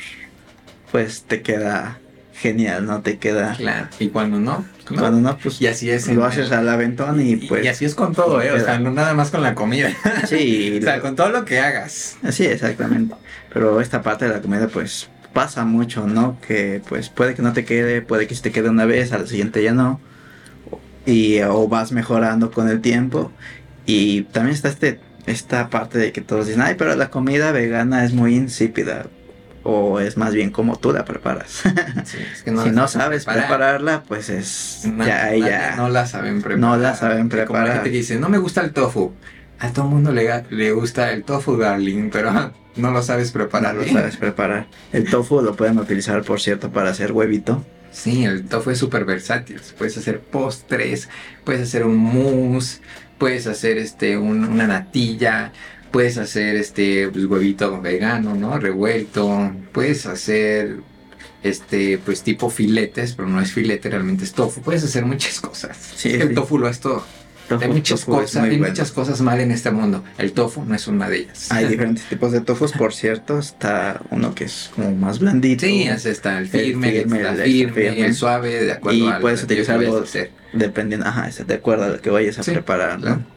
pues 0.91 1.23
te 1.23 1.41
queda 1.41 1.99
genial, 2.39 2.85
¿no? 2.85 3.01
Te 3.01 3.17
queda. 3.17 3.55
Claro. 3.55 3.87
Y 3.99 4.09
cuando 4.09 4.39
no, 4.39 4.65
no. 4.91 4.97
Cuando 4.99 5.19
no, 5.19 5.37
pues 5.37 5.61
Y 5.61 5.67
así 5.67 5.89
es. 5.89 6.07
lo 6.07 6.13
en- 6.13 6.21
haces 6.31 6.51
al 6.51 6.67
aventón 6.69 7.19
y 7.25 7.35
pues. 7.35 7.65
y 7.65 7.67
así 7.67 7.85
es 7.85 7.95
con 7.95 8.13
todo, 8.13 8.41
¿eh? 8.41 8.51
O 8.51 8.59
sea, 8.63 8.79
no 8.79 8.91
nada 8.91 9.13
más 9.13 9.29
con 9.31 9.41
la 9.43 9.55
comida. 9.55 9.89
Sí, 10.27 10.77
o 10.81 10.81
sea, 10.83 10.99
con 11.01 11.15
todo 11.15 11.29
lo 11.29 11.45
que 11.45 11.59
hagas. 11.59 12.17
sí, 12.31 12.45
exactamente. 12.45 13.15
Pero 13.53 13.81
esta 13.81 14.01
parte 14.01 14.25
de 14.27 14.33
la 14.33 14.41
comida, 14.41 14.67
pues 14.67 15.09
pasa 15.33 15.65
mucho, 15.65 16.07
¿no? 16.07 16.37
Que 16.47 16.81
pues 16.87 17.09
puede 17.09 17.35
que 17.35 17.41
no 17.41 17.53
te 17.53 17.65
quede, 17.65 18.01
puede 18.01 18.27
que 18.27 18.35
se 18.35 18.41
te 18.41 18.51
quede 18.51 18.69
una 18.69 18.85
vez, 18.85 19.11
al 19.13 19.27
siguiente 19.27 19.61
ya 19.63 19.73
no. 19.73 19.99
Y 21.05 21.39
o 21.41 21.67
vas 21.67 21.91
mejorando 21.91 22.51
con 22.51 22.69
el 22.69 22.81
tiempo. 22.81 23.31
Y 23.85 24.23
también 24.23 24.55
está 24.55 24.69
este 24.69 24.99
esta 25.25 25.69
parte 25.69 25.97
de 25.99 26.11
que 26.13 26.21
todos 26.21 26.47
dicen, 26.47 26.61
ay, 26.61 26.75
pero 26.77 26.95
la 26.95 27.09
comida 27.09 27.51
vegana 27.51 28.05
es 28.05 28.13
muy 28.13 28.35
insípida. 28.35 29.07
O 29.69 29.99
es 29.99 30.15
más 30.15 30.33
bien 30.33 30.49
como 30.49 30.77
tú 30.77 30.93
la 30.93 31.03
preparas. 31.03 31.63
si 32.45 32.51
no 32.71 32.87
sabes 32.87 33.25
prepararla, 33.25 34.03
pues 34.03 34.29
es. 34.29 34.87
ya, 35.05 35.35
ya. 35.35 35.75
No 35.75 35.89
la 35.89 36.05
saben 36.07 36.41
preparar. 36.41 36.59
No 36.59 36.77
la 36.77 36.95
saben 36.95 37.27
preparar. 37.27 37.47
Como 37.47 37.67
la 37.67 37.73
gente 37.73 37.89
dice, 37.89 38.17
no 38.17 38.29
me 38.29 38.37
gusta 38.37 38.61
el 38.61 38.71
tofu. 38.71 39.11
A 39.59 39.73
todo 39.73 39.85
mundo 39.85 40.13
le, 40.13 40.45
le 40.51 40.71
gusta 40.71 41.11
el 41.11 41.25
tofu, 41.25 41.57
darling, 41.57 42.09
pero 42.11 42.31
no 42.77 42.91
lo 42.91 43.01
sabes 43.03 43.33
preparar. 43.33 43.75
No 43.75 43.81
lo 43.81 43.91
sabes 43.91 44.15
preparar. 44.15 44.67
El 44.93 45.09
tofu 45.09 45.41
lo 45.41 45.53
pueden 45.53 45.77
utilizar, 45.79 46.23
por 46.23 46.39
cierto, 46.39 46.71
para 46.71 46.91
hacer 46.91 47.11
huevito. 47.11 47.65
Sí, 47.91 48.23
el 48.23 48.45
tofu 48.47 48.69
es 48.69 48.77
súper 48.77 49.03
versátil. 49.03 49.59
Puedes 49.77 49.97
hacer 49.97 50.21
postres, 50.21 51.09
puedes 51.43 51.63
hacer 51.63 51.83
un 51.83 51.97
mousse, 51.97 52.79
puedes 53.17 53.47
hacer 53.47 53.77
este 53.77 54.17
una 54.17 54.65
natilla, 54.65 55.51
puedes 55.97 56.19
hacer 56.19 56.55
este 56.57 57.07
pues, 57.07 57.25
huevito 57.25 57.81
vegano, 57.81 58.35
¿no? 58.35 58.59
Revuelto, 58.59 59.51
puedes 59.71 60.05
hacer 60.05 60.75
este 61.41 61.97
pues 61.97 62.21
tipo 62.21 62.51
filetes, 62.51 63.13
pero 63.13 63.27
no 63.27 63.41
es 63.41 63.51
filete, 63.51 63.89
realmente 63.89 64.23
es 64.23 64.33
tofu. 64.33 64.61
Puedes 64.61 64.83
hacer 64.83 65.05
muchas 65.05 65.39
cosas. 65.39 65.75
Sí, 65.95 66.11
el 66.11 66.35
tofu 66.35 66.59
lo 66.59 66.69
es 66.69 66.81
todo. 66.81 67.03
hay 67.49 67.69
muchas 67.69 68.05
cosas, 68.05 68.43
hay 68.43 68.59
muchas 68.59 68.91
cosas 68.91 69.21
mal 69.21 69.39
en 69.39 69.49
este 69.49 69.71
mundo. 69.71 70.03
El 70.19 70.33
tofu 70.33 70.63
no 70.65 70.75
es 70.75 70.87
una 70.87 71.09
de 71.09 71.21
ellas. 71.21 71.51
Hay 71.51 71.65
diferentes 71.65 72.05
tipos 72.09 72.31
de 72.31 72.41
tofus, 72.41 72.73
por 72.73 72.93
cierto. 72.93 73.39
Está 73.39 73.99
uno 74.11 74.35
que 74.35 74.43
es 74.43 74.69
como 74.75 74.95
más 74.95 75.17
blandito. 75.17 75.65
Sí, 75.65 75.81
está 75.81 76.37
el 76.37 76.47
firme, 76.47 76.95
el, 76.95 77.09
firme, 77.43 78.05
el, 78.05 78.13
suave, 78.13 78.65
de 78.65 78.73
acuerdo 78.73 78.99
y 78.99 79.19
puedes 79.19 79.41
utilizarlo 79.41 80.05
dependiendo, 80.53 81.07
ajá, 81.07 81.27
de 81.43 81.53
acuerdo 81.55 81.85
a 81.85 81.87
lo 81.87 82.01
que 82.01 82.11
vayas 82.11 82.37
a 82.37 82.43
preparar, 82.43 82.99
¿no? 82.99 83.36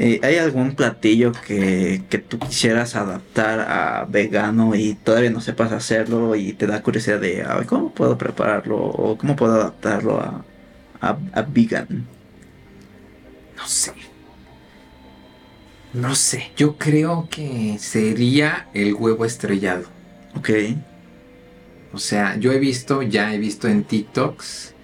Eh, 0.00 0.20
¿Hay 0.22 0.36
algún 0.36 0.76
platillo 0.76 1.32
que, 1.32 2.02
que, 2.08 2.18
tú 2.18 2.38
quisieras 2.38 2.94
adaptar 2.94 3.58
a 3.60 4.04
vegano 4.04 4.76
y 4.76 4.94
todavía 4.94 5.30
no 5.30 5.40
sepas 5.40 5.72
hacerlo 5.72 6.36
y 6.36 6.52
te 6.52 6.68
da 6.68 6.84
curiosidad 6.84 7.20
de 7.20 7.44
cómo 7.66 7.92
puedo 7.92 8.16
prepararlo 8.16 8.76
o 8.76 9.18
cómo 9.18 9.34
puedo 9.34 9.54
adaptarlo 9.54 10.20
a, 10.20 10.44
a, 11.00 11.18
a 11.32 11.42
vegan? 11.42 12.06
No 13.56 13.66
sé. 13.66 13.92
No 15.92 16.14
sé. 16.14 16.52
Yo 16.56 16.76
creo 16.76 17.26
que 17.28 17.76
sería 17.80 18.68
el 18.74 18.94
huevo 18.94 19.24
estrellado. 19.24 19.86
Ok. 20.36 20.50
O 21.92 21.98
sea, 21.98 22.36
yo 22.36 22.52
he 22.52 22.60
visto, 22.60 23.02
ya 23.02 23.34
he 23.34 23.38
visto 23.38 23.66
en 23.66 23.82
TikToks 23.82 24.74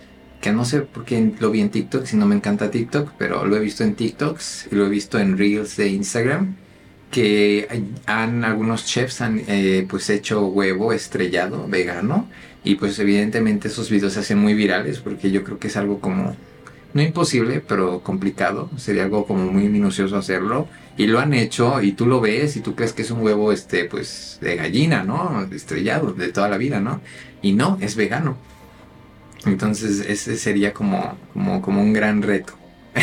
que 0.44 0.52
no 0.52 0.66
sé 0.66 0.82
por 0.82 1.06
qué 1.06 1.32
lo 1.40 1.50
vi 1.50 1.62
en 1.62 1.70
TikTok, 1.70 2.04
si 2.04 2.18
no 2.18 2.26
me 2.26 2.34
encanta 2.34 2.70
TikTok, 2.70 3.12
pero 3.16 3.46
lo 3.46 3.56
he 3.56 3.60
visto 3.60 3.82
en 3.82 3.94
TikToks 3.94 4.68
y 4.70 4.74
lo 4.74 4.84
he 4.84 4.90
visto 4.90 5.18
en 5.18 5.38
Reels 5.38 5.74
de 5.78 5.88
Instagram, 5.88 6.56
que 7.10 7.66
han 8.04 8.44
algunos 8.44 8.84
chefs 8.84 9.22
han 9.22 9.40
eh, 9.48 9.86
pues 9.88 10.10
hecho 10.10 10.44
huevo 10.48 10.92
estrellado 10.92 11.66
vegano 11.66 12.28
y 12.62 12.74
pues 12.74 12.98
evidentemente 12.98 13.68
esos 13.68 13.88
videos 13.88 14.12
se 14.12 14.20
hacen 14.20 14.36
muy 14.36 14.52
virales 14.52 14.98
porque 14.98 15.30
yo 15.30 15.44
creo 15.44 15.58
que 15.58 15.68
es 15.68 15.78
algo 15.78 15.98
como 15.98 16.36
no 16.92 17.00
imposible, 17.00 17.62
pero 17.66 18.00
complicado, 18.02 18.68
sería 18.76 19.04
algo 19.04 19.26
como 19.26 19.50
muy 19.50 19.70
minucioso 19.70 20.18
hacerlo 20.18 20.68
y 20.98 21.06
lo 21.06 21.20
han 21.20 21.32
hecho 21.32 21.80
y 21.80 21.92
tú 21.92 22.04
lo 22.04 22.20
ves 22.20 22.56
y 22.56 22.60
tú 22.60 22.74
crees 22.74 22.92
que 22.92 23.00
es 23.00 23.10
un 23.10 23.22
huevo 23.22 23.50
este 23.50 23.86
pues 23.86 24.36
de 24.42 24.56
gallina, 24.56 25.04
¿no? 25.04 25.48
Estrellado 25.50 26.12
de 26.12 26.28
toda 26.28 26.50
la 26.50 26.58
vida, 26.58 26.80
¿no? 26.80 27.00
Y 27.40 27.52
no, 27.52 27.78
es 27.80 27.96
vegano. 27.96 28.36
Entonces 29.46 30.04
ese 30.08 30.36
sería 30.36 30.72
como, 30.72 31.18
como, 31.32 31.62
como 31.62 31.80
un 31.80 31.92
gran 31.92 32.22
reto. 32.22 32.54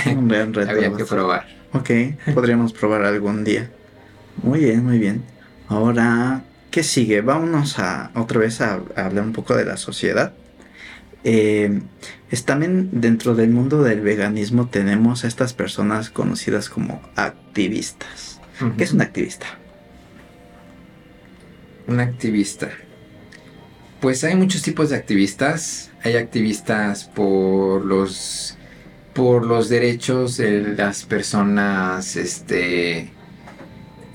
Un 0.05 0.27
gran 0.27 0.53
reto. 0.53 0.71
Había 0.71 0.93
que 0.93 1.05
probar. 1.05 1.47
Ok, 1.73 1.89
podríamos 2.33 2.73
probar 2.73 3.03
algún 3.03 3.43
día. 3.43 3.69
Muy 4.43 4.59
bien, 4.59 4.83
muy 4.83 4.99
bien. 4.99 5.23
Ahora, 5.67 6.43
¿qué 6.69 6.83
sigue? 6.83 7.21
Vámonos 7.21 7.79
a 7.79 8.11
otra 8.15 8.39
vez 8.39 8.61
a, 8.61 8.81
hablar 8.95 9.23
un 9.23 9.33
poco 9.33 9.55
de 9.55 9.65
la 9.65 9.77
sociedad. 9.77 10.33
Eh, 11.23 11.81
es 12.31 12.45
también 12.45 12.89
dentro 12.91 13.35
del 13.35 13.51
mundo 13.51 13.83
del 13.83 14.01
veganismo 14.01 14.67
tenemos 14.67 15.23
a 15.23 15.27
estas 15.27 15.53
personas 15.53 16.09
conocidas 16.09 16.69
como 16.69 17.01
activistas. 17.15 18.39
¿Qué 18.77 18.83
es 18.83 18.93
un 18.93 19.01
activista? 19.01 19.47
Un 21.87 21.99
activista. 21.99 22.69
Pues 23.99 24.23
hay 24.23 24.35
muchos 24.35 24.61
tipos 24.61 24.89
de 24.89 24.95
activistas. 24.95 25.90
Hay 26.03 26.15
activistas 26.15 27.05
por 27.05 27.85
los 27.85 28.57
por 29.13 29.45
los 29.45 29.69
derechos 29.69 30.37
de 30.37 30.75
las 30.75 31.03
personas, 31.03 32.15
este, 32.15 33.09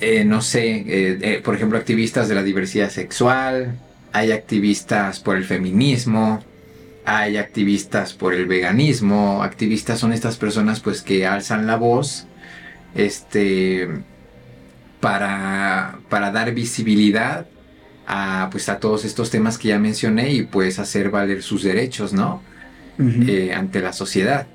eh, 0.01 0.25
no 0.25 0.41
sé, 0.41 0.77
eh, 0.77 1.19
eh, 1.21 1.41
por 1.45 1.55
ejemplo, 1.55 1.79
activistas 1.79 2.29
de 2.29 2.35
la 2.35 2.43
diversidad 2.43 2.91
sexual. 2.91 3.79
Hay 4.13 4.33
activistas 4.33 5.21
por 5.21 5.37
el 5.37 5.45
feminismo. 5.45 6.43
Hay 7.05 7.37
activistas 7.37 8.15
por 8.15 8.35
el 8.35 8.47
veganismo. 8.47 9.43
Activistas 9.43 10.01
son 10.01 10.13
estas 10.13 10.37
personas, 10.39 10.81
pues, 10.81 11.03
que 11.03 11.27
alzan 11.27 11.67
la 11.67 11.77
voz, 11.77 12.27
este, 12.95 13.89
para 15.01 15.99
para 16.09 16.33
dar 16.33 16.53
visibilidad 16.55 17.47
a, 18.07 18.49
pues, 18.51 18.69
a 18.69 18.79
todos 18.79 19.05
estos 19.05 19.31
temas 19.31 19.59
que 19.59 19.69
ya 19.69 19.79
mencioné 19.79 20.33
y 20.33 20.43
pues 20.43 20.79
hacer 20.79 21.11
valer 21.11 21.43
sus 21.43 21.63
derechos, 21.63 22.13
¿no? 22.13 22.43
Eh, 22.99 23.53
ante 23.55 23.81
la 23.81 23.93
sociedad. 23.93 24.47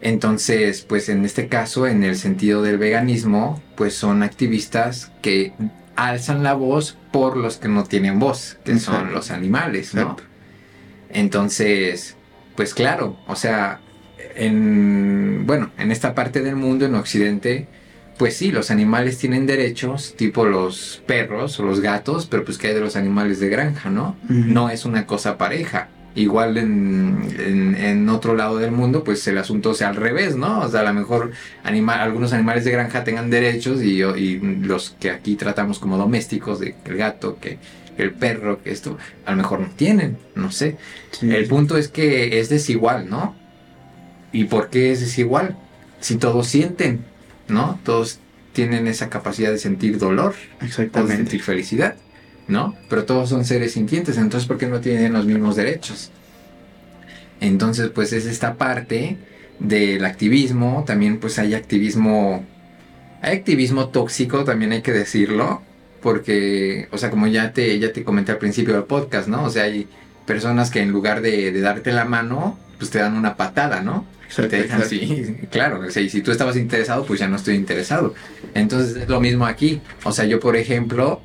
Entonces, 0.00 0.82
pues 0.82 1.08
en 1.08 1.24
este 1.24 1.48
caso, 1.48 1.86
en 1.86 2.02
el 2.02 2.16
sentido 2.16 2.62
del 2.62 2.78
veganismo, 2.78 3.62
pues 3.76 3.94
son 3.94 4.22
activistas 4.22 5.12
que 5.22 5.52
alzan 5.94 6.42
la 6.42 6.54
voz 6.54 6.98
por 7.12 7.36
los 7.36 7.56
que 7.56 7.68
no 7.68 7.84
tienen 7.84 8.18
voz, 8.18 8.58
que 8.64 8.78
son 8.78 9.12
los 9.12 9.30
animales, 9.30 9.94
¿no? 9.94 10.16
Entonces, 11.10 12.16
pues 12.56 12.74
claro, 12.74 13.16
o 13.26 13.36
sea, 13.36 13.80
en, 14.34 15.44
bueno, 15.46 15.70
en 15.78 15.90
esta 15.90 16.14
parte 16.14 16.42
del 16.42 16.56
mundo, 16.56 16.86
en 16.86 16.94
Occidente, 16.94 17.68
pues 18.18 18.36
sí, 18.36 18.50
los 18.50 18.70
animales 18.70 19.18
tienen 19.18 19.46
derechos, 19.46 20.14
tipo 20.16 20.46
los 20.46 21.02
perros 21.06 21.60
o 21.60 21.64
los 21.64 21.80
gatos, 21.80 22.26
pero 22.26 22.44
pues 22.44 22.56
que 22.56 22.68
hay 22.68 22.74
de 22.74 22.80
los 22.80 22.96
animales 22.96 23.40
de 23.40 23.48
granja, 23.48 23.90
¿no? 23.90 24.16
No 24.28 24.70
es 24.70 24.84
una 24.84 25.06
cosa 25.06 25.36
pareja. 25.36 25.88
Igual 26.14 26.56
en, 26.56 28.08
otro 28.08 28.34
lado 28.34 28.56
del 28.56 28.70
mundo, 28.70 29.04
pues 29.04 29.26
el 29.28 29.36
asunto 29.36 29.74
sea 29.74 29.88
al 29.88 29.96
revés, 29.96 30.34
¿no? 30.34 30.60
O 30.60 30.68
sea, 30.68 30.80
a 30.80 30.84
lo 30.84 30.94
mejor 30.94 31.32
algunos 31.62 32.32
animales 32.32 32.64
de 32.64 32.70
granja 32.70 33.04
tengan 33.04 33.28
derechos 33.28 33.82
y, 33.82 34.38
los 34.62 34.96
que 34.98 35.10
aquí 35.10 35.36
tratamos 35.36 35.78
como 35.78 35.98
domésticos, 35.98 36.58
de 36.58 36.74
el 36.86 36.96
gato, 36.96 37.38
que 37.38 37.58
el 37.98 38.12
perro, 38.12 38.62
que 38.62 38.70
esto, 38.70 38.96
a 39.26 39.32
lo 39.32 39.36
mejor 39.36 39.60
no 39.60 39.68
tienen, 39.76 40.16
no 40.34 40.50
sé. 40.50 40.78
El 41.20 41.46
punto 41.48 41.76
es 41.76 41.88
que 41.88 42.40
es 42.40 42.48
desigual, 42.48 43.10
¿no? 43.10 43.36
¿Y 44.32 44.44
por 44.44 44.70
qué 44.70 44.92
es 44.92 45.00
desigual? 45.00 45.58
Si 46.00 46.16
todos 46.16 46.46
sienten, 46.46 47.04
¿no? 47.48 47.78
Todos 47.84 48.20
tienen 48.52 48.86
esa 48.86 49.10
capacidad 49.10 49.50
de 49.50 49.58
sentir 49.58 49.98
dolor, 49.98 50.34
Exactamente. 50.60 51.12
de 51.12 51.18
sentir 51.18 51.42
felicidad, 51.42 51.96
¿no? 52.48 52.74
Pero 52.88 53.04
todos 53.04 53.28
son 53.28 53.44
seres 53.44 53.72
sintientes, 53.72 54.16
entonces 54.16 54.48
¿por 54.48 54.58
qué 54.58 54.66
no 54.66 54.80
tienen 54.80 55.12
los 55.12 55.26
mismos 55.26 55.56
derechos? 55.56 56.10
Entonces, 57.40 57.90
pues 57.90 58.12
es 58.12 58.26
esta 58.26 58.54
parte 58.54 59.18
del 59.58 60.04
activismo, 60.04 60.84
también 60.86 61.18
pues 61.18 61.38
hay 61.38 61.54
activismo, 61.54 62.44
hay 63.20 63.36
activismo 63.36 63.88
tóxico, 63.88 64.44
también 64.44 64.72
hay 64.72 64.82
que 64.82 64.92
decirlo, 64.92 65.62
porque, 66.00 66.88
o 66.92 66.98
sea, 66.98 67.10
como 67.10 67.26
ya 67.26 67.52
te, 67.52 67.78
ya 67.78 67.92
te 67.92 68.04
comenté 68.04 68.32
al 68.32 68.38
principio 68.38 68.74
del 68.74 68.84
podcast, 68.84 69.28
¿no? 69.28 69.44
O 69.44 69.50
sea, 69.50 69.64
hay 69.64 69.86
personas 70.26 70.70
que 70.70 70.80
en 70.80 70.90
lugar 70.90 71.20
de, 71.20 71.52
de 71.52 71.60
darte 71.60 71.92
la 71.92 72.04
mano, 72.04 72.58
pues 72.78 72.90
te 72.90 72.98
dan 72.98 73.16
una 73.16 73.36
patada, 73.36 73.82
¿no? 73.82 74.06
Sí, 74.28 75.36
claro, 75.50 75.90
si 75.90 76.20
tú 76.22 76.30
estabas 76.30 76.56
interesado, 76.56 77.04
pues 77.04 77.20
ya 77.20 77.28
no 77.28 77.36
estoy 77.36 77.54
interesado. 77.54 78.14
Entonces 78.54 78.96
es 78.96 79.08
lo 79.08 79.20
mismo 79.20 79.46
aquí. 79.46 79.80
O 80.04 80.12
sea, 80.12 80.24
yo 80.24 80.40
por 80.40 80.56
ejemplo 80.56 81.20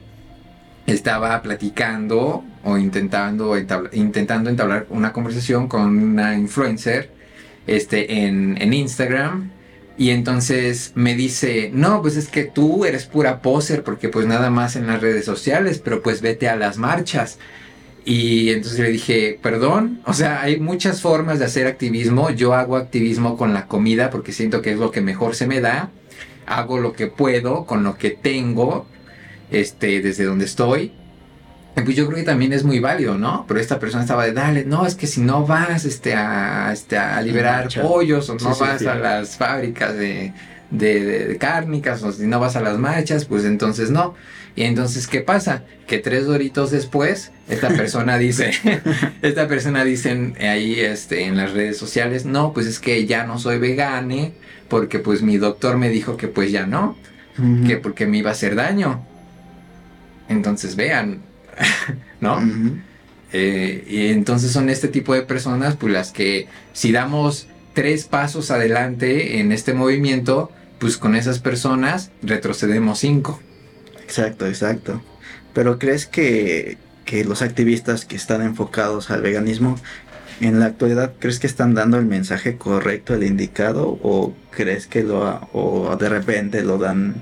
estaba 0.87 1.41
platicando 1.41 2.43
o 2.63 2.77
intentando, 2.77 3.55
intentando 3.91 4.49
entablar 4.49 4.87
una 4.89 5.13
conversación 5.13 5.67
con 5.67 5.97
una 5.97 6.35
influencer 6.35 7.11
este, 7.67 8.25
en, 8.25 8.61
en 8.61 8.73
Instagram. 8.73 9.51
Y 9.97 10.09
entonces 10.09 10.93
me 10.95 11.15
dice, 11.15 11.69
no, 11.73 12.01
pues 12.01 12.15
es 12.15 12.27
que 12.27 12.45
tú 12.45 12.85
eres 12.85 13.05
pura 13.05 13.41
poser 13.41 13.83
porque 13.83 14.09
pues 14.09 14.25
nada 14.25 14.49
más 14.49 14.75
en 14.75 14.87
las 14.87 15.01
redes 15.01 15.25
sociales, 15.25 15.79
pero 15.83 16.01
pues 16.01 16.21
vete 16.21 16.49
a 16.49 16.55
las 16.55 16.77
marchas. 16.77 17.37
Y 18.03 18.49
entonces 18.49 18.79
le 18.79 18.89
dije, 18.89 19.39
perdón, 19.41 20.01
o 20.05 20.13
sea, 20.13 20.41
hay 20.41 20.59
muchas 20.59 21.01
formas 21.01 21.37
de 21.39 21.45
hacer 21.45 21.67
activismo. 21.67 22.31
Yo 22.31 22.53
hago 22.53 22.75
activismo 22.75 23.37
con 23.37 23.53
la 23.53 23.67
comida 23.67 24.09
porque 24.09 24.31
siento 24.31 24.61
que 24.61 24.71
es 24.71 24.79
lo 24.79 24.91
que 24.91 25.01
mejor 25.01 25.35
se 25.35 25.45
me 25.45 25.61
da. 25.61 25.91
Hago 26.47 26.79
lo 26.79 26.93
que 26.93 27.07
puedo 27.07 27.65
con 27.65 27.83
lo 27.83 27.97
que 27.97 28.09
tengo, 28.09 28.87
este, 29.51 30.01
desde 30.01 30.23
donde 30.23 30.45
estoy. 30.45 30.93
pues 31.75 31.95
yo 31.95 32.07
creo 32.07 32.17
que 32.17 32.23
también 32.23 32.53
es 32.53 32.63
muy 32.63 32.79
válido, 32.79 33.19
¿no? 33.19 33.45
Pero 33.47 33.59
esta 33.59 33.77
persona 33.77 34.01
estaba 34.03 34.25
de, 34.25 34.33
dale, 34.33 34.65
no, 34.65 34.87
es 34.87 34.95
que 34.95 35.05
si 35.05 35.21
no 35.21 35.45
vas 35.45 35.85
este, 35.85 36.15
a, 36.15 36.71
este, 36.73 36.97
a 36.97 37.21
liberar 37.21 37.69
pollos 37.81 38.29
o 38.31 38.35
no 38.35 38.55
vas 38.55 38.81
a 38.81 38.95
las 38.95 39.37
fábricas 39.37 39.95
de, 39.95 40.33
de, 40.71 41.37
cárnicas 41.39 42.01
o 42.01 42.11
si 42.11 42.25
no 42.25 42.39
vas 42.39 42.55
a 42.55 42.61
las 42.61 42.79
marchas, 42.79 43.25
pues 43.25 43.45
entonces 43.45 43.91
no. 43.91 44.15
Y 44.55 44.63
entonces, 44.63 45.07
¿qué 45.07 45.21
pasa? 45.21 45.63
Que 45.87 45.99
tres 45.99 46.25
doritos 46.25 46.71
después, 46.71 47.31
esta 47.49 47.69
persona 47.69 48.17
dice, 48.17 48.51
esta 49.21 49.47
persona 49.47 49.83
dice 49.83 50.33
ahí 50.41 50.79
este, 50.79 51.25
en 51.25 51.37
las 51.37 51.53
redes 51.53 51.77
sociales, 51.77 52.25
no, 52.25 52.53
pues 52.53 52.67
es 52.67 52.79
que 52.79 53.05
ya 53.05 53.25
no 53.25 53.39
soy 53.39 53.59
vegane, 53.59 54.33
porque 54.67 54.99
pues 54.99 55.21
mi 55.21 55.37
doctor 55.37 55.77
me 55.77 55.89
dijo 55.89 56.17
que 56.17 56.27
pues 56.27 56.51
ya 56.51 56.65
no, 56.65 56.97
que 57.65 57.77
porque 57.77 58.05
me 58.05 58.17
iba 58.17 58.29
a 58.29 58.33
hacer 58.33 58.55
daño. 58.55 59.05
Entonces 60.29 60.75
vean, 60.75 61.21
¿no? 62.21 62.39
Eh, 63.33 63.85
y 63.87 64.07
entonces 64.07 64.51
son 64.51 64.69
este 64.69 64.87
tipo 64.87 65.13
de 65.13 65.21
personas, 65.21 65.75
pues 65.75 65.93
las 65.93 66.11
que 66.11 66.47
si 66.73 66.91
damos 66.91 67.47
tres 67.73 68.05
pasos 68.05 68.51
adelante 68.51 69.39
en 69.39 69.51
este 69.51 69.73
movimiento, 69.73 70.51
pues 70.79 70.97
con 70.97 71.15
esas 71.15 71.39
personas 71.39 72.11
retrocedemos 72.21 72.99
cinco. 72.99 73.41
Exacto, 74.11 74.45
exacto. 74.45 75.01
Pero 75.53 75.79
¿crees 75.79 76.05
que, 76.05 76.77
que 77.05 77.23
los 77.23 77.41
activistas 77.41 78.03
que 78.03 78.17
están 78.17 78.41
enfocados 78.41 79.09
al 79.09 79.21
veganismo 79.21 79.77
en 80.41 80.59
la 80.59 80.65
actualidad, 80.65 81.13
¿crees 81.17 81.39
que 81.39 81.47
están 81.47 81.75
dando 81.75 81.97
el 81.97 82.05
mensaje 82.05 82.57
correcto, 82.57 83.13
el 83.13 83.23
indicado? 83.23 83.87
¿O 84.03 84.33
crees 84.49 84.85
que 84.85 85.03
lo, 85.03 85.47
o 85.53 85.95
de 85.95 86.09
repente 86.09 86.61
lo 86.61 86.77
dan 86.77 87.15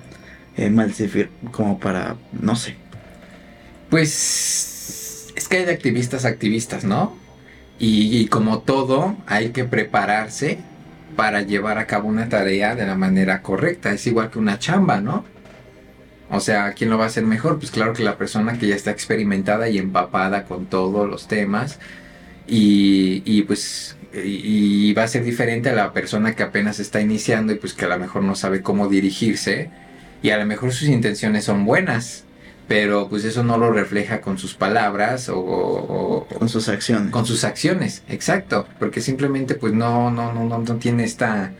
eh, 0.57 0.71
mal 0.71 0.91
como 1.51 1.79
para, 1.79 2.15
no 2.31 2.55
sé? 2.55 2.75
Pues 3.91 5.31
es 5.35 5.47
que 5.47 5.57
hay 5.57 5.69
activistas, 5.69 6.25
activistas, 6.25 6.85
¿no? 6.85 7.15
Y, 7.77 8.27
como 8.27 8.59
todo, 8.59 9.15
hay 9.27 9.51
que 9.51 9.63
prepararse 9.63 10.57
para 11.15 11.43
llevar 11.43 11.77
a 11.77 11.85
cabo 11.85 12.09
una 12.09 12.27
tarea 12.27 12.75
de 12.75 12.85
la 12.85 12.95
manera 12.95 13.41
correcta. 13.43 13.93
Es 13.93 14.05
igual 14.07 14.31
que 14.31 14.39
una 14.39 14.57
chamba, 14.59 14.99
¿no? 14.99 15.23
O 16.29 16.39
sea, 16.39 16.73
¿quién 16.73 16.89
lo 16.89 16.97
va 16.97 17.05
a 17.05 17.07
hacer 17.07 17.25
mejor? 17.25 17.57
Pues 17.59 17.71
claro 17.71 17.93
que 17.93 18.03
la 18.03 18.17
persona 18.17 18.57
que 18.59 18.67
ya 18.67 18.75
está 18.75 18.91
experimentada 18.91 19.69
y 19.69 19.77
empapada 19.77 20.45
con 20.45 20.67
todos 20.67 21.09
los 21.09 21.27
temas. 21.27 21.79
Y, 22.47 23.21
y 23.25 23.43
pues 23.43 23.97
y, 24.13 24.93
va 24.93 25.03
a 25.03 25.07
ser 25.07 25.23
diferente 25.23 25.69
a 25.69 25.73
la 25.73 25.93
persona 25.93 26.35
que 26.35 26.43
apenas 26.43 26.79
está 26.79 26.99
iniciando 27.01 27.53
y 27.53 27.55
pues 27.55 27.73
que 27.73 27.85
a 27.85 27.89
lo 27.89 27.99
mejor 27.99 28.23
no 28.23 28.35
sabe 28.35 28.61
cómo 28.61 28.87
dirigirse. 28.87 29.71
Y 30.21 30.31
a 30.31 30.37
lo 30.37 30.45
mejor 30.45 30.71
sus 30.71 30.89
intenciones 30.89 31.45
son 31.45 31.65
buenas 31.65 32.25
pero 32.69 33.09
pues 33.09 33.25
eso 33.25 33.43
no 33.43 33.57
lo 33.57 33.71
refleja 33.71 34.21
con 34.21 34.37
sus 34.37 34.53
palabras 34.53 35.27
o, 35.33 36.27
con 36.37 36.47
sus 36.49 36.69
acciones. 36.69 37.11
Con 37.11 37.25
sus 37.25 37.43
acciones, 37.43 38.03
exacto, 38.07 38.67
porque 38.77 39.01
simplemente 39.01 39.55
pues 39.55 39.73
no, 39.73 40.11
no, 40.11 40.31
no, 40.31 40.45
no, 40.45 40.75
tiene 40.75 41.03
esta, 41.03 41.51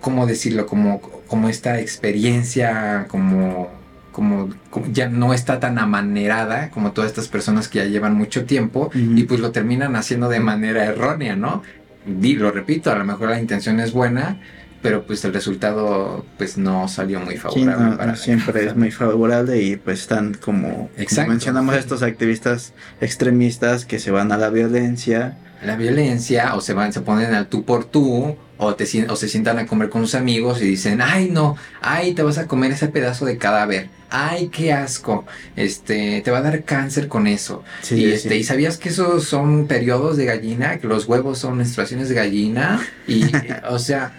¿cómo 0.00 0.26
decirlo? 0.26 0.66
Como, 0.66 1.00
como 1.30 1.48
esta 1.48 1.78
experiencia, 1.78 3.06
como, 3.06 3.70
como, 4.10 4.48
ya 4.92 5.08
no 5.08 5.32
está 5.32 5.60
tan 5.60 5.78
amanerada 5.78 6.70
como 6.70 6.90
todas 6.90 7.08
estas 7.08 7.28
personas 7.28 7.68
que 7.68 7.78
ya 7.78 7.84
llevan 7.84 8.14
mucho 8.14 8.46
tiempo 8.46 8.90
y 8.92 9.22
pues 9.22 9.38
lo 9.38 9.52
terminan 9.52 9.94
haciendo 9.94 10.28
de 10.28 10.40
manera 10.40 10.84
errónea, 10.84 11.36
¿no? 11.36 11.62
Y 12.04 12.34
lo 12.34 12.50
repito, 12.50 12.90
a 12.90 12.96
lo 12.96 13.04
mejor 13.04 13.28
la 13.28 13.38
intención 13.38 13.78
es 13.78 13.92
buena, 13.92 14.40
pero 14.82 15.06
pues 15.06 15.24
el 15.24 15.32
resultado 15.32 16.26
pues 16.36 16.58
no 16.58 16.88
salió 16.88 17.20
muy 17.20 17.36
favorable. 17.36 17.96
para 17.96 18.16
siempre 18.16 18.66
es 18.66 18.74
muy 18.74 18.90
favorable 18.90 19.62
y 19.62 19.76
pues 19.76 20.00
están 20.00 20.34
como, 20.34 20.90
mencionamos 21.28 21.76
estos 21.76 22.02
activistas 22.02 22.72
extremistas 23.00 23.84
que 23.84 24.00
se 24.00 24.10
van 24.10 24.32
a 24.32 24.36
la 24.36 24.50
violencia. 24.50 25.38
La 25.64 25.76
violencia 25.76 26.56
o 26.56 26.60
se 26.60 26.74
van, 26.74 26.92
se 26.92 27.02
ponen 27.02 27.34
al 27.34 27.46
tú 27.46 27.64
por 27.64 27.84
tú 27.84 28.36
o, 28.60 28.74
te, 28.74 28.84
o 29.08 29.16
se 29.16 29.28
sientan 29.28 29.58
a 29.58 29.66
comer 29.66 29.88
con 29.88 30.02
sus 30.02 30.14
amigos 30.14 30.60
y 30.60 30.66
dicen, 30.66 31.00
ay 31.00 31.30
no, 31.30 31.56
ay 31.80 32.12
te 32.12 32.22
vas 32.22 32.36
a 32.36 32.46
comer 32.46 32.72
ese 32.72 32.88
pedazo 32.88 33.24
de 33.24 33.38
cadáver, 33.38 33.88
ay 34.10 34.48
qué 34.48 34.72
asco, 34.72 35.24
este, 35.56 36.20
te 36.20 36.30
va 36.30 36.38
a 36.38 36.42
dar 36.42 36.64
cáncer 36.64 37.08
con 37.08 37.26
eso. 37.26 37.64
y 37.90 38.10
este, 38.10 38.36
y 38.36 38.44
sabías 38.44 38.76
que 38.76 38.90
esos 38.90 39.24
son 39.24 39.66
periodos 39.66 40.18
de 40.18 40.26
gallina, 40.26 40.78
que 40.78 40.86
los 40.86 41.06
huevos 41.06 41.38
son 41.38 41.56
menstruaciones 41.56 42.10
de 42.10 42.14
gallina 42.14 42.86
y, 43.08 43.24
o 43.70 43.78
sea, 43.78 44.12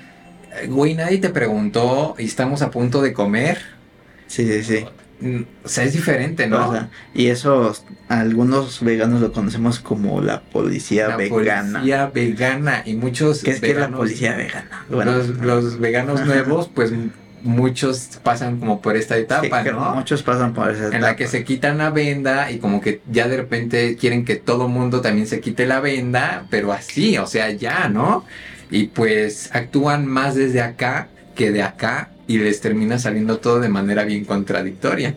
güey, 0.68 0.96
nadie 0.96 1.20
te 1.20 1.30
preguntó 1.30 2.16
y 2.18 2.26
estamos 2.26 2.64
a 2.64 2.72
punto 2.72 3.02
de 3.02 3.14
comer. 3.14 3.60
Sí, 4.26 4.48
sí, 4.48 4.64
sí. 4.64 4.86
O 5.64 5.68
sea, 5.68 5.84
es 5.84 5.94
diferente, 5.94 6.48
¿no? 6.48 6.90
y 7.14 7.28
eso, 7.28 7.76
algunos 8.08 8.84
veganos 8.84 9.22
lo 9.22 9.32
conocemos 9.32 9.80
como 9.80 10.22
la 10.22 10.42
policía 10.42 11.10
la 11.10 11.18
vegana. 11.18 11.80
Policía 11.80 12.08
vegana 12.08 12.84
y 12.86 12.96
muchos. 12.96 13.44
¿Qué 13.44 13.52
es 13.52 13.62
que 13.62 13.74
la 13.74 13.90
policía 13.90 14.36
vegana? 14.36 14.86
los, 14.90 15.28
los, 15.40 15.80
veganos 15.80 16.26
nuevos, 16.26 16.70
pues 16.74 16.92
muchos 17.44 18.20
pasan 18.24 18.60
como 18.60 18.82
por 18.82 18.96
esta 18.96 19.18
etapa, 19.18 19.64
¿no? 19.64 19.96
Muchos 19.96 20.24
pasan 20.24 20.54
por 20.54 20.70
esa 20.70 20.84
etapa. 20.84 20.96
En 20.96 21.02
la 21.02 21.16
que 21.16 21.28
se 21.28 21.44
quitan 21.44 21.80
la 21.80 21.90
venda 21.90 22.52
y 22.52 22.60
como 22.60 22.82
que 22.82 23.02
ya 23.10 23.28
de 23.28 23.38
repente 23.38 23.96
quieren 23.96 24.26
que 24.26 24.36
todo 24.36 24.68
mundo 24.68 25.02
también 25.02 25.28
se 25.28 25.40
quite 25.40 25.66
la 25.66 25.80
venda, 25.80 26.46
pero 26.50 26.72
así, 26.72 27.18
o 27.18 27.26
sea, 27.28 27.50
ya, 27.52 27.90
¿no? 27.90 28.26
y 28.72 28.86
pues 28.88 29.50
actúan 29.54 30.08
más 30.08 30.34
desde 30.36 30.62
acá 30.62 31.10
que 31.36 31.52
de 31.52 31.62
acá 31.62 32.10
y 32.28 32.38
les 32.38 32.62
termina 32.62 33.00
saliendo 33.00 33.38
todo 33.38 33.60
de 33.60 33.70
manera 33.70 34.04
bien 34.04 34.26
contradictoria. 34.26 35.16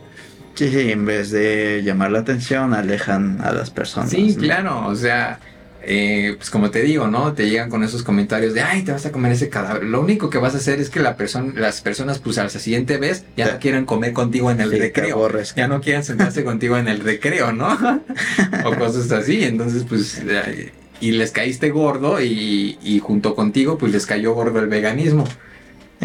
Sí, 0.55 0.69
sí, 0.71 0.93
en 0.93 1.05
vez 1.05 1.31
de 1.31 1.83
llamar 1.85 2.13
la 2.13 2.21
atención, 2.21 2.75
alejan 2.75 3.41
a 3.41 3.53
las 3.53 3.71
personas. 3.71 4.11
Sí, 4.11 4.37
claro, 4.39 4.87
o 4.87 4.95
sea, 4.95 5.41
eh, 5.83 6.35
pues 6.37 6.49
como 6.51 6.71
te 6.71 6.83
digo, 6.83 7.09
¿no? 7.09 7.33
Te 7.33 7.51
llegan 7.51 7.71
con 7.71 7.83
esos 7.83 8.05
comentarios 8.05 8.55
de, 8.55 8.63
ay, 8.63 8.83
te 8.83 8.93
vas 8.93 9.05
a 9.05 9.11
comer 9.11 9.33
ese 9.33 9.49
cadáver. 9.49 9.83
Lo 9.83 10.01
único 10.01 10.31
que 10.31 10.39
vas 10.39 10.55
a 10.55 10.59
hacer 10.59 10.81
es 10.81 10.91
que 10.91 11.01
la 11.01 11.17
persona, 11.17 11.53
las 11.57 11.81
personas, 11.81 12.21
pues 12.21 12.39
a 12.39 12.45
la 12.45 12.51
siguiente 12.51 12.99
vez, 12.99 13.25
ya 13.37 13.53
no 13.53 13.59
quieren 13.59 13.85
comer 13.85 14.13
contigo 14.13 14.51
en 14.51 14.61
el 14.61 14.71
recreo. 14.71 15.29
Ya 15.57 15.67
no 15.67 15.81
quieren 15.81 16.05
sentarse 16.05 16.45
contigo 16.45 16.79
en 16.79 16.87
el 16.87 17.01
recreo, 17.01 17.53
¿no? 17.53 17.77
o 18.65 18.75
cosas 18.77 19.11
así. 19.11 19.43
Entonces, 19.43 19.85
pues 19.89 20.23
y 21.01 21.13
les 21.13 21.33
caíste 21.33 21.71
gordo 21.71 22.21
y, 22.21 23.01
junto 23.03 23.35
contigo 23.35 23.77
pues 23.77 23.93
les 23.93 24.07
cayó 24.07 24.33
gordo 24.33 24.59
el 24.61 24.69
veganismo. 24.69 25.25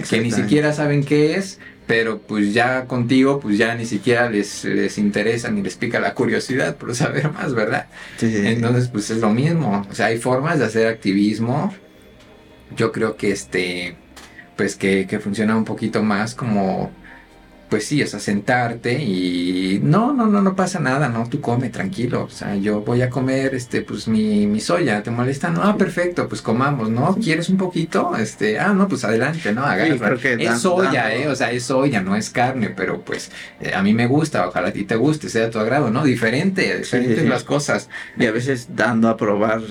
Que 0.10 0.22
ni 0.22 0.32
siquiera 0.32 0.74
saben 0.74 1.04
qué 1.04 1.36
es, 1.36 1.60
pero 1.88 2.20
pues 2.20 2.54
ya 2.54 2.86
contigo 2.86 3.40
pues 3.40 3.58
ya 3.58 3.76
ni 3.76 3.86
siquiera 3.86 4.30
les, 4.30 4.64
les 4.64 4.98
interesa 4.98 5.50
ni 5.50 5.62
les 5.62 5.76
pica 5.76 6.00
la 6.00 6.14
curiosidad 6.14 6.76
por 6.78 6.96
saber 6.96 7.32
más, 7.32 7.54
¿verdad? 7.54 7.88
Entonces 8.22 8.88
pues 8.90 9.10
es 9.10 9.18
lo 9.18 9.32
mismo, 9.32 9.86
o 9.90 9.94
sea, 9.96 10.08
hay 10.08 10.18
formas 10.18 10.60
de 10.60 10.66
hacer 10.66 10.88
activismo. 10.88 11.74
Yo 12.78 12.92
creo 12.92 13.18
que 13.18 13.32
este, 13.32 13.96
pues 14.56 14.76
que, 14.76 15.08
que 15.08 15.20
funciona 15.20 15.58
un 15.58 15.66
poquito 15.66 16.04
más 16.04 16.36
como 16.36 16.92
pues 17.70 17.86
sí, 17.86 18.02
o 18.02 18.08
sea, 18.08 18.20
sentarte 18.20 18.94
y 18.94 19.80
no, 19.84 20.14
no, 20.14 20.26
no, 20.26 20.42
no 20.42 20.56
pasa 20.56 20.80
nada, 20.80 21.08
no, 21.08 21.30
tú 21.30 21.40
come 21.40 21.70
tranquilo, 21.70 22.24
o 22.24 22.30
sea, 22.30 22.56
yo 22.56 22.82
voy 22.82 23.02
a 23.02 23.10
comer, 23.10 23.54
este, 23.54 23.82
pues 23.82 24.08
mi, 24.08 24.48
mi 24.48 24.60
soya, 24.60 25.04
¿te 25.04 25.12
molesta? 25.12 25.50
No, 25.50 25.62
ah, 25.64 25.78
perfecto, 25.78 26.28
pues 26.28 26.42
comamos, 26.42 26.90
¿no? 26.90 27.16
¿Quieres 27.16 27.50
un 27.50 27.58
poquito? 27.58 28.16
Este, 28.18 28.60
ah, 28.60 28.74
no, 28.74 28.88
pues 28.88 29.04
adelante, 29.04 29.54
¿no? 29.54 29.64
Agarra. 29.64 30.16
es 30.16 30.60
soya, 30.60 31.14
¿eh? 31.14 31.28
O 31.28 31.36
sea, 31.36 31.52
es 31.52 31.64
soya, 31.64 32.02
no 32.02 32.16
es 32.16 32.30
carne, 32.30 32.70
pero 32.76 33.02
pues 33.02 33.32
eh, 33.62 33.74
a 33.76 33.84
mí 33.84 33.94
me 33.94 34.08
gusta, 34.08 34.48
ojalá 34.48 34.70
a 34.70 34.74
ti 34.74 34.84
te 34.86 34.96
guste, 34.96 35.30
sea 35.30 35.44
de 35.44 35.50
tu 35.50 35.60
agrado, 35.60 35.92
¿no? 35.92 36.04
Diferente, 36.04 36.80
diferentes 36.80 37.28
las 37.28 37.44
cosas. 37.44 37.90
Y 38.18 38.26
a 38.26 38.32
veces 38.32 38.70
dando 38.76 39.10
a 39.10 39.18
probar 39.18 39.62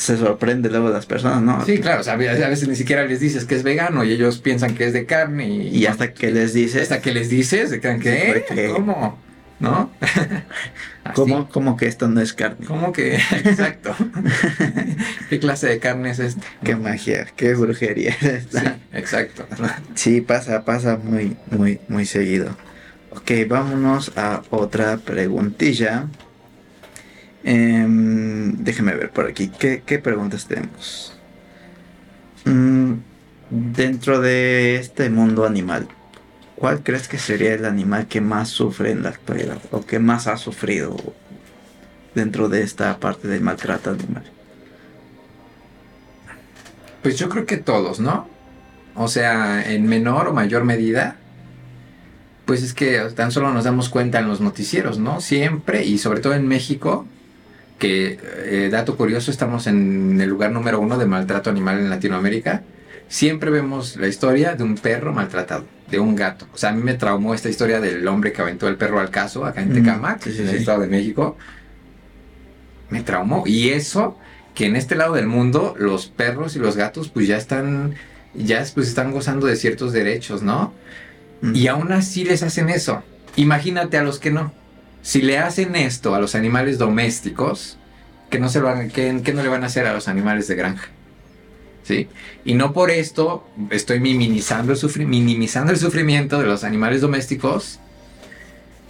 se 0.00 0.16
sorprende 0.16 0.70
luego 0.70 0.88
las 0.88 1.04
personas, 1.04 1.42
¿no? 1.42 1.64
Sí, 1.66 1.78
claro, 1.78 2.00
o 2.00 2.04
sea, 2.04 2.14
a 2.14 2.16
veces 2.16 2.66
ni 2.66 2.74
siquiera 2.74 3.04
les 3.04 3.20
dices 3.20 3.44
que 3.44 3.54
es 3.54 3.62
vegano 3.62 4.02
y 4.02 4.12
ellos 4.12 4.38
piensan 4.38 4.74
que 4.74 4.86
es 4.86 4.94
de 4.94 5.04
carne 5.04 5.46
y, 5.46 5.84
hasta 5.84 6.14
que 6.14 6.30
les 6.30 6.54
dices... 6.54 6.84
Hasta 6.84 7.02
que 7.02 7.12
les 7.12 7.28
dices, 7.28 7.68
se 7.68 7.80
que, 7.80 8.72
¿cómo? 8.74 9.18
¿No? 9.58 9.90
¿Cómo, 11.14 11.50
¿Cómo, 11.50 11.76
que 11.76 11.86
esto 11.86 12.08
no 12.08 12.22
es 12.22 12.32
carne? 12.32 12.64
¿Cómo 12.66 12.92
que? 12.92 13.16
Exacto. 13.44 13.94
¿Qué 15.28 15.38
clase 15.38 15.66
de 15.66 15.78
carne 15.78 16.10
es 16.10 16.18
esta? 16.18 16.46
Qué 16.64 16.76
magia, 16.76 17.26
qué 17.36 17.52
brujería 17.52 18.16
es 18.22 18.22
esta. 18.22 18.60
Sí, 18.60 18.68
exacto. 18.94 19.46
Sí, 19.94 20.20
pasa, 20.22 20.64
pasa 20.64 20.96
muy, 20.96 21.36
muy, 21.50 21.78
muy 21.88 22.06
seguido. 22.06 22.56
Ok, 23.10 23.32
vámonos 23.46 24.12
a 24.16 24.40
otra 24.48 24.96
preguntilla. 24.96 26.06
Eh, 27.44 27.86
déjeme 28.58 28.94
ver 28.94 29.10
por 29.10 29.26
aquí. 29.26 29.48
¿Qué, 29.48 29.98
preguntas 29.98 30.46
tenemos? 30.46 31.14
Mm, 32.44 32.94
dentro 33.50 34.20
de 34.20 34.76
este 34.76 35.10
mundo 35.10 35.46
animal, 35.46 35.88
¿cuál 36.56 36.82
crees 36.82 37.08
que 37.08 37.18
sería 37.18 37.54
el 37.54 37.64
animal 37.64 38.06
que 38.06 38.20
más 38.20 38.48
sufre 38.48 38.90
en 38.90 39.02
la 39.02 39.10
actualidad? 39.10 39.58
¿O 39.70 39.84
que 39.84 39.98
más 39.98 40.26
ha 40.26 40.36
sufrido 40.36 40.96
dentro 42.14 42.48
de 42.48 42.62
esta 42.62 42.98
parte 42.98 43.28
del 43.28 43.40
maltrato 43.40 43.90
animal? 43.90 44.24
Pues 47.02 47.18
yo 47.18 47.28
creo 47.30 47.46
que 47.46 47.56
todos, 47.56 48.00
¿no? 48.00 48.28
O 48.94 49.08
sea, 49.08 49.62
en 49.72 49.86
menor 49.86 50.28
o 50.28 50.32
mayor 50.34 50.64
medida 50.64 51.16
Pues 52.44 52.62
es 52.64 52.74
que 52.74 52.98
tan 53.14 53.30
solo 53.30 53.52
nos 53.52 53.64
damos 53.64 53.88
cuenta 53.88 54.18
en 54.18 54.26
los 54.26 54.40
noticieros, 54.40 54.98
¿no? 54.98 55.20
Siempre, 55.20 55.84
y 55.84 55.98
sobre 55.98 56.20
todo 56.20 56.34
en 56.34 56.48
México, 56.48 57.06
que, 57.80 58.18
eh, 58.44 58.68
dato 58.70 58.96
curioso, 58.96 59.30
estamos 59.32 59.66
en 59.66 60.20
el 60.20 60.28
lugar 60.28 60.52
número 60.52 60.78
uno 60.80 60.98
de 60.98 61.06
maltrato 61.06 61.50
animal 61.50 61.78
en 61.80 61.90
Latinoamérica. 61.90 62.62
Siempre 63.08 63.50
vemos 63.50 63.96
la 63.96 64.06
historia 64.06 64.54
de 64.54 64.62
un 64.62 64.76
perro 64.76 65.12
maltratado, 65.12 65.64
de 65.90 65.98
un 65.98 66.14
gato. 66.14 66.46
O 66.54 66.58
sea, 66.58 66.70
a 66.70 66.72
mí 66.72 66.82
me 66.82 66.94
traumó 66.94 67.34
esta 67.34 67.48
historia 67.48 67.80
del 67.80 68.06
hombre 68.06 68.32
que 68.32 68.42
aventó 68.42 68.68
el 68.68 68.76
perro 68.76 69.00
al 69.00 69.10
caso 69.10 69.44
acá 69.46 69.62
en 69.62 69.70
Mm, 69.70 69.74
Tecamac, 69.74 70.22
sí, 70.22 70.32
sí, 70.32 70.42
en 70.42 70.48
el 70.48 70.50
sí. 70.52 70.56
Estado 70.58 70.82
de 70.82 70.88
México. 70.88 71.36
Me 72.90 73.02
traumó. 73.02 73.44
Y 73.46 73.70
eso, 73.70 74.18
que 74.54 74.66
en 74.66 74.76
este 74.76 74.94
lado 74.94 75.14
del 75.14 75.26
mundo, 75.26 75.74
los 75.78 76.06
perros 76.06 76.56
y 76.56 76.58
los 76.58 76.76
gatos, 76.76 77.08
pues 77.08 77.26
ya 77.26 77.36
están, 77.38 77.94
ya 78.34 78.62
pues 78.74 78.88
están 78.88 79.10
gozando 79.12 79.46
de 79.46 79.56
ciertos 79.56 79.92
derechos, 79.92 80.42
¿no? 80.42 80.74
Mm. 81.40 81.54
Y 81.56 81.66
aún 81.68 81.92
así 81.92 82.24
les 82.24 82.42
hacen 82.42 82.68
eso. 82.68 83.02
Imagínate 83.36 83.96
a 83.96 84.02
los 84.02 84.18
que 84.18 84.30
no. 84.30 84.52
Si 85.02 85.22
le 85.22 85.38
hacen 85.38 85.76
esto 85.76 86.14
a 86.14 86.20
los 86.20 86.34
animales 86.34 86.78
domésticos, 86.78 87.78
que 88.28 88.38
no, 88.38 88.48
se 88.48 88.60
lo 88.60 88.68
hagan, 88.68 88.90
¿qué, 88.90 89.20
qué 89.24 89.32
no 89.32 89.42
le 89.42 89.48
van 89.48 89.64
a 89.64 89.66
hacer 89.66 89.86
a 89.86 89.92
los 89.92 90.08
animales 90.08 90.46
de 90.46 90.54
granja? 90.54 90.88
¿Sí? 91.82 92.08
Y 92.44 92.54
no 92.54 92.72
por 92.72 92.90
esto 92.90 93.46
estoy 93.70 94.00
minimizando 94.00 94.72
el, 94.72 95.06
minimizando 95.06 95.72
el 95.72 95.78
sufrimiento 95.78 96.38
de 96.38 96.46
los 96.46 96.62
animales 96.62 97.00
domésticos. 97.00 97.80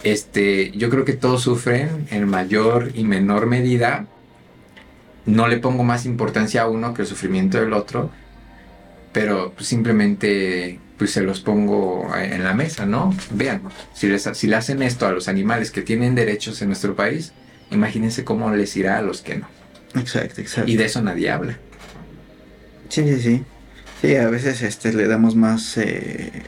Este, 0.03 0.71
yo 0.71 0.89
creo 0.89 1.05
que 1.05 1.13
todos 1.13 1.41
sufren 1.41 2.07
en 2.11 2.27
mayor 2.27 2.91
y 2.93 3.03
menor 3.03 3.45
medida. 3.45 4.07
No 5.25 5.47
le 5.47 5.57
pongo 5.57 5.83
más 5.83 6.05
importancia 6.05 6.63
a 6.63 6.67
uno 6.67 6.93
que 6.93 7.03
el 7.03 7.07
sufrimiento 7.07 7.59
del 7.59 7.73
otro, 7.73 8.11
pero 9.13 9.53
simplemente 9.59 10.79
pues 11.01 11.13
se 11.13 11.23
los 11.23 11.39
pongo 11.39 12.15
en 12.15 12.43
la 12.43 12.53
mesa, 12.53 12.85
¿no? 12.85 13.11
Vean, 13.31 13.63
si, 13.91 14.05
les, 14.05 14.29
si 14.33 14.45
le 14.45 14.55
hacen 14.55 14.83
esto 14.83 15.07
a 15.07 15.11
los 15.11 15.27
animales 15.27 15.71
que 15.71 15.81
tienen 15.81 16.13
derechos 16.13 16.61
en 16.61 16.67
nuestro 16.67 16.95
país, 16.95 17.33
imagínense 17.71 18.23
cómo 18.23 18.51
les 18.51 18.77
irá 18.77 18.99
a 18.99 19.01
los 19.01 19.21
que 19.21 19.37
no. 19.37 19.47
Exacto, 19.95 20.41
exacto. 20.41 20.69
Y 20.69 20.75
de 20.75 20.85
eso 20.85 21.01
nadie 21.01 21.31
habla. 21.31 21.57
Sí, 22.89 23.03
sí, 23.03 23.19
sí. 23.19 23.43
Sí, 24.03 24.15
a 24.15 24.29
veces 24.29 24.61
este, 24.61 24.93
le 24.93 25.07
damos 25.07 25.35
más... 25.35 25.75
eh, 25.79 26.43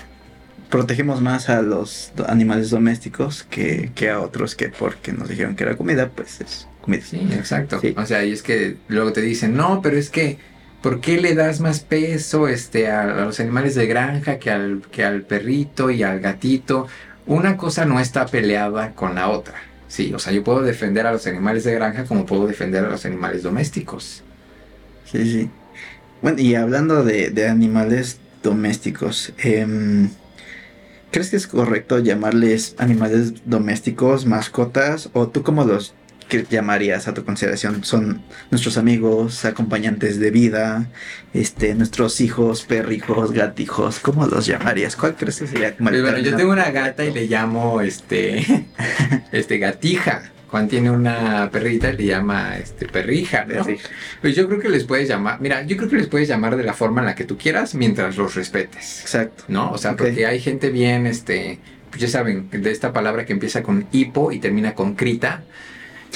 protegemos 0.69 1.19
más 1.19 1.49
a 1.49 1.63
los 1.63 2.11
animales 2.27 2.69
domésticos 2.69 3.47
que, 3.49 3.89
que 3.95 4.11
a 4.11 4.19
otros 4.19 4.53
que 4.53 4.69
porque 4.69 5.13
nos 5.13 5.29
dijeron 5.29 5.55
que 5.55 5.63
era 5.63 5.75
comida, 5.75 6.09
pues 6.09 6.41
es 6.41 6.67
comida. 6.81 7.01
Sí, 7.03 7.27
exacto. 7.31 7.79
Sí. 7.81 7.95
O 7.97 8.05
sea, 8.05 8.23
y 8.23 8.33
es 8.33 8.43
que 8.43 8.77
luego 8.87 9.13
te 9.13 9.21
dicen, 9.21 9.55
no, 9.55 9.81
pero 9.81 9.97
es 9.97 10.11
que, 10.11 10.37
¿por 10.83 10.99
qué 10.99 11.19
le 11.19 11.33
das 11.33 11.61
más 11.61 11.79
peso 11.79 12.47
este, 12.49 12.91
a, 12.91 13.05
los 13.05 13.39
animales 13.39 13.73
de 13.73 13.87
granja 13.87 14.37
que 14.37 14.51
al, 14.51 14.81
que 14.91 15.03
al 15.03 15.21
perrito 15.21 15.89
y 15.89 16.03
al 16.03 16.19
gatito? 16.19 16.87
Una 17.25 17.55
cosa 17.55 17.85
no 17.85 18.01
está 18.01 18.25
peleada 18.27 18.91
con 18.93 19.15
la 19.15 19.29
otra. 19.29 19.55
Sí, 19.87 20.13
o 20.13 20.19
sea, 20.19 20.33
yo 20.33 20.43
puedo 20.43 20.61
defender 20.61 21.07
a 21.07 21.13
los 21.13 21.25
animales 21.25 21.63
de 21.63 21.73
granja 21.73 22.03
como 22.03 22.25
puedo 22.25 22.47
defender 22.47 22.83
a 22.83 22.89
los 22.89 23.05
animales 23.05 23.43
domésticos. 23.43 24.23
Sí, 25.09 25.23
sí. 25.23 25.49
Bueno, 26.21 26.41
y 26.41 26.55
hablando 26.55 27.03
de, 27.03 27.29
de 27.29 27.47
animales 27.47 28.19
domésticos, 28.43 29.31
em, 29.37 30.09
¿crees 31.11 31.29
que 31.29 31.37
es 31.37 31.47
correcto 31.47 31.99
llamarles 31.99 32.75
animales 32.77 33.33
domésticos, 33.45 34.25
mascotas? 34.25 35.09
¿O 35.13 35.29
tú 35.29 35.43
cómo 35.43 35.63
los 35.63 35.93
que 36.33 36.45
llamarías 36.49 37.07
a 37.07 37.13
tu 37.13 37.23
consideración? 37.23 37.83
¿Son 37.83 38.23
nuestros 38.49 38.77
amigos, 38.77 39.45
acompañantes 39.45 40.19
de 40.19 40.31
vida, 40.31 40.87
este, 41.33 41.75
nuestros 41.75 42.21
hijos, 42.21 42.63
perrijos, 42.63 43.31
gatijos? 43.31 43.99
¿Cómo 43.99 44.25
los 44.25 44.47
llamarías? 44.47 44.95
¿Cuál 44.95 45.15
crees 45.15 45.39
que 45.39 45.47
sería 45.47 45.75
como 45.75 45.89
el 45.89 46.01
Pues 46.01 46.11
bueno, 46.11 46.17
yo 46.27 46.35
tengo 46.35 46.51
una 46.51 46.71
gata 46.71 47.05
y 47.05 47.13
le 47.13 47.27
llamo 47.27 47.81
este, 47.81 48.65
este 49.31 49.59
gatija. 49.59 50.31
Juan 50.47 50.67
tiene 50.67 50.91
una 50.91 51.49
perrita 51.51 51.91
y 51.91 51.97
le 51.97 52.05
llama 52.05 52.57
este 52.57 52.87
perrija, 52.87 53.45
¿no? 53.45 53.63
Perrija. 53.63 53.89
Pues 54.21 54.35
yo 54.35 54.47
creo 54.47 54.59
que 54.59 54.69
les 54.69 54.83
puedes 54.83 55.07
llamar, 55.07 55.39
mira, 55.41 55.63
yo 55.63 55.77
creo 55.77 55.89
que 55.89 55.97
les 55.97 56.07
puedes 56.07 56.27
llamar 56.27 56.55
de 56.57 56.63
la 56.63 56.73
forma 56.73 57.01
en 57.01 57.07
la 57.07 57.15
que 57.15 57.25
tú 57.25 57.37
quieras 57.37 57.75
mientras 57.75 58.17
los 58.17 58.35
respetes, 58.35 59.01
Exacto. 59.01 59.45
¿no? 59.47 59.71
O 59.71 59.77
sea, 59.77 59.95
porque 59.95 60.25
hay 60.25 60.39
gente 60.39 60.69
bien, 60.69 61.07
este, 61.07 61.59
pues 61.89 62.01
ya 62.01 62.07
saben, 62.07 62.49
de 62.51 62.71
esta 62.71 62.93
palabra 62.93 63.25
que 63.25 63.33
empieza 63.33 63.63
con 63.63 63.87
hipo 63.91 64.31
y 64.31 64.39
termina 64.39 64.73
con 64.75 64.95
crita, 64.95 65.43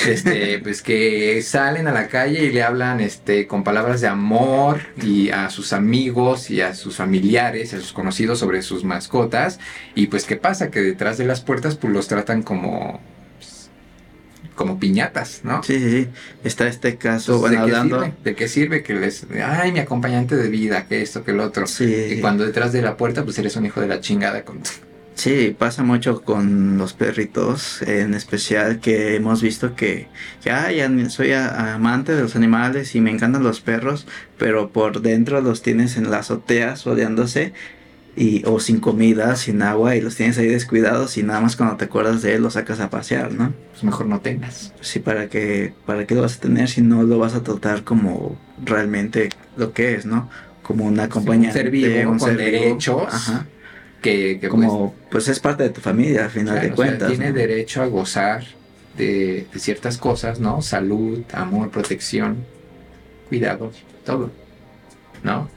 este, 0.05 0.59
pues 0.63 0.81
que 0.81 1.41
salen 1.41 1.87
a 1.87 1.91
la 1.91 2.07
calle 2.07 2.45
y 2.45 2.51
le 2.51 2.63
hablan, 2.63 2.99
este, 2.99 3.47
con 3.47 3.63
palabras 3.63 4.01
de 4.01 4.07
amor 4.07 4.81
y 5.01 5.29
a 5.29 5.49
sus 5.49 5.73
amigos 5.73 6.49
y 6.49 6.61
a 6.61 6.73
sus 6.73 6.97
familiares, 6.97 7.73
a 7.73 7.77
sus 7.77 7.93
conocidos 7.93 8.39
sobre 8.39 8.61
sus 8.61 8.83
mascotas, 8.83 9.59
y 9.95 10.07
pues 10.07 10.25
qué 10.25 10.35
pasa 10.35 10.71
que 10.71 10.81
detrás 10.81 11.17
de 11.17 11.25
las 11.25 11.41
puertas 11.41 11.75
pues 11.75 11.93
los 11.93 12.07
tratan 12.07 12.43
como, 12.43 12.99
pues, 13.37 13.69
como 14.55 14.79
piñatas, 14.79 15.41
¿no? 15.43 15.63
Sí, 15.63 15.79
sí, 15.79 15.91
sí. 15.91 16.07
Está 16.43 16.67
este 16.67 16.97
caso, 16.97 17.35
Entonces, 17.35 17.59
bueno, 17.59 17.65
¿de, 17.65 17.71
qué 17.71 17.89
sirve? 17.89 18.13
¿De 18.23 18.35
qué 18.35 18.47
sirve 18.47 18.83
que 18.83 18.93
les... 18.93 19.27
Ay, 19.43 19.71
mi 19.71 19.79
acompañante 19.79 20.35
de 20.35 20.49
vida, 20.49 20.87
que 20.87 21.01
esto, 21.01 21.23
que 21.23 21.31
el 21.31 21.39
otro. 21.39 21.67
Sí. 21.67 22.17
Y 22.17 22.21
cuando 22.21 22.45
detrás 22.45 22.73
de 22.73 22.81
la 22.81 22.97
puerta, 22.97 23.23
pues 23.23 23.37
eres 23.39 23.55
un 23.55 23.65
hijo 23.65 23.81
de 23.81 23.87
la 23.87 23.99
chingada 23.99 24.43
con... 24.43 24.61
Sí, 25.17 25.55
pasa 25.57 25.81
mucho 25.83 26.21
con 26.23 26.77
los 26.77 26.93
perritos, 26.93 27.81
en 27.81 28.13
especial 28.13 28.79
que 28.79 29.15
hemos 29.15 29.41
visto 29.41 29.73
que 29.75 30.07
ya, 30.43 30.69
soy 31.09 31.31
a- 31.31 31.73
amante 31.73 32.13
de 32.15 32.21
los 32.21 32.35
animales 32.35 32.93
y 32.93 33.01
me 33.01 33.09
encantan 33.09 33.41
los 33.43 33.59
perros, 33.59 34.05
pero 34.37 34.71
por 34.71 35.01
dentro 35.01 35.41
los 35.41 35.63
tienes 35.63 35.97
en 35.97 36.11
la 36.11 36.19
azotea 36.19 36.75
rodeándose 36.85 37.51
y 38.15 38.43
o 38.45 38.59
sin 38.59 38.79
comida, 38.79 39.35
sin 39.35 39.63
agua 39.63 39.95
y 39.95 40.01
los 40.01 40.15
tienes 40.15 40.37
ahí 40.37 40.47
descuidados 40.47 41.17
y 41.17 41.23
nada 41.23 41.41
más 41.41 41.55
cuando 41.55 41.77
te 41.77 41.85
acuerdas 41.85 42.21
de 42.21 42.35
él 42.35 42.43
los 42.43 42.53
sacas 42.53 42.79
a 42.79 42.91
pasear, 42.91 43.31
¿no? 43.33 43.53
Pues 43.71 43.83
mejor 43.83 44.05
no 44.05 44.19
tengas. 44.19 44.71
Sí, 44.81 44.99
para 44.99 45.29
que 45.29 45.73
para 45.87 46.05
qué 46.05 46.13
lo 46.13 46.21
vas 46.21 46.37
a 46.37 46.41
tener 46.41 46.69
si 46.69 46.81
no 46.81 47.01
lo 47.01 47.17
vas 47.17 47.33
a 47.33 47.41
tratar 47.41 47.83
como 47.83 48.37
realmente 48.63 49.29
lo 49.55 49.73
que 49.73 49.95
es, 49.95 50.05
¿no? 50.05 50.29
Como 50.61 50.85
un 50.85 50.99
acompañante, 50.99 51.53
ser 51.53 51.71
vivo, 51.71 52.11
un 52.11 52.19
con 52.19 52.19
ser 52.19 52.37
vivo. 52.37 52.51
derechos. 52.51 53.13
Ajá. 53.13 53.47
Que, 54.01 54.39
que 54.39 54.47
Como 54.47 54.93
pues 55.09 55.27
es 55.27 55.39
parte 55.39 55.63
de 55.63 55.69
tu 55.69 55.81
familia 55.81 56.25
al 56.25 56.31
pues, 56.31 56.33
final 56.33 56.53
claro, 56.53 56.67
de 56.67 56.73
o 56.73 56.75
sea, 56.75 56.75
cuentas. 56.75 57.09
tiene 57.09 57.29
¿no? 57.29 57.35
derecho 57.35 57.81
a 57.81 57.87
gozar 57.87 58.43
de, 58.95 59.47
de 59.51 59.59
ciertas 59.59 59.97
cosas, 59.97 60.39
¿no? 60.39 60.61
Salud, 60.61 61.23
amor, 61.33 61.71
protección, 61.71 62.37
cuidado, 63.29 63.71
todo. 64.05 64.31
¿No? 65.23 65.49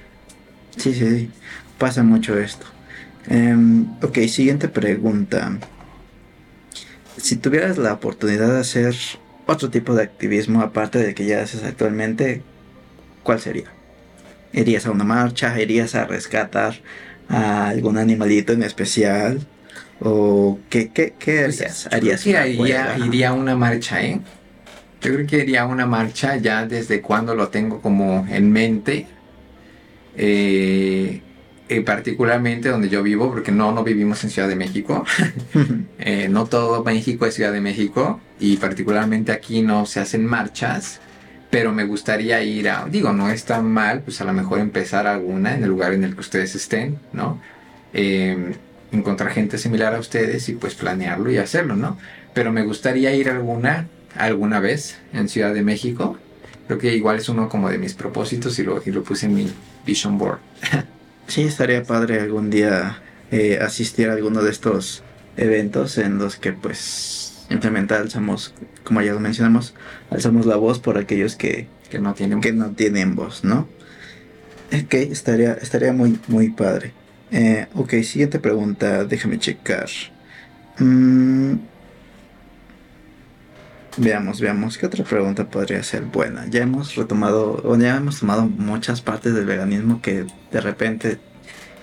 Sí, 0.77 0.93
sí, 0.95 1.07
sí. 1.09 1.31
Pasa 1.79 2.03
mucho 2.03 2.39
esto. 2.39 2.67
Em, 3.29 3.87
ok, 4.03 4.19
siguiente 4.29 4.69
pregunta. 4.69 5.59
Si 7.17 7.37
tuvieras 7.37 7.77
la 7.79 7.93
oportunidad 7.93 8.53
de 8.53 8.61
hacer 8.61 8.95
otro 9.47 9.69
tipo 9.71 9.95
de 9.95 10.03
activismo 10.03 10.63
aparte 10.63 10.99
del 10.99 11.15
que 11.15 11.27
ya 11.27 11.43
haces 11.43 11.63
actualmente, 11.65 12.43
¿cuál 13.23 13.41
sería? 13.41 13.67
¿Irías 14.53 14.87
a 14.87 14.91
una 14.91 15.05
marcha? 15.05 15.61
¿Irías 15.61 15.95
a 15.95 16.07
rescatar 16.07 16.75
a 17.31 17.69
algún 17.69 17.99
animalito 17.99 18.53
en 18.53 18.63
especial? 18.65 19.47
¿O 20.01 20.59
qué, 20.71 20.91
qué, 20.93 21.15
qué 21.19 21.45
Pues, 21.45 21.61
harías? 21.61 21.89
yo 21.91 21.91
¿Harías 21.97 22.23
creo 22.23 22.43
que 22.43 22.51
iría, 22.51 22.99
iría 22.99 23.29
a 23.31 23.33
una 23.35 23.57
marcha, 23.57 24.03
¿eh? 24.05 24.21
Yo 25.03 25.15
creo 25.15 25.27
que 25.27 25.39
iría 25.39 25.63
a 25.63 25.67
una 25.67 25.87
marcha 25.87 26.37
ya 26.37 26.67
desde 26.67 27.03
cuando 27.03 27.35
lo 27.35 27.49
tengo 27.49 27.81
como 27.83 28.27
en 28.31 28.53
mente. 28.53 29.07
Eh, 30.17 31.23
eh, 31.69 31.83
particularmente 31.83 32.69
donde 32.69 32.89
yo 32.89 33.03
vivo, 33.03 33.31
porque 33.31 33.53
no, 33.53 33.73
no 33.73 33.85
vivimos 33.85 34.25
en 34.25 34.31
Ciudad 34.31 34.49
de 34.49 34.57
México. 34.57 35.05
Eh, 36.03 36.29
no 36.31 36.47
todo 36.47 36.83
México 36.85 37.27
es 37.27 37.35
Ciudad 37.35 37.53
de 37.53 37.61
México 37.61 38.21
y 38.41 38.57
particularmente 38.57 39.33
aquí 39.33 39.63
no 39.63 39.85
se 39.87 40.01
hacen 40.01 40.25
marchas, 40.27 41.01
pero 41.51 41.73
me 41.73 41.85
gustaría 41.85 42.43
ir 42.43 42.69
a, 42.69 42.87
digo, 42.87 43.13
no 43.13 43.29
es 43.31 43.45
tan 43.45 43.67
mal, 43.67 44.03
pues 44.03 44.21
a 44.21 44.25
lo 44.25 44.33
mejor 44.33 44.61
empezar 44.61 45.07
alguna 45.07 45.55
en 45.55 45.65
el 45.65 45.69
lugar 45.69 45.93
en 45.93 46.05
el 46.05 46.15
que 46.15 46.21
ustedes 46.21 46.55
estén, 46.55 46.99
¿no? 47.13 47.41
Eh, 47.93 48.55
encontrar 48.93 49.31
gente 49.31 49.59
similar 49.59 49.95
a 49.95 49.99
ustedes 49.99 50.49
y 50.49 50.53
pues 50.53 50.75
planearlo 50.75 51.31
y 51.31 51.39
hacerlo, 51.39 51.77
¿no? 51.77 51.99
Pero 52.35 52.53
me 52.53 52.63
gustaría 52.63 53.15
ir 53.15 53.29
alguna, 53.29 53.89
alguna 54.17 54.61
vez 54.61 54.99
en 55.13 55.29
Ciudad 55.29 55.53
de 55.53 55.63
México. 55.63 56.19
Creo 56.67 56.79
que 56.79 56.95
igual 56.95 57.19
es 57.19 57.29
uno 57.29 57.49
como 57.49 57.69
de 57.69 57.79
mis 57.79 57.95
propósitos 57.95 58.59
y 58.61 58.63
lo, 58.63 58.81
y 58.85 58.91
lo 58.91 59.03
puse 59.03 59.27
en 59.27 59.35
mi 59.35 59.53
vision 59.85 60.19
board. 60.19 60.39
Sí, 61.27 61.45
estaría 61.45 61.85
padre 61.85 62.19
algún 62.19 62.51
día 62.51 63.03
eh, 63.31 63.61
asistir 63.63 64.09
a 64.09 64.15
alguno 64.15 64.43
de 64.43 64.51
estos 64.51 65.05
eventos 65.37 65.97
en 65.97 66.19
los 66.19 66.35
que 66.35 66.53
pues 66.53 67.30
simplemente 67.51 67.95
alzamos, 67.95 68.55
como 68.85 69.03
ya 69.03 69.13
lo 69.13 69.21
mencionamos, 69.21 69.75
alzamos 70.09 70.47
la 70.47 70.57
voz 70.57 70.79
por 70.79 70.97
aquellos 70.97 71.35
que, 71.37 71.67
Que 71.91 71.99
no 71.99 72.15
tienen... 72.15 72.41
que 72.41 72.53
no 72.53 72.71
tienen 72.71 73.17
voz, 73.17 73.45
¿no? 73.45 73.69
Ok, 74.73 74.95
estaría, 74.95 75.55
estaría 75.55 75.93
muy, 75.93 76.19
muy 76.29 76.51
padre. 76.51 76.93
Eh, 77.33 77.67
ok, 77.75 77.95
siguiente 78.05 78.39
pregunta, 78.39 79.05
déjame 79.05 79.39
checar. 79.41 79.89
Mm, 80.79 81.55
veamos, 83.97 84.41
veamos, 84.41 84.79
¿qué 84.79 84.87
otra 84.87 85.05
pregunta 85.05 85.49
podría 85.51 85.83
ser 85.83 86.05
buena? 86.05 86.47
Ya 86.49 86.63
hemos 86.63 86.95
retomado, 86.95 87.61
o 87.65 87.77
ya 87.77 87.97
hemos 87.97 88.21
tomado 88.21 88.47
muchas 88.47 89.01
partes 89.01 89.35
del 89.35 89.47
veganismo 89.47 90.01
que 90.01 90.25
de 90.53 90.61
repente 90.61 91.19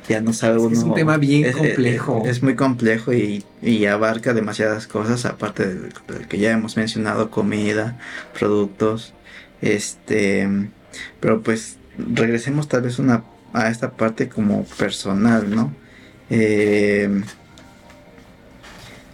ya 0.08 0.22
no 0.22 0.34
sabe 0.34 0.60
uno. 0.60 0.76
Es 0.76 0.84
un 0.84 0.94
tema 0.94 1.18
bien 1.18 1.52
complejo. 1.52 2.24
Es, 2.26 2.42
muy 2.42 2.56
complejo 2.56 3.14
y, 3.14 3.44
y, 3.62 3.86
abarca 3.86 4.34
demasiadas 4.34 4.88
cosas, 4.88 5.26
aparte 5.26 5.68
del, 5.68 5.94
que 6.28 6.38
ya 6.38 6.52
hemos 6.52 6.78
mencionado, 6.78 7.30
comida, 7.30 7.98
productos. 8.38 9.14
Este, 9.62 10.48
pero 11.20 11.42
pues 11.42 11.78
regresemos 11.98 12.68
tal 12.68 12.84
vez 12.84 13.00
una, 13.00 13.24
a 13.54 13.70
esta 13.70 13.92
parte 13.92 14.30
como 14.30 14.64
personal, 14.64 15.54
¿no? 15.54 15.74
Eh, 16.30 17.22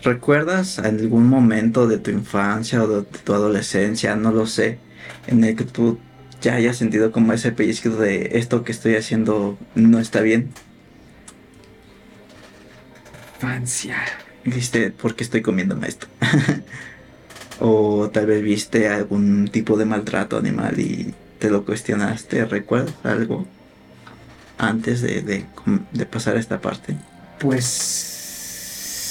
¿Recuerdas 0.03 0.79
algún 0.79 1.27
momento 1.27 1.87
de 1.87 1.97
tu 1.97 2.11
infancia 2.11 2.83
o 2.83 2.87
de 2.87 3.03
tu 3.03 3.33
adolescencia, 3.33 4.15
no 4.17 4.31
lo 4.31 4.47
sé, 4.47 4.77
en 5.27 5.43
el 5.43 5.55
que 5.55 5.63
tú 5.63 5.97
ya 6.41 6.55
hayas 6.55 6.75
sentido 6.75 7.13
como 7.13 7.31
ese 7.31 7.53
pellizco 7.53 7.89
de 7.89 8.31
esto 8.33 8.65
que 8.65 8.73
estoy 8.73 8.95
haciendo 8.95 9.57
no 9.75 9.99
está 9.99 10.19
bien? 10.19 10.49
Infancia. 13.43 13.97
¿Viste 14.45 14.91
por 14.91 15.15
qué 15.15 15.23
estoy 15.23 15.41
comiéndome 15.41 15.87
esto? 15.87 16.07
o 17.59 18.09
tal 18.11 18.25
vez 18.25 18.41
viste 18.41 18.87
algún 18.89 19.49
tipo 19.49 19.77
de 19.77 19.85
maltrato 19.85 20.37
animal 20.37 20.79
y 20.79 21.13
te 21.39 21.49
lo 21.49 21.65
cuestionaste, 21.65 22.45
¿recuerdas 22.45 22.95
algo 23.03 23.45
antes 24.57 25.01
de, 25.01 25.21
de, 25.21 25.45
de 25.91 26.05
pasar 26.05 26.37
esta 26.37 26.61
parte? 26.61 26.95
Pues 27.37 27.65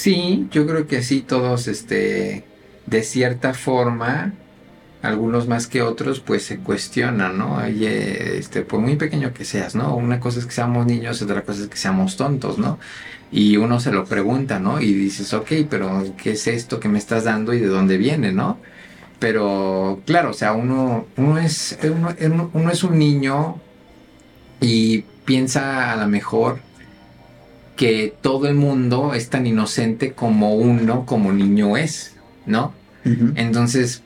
Sí, 0.03 0.49
yo 0.51 0.67
creo 0.67 0.89
que 0.89 1.03
sí, 1.03 1.23
todos, 1.23 1.69
este, 1.69 2.45
de 2.87 3.03
cierta 3.05 3.55
forma, 3.55 4.33
algunos 5.01 5.47
más 5.49 5.69
que 5.69 5.83
otros, 5.83 6.21
pues 6.21 6.45
se 6.45 6.61
cuestionan, 6.61 7.39
¿no? 7.39 7.61
este, 7.63 8.63
por 8.63 8.81
muy 8.81 8.97
pequeño 8.97 9.33
que 9.33 9.45
seas, 9.45 9.77
¿no? 9.77 9.95
Una 9.97 10.19
cosa 10.21 10.41
es 10.41 10.47
que 10.47 10.53
seamos 10.53 10.87
niños, 10.87 11.23
otra 11.23 11.45
cosa 11.45 11.63
es 11.63 11.69
que 11.69 11.77
seamos 11.77 12.17
tontos, 12.17 12.59
¿no? 12.59 12.81
Y 13.33 13.57
uno 13.57 13.81
se 13.81 13.91
lo 13.91 14.05
pregunta, 14.05 14.59
¿no? 14.59 14.81
Y 14.81 14.93
dices, 14.93 15.33
ok, 15.33 15.51
pero 15.69 16.05
¿qué 16.23 16.33
es 16.33 16.47
esto 16.47 16.79
que 16.79 16.89
me 16.89 16.99
estás 16.99 17.25
dando 17.25 17.55
y 17.55 17.61
de 17.61 17.67
dónde 17.67 17.97
viene, 17.97 18.31
¿no? 18.31 18.59
Pero 19.19 20.01
claro, 20.05 20.31
o 20.31 20.35
sea, 20.35 20.53
uno, 20.53 21.07
uno, 21.17 21.39
es, 21.39 21.79
uno, 21.83 22.51
uno 22.53 22.71
es 22.71 22.85
un 22.85 22.99
niño 22.99 23.59
y 24.61 25.05
piensa 25.25 25.93
a 25.93 25.97
lo 25.97 26.09
mejor 26.09 26.61
que 27.77 28.15
todo 28.21 28.49
el 28.49 28.55
mundo 28.55 29.15
es 29.15 29.31
tan 29.31 29.47
inocente 29.47 30.13
como 30.13 30.55
uno 30.55 31.07
como 31.07 31.33
niño 31.33 31.77
es, 31.77 32.15
¿no? 32.47 32.73
Entonces, 33.35 34.03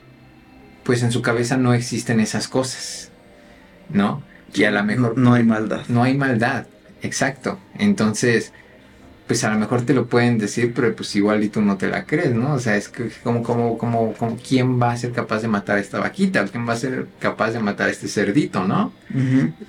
pues 0.84 1.02
en 1.02 1.12
su 1.12 1.20
cabeza 1.20 1.56
no 1.56 1.74
existen 1.74 2.20
esas 2.20 2.48
cosas, 2.48 3.10
¿no? 3.90 4.22
Y 4.54 4.64
a 4.64 4.70
lo 4.70 4.82
mejor... 4.84 5.18
No 5.18 5.34
hay 5.34 5.42
maldad. 5.42 5.82
No 5.88 6.02
hay 6.02 6.16
maldad, 6.16 6.66
exacto. 7.02 7.58
Entonces, 7.78 8.52
pues 9.26 9.42
a 9.42 9.50
lo 9.50 9.58
mejor 9.58 9.82
te 9.82 9.92
lo 9.92 10.06
pueden 10.06 10.38
decir, 10.38 10.72
pero 10.74 10.94
pues 10.94 11.14
igual 11.16 11.42
y 11.42 11.48
tú 11.48 11.60
no 11.60 11.76
te 11.76 11.88
la 11.88 12.04
crees, 12.04 12.32
¿no? 12.32 12.54
O 12.54 12.58
sea, 12.60 12.76
es 12.76 12.88
que 12.88 13.10
como, 13.24 13.42
como, 13.42 13.76
como, 13.76 14.12
como 14.12 14.36
¿quién 14.36 14.80
va 14.80 14.92
a 14.92 14.96
ser 14.96 15.10
capaz 15.12 15.42
de 15.42 15.48
matar 15.48 15.78
a 15.78 15.80
esta 15.80 15.98
vaquita? 15.98 16.44
¿Quién 16.46 16.68
va 16.68 16.74
a 16.74 16.76
ser 16.76 17.06
capaz 17.18 17.50
de 17.50 17.58
matar 17.58 17.88
a 17.88 17.90
este 17.90 18.06
cerdito, 18.06 18.64
no? 18.64 18.92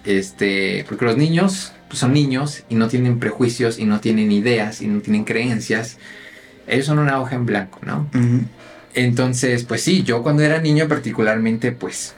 Este, 0.05 0.85
porque 0.87 1.05
los 1.05 1.17
niños 1.17 1.73
pues, 1.87 1.99
son 1.99 2.13
niños 2.13 2.63
y 2.69 2.75
no 2.75 2.87
tienen 2.87 3.19
prejuicios 3.19 3.79
y 3.79 3.85
no 3.85 3.99
tienen 3.99 4.31
ideas 4.31 4.81
y 4.81 4.87
no 4.87 5.01
tienen 5.01 5.23
creencias. 5.23 5.97
Ellos 6.67 6.85
son 6.85 6.99
una 6.99 7.19
hoja 7.19 7.35
en 7.35 7.47
blanco, 7.47 7.79
¿no? 7.83 8.07
Entonces, 8.93 9.63
pues 9.63 9.81
sí, 9.81 10.03
yo 10.03 10.21
cuando 10.21 10.43
era 10.43 10.61
niño 10.61 10.87
particularmente, 10.87 11.71
pues, 11.71 12.13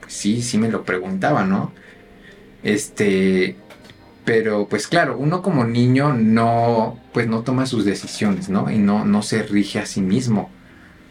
pues 0.00 0.12
sí, 0.12 0.42
sí 0.42 0.58
me 0.58 0.70
lo 0.70 0.84
preguntaba, 0.84 1.44
¿no? 1.44 1.72
Este, 2.64 3.56
pero 4.24 4.66
pues 4.68 4.88
claro, 4.88 5.16
uno 5.18 5.42
como 5.42 5.64
niño 5.64 6.14
no, 6.14 6.98
pues 7.12 7.26
no 7.28 7.42
toma 7.42 7.66
sus 7.66 7.84
decisiones, 7.84 8.48
¿no? 8.48 8.70
Y 8.70 8.78
no, 8.78 9.04
no 9.04 9.22
se 9.22 9.42
rige 9.42 9.78
a 9.78 9.86
sí 9.86 10.00
mismo. 10.00 10.50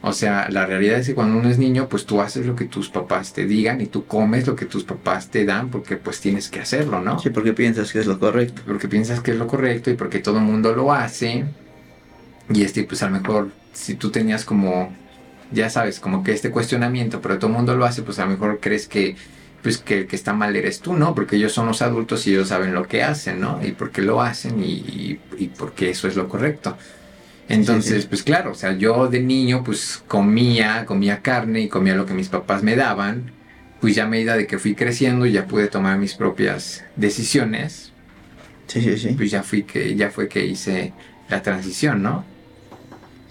O 0.01 0.11
sea, 0.11 0.49
la 0.49 0.65
realidad 0.65 0.99
es 0.99 1.07
que 1.07 1.15
cuando 1.15 1.37
uno 1.39 1.49
es 1.49 1.57
niño, 1.57 1.87
pues 1.87 2.05
tú 2.05 2.19
haces 2.19 2.45
lo 2.45 2.57
que 2.57 2.65
tus 2.65 2.89
papás 2.89 3.31
te 3.31 3.45
digan 3.45 3.79
y 3.79 3.85
tú 3.85 4.05
comes 4.05 4.45
lo 4.45 4.55
que 4.55 4.65
tus 4.65 4.83
papás 4.83 5.29
te 5.29 5.45
dan 5.45 5.69
porque 5.69 5.95
pues 5.95 6.19
tienes 6.19 6.49
que 6.49 6.59
hacerlo, 6.59 6.99
¿no? 6.99 7.19
Sí, 7.19 7.29
porque 7.29 7.53
piensas 7.53 7.93
que 7.93 7.99
es 7.99 8.07
lo 8.07 8.19
correcto. 8.19 8.63
Porque 8.65 8.89
piensas 8.89 9.21
que 9.21 9.31
es 9.31 9.37
lo 9.37 9.47
correcto 9.47 9.91
y 9.91 9.93
porque 9.93 10.19
todo 10.19 10.39
el 10.39 10.43
mundo 10.43 10.75
lo 10.75 10.91
hace. 10.91 11.45
Y 12.49 12.63
este, 12.63 12.83
pues 12.83 13.01
a 13.03 13.09
lo 13.09 13.19
mejor 13.19 13.51
si 13.71 13.95
tú 13.95 14.11
tenías 14.11 14.43
como, 14.43 14.93
ya 15.51 15.69
sabes, 15.69 16.01
como 16.01 16.23
que 16.23 16.33
este 16.33 16.51
cuestionamiento, 16.51 17.21
pero 17.21 17.37
todo 17.39 17.51
el 17.51 17.55
mundo 17.55 17.75
lo 17.75 17.85
hace, 17.85 18.01
pues 18.01 18.19
a 18.19 18.25
lo 18.25 18.31
mejor 18.31 18.59
crees 18.59 18.89
que 18.89 19.15
pues 19.63 19.77
que 19.77 19.99
el 19.99 20.07
que 20.07 20.15
está 20.15 20.33
mal 20.33 20.55
eres 20.55 20.81
tú, 20.81 20.93
¿no? 20.93 21.15
Porque 21.15 21.37
ellos 21.37 21.53
son 21.53 21.67
los 21.67 21.81
adultos 21.81 22.27
y 22.27 22.31
ellos 22.31 22.49
saben 22.49 22.73
lo 22.73 22.85
que 22.87 23.01
hacen, 23.01 23.39
¿no? 23.39 23.65
Y 23.65 23.71
por 23.71 23.91
qué 23.91 24.01
lo 24.01 24.21
hacen 24.21 24.61
y, 24.61 24.73
y, 24.73 25.19
y 25.39 25.47
porque 25.47 25.89
eso 25.89 26.07
es 26.07 26.15
lo 26.15 26.27
correcto. 26.27 26.77
Entonces, 27.49 28.05
pues 28.05 28.23
claro, 28.23 28.51
o 28.51 28.55
sea, 28.55 28.73
yo 28.73 29.07
de 29.07 29.21
niño 29.21 29.63
pues 29.63 30.03
comía, 30.07 30.85
comía 30.85 31.21
carne 31.21 31.61
y 31.61 31.69
comía 31.69 31.95
lo 31.95 32.05
que 32.05 32.13
mis 32.13 32.29
papás 32.29 32.61
me 32.61 32.75
daban. 32.75 33.31
Pues 33.81 33.95
ya 33.95 34.03
a 34.03 34.07
medida 34.07 34.37
de 34.37 34.47
que 34.47 34.59
fui 34.59 34.75
creciendo 34.75 35.25
ya 35.25 35.45
pude 35.47 35.67
tomar 35.67 35.97
mis 35.97 36.13
propias 36.15 36.83
decisiones. 36.95 37.91
Sí, 38.67 38.81
sí, 38.81 38.97
sí. 38.97 39.09
Pues 39.15 39.31
ya 39.31 39.43
fui 39.43 39.63
que 39.63 39.95
ya 39.95 40.09
fue 40.09 40.27
que 40.27 40.45
hice 40.45 40.93
la 41.29 41.41
transición, 41.41 42.01
¿no? 42.01 42.25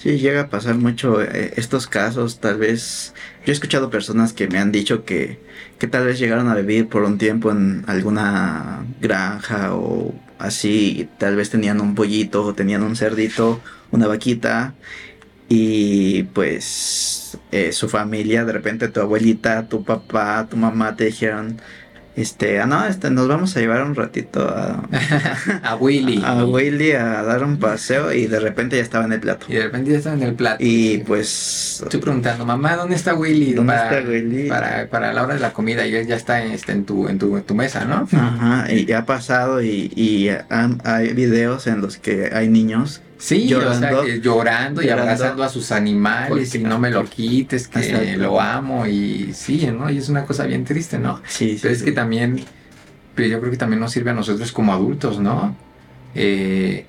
Sí, 0.02 0.18
llega 0.18 0.40
a 0.42 0.48
pasar 0.50 0.74
mucho 0.74 1.22
eh, 1.22 1.52
estos 1.56 1.86
casos, 1.86 2.40
tal 2.40 2.58
vez 2.58 3.14
yo 3.46 3.52
he 3.52 3.54
escuchado 3.54 3.88
personas 3.88 4.32
que 4.32 4.48
me 4.48 4.58
han 4.58 4.72
dicho 4.72 5.04
que, 5.04 5.38
que 5.78 5.86
tal 5.86 6.06
vez 6.06 6.18
llegaron 6.18 6.48
a 6.48 6.56
vivir 6.56 6.88
por 6.88 7.04
un 7.04 7.18
tiempo 7.18 7.52
en 7.52 7.84
alguna 7.86 8.84
granja 9.00 9.76
o 9.76 10.12
así, 10.40 11.08
tal 11.18 11.36
vez 11.36 11.50
tenían 11.50 11.80
un 11.80 11.94
pollito 11.94 12.42
o 12.42 12.52
tenían 12.52 12.82
un 12.82 12.96
cerdito, 12.96 13.60
una 13.92 14.08
vaquita, 14.08 14.74
y 15.48 16.24
pues 16.24 17.38
eh, 17.52 17.72
su 17.72 17.88
familia, 17.88 18.44
de 18.44 18.52
repente 18.52 18.88
tu 18.88 19.00
abuelita, 19.00 19.68
tu 19.68 19.84
papá, 19.84 20.48
tu 20.50 20.56
mamá 20.56 20.96
te 20.96 21.06
dijeron, 21.06 21.60
este, 22.14 22.60
ah, 22.60 22.66
no, 22.66 22.84
este, 22.84 23.10
nos 23.10 23.26
vamos 23.26 23.56
a 23.56 23.60
llevar 23.60 23.82
un 23.82 23.94
ratito 23.94 24.48
a, 24.48 24.86
a 25.62 25.76
Willy. 25.76 26.22
A 26.24 26.44
Willy 26.44 26.92
a 26.92 27.22
dar 27.22 27.42
un 27.42 27.58
paseo 27.58 28.12
y 28.12 28.26
de 28.26 28.38
repente 28.38 28.76
ya 28.76 28.82
estaba 28.82 29.06
en 29.06 29.12
el 29.12 29.20
plato. 29.20 29.46
Y 29.48 29.54
de 29.54 29.62
repente 29.62 29.92
ya 29.92 29.98
estaba 29.98 30.16
en 30.16 30.22
el 30.22 30.34
plato. 30.34 30.58
Y 30.60 30.98
pues. 30.98 31.80
Estoy 31.82 32.00
preguntando, 32.00 32.44
mamá, 32.44 32.76
¿dónde 32.76 32.96
está 32.96 33.14
Willy? 33.14 33.54
¿Dónde 33.54 33.72
para, 33.72 33.98
está 33.98 34.10
Willy? 34.10 34.48
Para, 34.48 34.88
para, 34.88 35.12
la 35.12 35.22
hora 35.22 35.34
de 35.34 35.40
la 35.40 35.52
comida 35.52 35.86
y 35.86 35.94
él 35.94 36.06
ya 36.06 36.16
está 36.16 36.44
este, 36.44 36.72
en, 36.72 36.84
tu, 36.84 37.08
en, 37.08 37.18
tu, 37.18 37.36
en 37.36 37.44
tu 37.44 37.54
mesa, 37.54 37.84
¿no? 37.86 38.06
Ajá, 38.12 38.70
y 38.70 38.90
ha 38.92 39.06
pasado 39.06 39.62
y, 39.62 39.90
y 39.96 40.28
hay 40.84 41.12
videos 41.14 41.66
en 41.66 41.80
los 41.80 41.96
que 41.96 42.30
hay 42.32 42.48
niños 42.48 43.00
Sí, 43.22 43.46
llorando, 43.46 44.00
o 44.00 44.04
sea, 44.04 44.16
llorando, 44.16 44.82
y 44.82 44.88
abrazando 44.88 45.44
a 45.44 45.48
sus 45.48 45.70
animales 45.70 46.56
y 46.56 46.58
no 46.58 46.80
me 46.80 46.90
lo 46.90 47.04
quites, 47.04 47.68
que 47.68 48.16
lo 48.16 48.40
amo 48.40 48.84
y 48.88 49.32
sí, 49.32 49.64
¿no? 49.68 49.88
Y 49.88 49.98
es 49.98 50.08
una 50.08 50.24
cosa 50.24 50.44
bien 50.44 50.64
triste, 50.64 50.98
¿no? 50.98 51.22
Sí, 51.28 51.56
Pero 51.62 51.72
es 51.72 51.84
que 51.84 51.92
también, 51.92 52.42
pero 53.14 53.28
yo 53.28 53.38
creo 53.38 53.52
que 53.52 53.56
también 53.56 53.78
nos 53.78 53.92
sirve 53.92 54.10
a 54.10 54.14
nosotros 54.14 54.50
como 54.50 54.72
adultos, 54.72 55.20
¿no? 55.20 55.54
Eh, 56.16 56.84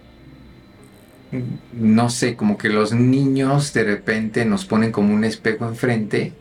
no 1.72 2.10
sé, 2.10 2.36
como 2.36 2.58
que 2.58 2.70
los 2.70 2.94
niños 2.94 3.72
de 3.72 3.84
repente 3.84 4.44
nos 4.44 4.66
ponen 4.66 4.92
como 4.92 5.14
un 5.14 5.26
espejo 5.26 5.68
enfrente 5.68 6.34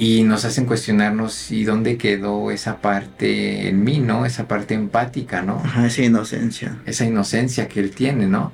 y 0.00 0.22
nos 0.22 0.44
hacen 0.44 0.64
cuestionarnos 0.64 1.50
y 1.50 1.64
dónde 1.64 1.98
quedó 1.98 2.52
esa 2.52 2.80
parte 2.80 3.68
en 3.68 3.82
mí, 3.82 3.98
¿no? 3.98 4.24
Esa 4.24 4.46
parte 4.46 4.74
empática, 4.74 5.42
¿no? 5.42 5.60
Ajá, 5.64 5.88
esa 5.88 6.02
inocencia. 6.02 6.78
Esa 6.86 7.04
inocencia 7.04 7.66
que 7.66 7.80
él 7.80 7.90
tiene, 7.90 8.26
¿no? 8.26 8.52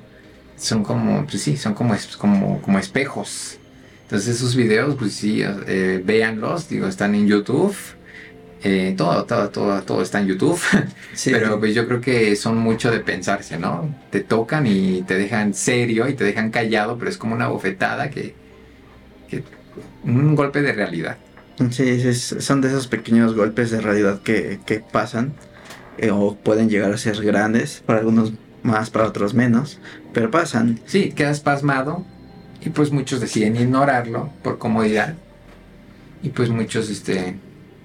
Son 0.57 0.83
como, 0.83 1.23
pues 1.27 1.43
sí, 1.43 1.55
son 1.55 1.75
como, 1.75 1.95
como, 2.17 2.61
como 2.63 2.79
espejos. 2.79 3.59
Entonces 4.01 4.37
esos 4.37 4.55
videos, 4.55 4.95
pues 4.95 5.13
sí, 5.13 5.43
eh, 5.43 6.01
véanlos, 6.03 6.67
digo, 6.67 6.87
están 6.87 7.13
en 7.13 7.27
YouTube. 7.27 7.75
Eh, 8.63 8.95
todo, 8.97 9.25
todo, 9.25 9.49
todo, 9.49 9.83
todo 9.83 10.01
está 10.01 10.19
en 10.19 10.27
YouTube. 10.27 10.59
Sí. 11.13 11.29
Pero 11.31 11.59
pues 11.59 11.73
yo 11.73 11.87
creo 11.87 12.01
que 12.01 12.35
son 12.35 12.57
mucho 12.57 12.91
de 12.91 12.99
pensarse, 12.99 13.57
¿no? 13.57 13.95
Te 14.09 14.19
tocan 14.19 14.67
y 14.67 15.03
te 15.03 15.17
dejan 15.17 15.53
serio 15.53 16.09
y 16.09 16.13
te 16.13 16.25
dejan 16.25 16.51
callado, 16.51 16.97
pero 16.97 17.09
es 17.09 17.17
como 17.17 17.33
una 17.35 17.47
bofetada 17.47 18.09
que, 18.09 18.35
que 19.29 19.43
un 20.03 20.35
golpe 20.35 20.61
de 20.61 20.73
realidad. 20.73 21.17
Sí, 21.71 22.13
son 22.13 22.61
de 22.61 22.67
esos 22.67 22.87
pequeños 22.87 23.35
golpes 23.35 23.71
de 23.71 23.79
realidad 23.79 24.21
que, 24.21 24.83
pasan 24.91 25.33
eh, 25.97 26.11
o 26.11 26.35
pueden 26.35 26.69
llegar 26.69 26.91
a 26.91 26.97
ser 26.97 27.23
grandes, 27.23 27.81
para 27.85 27.99
algunos 27.99 28.33
más, 28.63 28.89
para 28.89 29.07
otros 29.07 29.33
menos, 29.33 29.79
pero 30.13 30.31
pasan. 30.31 30.79
Sí, 30.85 31.11
quedas 31.11 31.39
pasmado 31.39 32.03
y 32.61 32.69
pues 32.69 32.91
muchos 32.91 33.21
deciden 33.21 33.55
ignorarlo 33.55 34.31
por 34.43 34.57
comodidad 34.57 35.15
y 36.23 36.29
pues 36.29 36.49
muchos 36.49 36.89
este 36.89 37.35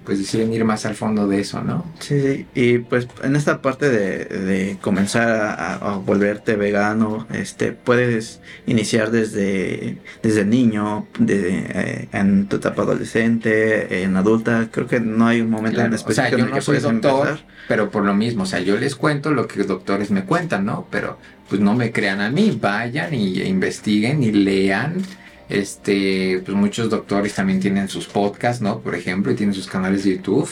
pues 0.05 0.19
deciden 0.19 0.53
ir 0.53 0.65
más 0.65 0.87
al 0.87 0.95
fondo 0.95 1.29
de 1.29 1.41
eso, 1.41 1.63
¿no? 1.63 1.85
Sí, 1.99 2.21
sí. 2.21 2.47
y 2.55 2.79
pues 2.79 3.07
en 3.23 3.37
esta 3.37 3.61
parte 3.61 3.91
de, 3.91 4.25
de 4.25 4.79
comenzar 4.81 5.29
a, 5.29 5.75
a, 5.75 5.97
volverte 5.99 6.57
vegano, 6.57 7.27
este, 7.33 7.73
puedes 7.73 8.41
iniciar 8.67 9.11
desde, 9.11 9.99
desde 10.23 10.45
niño, 10.45 11.07
eh, 11.29 12.09
en 12.13 12.47
tu 12.47 12.57
etapa 12.57 12.83
adolescente, 12.83 14.03
en 14.03 14.17
adulta, 14.17 14.69
creo 14.71 14.87
que 14.87 15.01
no 15.01 15.27
hay 15.27 15.43
un 15.43 15.51
momento 15.51 15.81
en 15.81 15.93
específico 15.93 16.37
o 16.37 16.39
sea, 16.39 16.47
yo 16.47 16.55
no 16.55 16.61
soy 16.61 16.79
doctor, 16.79 17.39
pero 17.69 17.91
por 17.91 18.05
lo 18.05 18.15
mismo, 18.15 18.45
o 18.45 18.47
sea, 18.47 18.61
yo 18.61 18.79
les 18.79 18.97
cuento 18.97 19.31
lo 19.33 19.47
que 19.47 19.59
los 19.59 19.67
doctores 19.67 20.11
me 20.11 20.25
cuentan, 20.25 20.65
¿no? 20.65 20.87
Pero 20.91 21.19
pues 21.49 21.61
no 21.61 21.75
me 21.75 21.93
crean 21.93 22.21
a 22.21 22.31
mí, 22.31 22.57
vayan 22.61 23.13
y 23.13 23.43
investiguen 23.43 24.23
y 24.23 24.33
lean 24.33 25.03
este, 25.51 26.43
pues 26.45 26.57
muchos 26.57 26.89
doctores 26.89 27.35
también 27.35 27.61
tienen 27.61 27.89
sus 27.89 28.07
podcasts, 28.07 28.63
¿no? 28.63 28.81
Por 28.81 28.95
ejemplo, 28.95 29.33
y 29.33 29.35
tienen 29.35 29.55
sus 29.55 29.67
canales 29.67 30.05
de 30.05 30.17
YouTube. 30.17 30.49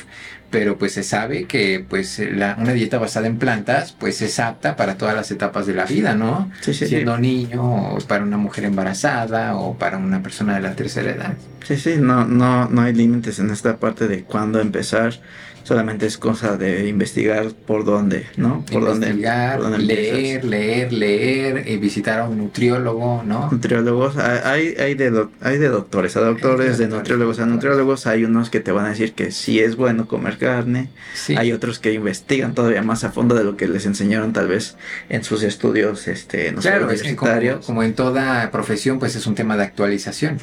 Pero 0.50 0.78
pues 0.78 0.92
se 0.92 1.02
sabe 1.02 1.44
que 1.44 1.84
pues 1.86 2.18
una 2.18 2.72
dieta 2.72 2.98
basada 2.98 3.26
en 3.26 3.36
plantas 3.36 3.92
pues 3.92 4.22
es 4.22 4.38
apta 4.38 4.76
para 4.76 4.96
todas 4.96 5.14
las 5.14 5.30
etapas 5.30 5.66
de 5.66 5.74
la 5.74 5.84
vida, 5.84 6.14
¿no? 6.14 6.50
Sí, 6.62 6.72
sí, 6.72 6.86
Siendo 6.86 7.18
niño, 7.18 7.92
o 7.94 7.98
para 8.08 8.24
una 8.24 8.38
mujer 8.38 8.64
embarazada, 8.64 9.56
o 9.56 9.76
para 9.76 9.98
una 9.98 10.22
persona 10.22 10.54
de 10.54 10.62
la 10.62 10.74
tercera 10.74 11.10
edad. 11.10 11.34
Sí, 11.66 11.76
sí, 11.76 11.96
no, 11.98 12.24
no, 12.24 12.66
no 12.66 12.80
hay 12.80 12.94
límites 12.94 13.38
en 13.40 13.50
esta 13.50 13.76
parte 13.76 14.08
de 14.08 14.22
cuándo 14.22 14.58
empezar 14.58 15.20
solamente 15.68 16.06
es 16.06 16.16
cosa 16.16 16.56
de 16.56 16.88
investigar 16.88 17.50
por 17.50 17.84
dónde, 17.84 18.24
¿no? 18.38 18.64
Por 18.72 18.84
investigar, 18.84 19.60
dónde, 19.60 19.78
leer, 19.78 20.42
leer, 20.42 20.92
leer, 20.94 21.68
eh, 21.68 21.76
visitar 21.76 22.20
a 22.20 22.28
un 22.28 22.38
nutriólogo, 22.38 23.22
¿no? 23.22 23.50
Nutriólogos, 23.52 24.16
hay, 24.16 24.74
hay, 24.78 24.94
de, 24.94 25.28
hay 25.42 25.58
de 25.58 25.68
doctores 25.68 26.16
a 26.16 26.20
doctores, 26.20 26.78
de, 26.78 26.88
nutriólogos 26.88 27.38
a 27.40 27.44
nutriólogos, 27.44 28.06
hay 28.06 28.24
unos 28.24 28.48
que 28.48 28.60
te 28.60 28.72
van 28.72 28.86
a 28.86 28.88
decir 28.88 29.12
que 29.12 29.30
sí 29.30 29.60
es 29.60 29.76
bueno 29.76 30.08
comer 30.08 30.38
carne, 30.38 30.88
hay 31.36 31.52
otros 31.52 31.78
que 31.78 31.92
investigan 31.92 32.54
todavía 32.54 32.82
más 32.82 33.04
a 33.04 33.10
fondo 33.10 33.34
de 33.34 33.44
lo 33.44 33.58
que 33.58 33.68
les 33.68 33.84
enseñaron 33.84 34.32
tal 34.32 34.48
vez 34.48 34.76
en 35.10 35.22
sus 35.22 35.42
estudios 35.42 36.08
este, 36.08 36.50
no 36.50 36.62
claro, 36.62 36.86
universitarios. 36.86 37.66
como 37.66 37.82
en 37.82 37.92
toda 37.92 38.50
profesión, 38.50 38.98
pues 38.98 39.16
es 39.16 39.26
un 39.26 39.34
tema 39.34 39.58
de 39.58 39.64
actualización. 39.64 40.38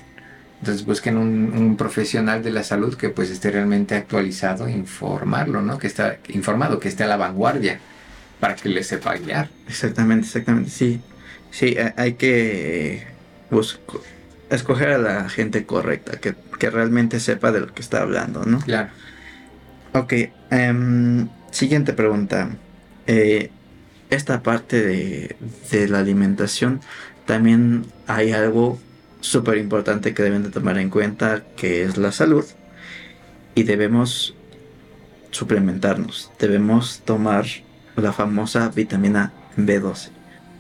Entonces 0.66 0.84
busquen 0.84 1.16
un, 1.16 1.78
profesional 1.78 2.42
de 2.42 2.50
la 2.50 2.64
salud 2.64 2.96
que 2.96 3.10
pues 3.10 3.30
esté 3.30 3.52
realmente 3.52 3.94
actualizado, 3.94 4.68
informarlo, 4.68 5.62
¿no? 5.62 5.78
Que 5.78 5.86
está 5.86 6.18
informado, 6.30 6.80
que 6.80 6.88
esté 6.88 7.04
a 7.04 7.08
la 7.08 7.18
vanguardia 7.18 7.80
para 8.40 8.56
que 8.56 8.70
le 8.70 8.84
sepa 8.84 9.16
guiar. 9.16 9.48
Exactamente, 9.68 10.26
exactamente, 10.26 10.72
sí. 10.72 11.02
Sí, 11.52 11.78
hay 11.98 12.14
que 12.14 13.06
escoger 14.50 14.90
a 14.90 14.98
la 14.98 15.30
gente 15.30 15.68
correcta, 15.68 16.18
que, 16.20 16.34
realmente 16.72 17.20
sepa 17.20 17.52
de 17.52 17.60
lo 17.60 17.68
que 17.68 17.84
está 17.84 18.02
hablando, 18.02 18.44
¿no? 18.44 18.60
Claro. 18.62 18.90
Ok, 19.94 20.14
em, 20.50 21.28
siguiente 21.52 21.94
pregunta. 21.94 22.50
Eh, 23.06 23.52
esta 24.10 24.42
parte 24.42 24.82
de, 24.82 25.36
de 25.70 25.88
la 25.88 26.00
alimentación, 26.00 26.82
también 27.28 27.86
hay 28.08 28.32
algo 28.32 28.80
súper 29.26 29.58
importante 29.58 30.14
que 30.14 30.24
deben 30.24 30.44
de 30.44 30.50
tomar 30.50 30.78
en 30.78 30.90
cuenta 30.90 31.44
que 31.58 31.84
es 31.84 31.98
la 31.98 32.12
salud 32.12 32.46
y 33.56 33.64
debemos 33.64 34.36
suplementarnos, 35.32 36.32
debemos 36.40 37.02
tomar 37.04 37.46
la 37.96 38.14
famosa 38.14 38.70
vitamina 38.70 39.34
B12. 39.58 40.10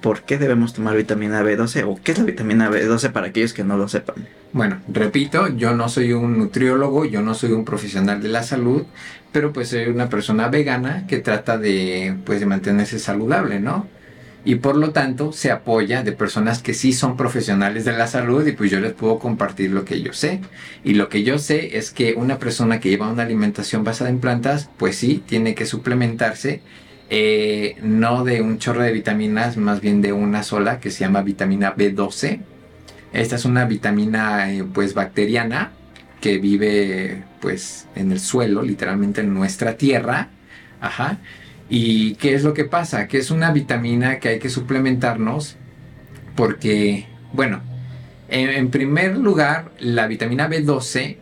¿Por 0.01 0.23
qué 0.23 0.37
debemos 0.37 0.73
tomar 0.73 0.95
vitamina 0.95 1.41
B12 1.41 1.83
o 1.87 1.99
qué 2.03 2.11
es 2.11 2.19
la 2.19 2.25
vitamina 2.25 2.69
B12 2.69 3.11
para 3.11 3.27
aquellos 3.27 3.53
que 3.53 3.63
no 3.63 3.77
lo 3.77 3.87
sepan? 3.87 4.27
Bueno, 4.51 4.81
repito, 4.87 5.47
yo 5.47 5.75
no 5.75 5.89
soy 5.89 6.13
un 6.13 6.37
nutriólogo, 6.37 7.05
yo 7.05 7.21
no 7.21 7.33
soy 7.33 7.51
un 7.51 7.65
profesional 7.65 8.21
de 8.21 8.29
la 8.29 8.43
salud, 8.43 8.83
pero 9.31 9.51
pues 9.51 9.69
soy 9.69 9.87
una 9.87 10.09
persona 10.09 10.47
vegana 10.47 11.05
que 11.07 11.19
trata 11.19 11.57
de 11.57 12.15
pues 12.25 12.39
de 12.39 12.45
mantenerse 12.45 12.99
saludable, 12.99 13.59
¿no? 13.59 13.87
Y 14.45 14.55
por 14.55 14.77
lo 14.77 14.91
tanto 14.91 15.31
se 15.31 15.51
apoya 15.51 16.03
de 16.03 16.11
personas 16.11 16.61
que 16.61 16.75
sí 16.75 16.93
son 16.93 17.17
profesionales 17.17 17.83
de 17.83 17.93
la 17.93 18.05
salud 18.05 18.45
y 18.45 18.51
pues 18.51 18.69
yo 18.69 18.79
les 18.79 18.93
puedo 18.93 19.17
compartir 19.17 19.71
lo 19.71 19.83
que 19.85 20.01
yo 20.03 20.13
sé. 20.13 20.39
Y 20.83 20.93
lo 20.93 21.09
que 21.09 21.23
yo 21.23 21.39
sé 21.39 21.77
es 21.77 21.89
que 21.89 22.13
una 22.13 22.37
persona 22.37 22.79
que 22.79 22.89
lleva 22.89 23.09
una 23.09 23.23
alimentación 23.23 23.83
basada 23.83 24.11
en 24.11 24.19
plantas, 24.19 24.69
pues 24.77 24.97
sí, 24.97 25.23
tiene 25.25 25.55
que 25.55 25.65
suplementarse, 25.65 26.61
eh, 27.09 27.75
no 27.81 28.23
de 28.23 28.41
un 28.41 28.59
chorro 28.59 28.83
de 28.83 28.91
vitaminas, 28.91 29.57
más 29.57 29.81
bien 29.81 30.01
de 30.03 30.13
una 30.13 30.43
sola 30.43 30.79
que 30.79 30.91
se 30.91 30.99
llama 30.99 31.23
vitamina 31.23 31.75
B12. 31.75 32.41
Esta 33.13 33.37
es 33.37 33.45
una 33.45 33.65
vitamina 33.65 34.53
eh, 34.53 34.63
pues 34.63 34.93
bacteriana 34.93 35.71
que 36.21 36.37
vive 36.37 37.23
pues 37.41 37.87
en 37.95 38.11
el 38.11 38.19
suelo, 38.19 38.61
literalmente 38.61 39.21
en 39.21 39.33
nuestra 39.33 39.75
tierra. 39.75 40.29
Ajá 40.81 41.19
¿Y 41.69 42.15
qué 42.15 42.35
es 42.35 42.43
lo 42.43 42.53
que 42.53 42.65
pasa? 42.65 43.07
Que 43.07 43.17
es 43.17 43.31
una 43.31 43.51
vitamina 43.51 44.19
que 44.19 44.29
hay 44.29 44.39
que 44.39 44.49
suplementarnos 44.49 45.57
porque, 46.35 47.07
bueno, 47.33 47.61
en, 48.27 48.69
primer 48.69 49.17
lugar, 49.17 49.71
la 49.79 50.07
vitamina 50.07 50.49
B12 50.49 51.17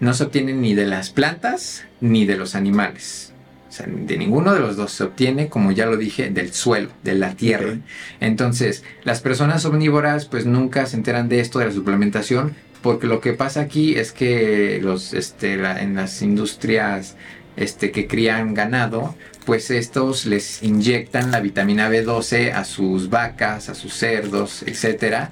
no 0.00 0.14
se 0.14 0.24
obtiene 0.24 0.52
ni 0.52 0.74
de 0.74 0.86
las 0.86 1.10
plantas 1.10 1.84
ni 2.00 2.24
de 2.24 2.36
los 2.36 2.54
animales. 2.54 3.32
O 3.68 3.72
sea, 3.72 3.86
de 3.88 4.16
ninguno 4.16 4.54
de 4.54 4.60
los 4.60 4.76
dos 4.76 4.92
se 4.92 5.04
obtiene, 5.04 5.48
como 5.48 5.72
ya 5.72 5.86
lo 5.86 5.96
dije, 5.96 6.30
del 6.30 6.52
suelo, 6.52 6.90
de 7.02 7.14
la 7.14 7.34
tierra. 7.34 7.78
Entonces, 8.20 8.84
las 9.02 9.20
personas 9.20 9.64
omnívoras 9.64 10.26
pues 10.26 10.46
nunca 10.46 10.86
se 10.86 10.96
enteran 10.96 11.28
de 11.28 11.40
esto, 11.40 11.58
de 11.58 11.66
la 11.66 11.72
suplementación, 11.72 12.54
porque 12.82 13.06
lo 13.06 13.20
que 13.20 13.32
pasa 13.32 13.62
aquí 13.62 13.96
es 13.96 14.12
que 14.12 14.78
los, 14.82 15.14
este, 15.14 15.54
en 15.54 15.96
las 15.96 16.22
industrias 16.22 17.16
este, 17.56 17.90
que 17.90 18.06
crían 18.06 18.54
ganado, 18.54 19.14
pues 19.44 19.70
estos 19.70 20.26
les 20.26 20.62
inyectan 20.62 21.30
la 21.30 21.40
vitamina 21.40 21.90
B12 21.90 22.52
a 22.52 22.64
sus 22.64 23.10
vacas, 23.10 23.68
a 23.68 23.74
sus 23.74 23.94
cerdos, 23.94 24.62
etcétera, 24.62 25.30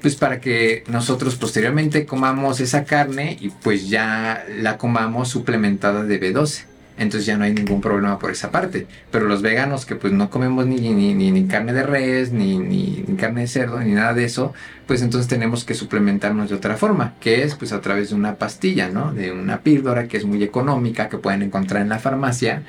pues 0.00 0.16
para 0.16 0.40
que 0.40 0.84
nosotros 0.88 1.36
posteriormente 1.36 2.06
comamos 2.06 2.60
esa 2.60 2.84
carne 2.84 3.36
y 3.40 3.50
pues 3.50 3.88
ya 3.88 4.44
la 4.58 4.76
comamos 4.78 5.28
suplementada 5.28 6.02
de 6.04 6.20
B12. 6.20 6.71
Entonces 7.02 7.26
ya 7.26 7.36
no 7.36 7.44
hay 7.44 7.52
ningún 7.52 7.80
problema 7.80 8.18
por 8.18 8.30
esa 8.30 8.50
parte. 8.50 8.86
Pero 9.10 9.26
los 9.26 9.42
veganos 9.42 9.86
que 9.86 9.96
pues 9.96 10.12
no 10.12 10.30
comemos 10.30 10.66
ni, 10.66 10.76
ni, 10.76 11.14
ni, 11.14 11.46
carne 11.46 11.72
de 11.72 11.82
res, 11.82 12.32
ni, 12.32 12.58
ni, 12.58 13.04
carne 13.18 13.42
de 13.42 13.46
cerdo, 13.48 13.80
ni 13.80 13.92
nada 13.92 14.14
de 14.14 14.24
eso, 14.24 14.52
pues 14.86 15.02
entonces 15.02 15.28
tenemos 15.28 15.64
que 15.64 15.74
suplementarnos 15.74 16.50
de 16.50 16.56
otra 16.56 16.76
forma, 16.76 17.14
que 17.20 17.42
es 17.42 17.54
pues 17.54 17.72
a 17.72 17.80
través 17.80 18.10
de 18.10 18.14
una 18.14 18.36
pastilla, 18.36 18.88
¿no? 18.88 19.12
De 19.12 19.32
una 19.32 19.60
píldora 19.60 20.08
que 20.08 20.16
es 20.16 20.24
muy 20.24 20.42
económica, 20.42 21.08
que 21.08 21.18
pueden 21.18 21.42
encontrar 21.42 21.82
en 21.82 21.88
la 21.88 21.98
farmacia 21.98 22.62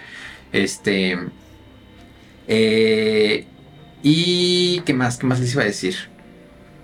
este. 0.54 1.18
Eh, 2.48 3.46
y. 4.04 4.82
¿Qué 4.86 4.94
más? 4.94 5.18
¿Qué 5.18 5.26
más 5.26 5.40
les 5.40 5.54
iba 5.54 5.64
a 5.64 5.66
decir? 5.66 6.12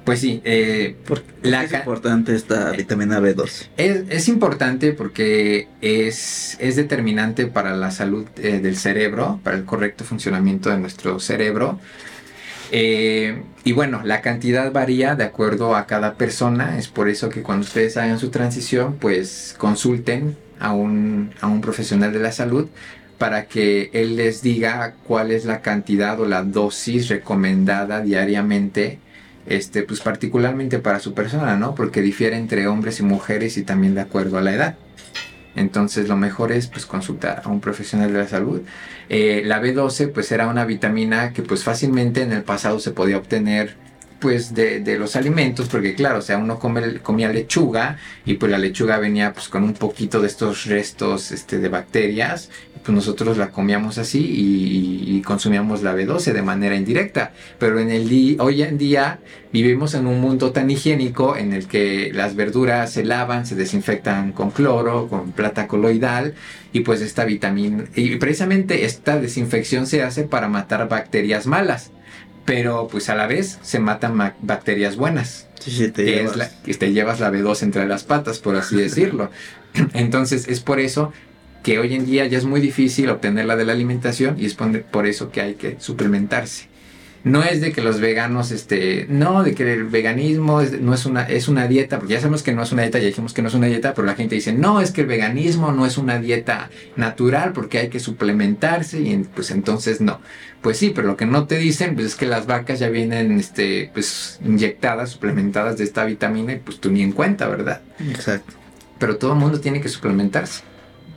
Pues 0.06 0.22
sí, 0.22 0.42
eh, 0.44 0.96
¿Por, 1.06 1.24
es 1.44 1.74
importante 1.74 2.36
esta 2.36 2.72
vitamina 2.72 3.20
B2? 3.20 3.70
Es, 3.78 4.28
importante 4.28 4.94
porque 4.94 5.68
es, 5.82 6.58
es, 6.60 6.76
determinante 6.76 7.46
para 7.46 7.76
la 7.76 7.92
salud 7.92 8.26
eh, 8.38 8.60
del 8.60 8.76
cerebro, 8.76 9.40
para 9.44 9.58
el 9.58 9.66
correcto 9.66 10.04
funcionamiento 10.04 10.70
de 10.70 10.78
nuestro 10.78 11.20
cerebro. 11.20 11.80
Eh, 12.72 13.44
y 13.64 13.72
bueno, 13.72 14.02
la 14.04 14.22
cantidad 14.22 14.72
varía 14.72 15.16
de 15.16 15.24
acuerdo 15.24 15.76
a 15.76 15.86
cada 15.86 16.16
persona, 16.16 16.78
es 16.78 16.88
por 16.88 17.10
eso 17.10 17.30
que 17.30 17.42
cuando 17.42 17.66
ustedes 17.66 17.98
hagan 17.98 18.20
su 18.20 18.30
transición, 18.30 18.98
pues 19.00 19.56
consulten 19.58 20.38
a 20.60 20.74
un, 20.74 21.32
a 21.42 21.48
un 21.48 21.62
profesional 21.62 22.14
de 22.14 22.20
la 22.20 22.32
salud 22.32 22.68
para 23.18 23.48
que 23.48 23.90
él 23.94 24.16
les 24.16 24.42
diga 24.42 24.96
cuál 25.06 25.32
es 25.32 25.46
la 25.46 25.62
cantidad 25.62 26.20
o 26.20 26.26
la 26.26 26.44
dosis 26.44 27.10
recomendada 27.10 28.02
diariamente, 28.02 29.00
este, 29.50 29.84
pues 29.84 30.00
particularmente 30.00 30.80
para 30.80 31.00
su 31.00 31.14
persona, 31.14 31.58
¿no? 31.58 31.76
Porque 31.76 32.02
difiere 32.02 32.38
entre 32.38 32.68
hombres 32.68 33.00
y 33.00 33.04
mujeres 33.04 33.58
y 33.58 33.64
también 33.64 33.96
de 33.96 34.02
acuerdo 34.02 34.38
a 34.38 34.42
la 34.42 34.54
edad. 34.54 34.76
Entonces 35.56 36.08
lo 36.08 36.16
mejor 36.16 36.52
es 36.52 36.68
pues 36.68 36.86
consultar 36.86 37.42
a 37.44 37.50
un 37.50 37.60
profesional 37.60 38.14
de 38.14 38.20
la 38.20 38.28
salud. 38.28 38.62
Eh, 39.10 39.42
la 39.44 39.62
B12 39.62 40.12
pues 40.14 40.32
era 40.32 40.48
una 40.48 40.66
vitamina 40.66 41.34
que 41.34 41.42
pues 41.42 41.64
fácilmente 41.64 42.22
en 42.22 42.32
el 42.32 42.44
pasado 42.44 42.80
se 42.80 42.92
podía 42.92 43.18
obtener 43.18 43.76
pues 44.20 44.54
de, 44.54 44.98
los 45.00 45.16
alimentos, 45.16 45.68
porque 45.70 45.96
claro, 45.96 46.20
o 46.20 46.22
sea, 46.22 46.38
uno 46.38 46.60
comía 46.60 47.30
lechuga 47.30 47.98
y 48.26 48.36
pues 48.36 48.52
la 48.52 48.58
lechuga 48.58 48.98
venía 48.98 49.34
pues 49.34 49.48
con 49.48 49.64
un 49.64 49.74
poquito 49.74 50.22
de 50.22 50.28
estos 50.28 50.66
restos 50.66 51.32
este, 51.32 51.60
de 51.60 51.70
bacterias, 51.70 52.50
pues 52.84 52.96
nosotros 52.96 53.38
la 53.38 53.52
comíamos 53.52 53.98
así 53.98 54.20
y, 54.20 55.22
consumíamos 55.22 55.84
la 55.84 55.96
B12 55.96 56.32
de 56.32 56.42
manera 56.42 56.76
indirecta, 56.76 57.34
pero 57.60 57.80
en 57.80 57.92
el 57.92 58.38
hoy 58.40 58.64
en 58.64 58.78
día 58.78 59.20
vivimos 59.52 59.94
en 59.94 60.08
un 60.08 60.20
mundo 60.22 60.52
tan 60.52 60.72
higiénico 60.72 61.36
en 61.36 61.54
el 61.54 61.68
que 61.68 62.12
las 62.14 62.36
verduras 62.36 62.92
se 62.92 63.04
lavan, 63.04 63.46
se 63.46 63.56
desinfectan 63.56 64.32
con 64.32 64.50
cloro, 64.50 65.08
con 65.08 65.34
plata 65.34 65.68
coloidal 65.68 66.34
y 66.74 66.80
pues 66.80 67.02
esta 67.02 67.26
vitamina, 67.26 67.84
y 67.96 68.16
precisamente 68.16 68.86
esta 68.86 69.20
desinfección 69.20 69.86
se 69.86 70.02
hace 70.02 70.24
para 70.24 70.48
matar 70.48 70.88
bacterias 70.88 71.46
malas 71.46 71.92
pero 72.50 72.88
pues 72.88 73.10
a 73.10 73.16
la 73.16 73.28
vez 73.28 73.60
se 73.62 73.78
matan 73.78 74.34
bacterias 74.42 74.96
buenas. 74.96 75.48
Sí, 75.60 75.70
sí, 75.70 75.92
te 75.92 76.04
que 76.04 76.12
llevas. 76.14 76.32
Es 76.32 76.38
la, 76.38 76.50
que 76.64 76.74
te 76.74 76.92
llevas 76.92 77.20
la 77.20 77.32
B2 77.32 77.62
entre 77.62 77.88
las 77.88 78.04
patas, 78.04 78.40
por 78.40 78.56
así 78.56 78.76
decirlo. 78.82 79.30
Entonces 79.94 80.48
es 80.48 80.60
por 80.60 80.80
eso 80.80 81.14
que 81.62 81.78
hoy 81.78 81.94
en 81.94 82.08
día 82.08 82.26
ya 82.26 82.40
es 82.40 82.46
muy 82.46 82.60
difícil 82.60 83.12
obtenerla 83.12 83.56
de 83.56 83.66
la 83.66 83.74
alimentación 83.74 84.36
y 84.40 84.48
es 84.48 84.56
por 84.56 85.06
eso 85.06 85.30
que 85.30 85.42
hay 85.42 85.54
que 85.54 85.80
suplementarse. 85.80 86.69
No 87.30 87.44
es 87.44 87.62
de 87.62 87.72
que 87.72 87.82
los 87.82 88.00
veganos, 88.00 88.52
este, 88.52 89.06
no, 89.10 89.44
de 89.44 89.54
que 89.54 89.74
el 89.74 89.86
veganismo 89.86 90.62
es, 90.62 90.80
no 90.82 90.94
es 90.94 91.06
una, 91.06 91.24
es 91.24 91.48
una 91.48 91.68
dieta, 91.68 92.00
porque 92.00 92.14
ya 92.14 92.20
sabemos 92.20 92.44
que 92.44 92.54
no 92.54 92.64
es 92.64 92.72
una 92.72 92.82
dieta, 92.82 93.00
ya 93.00 93.08
dijimos 93.08 93.34
que 93.34 93.42
no 93.42 93.50
es 93.50 93.54
una 93.54 93.68
dieta, 93.68 93.94
pero 93.94 94.06
la 94.06 94.16
gente 94.16 94.36
dice, 94.36 94.54
no, 94.54 94.82
es 94.82 94.92
que 94.92 95.02
el 95.02 95.08
veganismo 95.08 95.72
no 95.72 95.86
es 95.86 95.98
una 95.98 96.20
dieta 96.20 96.70
natural 96.96 97.54
porque 97.54 97.78
hay 97.78 97.90
que 97.90 98.00
suplementarse 98.00 99.00
y 99.00 99.18
pues 99.36 99.52
entonces 99.52 100.02
no. 100.02 100.20
Pues 100.62 100.78
sí, 100.78 100.92
pero 100.94 101.08
lo 101.08 101.18
que 101.18 101.26
no 101.26 101.46
te 101.46 101.58
dicen 101.58 101.96
pues 101.96 102.08
es 102.08 102.16
que 102.16 102.26
las 102.26 102.46
vacas 102.48 102.80
ya 102.80 102.90
vienen 102.90 103.40
este, 103.40 103.90
pues, 103.94 104.40
inyectadas, 104.44 105.12
suplementadas 105.12 105.78
de 105.78 105.86
esta 105.86 106.04
vitamina 106.04 106.54
y 106.54 106.58
pues 106.58 106.80
tú 106.80 106.92
ni 106.92 107.02
en 107.02 107.14
cuenta, 107.14 107.48
¿verdad? 107.48 107.82
Exacto. 108.00 108.54
Pero 108.98 109.18
todo 109.18 109.34
el 109.34 109.40
mundo 109.40 109.62
tiene 109.62 109.80
que 109.80 109.88
suplementarse. 109.88 110.64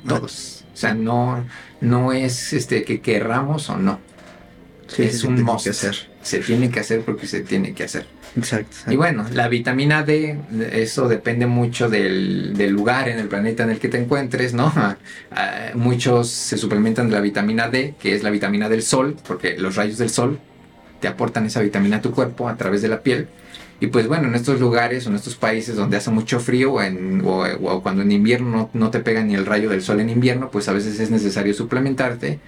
Todos. 0.07 0.65
O 0.73 0.77
sea, 0.77 0.95
no, 0.95 1.45
no 1.81 2.13
es 2.13 2.53
este, 2.53 2.85
que 2.85 3.01
querramos 3.01 3.69
o 3.69 3.77
no. 3.77 3.99
Sí, 4.97 5.03
es 5.05 5.21
sí, 5.21 5.27
un 5.27 5.43
must. 5.43 5.65
que 5.65 5.71
hacer. 5.71 5.97
Se 6.23 6.39
tiene 6.41 6.71
que 6.71 6.81
hacer 6.81 7.01
porque 7.03 7.27
se 7.27 7.41
tiene 7.41 7.73
que 7.75 7.85
hacer. 7.85 8.07
Exacto. 8.37 8.67
exacto. 8.71 8.93
Y 8.93 8.97
bueno, 8.97 9.27
la 9.33 9.49
vitamina 9.49 10.03
D, 10.05 10.39
eso 10.73 11.09
depende 11.09 11.47
mucho 11.47 11.89
del, 11.91 12.55
del 12.57 12.73
lugar 12.73 13.09
en 13.09 13.19
el 13.19 13.29
planeta 13.29 13.65
en 13.65 13.71
el 13.71 13.79
que 13.79 13.89
te 13.89 13.99
encuentres, 13.99 14.55
¿no? 14.55 14.73
Ah, 15.35 15.71
muchos 15.75 16.29
se 16.29 16.57
suplementan 16.59 17.09
de 17.09 17.15
la 17.15 17.21
vitamina 17.21 17.69
D, 17.69 17.95
que 18.01 18.15
es 18.15 18.23
la 18.23 18.31
vitamina 18.31 18.69
del 18.69 18.83
sol, 18.83 19.17
porque 19.27 19.57
los 19.59 19.77
rayos 19.77 19.99
del 19.99 20.11
sol 20.11 20.39
te 21.01 21.09
aportan 21.09 21.47
esa 21.47 21.61
vitamina 21.61 21.97
a 21.97 22.03
tu 22.03 22.11
cuerpo 22.13 22.49
a 22.49 22.57
través 22.57 22.81
de 22.83 22.89
la 22.89 23.01
piel. 23.03 23.27
Y 23.81 23.89
pues 23.89 24.07
bueno, 24.07 24.29
en 24.29 24.37
estos 24.37 24.61
lugares 24.61 25.07
o 25.07 25.11
en 25.11 25.17
estos 25.17 25.35
países 25.35 25.75
donde 25.75 25.97
hace 25.97 26.11
mucho 26.11 26.39
frío 26.39 26.75
o, 26.75 26.83
en- 26.83 27.21
o- 27.25 27.43
o 27.45 27.83
cuando 27.83 28.03
en 28.03 28.13
invierno 28.13 28.49
no, 28.51 28.71
no 28.73 28.91
te 28.91 29.01
pega 29.01 29.25
ni 29.25 29.35
el 29.35 29.45
rayo 29.45 29.69
del 29.69 29.83
sol 29.83 29.99
en 30.01 30.09
invierno, 30.09 30.51
pues 30.53 30.69
a 30.69 30.73
veces 30.73 31.01
es 31.01 31.11
necesario 31.11 31.53
suplementarte. 31.53 32.39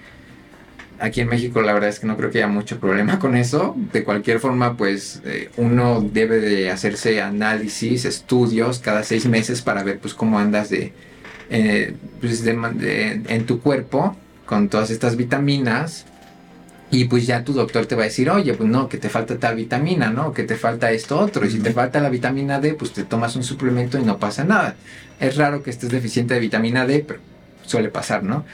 Aquí 0.99 1.21
en 1.21 1.27
México 1.27 1.61
la 1.61 1.73
verdad 1.73 1.89
es 1.89 1.99
que 1.99 2.07
no 2.07 2.15
creo 2.15 2.31
que 2.31 2.37
haya 2.37 2.47
mucho 2.47 2.79
problema 2.79 3.19
con 3.19 3.35
eso. 3.35 3.75
De 3.91 4.03
cualquier 4.03 4.39
forma, 4.39 4.77
pues 4.77 5.21
eh, 5.25 5.49
uno 5.57 6.01
debe 6.01 6.39
de 6.39 6.71
hacerse 6.71 7.21
análisis, 7.21 8.05
estudios 8.05 8.79
cada 8.79 9.03
seis 9.03 9.25
meses 9.25 9.61
para 9.61 9.83
ver 9.83 9.99
pues 9.99 10.13
cómo 10.13 10.39
andas 10.39 10.69
de, 10.69 10.93
eh, 11.49 11.95
pues, 12.21 12.43
de 12.43 13.23
en 13.27 13.45
tu 13.45 13.59
cuerpo 13.59 14.15
con 14.45 14.69
todas 14.69 14.89
estas 14.89 15.17
vitaminas. 15.17 16.05
Y 16.91 17.05
pues 17.05 17.25
ya 17.25 17.43
tu 17.43 17.51
doctor 17.51 17.87
te 17.87 17.95
va 17.95 18.03
a 18.03 18.05
decir, 18.05 18.29
oye, 18.29 18.53
pues 18.53 18.69
no, 18.69 18.87
que 18.87 18.97
te 18.97 19.09
falta 19.09 19.37
tal 19.37 19.55
vitamina, 19.55 20.11
¿no? 20.11 20.31
Que 20.33 20.43
te 20.43 20.55
falta 20.55 20.91
esto 20.91 21.19
otro. 21.19 21.45
Y 21.45 21.51
si 21.51 21.59
te 21.59 21.73
falta 21.73 21.99
la 21.99 22.09
vitamina 22.09 22.59
D, 22.59 22.75
pues 22.75 22.93
te 22.93 23.03
tomas 23.03 23.35
un 23.35 23.43
suplemento 23.43 23.97
y 23.97 24.03
no 24.03 24.17
pasa 24.17 24.43
nada. 24.43 24.75
Es 25.19 25.35
raro 25.35 25.63
que 25.63 25.71
estés 25.71 25.89
deficiente 25.89 26.35
de 26.35 26.39
vitamina 26.39 26.85
D, 26.85 27.03
pero 27.05 27.19
suele 27.65 27.89
pasar, 27.89 28.23
¿no? 28.23 28.45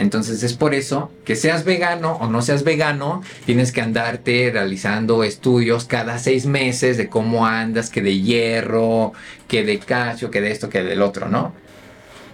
Entonces 0.00 0.42
es 0.42 0.54
por 0.54 0.72
eso 0.74 1.12
que 1.26 1.36
seas 1.36 1.64
vegano 1.64 2.12
o 2.14 2.26
no 2.26 2.40
seas 2.40 2.64
vegano, 2.64 3.22
tienes 3.44 3.70
que 3.70 3.82
andarte 3.82 4.50
realizando 4.50 5.22
estudios 5.24 5.84
cada 5.84 6.18
seis 6.18 6.46
meses 6.46 6.96
de 6.96 7.08
cómo 7.10 7.46
andas, 7.46 7.90
que 7.90 8.00
de 8.00 8.18
hierro, 8.18 9.12
que 9.46 9.62
de 9.62 9.78
calcio, 9.78 10.30
que 10.30 10.40
de 10.40 10.52
esto, 10.52 10.70
que 10.70 10.82
del 10.82 11.02
otro, 11.02 11.28
¿no? 11.28 11.52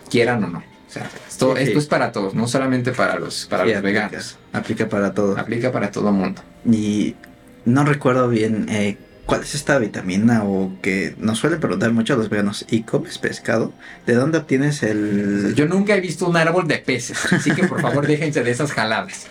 Quieran 0.08 0.44
o 0.44 0.46
no. 0.46 0.58
O 0.58 0.90
sea, 0.90 1.10
esto, 1.28 1.56
Sí, 1.56 1.62
sí. 1.64 1.68
esto 1.68 1.78
es 1.80 1.86
para 1.86 2.12
todos, 2.12 2.34
no 2.34 2.46
solamente 2.46 2.92
para 2.92 3.18
los, 3.18 3.46
para 3.46 3.64
Sí, 3.64 3.70
los 3.70 3.78
aplica, 3.78 4.00
veganos. 4.08 4.36
Aplica 4.52 4.88
para 4.88 5.12
todo. 5.12 5.36
Aplica 5.36 5.72
para 5.72 5.90
todo 5.90 6.12
mundo. 6.12 6.42
Y 6.64 7.16
no 7.64 7.84
recuerdo 7.84 8.28
bien 8.28 8.66
eh, 8.70 8.96
cuál 9.26 9.42
es 9.42 9.54
esta 9.54 9.78
vitamina 9.78 10.44
o 10.44 10.72
que 10.82 11.14
nos 11.18 11.38
suelen 11.38 11.60
preguntar 11.60 11.92
mucho 11.92 12.14
a 12.14 12.16
los 12.16 12.28
veganos. 12.30 12.64
¿Y 12.70 12.82
comes 12.82 13.18
pescado? 13.18 13.72
¿De 14.06 14.14
dónde 14.14 14.38
obtienes 14.38 14.82
el... 14.82 15.54
Yo 15.56 15.66
nunca 15.66 15.96
he 15.96 16.00
visto 16.00 16.26
un 16.28 16.36
árbol 16.36 16.66
de 16.68 16.78
peces, 16.78 17.32
así 17.32 17.50
que 17.50 17.64
por 17.64 17.80
favor 17.80 18.06
déjense 18.08 18.42
de 18.44 18.50
esas 18.50 18.72
jaladas. 18.72 19.26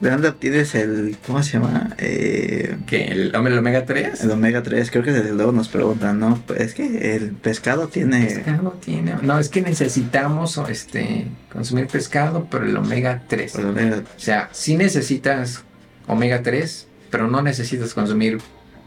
¿De 0.00 0.10
dónde 0.10 0.28
obtienes 0.28 0.74
el... 0.76 1.16
¿Cómo 1.26 1.42
se 1.42 1.54
llama? 1.54 1.90
Eh, 1.98 2.76
¿Que 2.86 3.06
el, 3.06 3.34
el 3.34 3.58
omega 3.58 3.84
3? 3.84 4.22
el 4.22 4.30
omega 4.30 4.62
3. 4.62 4.90
Creo 4.90 5.02
que 5.02 5.12
desde 5.12 5.32
luego 5.34 5.50
nos 5.52 5.68
preguntan, 5.68 6.20
¿no? 6.20 6.40
Es 6.56 6.74
que 6.74 7.16
el 7.16 7.32
pescado 7.32 7.88
tiene... 7.88 8.24
Pescado 8.26 8.78
tiene. 8.84 9.16
No, 9.22 9.38
es 9.38 9.48
que 9.48 9.62
necesitamos 9.62 10.58
este, 10.68 11.26
consumir 11.52 11.88
pescado, 11.88 12.46
pero 12.50 12.64
el 12.66 12.76
omega 12.76 13.22
3. 13.28 13.54
el 13.56 13.66
omega- 13.66 14.02
O 14.16 14.20
sea, 14.20 14.48
sí 14.52 14.76
necesitas 14.76 15.64
omega 16.06 16.42
3, 16.42 16.86
pero 17.10 17.26
no 17.26 17.42
necesitas 17.42 17.94
consumir 17.94 18.38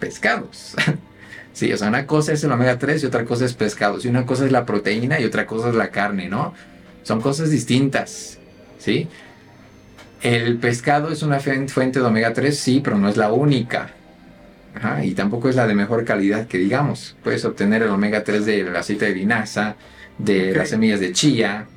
pescados. 0.01 0.75
sí, 1.53 1.71
o 1.71 1.77
sea, 1.77 1.87
una 1.87 2.05
cosa 2.05 2.33
es 2.33 2.43
el 2.43 2.51
omega 2.51 2.77
3 2.77 3.03
y 3.03 3.05
otra 3.05 3.23
cosa 3.23 3.45
es 3.45 3.53
pescados. 3.53 4.03
Y 4.03 4.09
una 4.09 4.25
cosa 4.25 4.45
es 4.45 4.51
la 4.51 4.65
proteína 4.65 5.21
y 5.21 5.23
otra 5.23 5.47
cosa 5.47 5.69
es 5.69 5.75
la 5.75 5.91
carne, 5.91 6.27
¿no? 6.27 6.53
Son 7.03 7.21
cosas 7.21 7.49
distintas, 7.49 8.37
¿sí? 8.77 9.07
El 10.21 10.57
pescado 10.57 11.09
es 11.09 11.23
una 11.23 11.39
fuente 11.39 11.99
de 11.99 12.05
omega 12.05 12.33
3, 12.33 12.57
sí, 12.57 12.81
pero 12.83 12.97
no 12.97 13.07
es 13.07 13.15
la 13.15 13.31
única. 13.31 13.91
Ajá, 14.75 15.03
y 15.03 15.13
tampoco 15.13 15.49
es 15.49 15.55
la 15.55 15.67
de 15.67 15.73
mejor 15.73 16.03
calidad 16.05 16.47
que 16.47 16.57
digamos. 16.57 17.15
Puedes 17.23 17.43
obtener 17.45 17.83
el 17.83 17.89
omega 17.89 18.23
3 18.23 18.45
del 18.45 18.75
aceite 18.75 19.05
de 19.05 19.15
linaza, 19.15 19.75
de 20.17 20.53
las 20.53 20.69
semillas 20.69 20.99
de 20.99 21.11
chía, 21.11 21.67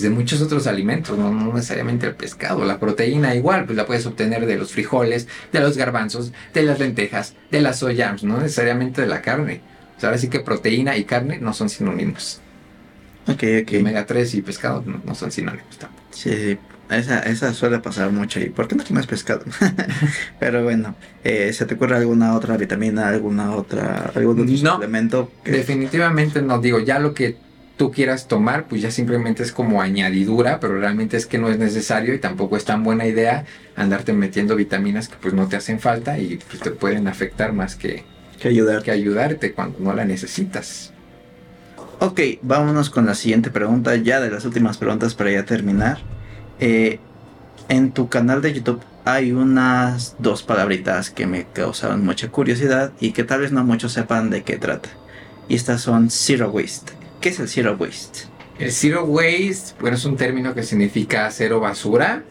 de 0.00 0.08
muchos 0.08 0.40
otros 0.40 0.66
alimentos, 0.66 1.18
no, 1.18 1.30
no 1.30 1.52
necesariamente 1.52 2.06
el 2.06 2.14
pescado. 2.14 2.64
La 2.64 2.78
proteína 2.80 3.34
igual, 3.34 3.66
pues 3.66 3.76
la 3.76 3.84
puedes 3.84 4.06
obtener 4.06 4.46
de 4.46 4.56
los 4.56 4.72
frijoles, 4.72 5.28
de 5.52 5.60
los 5.60 5.76
garbanzos, 5.76 6.32
de 6.54 6.62
las 6.62 6.78
lentejas, 6.78 7.34
de 7.50 7.60
las 7.60 7.80
soya, 7.80 8.10
pues, 8.12 8.24
no 8.24 8.38
necesariamente 8.38 9.02
de 9.02 9.08
la 9.08 9.20
carne. 9.20 9.60
O 9.96 10.00
sea, 10.00 10.08
ahora 10.08 10.18
sí 10.18 10.28
que 10.28 10.40
proteína 10.40 10.96
y 10.96 11.04
carne 11.04 11.38
no 11.38 11.52
son 11.52 11.68
sinónimos. 11.68 12.40
Ok, 13.28 13.42
ok. 13.62 13.72
omega 13.80 14.06
3 14.06 14.34
y 14.34 14.42
pescado 14.42 14.82
no, 14.86 15.00
no 15.04 15.14
son 15.14 15.30
sinónimos 15.30 15.76
tampoco. 15.78 16.02
Sí, 16.10 16.30
sí. 16.30 16.58
Esa, 16.90 17.20
esa 17.20 17.54
suele 17.54 17.78
pasar 17.78 18.10
mucho. 18.10 18.40
¿Y 18.40 18.50
por 18.50 18.68
qué 18.68 18.74
no 18.74 18.84
comes 18.84 19.06
pescado? 19.06 19.44
Pero 20.40 20.62
bueno, 20.64 20.94
eh, 21.24 21.52
¿se 21.52 21.64
te 21.64 21.74
ocurre 21.74 21.96
alguna 21.96 22.34
otra 22.34 22.56
vitamina, 22.56 23.08
alguna 23.08 23.52
otra, 23.54 24.10
algún 24.14 24.40
otro 24.40 24.54
No. 24.62 24.72
suplemento? 24.74 25.30
que- 25.44 25.52
Definitivamente 25.52 26.42
no 26.42 26.60
digo, 26.60 26.80
ya 26.80 26.98
lo 26.98 27.14
que 27.14 27.36
tú 27.82 27.90
quieras 27.90 28.28
tomar, 28.28 28.68
pues 28.68 28.80
ya 28.80 28.92
simplemente 28.92 29.42
es 29.42 29.50
como 29.50 29.82
añadidura, 29.82 30.60
pero 30.60 30.78
realmente 30.78 31.16
es 31.16 31.26
que 31.26 31.36
no 31.36 31.48
es 31.48 31.58
necesario 31.58 32.14
y 32.14 32.20
tampoco 32.20 32.56
es 32.56 32.64
tan 32.64 32.84
buena 32.84 33.06
idea 33.06 33.44
andarte 33.74 34.12
metiendo 34.12 34.54
vitaminas 34.54 35.08
que 35.08 35.16
pues 35.20 35.34
no 35.34 35.48
te 35.48 35.56
hacen 35.56 35.80
falta 35.80 36.16
y 36.16 36.38
pues, 36.48 36.62
te 36.62 36.70
pueden 36.70 37.08
afectar 37.08 37.52
más 37.52 37.74
que, 37.74 38.04
que 38.38 38.46
ayudar? 38.46 38.84
que 38.84 38.92
ayudarte 38.92 39.52
cuando 39.52 39.80
no 39.80 39.92
la 39.94 40.04
necesitas. 40.04 40.92
Ok, 41.98 42.20
vámonos 42.42 42.88
con 42.88 43.04
la 43.04 43.16
siguiente 43.16 43.50
pregunta, 43.50 43.96
ya 43.96 44.20
de 44.20 44.30
las 44.30 44.44
últimas 44.44 44.78
preguntas 44.78 45.16
para 45.16 45.32
ya 45.32 45.44
terminar. 45.44 45.98
Eh, 46.60 47.00
en 47.68 47.90
tu 47.90 48.08
canal 48.08 48.42
de 48.42 48.52
YouTube 48.52 48.80
hay 49.04 49.32
unas 49.32 50.14
dos 50.20 50.44
palabritas 50.44 51.10
que 51.10 51.26
me 51.26 51.46
causaron 51.52 52.04
mucha 52.04 52.28
curiosidad 52.28 52.92
y 53.00 53.10
que 53.10 53.24
tal 53.24 53.40
vez 53.40 53.50
no 53.50 53.64
muchos 53.64 53.90
sepan 53.90 54.30
de 54.30 54.44
qué 54.44 54.56
trata. 54.56 54.90
Y 55.48 55.56
estas 55.56 55.80
son 55.80 56.10
Zero 56.10 56.48
Waste. 56.48 57.01
¿Qué 57.22 57.30
es 57.30 57.40
el 57.40 57.48
Zero 57.48 57.76
Waste? 57.78 58.24
El 58.58 58.70
zero 58.70 59.04
waste, 59.04 59.74
bueno, 59.80 59.96
es 59.96 60.04
un 60.04 60.16
término 60.16 60.54
que 60.54 60.62
significa 60.62 61.30
cero 61.30 61.58
basura. 61.60 62.24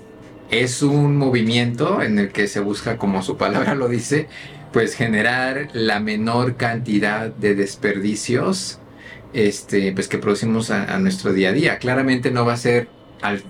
Es 0.49 0.81
un 0.81 1.17
movimiento 1.17 2.01
en 2.01 2.19
el 2.19 2.31
que 2.31 2.47
se 2.47 2.59
busca, 2.59 2.97
como 2.97 3.23
su 3.23 3.37
palabra 3.37 3.73
lo 3.73 3.87
dice, 3.87 4.27
pues 4.71 4.95
generar 4.95 5.69
la 5.73 5.99
menor 5.99 6.57
cantidad 6.57 7.33
de 7.33 7.55
desperdicios 7.55 8.79
este, 9.33 9.93
pues 9.93 10.07
que 10.07 10.17
producimos 10.17 10.71
a, 10.71 10.99
nuestro 10.99 11.33
día 11.33 11.49
a 11.49 11.53
día. 11.53 11.77
Claramente 11.79 12.31
no 12.31 12.45
va 12.45 12.53
a 12.53 12.57
ser 12.57 12.87
al, 13.21 13.43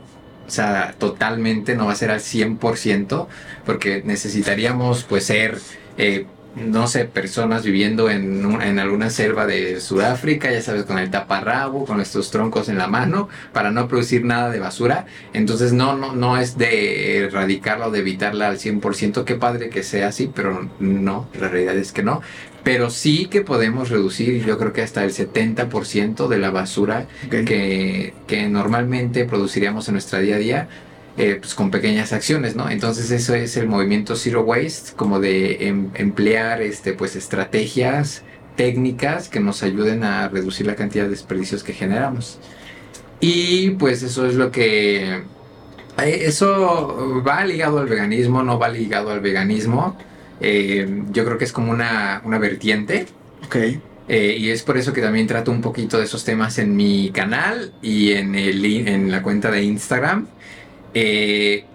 o 0.48 0.50
sea, 0.50 0.96
totalmente, 0.98 1.76
no 1.76 1.88
va 1.88 1.94
a 1.94 1.96
ser 1.96 2.12
al 2.12 2.20
100%, 2.20 3.28
porque 3.66 4.04
necesitaríamos 4.06 5.04
pues 5.04 5.26
ser, 5.26 5.60
eh, 5.98 6.26
no 6.56 6.88
sé, 6.88 7.06
personas 7.06 7.64
viviendo 7.64 8.10
en, 8.10 8.46
un- 8.46 8.62
en 8.62 8.80
alguna 8.80 9.10
selva 9.10 9.46
de 9.46 9.80
Sudáfrica, 9.80 10.52
ya 10.52 10.62
sabes, 10.62 10.84
con 10.86 11.00
el 11.00 11.10
taparrabo, 11.10 11.86
con 11.86 12.02
estos 12.02 12.30
troncos 12.32 12.68
en 12.70 12.78
la 12.78 12.88
mano, 12.88 13.30
para 13.54 13.72
no 13.72 13.88
producir 13.88 14.26
nada 14.26 14.50
de 14.50 14.60
basura. 14.60 15.06
Entonces 15.34 15.74
no, 15.74 15.96
no, 15.98 16.14
no 16.16 16.38
es 16.38 16.58
de 16.58 17.18
erradicarla 17.26 17.88
o 17.88 17.92
de 17.92 18.00
evitarla 18.00 18.48
al 18.50 18.60
100%, 18.60 19.24
qué 19.26 19.36
padre 19.36 19.70
que 19.70 19.84
sea 19.84 20.08
así, 20.10 20.28
pero 20.34 20.70
no, 20.80 21.30
la 21.34 21.48
realidad 21.50 21.78
es 21.78 21.92
que 21.94 22.04
no. 22.04 22.22
Pero 22.64 22.90
sí 22.92 23.28
que 23.28 23.42
podemos 23.42 23.90
reducir, 23.90 24.44
yo 24.46 24.58
creo 24.58 24.72
que 24.74 24.82
hasta 24.84 25.04
el 25.04 25.12
70% 25.14 26.28
de 26.28 26.38
la 26.38 26.52
basura 26.52 27.08
que, 27.30 28.14
que 28.28 28.50
normalmente 28.50 29.26
produciríamos 29.26 29.88
en 29.88 29.94
nuestra 29.96 30.20
día 30.20 30.36
a 30.36 30.40
día, 30.40 30.70
eh, 31.18 31.38
pues 31.40 31.54
con 31.56 31.72
pequeñas 31.72 32.14
acciones, 32.14 32.56
¿no? 32.56 32.70
Entonces 32.70 33.12
eso 33.12 33.36
es 33.36 33.58
el 33.58 33.68
movimiento 33.68 34.16
Zero 34.16 34.42
Waste, 34.44 34.94
como 34.96 35.20
de 35.20 35.68
em- 35.68 35.90
emplear 35.96 36.62
este, 36.62 36.94
pues, 36.94 37.16
estrategias 37.16 38.24
técnicas 38.56 39.30
que 39.30 39.40
nos 39.40 39.64
ayuden 39.64 40.04
a 40.04 40.28
reducir 40.30 40.68
la 40.68 40.76
cantidad 40.76 41.06
de 41.06 41.12
desperdicios 41.12 41.64
que 41.64 41.74
generamos. 41.74 42.40
Y 43.20 43.72
pues 43.72 44.04
eso 44.04 44.26
es 44.28 44.36
lo 44.36 44.52
que... 44.52 45.22
eh, 45.98 46.22
Eso 46.26 47.24
va 47.26 47.46
ligado 47.46 47.80
al 47.80 47.88
veganismo, 47.88 48.44
no 48.44 48.58
va 48.60 48.70
ligado 48.70 49.12
al 49.12 49.20
veganismo. 49.20 49.98
Eh, 50.40 51.04
yo 51.12 51.24
creo 51.26 51.38
que 51.38 51.46
es 51.46 51.52
como 51.54 51.72
una, 51.72 52.22
una 52.26 52.40
vertiente. 52.40 53.06
Ok. 53.46 53.56
Eh, 54.08 54.36
y 54.40 54.50
es 54.50 54.64
por 54.64 54.78
eso 54.78 54.92
que 54.92 55.02
también 55.02 55.28
trato 55.28 55.52
un 55.52 55.62
poquito 55.62 55.98
de 55.98 56.06
esos 56.06 56.24
temas 56.26 56.58
en 56.58 56.76
mi 56.76 57.12
canal 57.12 57.74
y 57.82 58.14
en, 58.14 58.36
el, 58.36 58.66
en 58.88 59.12
la 59.12 59.22
cuenta 59.22 59.52
de 59.52 59.64
Instagram. 59.64 60.28
Eh, 60.94 61.66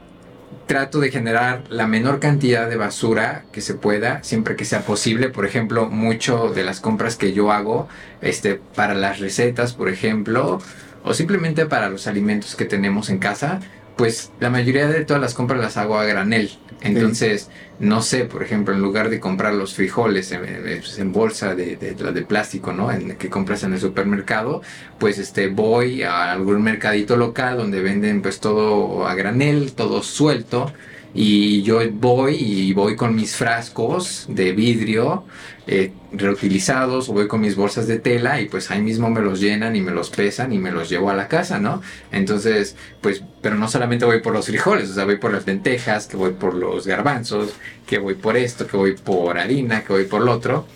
trato 0.67 0.99
de 1.01 1.11
generar 1.11 1.63
la 1.69 1.87
menor 1.87 2.19
cantidad 2.19 2.69
de 2.69 2.77
basura 2.77 3.45
que 3.53 3.61
se 3.61 3.75
pueda, 3.75 4.23
siempre 4.23 4.57
que 4.57 4.65
sea 4.65 4.83
posible. 4.83 5.29
Por 5.29 5.47
ejemplo, 5.47 5.89
mucho 5.89 6.51
de 6.51 6.65
las 6.65 6.81
compras 6.81 7.17
que 7.17 7.33
yo 7.33 7.53
hago, 7.53 7.89
este, 8.21 8.61
para 8.75 8.95
las 8.95 9.21
recetas, 9.21 9.75
por 9.75 9.89
ejemplo, 9.89 10.61
o 11.05 11.15
simplemente 11.15 11.67
para 11.67 11.89
los 11.89 12.07
alimentos 12.07 12.57
que 12.57 12.65
tenemos 12.65 13.11
en 13.11 13.19
casa, 13.19 13.61
pues 13.97 14.31
la 14.41 14.51
mayoría 14.51 14.87
de 14.89 15.05
todas 15.05 15.21
las 15.21 15.35
compras 15.35 15.61
las 15.61 15.77
hago 15.77 15.99
a 15.99 16.05
granel. 16.05 16.51
Entonces, 16.83 17.49
no 17.79 18.03
sé, 18.03 18.25
por 18.25 18.43
ejemplo, 18.43 18.75
en 18.75 18.81
lugar 18.81 19.09
de 19.09 19.19
comprar 19.19 19.55
los 19.55 19.75
frijoles 19.75 20.31
en, 20.33 20.63
pues, 20.63 21.03
bolsa 21.07 21.55
de, 21.55 21.77
de, 21.77 22.23
plástico, 22.23 22.73
¿no? 22.73 22.93
En, 22.93 23.17
que 23.17 23.31
compras 23.31 23.63
en 23.65 23.73
el 23.73 23.81
supermercado, 23.81 24.63
pues 24.99 25.19
este, 25.19 25.49
voy 25.49 26.03
a 26.03 26.33
algún 26.33 26.63
mercadito 26.63 27.17
local 27.17 27.57
donde 27.57 27.81
venden 27.81 28.21
pues 28.23 28.41
todo 28.41 29.07
a 29.07 29.15
granel, 29.15 29.73
todo 29.73 30.03
suelto 30.03 30.73
y 31.19 31.63
yo 31.63 31.81
voy 31.93 32.35
y 32.35 32.75
voy 32.75 32.95
con 32.95 33.15
mis 33.15 33.37
frascos 33.37 34.27
de 34.29 34.53
vidrio 34.53 35.25
eh, 35.67 35.91
reutilizados 36.13 37.09
o 37.09 37.15
voy 37.15 37.27
con 37.27 37.41
mis 37.41 37.57
bolsas 37.57 37.87
de 37.87 37.99
tela 37.99 38.39
y 38.39 38.51
pues 38.51 38.71
ahí 38.71 38.83
mismo 38.83 39.09
me 39.09 39.23
los 39.23 39.41
llenan 39.41 39.75
y 39.77 39.81
me 39.81 39.93
los 39.93 40.11
pesan 40.11 40.53
y 40.53 40.59
me 40.59 40.71
los 40.71 40.91
llevo 40.91 41.09
a 41.09 41.15
la 41.15 41.27
casa, 41.27 41.59
¿no? 41.59 41.81
Entonces, 42.13 42.77
pues, 43.01 43.23
pero 43.41 43.55
no 43.55 43.67
solamente 43.67 44.05
voy 44.05 44.21
por 44.21 44.35
los 44.35 44.45
frijoles, 44.45 44.91
o 44.91 44.95
sea, 44.95 45.07
voy 45.07 45.17
por 45.17 45.33
las 45.33 45.47
lentejas, 45.47 46.07
que 46.07 46.19
voy 46.19 46.33
por 46.33 46.53
los 46.53 46.87
garbanzos, 46.87 47.55
que 47.87 47.97
voy 47.97 48.15
por 48.15 48.37
esto, 48.37 48.67
que 48.67 48.77
voy 48.77 48.93
por 48.93 49.39
harina, 49.39 49.85
que 49.85 49.95
voy 49.95 50.05
por 50.05 50.21
lo 50.21 50.33
otro. 50.33 50.67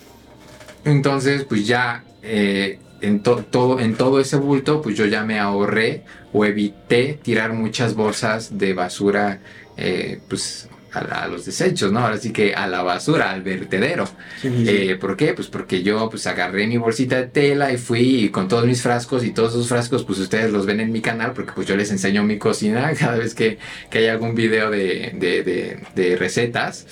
Entonces, 0.85 1.43
pues 1.43 1.67
ya... 1.67 2.03
Eh, 2.23 2.79
en, 3.01 3.23
todo, 3.23 3.79
en 3.79 3.95
todo 3.95 4.19
ese 4.19 4.37
bulto, 4.37 4.81
pues 4.81 4.95
yo 4.95 5.05
ya 5.05 5.23
me 5.23 5.39
ahorré 5.39 6.03
o 6.33 6.45
evité 6.45 7.19
tirar 7.21 7.51
muchas 7.51 7.95
bolsas 7.95 8.59
de 8.59 8.73
basura 8.73 9.39
eh, 9.81 10.19
pues 10.27 10.69
a, 10.93 11.27
los 11.27 11.45
desechos, 11.45 11.91
¿no? 11.91 11.99
Ahora 11.99 12.17
sí 12.17 12.31
que 12.31 12.53
a 12.53 12.67
la 12.67 12.83
basura, 12.83 13.31
al 13.31 13.41
vertedero. 13.41 14.07
Eh, 14.43 14.97
¿Por 14.99 15.15
qué? 15.15 15.33
Pues 15.33 15.47
porque 15.47 15.83
yo 15.83 16.09
pues 16.09 16.27
agarré 16.27 16.67
mi 16.67 16.77
bolsita 16.77 17.17
de 17.17 17.27
tela 17.27 17.71
y 17.71 17.77
fui 17.77 18.29
con 18.29 18.47
todos 18.47 18.65
mis 18.65 18.81
frascos 18.81 19.23
y 19.23 19.31
todos 19.31 19.53
esos 19.53 19.69
frascos 19.69 20.03
pues 20.03 20.19
ustedes 20.19 20.51
los 20.51 20.65
ven 20.65 20.79
en 20.81 20.91
mi 20.91 21.01
canal 21.01 21.33
porque 21.33 21.53
pues 21.53 21.67
yo 21.67 21.75
les 21.75 21.91
enseño 21.91 22.23
mi 22.23 22.37
cocina 22.37 22.93
cada 22.99 23.17
vez 23.17 23.33
que, 23.33 23.57
que 23.89 23.99
hay 23.99 24.07
algún 24.07 24.35
video 24.35 24.69
de, 24.69 25.13
de, 25.15 25.79
de 25.95 26.15
recetas. 26.17 26.85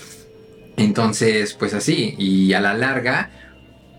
Entonces 0.78 1.53
pues 1.53 1.74
así 1.74 2.16
y 2.18 2.53
a 2.53 2.61
la 2.61 2.74
larga 2.74 3.32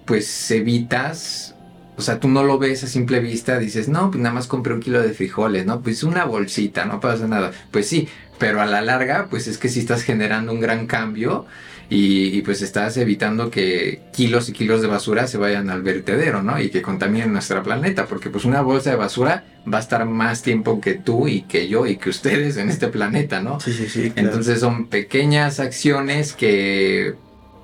pues 0.06 0.50
evitas 0.50 1.54
o 2.00 2.02
sea, 2.02 2.18
tú 2.18 2.28
no 2.28 2.44
lo 2.44 2.58
ves 2.58 2.82
a 2.82 2.86
simple 2.86 3.20
vista, 3.20 3.58
dices, 3.58 3.90
no, 3.90 4.10
pues 4.10 4.22
nada 4.22 4.34
más 4.34 4.46
compré 4.46 4.72
un 4.72 4.80
kilo 4.80 5.02
de 5.02 5.12
frijoles, 5.12 5.66
¿no? 5.66 5.82
Pues 5.82 6.02
una 6.02 6.24
bolsita, 6.24 6.86
no 6.86 6.98
pasa 6.98 7.28
nada. 7.28 7.52
Pues 7.70 7.88
sí, 7.88 8.08
pero 8.38 8.62
a 8.62 8.64
la 8.64 8.80
larga, 8.80 9.26
pues 9.28 9.46
es 9.48 9.58
que 9.58 9.68
si 9.68 9.80
estás 9.80 10.02
generando 10.02 10.50
un 10.50 10.60
gran 10.60 10.86
cambio 10.86 11.44
y, 11.90 12.40
pues 12.40 12.62
estás 12.62 12.96
evitando 12.96 13.50
que 13.50 14.00
kilos 14.14 14.48
y 14.48 14.54
kilos 14.54 14.80
de 14.80 14.88
basura 14.88 15.26
se 15.26 15.36
vayan 15.36 15.68
al 15.68 15.82
vertedero, 15.82 16.42
¿no? 16.42 16.58
Y 16.58 16.70
que 16.70 16.80
contaminen 16.80 17.34
nuestro 17.34 17.62
planeta, 17.62 18.06
porque 18.06 18.30
pues 18.30 18.46
una 18.46 18.62
bolsa 18.62 18.88
de 18.88 18.96
basura 18.96 19.44
va 19.70 19.76
a 19.76 19.82
estar 19.82 20.06
más 20.06 20.40
tiempo 20.40 20.80
que 20.80 20.94
tú 20.94 21.28
y 21.28 21.42
que 21.42 21.68
yo 21.68 21.86
y 21.86 21.98
que 21.98 22.08
ustedes 22.08 22.56
en 22.56 22.70
este 22.70 22.88
planeta, 22.88 23.42
¿no? 23.42 23.60
Sí, 23.60 23.74
sí, 23.74 23.90
sí. 23.90 24.10
Entonces 24.16 24.60
son 24.60 24.86
pequeñas 24.86 25.60
acciones 25.60 26.32
que 26.32 27.14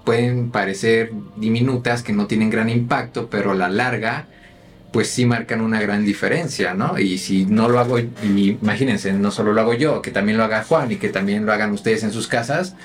pueden 0.06 0.50
parecer 0.50 1.12
diminutas, 1.36 2.02
que 2.02 2.14
no 2.14 2.26
tienen 2.26 2.48
gran 2.48 2.70
impacto, 2.70 3.28
pero 3.28 3.50
a 3.50 3.54
la 3.54 3.68
larga 3.68 4.28
pues 4.92 5.10
sí 5.10 5.26
marcan 5.26 5.60
una 5.60 5.78
gran 5.78 6.06
diferencia, 6.06 6.72
¿no? 6.72 6.98
Y 6.98 7.18
si 7.18 7.44
no 7.44 7.68
lo 7.68 7.80
hago, 7.80 7.98
imagínense, 7.98 9.12
no 9.12 9.30
solo 9.30 9.52
lo 9.52 9.60
hago 9.60 9.74
yo, 9.74 10.00
que 10.00 10.10
también 10.10 10.38
lo 10.38 10.44
haga 10.44 10.62
Juan 10.62 10.90
y 10.90 10.96
que 10.96 11.10
también 11.10 11.44
lo 11.44 11.52
hagan 11.52 11.72
ustedes 11.72 12.02
en 12.02 12.12
sus 12.12 12.28
casas, 12.28 12.76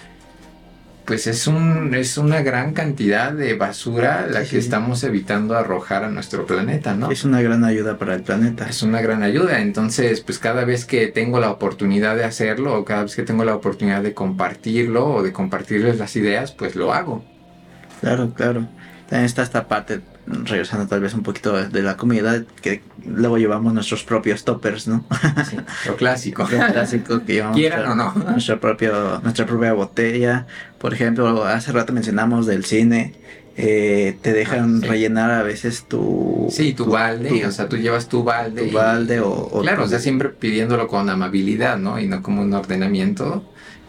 pues 1.12 1.28
es, 1.28 1.46
un, 1.46 1.94
es 1.94 2.18
una 2.18 2.42
gran 2.42 2.72
cantidad 2.72 3.34
de 3.34 3.54
basura 3.56 4.28
la 4.32 4.46
que 4.46 4.58
estamos 4.58 5.04
evitando 5.04 5.58
arrojar 5.58 6.06
a 6.06 6.10
nuestro 6.10 6.46
planeta, 6.46 6.96
¿no? 6.96 7.12
Es 7.12 7.26
una 7.26 7.42
gran 7.42 7.66
ayuda 7.66 7.98
para 7.98 8.16
el 8.16 8.24
planeta. 8.24 8.70
Es 8.70 8.82
una 8.82 9.02
gran 9.02 9.22
ayuda, 9.22 9.60
entonces 9.60 10.22
pues 10.22 10.40
cada 10.40 10.64
vez 10.64 10.86
que 10.86 11.08
tengo 11.08 11.42
la 11.42 11.52
oportunidad 11.52 12.16
de 12.16 12.24
hacerlo 12.24 12.80
o 12.80 12.86
cada 12.86 13.04
vez 13.04 13.14
que 13.18 13.24
tengo 13.24 13.44
la 13.44 13.54
oportunidad 13.54 14.02
de 14.02 14.14
compartirlo 14.14 15.06
o 15.16 15.22
de 15.22 15.34
compartirles 15.34 16.00
las 16.00 16.16
ideas, 16.16 16.54
pues 16.54 16.78
lo 16.78 16.94
hago. 16.94 17.26
Claro, 18.00 18.34
claro. 18.34 18.70
También 19.12 19.26
está 19.26 19.42
esta 19.42 19.68
parte 19.68 20.00
regresando 20.26 20.88
tal 20.88 21.02
vez 21.02 21.14
un 21.14 21.22
poquito 21.22 21.52
de 21.68 21.82
la 21.84 21.98
comida, 21.98 22.46
que 22.62 22.82
luego 23.06 23.38
llevamos 23.38 23.74
nuestros 23.74 24.06
propios 24.06 24.46
toppers, 24.46 24.88
¿no? 24.88 25.04
Sí, 25.50 25.58
lo 25.86 25.98
clásico. 25.98 26.48
Lo 26.50 26.66
clásico 26.68 27.22
que 27.26 27.34
llevamos. 27.34 27.58
Quieran 27.58 27.92
o 27.92 27.96
no. 27.96 28.14
Nuestro 28.14 28.62
propio, 28.62 29.20
nuestra 29.22 29.46
propia 29.46 29.74
botella. 29.74 30.48
Por 30.78 30.94
ejemplo, 30.94 31.44
hace 31.44 31.74
rato 31.74 31.92
mencionamos 31.92 32.46
del 32.46 32.64
cine. 32.64 33.16
Eh, 33.58 34.18
te 34.22 34.32
dejan 34.32 34.82
rellenar 34.82 35.30
a 35.30 35.44
veces 35.44 35.84
tu... 35.90 36.48
Sí, 36.50 36.72
tu, 36.72 36.86
balde, 36.86 37.46
o 37.46 37.52
sea, 37.52 37.68
tú 37.68 37.76
llevas 37.76 38.08
tu 38.08 38.24
balde. 38.24 38.68
Tu 38.68 38.74
balde 38.74 39.20
o... 39.20 39.60
Claro, 39.62 39.84
o 39.84 39.88
sea, 39.90 40.00
siempre 40.00 40.30
pidiéndolo 40.30 40.88
con 40.88 41.10
amabilidad, 41.10 41.78
¿no? 41.78 42.00
Y 42.00 42.08
no 42.08 42.24
como 42.24 42.44
un 42.44 42.54
ordenamiento. 42.54 43.44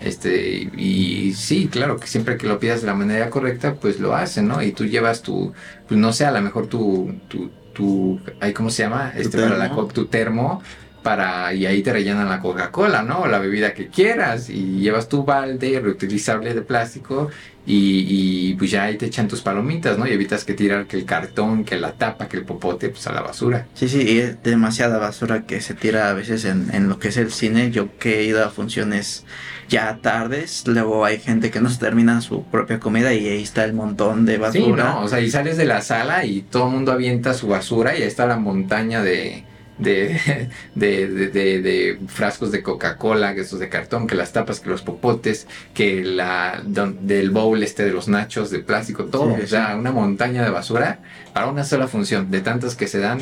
Este, 0.04 0.70
y 0.76 1.32
sí, 1.34 1.68
claro, 1.70 1.98
que 1.98 2.06
siempre 2.06 2.36
que 2.36 2.46
lo 2.46 2.58
pidas 2.58 2.80
de 2.80 2.88
la 2.88 2.94
manera 2.94 3.30
correcta, 3.30 3.74
pues 3.74 4.00
lo 4.00 4.14
hacen, 4.14 4.48
¿no? 4.48 4.62
Y 4.62 4.72
tú 4.72 4.84
llevas 4.84 5.22
tu, 5.22 5.52
pues 5.86 5.98
no 5.98 6.12
sé, 6.12 6.24
a 6.24 6.32
lo 6.32 6.40
mejor 6.40 6.66
tu, 6.66 7.14
tu, 7.28 7.50
tu, 7.72 8.20
¿cómo 8.54 8.70
se 8.70 8.82
llama? 8.82 9.12
Este, 9.16 9.38
para 9.38 9.56
la, 9.56 9.70
tu 9.92 10.06
termo, 10.06 10.62
para, 11.02 11.52
y 11.54 11.66
ahí 11.66 11.82
te 11.82 11.92
rellenan 11.92 12.28
la 12.28 12.40
Coca-Cola, 12.40 13.02
¿no? 13.02 13.20
O 13.20 13.26
la 13.26 13.38
bebida 13.38 13.74
que 13.74 13.88
quieras, 13.88 14.50
y 14.50 14.80
llevas 14.80 15.08
tu 15.08 15.24
balde 15.24 15.80
reutilizable 15.80 16.52
de 16.54 16.62
plástico, 16.62 17.30
y, 17.64 18.06
y, 18.08 18.54
pues 18.54 18.72
ya 18.72 18.84
ahí 18.84 18.96
te 18.96 19.06
echan 19.06 19.28
tus 19.28 19.40
palomitas, 19.40 19.96
¿no? 19.96 20.06
Y 20.06 20.10
evitas 20.10 20.44
que 20.44 20.54
tirar 20.54 20.86
que 20.86 20.96
el 20.96 21.04
cartón, 21.04 21.64
que 21.64 21.76
la 21.76 21.92
tapa, 21.92 22.26
que 22.26 22.36
el 22.36 22.44
popote, 22.44 22.88
pues 22.88 23.06
a 23.06 23.12
la 23.12 23.22
basura. 23.22 23.68
Sí, 23.74 23.88
sí, 23.88 24.02
y 24.02 24.18
es 24.18 24.42
demasiada 24.42 24.98
basura 24.98 25.46
que 25.46 25.60
se 25.60 25.74
tira 25.74 26.10
a 26.10 26.12
veces 26.12 26.44
en, 26.44 26.74
en 26.74 26.88
lo 26.88 26.98
que 26.98 27.08
es 27.08 27.16
el 27.16 27.30
cine. 27.30 27.70
Yo 27.70 27.96
que 27.98 28.18
he 28.18 28.24
ido 28.24 28.44
a 28.44 28.50
funciones 28.50 29.24
ya 29.72 29.98
tardes, 30.02 30.64
luego 30.66 31.02
hay 31.02 31.18
gente 31.18 31.50
que 31.50 31.58
no 31.58 31.70
se 31.70 31.78
termina 31.78 32.20
su 32.20 32.44
propia 32.44 32.78
comida 32.78 33.14
y 33.14 33.26
ahí 33.26 33.42
está 33.42 33.64
el 33.64 33.72
montón 33.72 34.26
de 34.26 34.36
basura. 34.36 34.62
Sí, 34.62 34.70
no, 34.70 35.00
o 35.00 35.08
sea, 35.08 35.20
y 35.20 35.30
sales 35.30 35.56
de 35.56 35.64
la 35.64 35.80
sala 35.80 36.26
y 36.26 36.42
todo 36.42 36.66
el 36.66 36.74
mundo 36.74 36.92
avienta 36.92 37.32
su 37.32 37.48
basura 37.48 37.96
y 37.96 38.02
ahí 38.02 38.08
está 38.08 38.26
la 38.26 38.36
montaña 38.36 39.02
de, 39.02 39.44
de, 39.78 40.50
de, 40.74 41.08
de, 41.08 41.62
de, 41.62 41.98
frascos 42.06 42.52
de 42.52 42.62
Coca-Cola, 42.62 43.34
que 43.34 43.40
esos 43.40 43.60
de 43.60 43.70
cartón, 43.70 44.06
que 44.06 44.14
las 44.14 44.34
tapas, 44.34 44.60
que 44.60 44.68
los 44.68 44.82
popotes, 44.82 45.46
que 45.72 46.04
la 46.04 46.62
del 46.62 47.30
bowl 47.30 47.62
este 47.62 47.86
de 47.86 47.92
los 47.92 48.08
nachos 48.08 48.50
de 48.50 48.58
plástico, 48.58 49.06
todo. 49.06 49.38
o 49.42 49.46
sea, 49.46 49.74
una 49.74 49.90
montaña 49.90 50.44
de 50.44 50.50
basura 50.50 50.98
para 51.32 51.46
una 51.46 51.64
sola 51.64 51.88
función, 51.88 52.30
de 52.30 52.42
tantas 52.42 52.74
que 52.74 52.88
se 52.88 52.98
dan. 52.98 53.20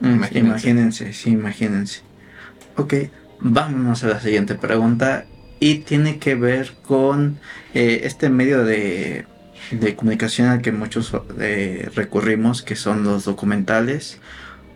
Mm, 0.00 0.14
imagínense. 0.14 0.38
imagínense, 0.38 1.12
sí, 1.12 1.30
imagínense. 1.30 2.00
Ok, 2.78 2.94
vámonos 3.40 4.02
a 4.02 4.08
la 4.08 4.20
siguiente 4.20 4.54
pregunta 4.54 5.26
y 5.64 5.76
tiene 5.76 6.18
que 6.18 6.34
ver 6.34 6.72
con 6.82 7.38
eh, 7.72 8.02
este 8.04 8.28
medio 8.28 8.66
de, 8.66 9.24
comunicación 9.96 10.48
al 10.48 10.60
que 10.60 10.72
muchos 10.72 11.10
eh, 11.40 11.88
recurrimos, 11.94 12.60
que 12.60 12.76
son 12.76 13.02
los 13.02 13.24
documentales 13.24 14.20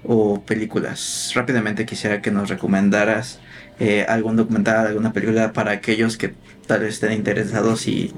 o 0.02 0.40
películas. 0.40 1.30
Rápidamente 1.34 1.84
quisiera 1.84 2.22
que 2.22 2.30
nos 2.30 2.48
recomendaras 2.48 3.38
eh, 3.78 4.06
algún 4.08 4.36
documental, 4.36 4.86
alguna 4.86 5.12
película 5.12 5.52
para 5.52 5.72
aquellos 5.72 6.16
que 6.16 6.32
tal 6.66 6.80
vez 6.80 6.94
estén 6.94 7.12
interesados 7.12 7.86
y 7.86 8.14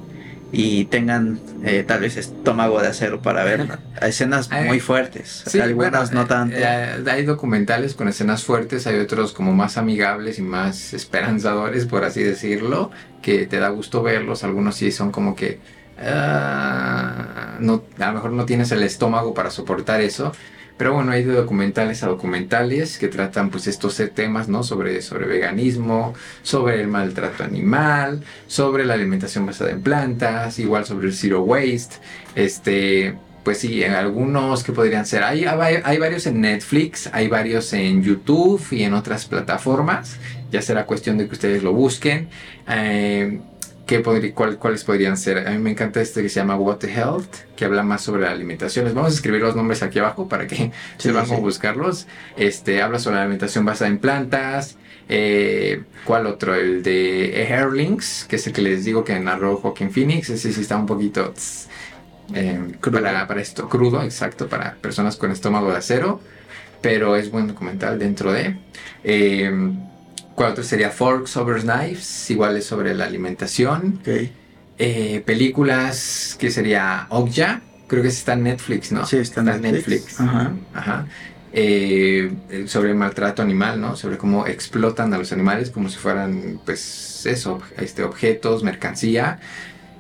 y 0.53 0.87
tengan 0.87 1.41
eh, 1.65 1.85
tal 1.87 2.01
vez 2.01 2.17
estómago 2.17 2.81
de 2.81 2.89
acero 2.89 3.23
para 3.23 3.45
ver 3.45 3.79
escenas 4.03 4.51
muy 4.51 4.81
fuertes. 4.81 5.45
algunas 5.61 6.13
no 6.13 6.23
eh, 6.23 6.27
tanto. 6.27 6.57
Eh, 6.57 7.05
hay 7.11 7.25
documentales 7.25 7.95
con 7.95 8.09
escenas 8.09 8.43
fuertes, 8.45 8.87
hay 8.87 8.99
otros 8.99 9.33
como 9.33 9.53
más 9.55 9.77
amigables 9.77 10.39
y 10.39 10.43
más 10.43 10.93
esperanzadores, 10.93 11.87
por 11.87 12.05
así 12.05 12.23
decirlo, 12.23 12.91
que 13.23 13.47
te 13.47 13.59
da 13.59 13.69
gusto 13.69 14.03
verlos. 14.03 14.43
Algunos 14.43 14.75
sí 14.75 14.91
son 14.91 15.13
como 15.13 15.37
que 15.37 15.61
ah, 16.03 17.57
no, 17.61 17.85
a 17.99 18.07
lo 18.09 18.13
mejor 18.15 18.33
no 18.33 18.45
tienes 18.45 18.73
el 18.73 18.83
estómago 18.83 19.35
para 19.35 19.51
soportar 19.51 20.01
eso. 20.01 20.33
Pero 20.81 20.95
bueno, 20.95 21.13
hay 21.13 21.25
de 21.25 21.35
documentales 21.35 22.03
a 22.05 22.07
documentales 22.07 22.97
que 22.97 23.09
tratan 23.09 23.51
pues 23.51 23.67
estos 23.67 24.01
temas, 24.15 24.49
¿no? 24.49 24.63
Sobre, 24.63 25.03
sobre 25.03 25.27
veganismo, 25.27 26.15
sobre 26.43 26.81
el 26.81 26.89
maltrato 26.89 27.45
animal, 27.45 28.23
sobre 28.47 28.87
la 28.87 28.95
alimentación 28.95 29.45
basada 29.45 29.73
en 29.73 29.83
plantas, 29.83 30.59
igual 30.59 30.87
sobre 30.87 31.09
el 31.09 31.13
zero 31.13 31.43
waste, 31.43 31.97
este... 32.35 33.15
Pues 33.43 33.59
sí, 33.59 33.83
en 33.83 33.93
algunos 33.93 34.63
que 34.63 34.73
podrían 34.73 35.05
ser. 35.07 35.23
Hay, 35.23 35.45
hay, 35.47 35.99
varios 35.99 36.27
en 36.27 36.43
Netflix, 36.43 37.09
hay 37.13 37.29
varios 37.29 37.73
en 37.73 38.03
YouTube 38.03 38.63
y 38.71 38.83
en 38.83 38.93
otras 38.93 39.25
plataformas. 39.25 40.17
Ya 40.51 40.61
será 40.61 40.85
cuestión 40.85 41.17
de 41.17 41.27
que 41.27 41.33
ustedes 41.33 41.63
lo 41.63 41.73
busquen. 41.73 42.29
Eh, 42.69 43.41
¿qué 43.91 43.99
podría, 43.99 44.33
cuál- 44.33 44.57
¿cuáles 44.57 44.85
podrían 44.85 45.17
ser? 45.17 45.49
A 45.49 45.51
mí 45.51 45.59
me 45.59 45.71
encanta 45.73 46.01
este 46.01 46.23
que 46.23 46.29
se 46.29 46.37
llama 46.37 46.55
What 46.55 46.77
the 46.77 46.93
Health, 46.93 47.35
que 47.57 47.65
habla 47.65 47.83
más 47.83 48.03
sobre 48.03 48.23
la 48.23 48.31
alimentación. 48.31 48.85
Les 48.85 48.95
vamos 48.95 49.11
a 49.11 49.15
escribir 49.17 49.41
los 49.43 49.57
nombres 49.57 49.83
aquí 49.83 49.99
abajo 49.99 50.29
para 50.29 50.47
que 50.47 50.55
Sí, 50.99 51.09
sepan 51.09 51.25
sí. 51.25 51.31
cómo 51.31 51.41
buscarlos. 51.43 52.07
Este, 52.37 52.83
habla 52.83 53.01
sobre 53.01 53.17
la 53.17 53.23
alimentación 53.23 53.65
basada 53.65 53.91
en 53.91 53.99
plantas. 53.99 54.77
Eh, 55.09 55.83
¿Cuál 56.05 56.27
otro? 56.29 56.55
El 56.55 56.85
de 56.85 57.49
Hairlinks, 57.51 58.27
que 58.29 58.37
es 58.37 58.47
el 58.47 58.53
que 58.53 58.63
les 58.63 58.85
digo 58.85 59.03
que 59.03 59.19
narró 59.19 59.57
Joaquín 59.57 59.91
Phoenix. 59.91 60.31
Ese 60.31 60.53
sí 60.53 60.61
está 60.61 60.77
un 60.77 60.87
poquito 60.87 61.33
tss, 61.33 61.69
eh, 62.33 62.61
para 63.27 63.41
esto, 63.41 63.69
crudo, 63.69 64.05
exacto, 64.05 64.47
para 64.47 64.77
personas 64.77 65.17
con 65.17 65.33
estómago 65.33 65.73
de 65.73 65.79
acero. 65.79 66.21
Pero 66.81 67.17
es 67.17 67.29
buen 67.33 67.49
documental 67.49 67.99
dentro 67.99 68.33
de. 68.33 68.57
Eh, 69.03 69.51
¿Cuál 70.41 70.53
otro 70.53 70.65
sería 70.65 70.89
Forks 70.89 71.37
Over 71.37 71.61
Knives? 71.61 72.31
Igual 72.31 72.57
es 72.57 72.65
sobre 72.65 72.95
la 72.95 73.05
alimentación. 73.05 74.01
Eh, 74.79 75.23
películas 75.27 76.35
que 76.41 76.51
sería 76.51 77.07
Okja, 77.11 77.61
creo 77.87 78.01
que 78.01 78.09
está 78.09 78.33
en 78.33 78.45
Netflix, 78.45 78.91
¿no? 78.91 79.05
Sí, 79.05 79.19
está 79.19 79.43
en 79.43 79.61
Netflix. 79.61 80.19
Ajá. 80.19 80.55
Ajá. 80.73 81.07
Eh, 81.53 82.33
eh, 82.49 82.65
sobre 82.69 82.89
el 82.89 82.95
maltrato 82.95 83.43
animal, 83.43 83.83
¿no? 83.83 83.97
Sobre 83.97 84.17
cómo 84.17 84.47
explotan 84.47 85.13
a 85.13 85.19
los 85.19 85.31
animales 85.33 85.69
como 85.69 85.91
si 85.91 85.99
fueran, 85.99 86.59
pues, 86.65 87.27
eso, 87.27 87.61
este, 87.77 88.03
objetos, 88.03 88.63
mercancía. 88.65 89.41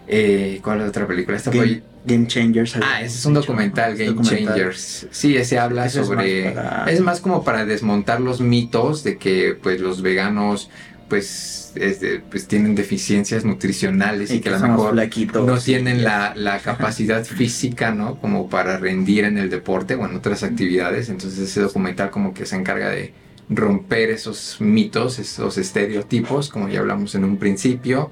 Eh, 0.08 0.58
¿Cuál 0.64 0.78
es 0.78 0.84
la 0.84 0.88
otra 0.88 1.06
película? 1.06 1.36
Esta 1.36 1.50
Game, 1.50 1.66
fue- 1.66 1.82
Game 2.04 2.26
Changers. 2.26 2.76
Ah, 2.82 3.02
ese 3.02 3.18
es 3.18 3.26
un 3.26 3.34
documental, 3.34 3.96
Game 3.96 4.12
Documental. 4.12 4.46
Changers. 4.46 5.06
Sí, 5.10 5.36
ese 5.36 5.58
habla 5.58 5.86
Ese 5.86 6.00
es 6.00 6.06
sobre... 6.06 6.44
más 6.46 6.54
para- 6.54 6.90
Es 6.90 7.00
más 7.00 7.20
como 7.20 7.44
para 7.44 7.64
desmontar 7.66 8.20
los 8.20 8.40
mitos 8.40 9.04
de 9.04 9.18
que, 9.18 9.56
pues, 9.62 9.80
los 9.80 10.00
veganos, 10.00 10.70
pues, 11.08 11.72
este, 11.74 12.20
pues 12.20 12.46
tienen 12.48 12.74
deficiencias 12.74 13.44
nutricionales 13.44 14.30
y, 14.30 14.36
Y 14.36 14.40
que 14.40 14.48
a 14.48 14.58
lo 14.58 14.60
mejor 14.68 14.92
flaquitos. 14.92 15.46
no 15.46 15.58
tienen 15.58 16.02
la, 16.04 16.32
la 16.36 16.58
capacidad 16.62 17.24
física, 17.24 17.92
¿no? 17.92 18.16
Como 18.20 18.48
para 18.48 18.78
rendir 18.78 19.24
en 19.24 19.36
el 19.38 19.50
deporte 19.50 19.94
o 19.94 20.04
en 20.06 20.16
otras 20.16 20.42
actividades. 20.42 21.08
Entonces 21.08 21.38
ese 21.38 21.60
documental 21.60 22.10
como 22.10 22.32
que 22.32 22.46
se 22.46 22.56
encarga 22.56 22.88
de 22.90 23.12
romper 23.48 24.10
esos 24.10 24.56
mitos, 24.60 25.18
esos 25.18 25.58
estereotipos, 25.58 26.48
como 26.48 26.68
ya 26.68 26.78
hablamos 26.80 27.14
en 27.16 27.24
un 27.24 27.36
principio. 27.36 28.08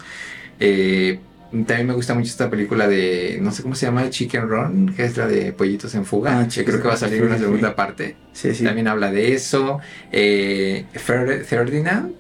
Eh, 0.60 1.20
también 1.50 1.86
me 1.86 1.94
gusta 1.94 2.14
mucho 2.14 2.26
esta 2.28 2.50
película 2.50 2.86
de, 2.88 3.38
no 3.40 3.50
sé 3.52 3.62
cómo 3.62 3.74
se 3.74 3.86
llama, 3.86 4.10
Chicken 4.10 4.48
Run, 4.48 4.94
que 4.94 5.04
es 5.04 5.16
la 5.16 5.26
de 5.26 5.52
Pollitos 5.52 5.94
en 5.94 6.04
Fuga. 6.04 6.40
Ah, 6.40 6.48
que 6.52 6.64
creo 6.64 6.80
que 6.82 6.88
va 6.88 6.94
a 6.94 6.98
salir 6.98 7.20
sí, 7.20 7.26
una 7.26 7.36
sí. 7.36 7.42
segunda 7.44 7.74
parte. 7.74 8.16
Sí, 8.32 8.54
sí. 8.54 8.64
También 8.64 8.88
habla 8.88 9.10
de 9.10 9.34
eso. 9.34 9.80
Eh, 10.12 10.84
Fer- 10.94 11.42
Ferdinand. 11.44 12.12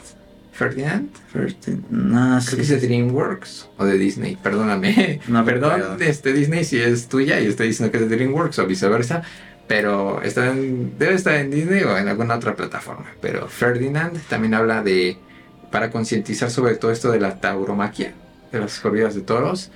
Ferdinand. 0.52 1.08
No, 1.90 2.40
Creo 2.44 2.56
que 2.56 2.62
es 2.62 2.68
de 2.68 2.78
DreamWorks 2.80 3.68
o 3.76 3.84
de 3.84 3.96
Disney, 3.96 4.36
perdóname. 4.42 5.20
No 5.28 5.44
Perdón, 5.44 5.82
este 6.00 6.32
Disney 6.32 6.64
si 6.64 6.80
es 6.80 7.08
tuya 7.08 7.38
y 7.40 7.46
estoy 7.46 7.68
diciendo 7.68 7.92
que 7.92 8.02
es 8.02 8.08
de 8.10 8.16
DreamWorks 8.16 8.58
o 8.58 8.66
viceversa, 8.66 9.22
pero 9.68 10.20
está 10.22 10.48
en- 10.50 10.98
debe 10.98 11.14
estar 11.14 11.34
en 11.36 11.50
Disney 11.50 11.82
o 11.84 11.96
en 11.96 12.08
alguna 12.08 12.34
otra 12.34 12.56
plataforma. 12.56 13.06
Pero 13.20 13.46
Ferdinand 13.48 14.18
también 14.28 14.54
habla 14.54 14.82
de, 14.82 15.18
para 15.70 15.90
concientizar 15.92 16.50
sobre 16.50 16.74
todo 16.74 16.90
esto 16.90 17.12
de 17.12 17.20
la 17.20 17.38
tauromaquia, 17.38 18.14
de 18.52 18.60
las 18.60 18.78
corridas 18.80 19.14
de 19.14 19.20
toros. 19.22 19.70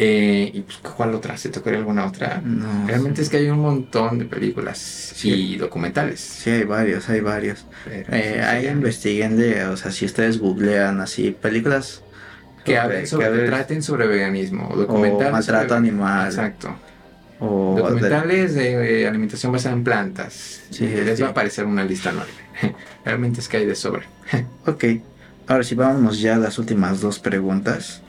Eh, 0.00 0.52
y 0.54 0.60
pues, 0.60 0.78
¿cuál 0.78 1.12
otra? 1.14 1.36
¿Se 1.36 1.48
te 1.48 1.58
ocurre 1.58 1.76
alguna 1.76 2.06
otra? 2.06 2.40
No, 2.44 2.86
Realmente 2.86 3.20
es 3.20 3.28
que 3.28 3.38
hay 3.38 3.48
un 3.50 3.58
montón 3.58 4.20
de 4.20 4.26
películas 4.26 4.78
Sí. 4.78 5.54
y 5.54 5.56
documentales. 5.56 6.20
Sí, 6.20 6.50
hay 6.50 6.62
varios, 6.64 7.08
hay 7.08 7.20
varios. 7.20 7.66
Eh, 7.90 8.40
ahí 8.46 8.68
investiguen 8.68 9.36
de, 9.36 9.64
o 9.64 9.76
sea, 9.76 9.90
si 9.90 10.04
ustedes 10.04 10.38
googlean 10.38 11.00
así 11.00 11.32
películas 11.32 12.02
que 12.64 12.78
hablen 12.78 13.08
sobre, 13.08 13.32
que 13.32 13.46
traten 13.48 13.82
sobre 13.82 14.06
veganismo, 14.06 14.68
o 14.70 14.76
documentales 14.76 15.32
maltrato 15.32 15.68
sobre- 15.74 15.78
animal 15.78 16.26
Exacto. 16.26 16.76
o 17.40 17.74
de- 17.74 17.82
Documentales 17.82 18.54
de, 18.54 19.02
eh, 19.02 19.08
alimentación 19.08 19.50
basada 19.50 19.74
en 19.74 19.82
plantas. 19.82 20.60
Sí, 20.70 20.86
les 20.86 21.20
va 21.20 21.26
a 21.28 21.30
aparecer 21.30 21.64
una 21.64 21.82
lista 21.82 22.10
enorme. 22.10 22.30
Realmente 23.04 23.40
es 23.40 23.48
que 23.48 23.56
hay 23.56 23.66
de 23.66 23.74
sobre. 23.74 24.02
Ok, 24.66 24.84
ahora 25.48 25.64
sí, 25.64 25.74
vámonos 25.74 26.20
ya 26.20 26.34
a 26.34 26.38
las 26.38 26.58
últimas 26.58 27.00
dos 27.00 27.18
preguntas. 27.18 28.02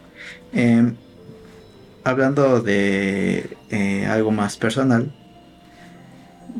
Em, 0.54 0.96
hablando 2.04 2.62
de 2.62 3.58
eh, 3.70 4.06
algo 4.06 4.32
más 4.32 4.58
personal, 4.58 5.14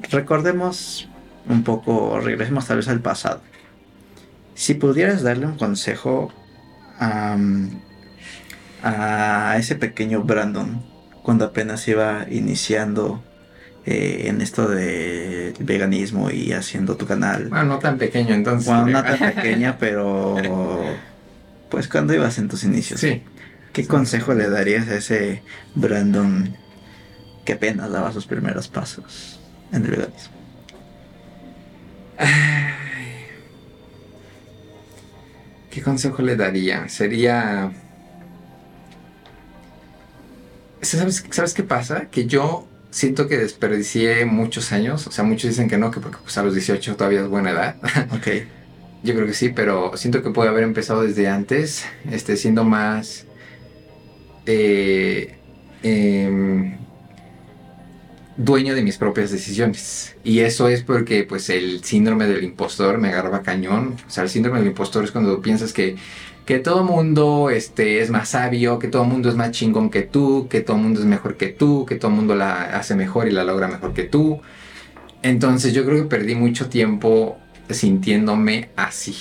recordemos 0.10 1.10
un 1.48 1.64
poco, 1.64 2.20
regresemos 2.20 2.66
tal 2.66 2.78
vez 2.78 2.88
al 2.88 3.02
pasado. 3.02 3.42
Si 4.56 4.74
pudieras 4.74 5.22
darle 5.22 5.46
un 5.46 5.58
consejo 5.58 6.32
am, 7.00 7.82
a 8.84 9.56
ese 9.58 9.76
pequeño 9.76 10.24
Brandon 10.24 10.82
cuando 11.24 11.46
apenas 11.46 11.88
iba 11.88 12.26
iniciando 12.30 13.24
eh, 13.92 14.28
en 14.28 14.40
esto 14.40 14.68
de 14.68 15.56
veganismo 15.58 16.30
y 16.30 16.54
haciendo 16.54 16.96
tu 16.96 17.08
canal. 17.08 17.50
Bueno, 17.50 17.66
no 17.66 17.80
tan 17.80 17.98
pequeño 17.98 18.36
entonces. 18.36 18.68
Bueno, 18.68 18.86
no 18.86 19.04
tan 19.04 19.18
pequeña, 19.18 19.78
pero 19.80 20.36
pues 21.72 21.88
cuando 21.88 22.14
ibas 22.14 22.38
en 22.38 22.50
tus 22.50 22.64
inicios. 22.64 23.00
Sí. 23.00 23.24
¿Qué 23.74 23.88
consejo 23.88 24.36
le 24.36 24.48
darías 24.48 24.88
a 24.90 24.96
ese 24.96 25.42
Brandon 25.74 26.56
que 27.46 27.54
apenas 27.54 27.90
daba 27.90 28.12
sus 28.14 28.28
primeros 28.28 28.68
pasos 28.68 29.40
en 29.72 29.84
el 29.84 29.90
veganismo? 29.90 30.36
¿Qué 35.72 35.82
consejo 35.82 36.22
le 36.22 36.36
daría? 36.36 36.88
Sería... 36.90 37.72
¿Sabes, 40.84 41.26
¿Sabes 41.32 41.56
qué 41.56 41.64
pasa? 41.64 42.06
Que 42.12 42.28
yo 42.28 42.68
siento 42.92 43.28
que 43.28 43.38
desperdicié 43.38 44.26
muchos 44.26 44.72
años. 44.72 45.08
O 45.08 45.12
sea, 45.12 45.24
muchos 45.24 45.50
dicen 45.50 45.70
que 45.70 45.78
no, 45.78 45.92
que 45.92 46.00
porque 46.00 46.18
pues, 46.22 46.38
a 46.38 46.44
los 46.44 46.54
18 46.54 46.96
todavía 46.96 47.22
es 47.22 47.28
buena 47.28 47.52
edad. 47.52 47.76
Ok, 48.16 48.28
Yo 49.04 49.14
creo 49.16 49.28
que 49.28 49.34
sí, 49.34 49.50
pero 49.50 49.96
siento 49.98 50.24
que 50.24 50.32
puede 50.32 50.50
haber 50.50 50.64
empezado 50.64 51.04
desde 51.04 51.28
antes, 51.28 51.86
este, 52.12 52.36
siendo 52.38 52.64
más 52.64 53.26
eh, 54.46 55.38
em, 55.84 56.78
dueño 58.38 58.76
de 58.76 58.82
mis 58.84 58.98
propias 58.98 59.32
decisiones. 59.32 60.16
Y 60.24 60.40
eso 60.40 60.68
es 60.70 60.84
porque, 60.84 61.24
pues, 61.24 61.50
el 61.50 61.84
síndrome 61.84 62.28
del 62.28 62.44
impostor 62.44 62.98
me 62.98 63.10
agarraba 63.10 63.42
cañón. 63.44 63.96
O 64.08 64.10
sea, 64.10 64.24
el 64.24 64.30
síndrome 64.30 64.60
del 64.60 64.70
impostor 64.70 65.04
es 65.06 65.12
cuando 65.12 65.42
piensas 65.42 65.74
que, 65.74 65.96
que 66.50 66.58
todo 66.58 66.84
mundo 66.84 67.52
este, 67.52 68.02
es 68.02 68.10
más 68.10 68.30
sabio, 68.30 68.80
que 68.80 68.88
todo 68.88 69.04
mundo 69.04 69.30
es 69.30 69.36
más 69.36 69.52
chingón 69.52 69.92
que 69.92 70.02
tú, 70.02 70.48
que 70.50 70.62
todo 70.62 70.78
mundo 70.78 71.00
es 71.00 71.06
mejor 71.06 71.38
que 71.38 71.50
tú, 71.50 71.86
que 71.86 71.94
todo 71.94 72.10
mundo 72.10 72.34
la 72.34 72.76
hace 72.76 72.96
mejor 72.96 73.28
y 73.28 73.32
la 73.32 73.44
logra 73.44 73.68
mejor 73.68 73.94
que 73.94 74.02
tú. 74.02 74.42
Entonces 75.22 75.76
yo 75.76 75.86
creo 75.86 76.02
que 76.02 76.10
perdí 76.10 76.34
mucho 76.34 76.68
tiempo 76.68 77.38
sintiéndome 77.70 78.70
así. 78.76 79.16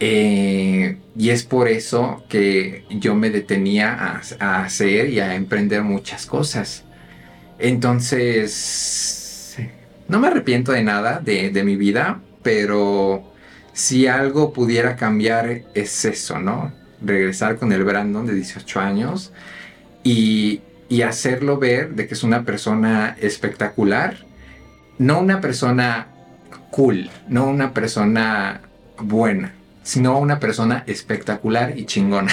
Eh, 0.00 0.96
y 1.16 1.30
es 1.30 1.44
por 1.44 1.68
eso 1.68 2.24
que 2.28 2.84
yo 2.90 3.14
me 3.14 3.30
detenía 3.30 4.20
a, 4.40 4.64
hacer 4.64 5.10
y 5.10 5.20
a 5.20 5.36
emprender 5.36 5.84
muchas 5.84 6.26
cosas. 6.26 6.82
Entonces, 7.60 9.56
no 10.08 10.18
me 10.18 10.26
arrepiento 10.26 10.72
de 10.72 10.82
nada 10.82 11.20
de 11.20 11.62
mi 11.62 11.76
vida, 11.76 12.20
pero 12.42 13.35
si 13.76 14.06
algo 14.06 14.54
pudiera 14.54 14.96
cambiar 14.96 15.64
es 15.74 16.06
eso, 16.06 16.38
¿no? 16.38 16.72
Regresar 17.02 17.58
con 17.58 17.72
el 17.72 17.84
Brandon 17.84 18.26
de 18.26 18.32
18 18.32 18.80
años 18.80 19.34
y, 20.02 20.62
y 20.88 21.02
hacerlo 21.02 21.58
ver 21.58 21.90
de 21.90 22.08
que 22.08 22.14
es 22.14 22.22
una 22.22 22.44
persona 22.44 23.18
espectacular, 23.20 24.16
no 24.96 25.20
una 25.20 25.42
persona 25.42 26.06
cool, 26.70 27.10
no 27.28 27.48
una 27.48 27.74
persona 27.74 28.62
buena, 28.98 29.52
sino 29.82 30.18
una 30.20 30.40
persona 30.40 30.82
espectacular 30.86 31.78
y 31.78 31.84
chingona, 31.84 32.32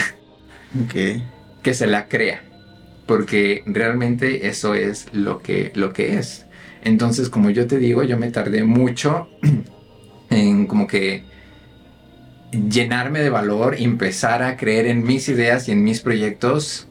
ok. 0.85 1.21
que 1.61 1.73
se 1.73 1.87
la 1.87 2.07
crea, 2.07 2.41
porque 3.05 3.63
realmente 3.65 4.47
eso 4.47 4.75
es 4.75 5.07
lo 5.11 5.39
que, 5.39 5.73
lo 5.75 5.91
que 5.91 6.17
es. 6.19 6.45
Entonces, 6.85 7.27
como 7.27 7.49
yo 7.49 7.67
te 7.67 7.79
digo, 7.79 8.01
yo 8.03 8.17
me 8.17 8.31
tardé 8.31 8.63
mucho 8.63 9.27
en 10.29 10.67
como 10.67 10.87
que 10.87 11.32
llenarme 12.53 13.19
de 13.19 13.29
valor, 13.29 13.75
empezar 13.77 14.43
a 14.43 14.57
creer 14.57 14.87
en 14.87 15.03
mis 15.03 15.27
ideas 15.29 15.67
y 15.67 15.71
en 15.71 15.83
mis 15.83 16.01
proyectos 16.01 16.87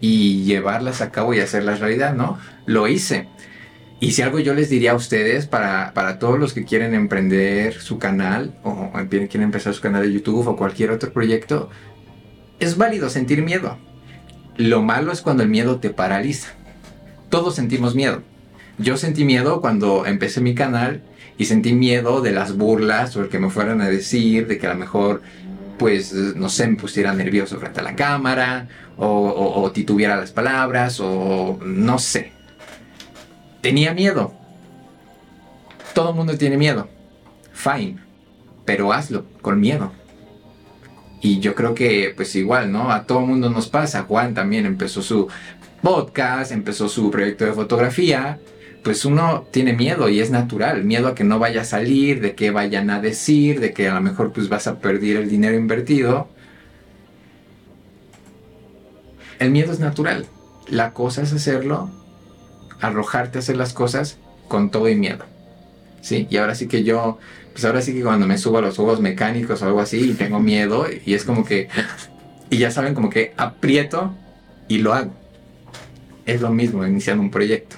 y 0.00 0.44
llevarlas 0.44 1.00
a 1.00 1.10
cabo 1.10 1.34
y 1.34 1.40
hacerlas 1.40 1.80
realidad, 1.80 2.14
¿no? 2.14 2.38
Lo 2.66 2.88
hice. 2.88 3.28
Y 4.00 4.12
si 4.12 4.22
algo 4.22 4.38
yo 4.38 4.54
les 4.54 4.70
diría 4.70 4.92
a 4.92 4.94
ustedes, 4.94 5.46
para, 5.46 5.92
para 5.92 6.18
todos 6.20 6.38
los 6.38 6.52
que 6.52 6.64
quieren 6.64 6.94
emprender 6.94 7.80
su 7.80 7.98
canal 7.98 8.56
o 8.62 8.92
quieren 9.08 9.42
empezar 9.42 9.74
su 9.74 9.80
canal 9.80 10.02
de 10.02 10.12
YouTube 10.12 10.46
o 10.46 10.56
cualquier 10.56 10.92
otro 10.92 11.12
proyecto, 11.12 11.68
es 12.60 12.76
válido 12.76 13.10
sentir 13.10 13.42
miedo. 13.42 13.76
Lo 14.56 14.82
malo 14.82 15.10
es 15.10 15.20
cuando 15.20 15.42
el 15.42 15.48
miedo 15.48 15.80
te 15.80 15.90
paraliza. 15.90 16.50
Todos 17.28 17.56
sentimos 17.56 17.94
miedo. 17.96 18.22
Yo 18.78 18.96
sentí 18.96 19.24
miedo 19.24 19.60
cuando 19.60 20.06
empecé 20.06 20.40
mi 20.40 20.54
canal 20.54 21.02
y 21.38 21.44
sentí 21.46 21.72
miedo 21.72 22.20
de 22.20 22.32
las 22.32 22.56
burlas 22.56 23.16
o 23.16 23.22
el 23.22 23.28
que 23.28 23.38
me 23.38 23.48
fueran 23.48 23.80
a 23.80 23.88
decir, 23.88 24.46
de 24.46 24.58
que 24.58 24.66
a 24.66 24.74
lo 24.74 24.78
mejor 24.80 25.22
pues, 25.78 26.12
no 26.12 26.48
sé, 26.48 26.66
me 26.66 26.76
pusiera 26.76 27.14
nervioso 27.14 27.58
frente 27.58 27.80
a 27.80 27.84
la 27.84 27.94
cámara, 27.94 28.66
o, 28.96 29.06
o 29.62 29.70
titubiera 29.70 30.16
las 30.16 30.32
palabras, 30.32 30.98
o 31.00 31.58
no 31.64 31.98
sé. 32.00 32.32
Tenía 33.60 33.94
miedo. 33.94 34.34
Todo 35.94 36.10
el 36.10 36.16
mundo 36.16 36.36
tiene 36.36 36.56
miedo. 36.56 36.88
Fine. 37.52 37.98
Pero 38.64 38.92
hazlo 38.92 39.24
con 39.40 39.60
miedo. 39.60 39.92
Y 41.20 41.40
yo 41.40 41.54
creo 41.54 41.74
que, 41.74 42.12
pues 42.14 42.34
igual, 42.36 42.70
¿no? 42.70 42.90
A 42.90 43.04
todo 43.04 43.20
el 43.20 43.26
mundo 43.26 43.50
nos 43.50 43.68
pasa. 43.68 44.02
Juan 44.02 44.34
también 44.34 44.66
empezó 44.66 45.02
su 45.02 45.28
podcast, 45.82 46.52
empezó 46.52 46.88
su 46.88 47.10
proyecto 47.10 47.44
de 47.44 47.52
fotografía. 47.52 48.38
Pues 48.88 49.04
uno 49.04 49.46
tiene 49.50 49.74
miedo 49.74 50.08
y 50.08 50.20
es 50.20 50.30
natural. 50.30 50.82
Miedo 50.82 51.08
a 51.08 51.14
que 51.14 51.22
no 51.22 51.38
vaya 51.38 51.60
a 51.60 51.64
salir, 51.66 52.22
de 52.22 52.34
que 52.34 52.50
vayan 52.50 52.88
a 52.88 53.02
decir, 53.02 53.60
de 53.60 53.74
que 53.74 53.86
a 53.86 53.92
lo 53.92 54.00
mejor 54.00 54.32
pues 54.32 54.48
vas 54.48 54.66
a 54.66 54.78
perder 54.78 55.18
el 55.18 55.28
dinero 55.28 55.58
invertido. 55.58 56.26
El 59.38 59.50
miedo 59.50 59.72
es 59.72 59.78
natural. 59.78 60.24
La 60.68 60.94
cosa 60.94 61.20
es 61.20 61.34
hacerlo, 61.34 61.90
arrojarte 62.80 63.36
a 63.36 63.40
hacer 63.40 63.58
las 63.58 63.74
cosas 63.74 64.16
con 64.48 64.70
todo 64.70 64.88
y 64.88 64.96
miedo. 64.96 65.26
¿Sí? 66.00 66.26
Y 66.30 66.38
ahora 66.38 66.54
sí 66.54 66.66
que 66.66 66.82
yo 66.82 67.18
pues 67.52 67.66
ahora 67.66 67.82
sí 67.82 67.92
que 67.92 68.02
cuando 68.02 68.26
me 68.26 68.38
subo 68.38 68.56
a 68.56 68.62
los 68.62 68.76
juegos 68.76 69.02
mecánicos 69.02 69.60
o 69.60 69.66
algo 69.66 69.82
así 69.82 70.12
y 70.12 70.14
tengo 70.14 70.40
miedo 70.40 70.86
y 71.04 71.12
es 71.12 71.24
como 71.24 71.44
que, 71.44 71.68
y 72.48 72.56
ya 72.56 72.70
saben, 72.70 72.94
como 72.94 73.10
que 73.10 73.34
aprieto 73.36 74.14
y 74.66 74.78
lo 74.78 74.94
hago. 74.94 75.12
Es 76.24 76.40
lo 76.40 76.48
mismo 76.48 76.86
iniciando 76.86 77.22
un 77.22 77.30
proyecto. 77.30 77.76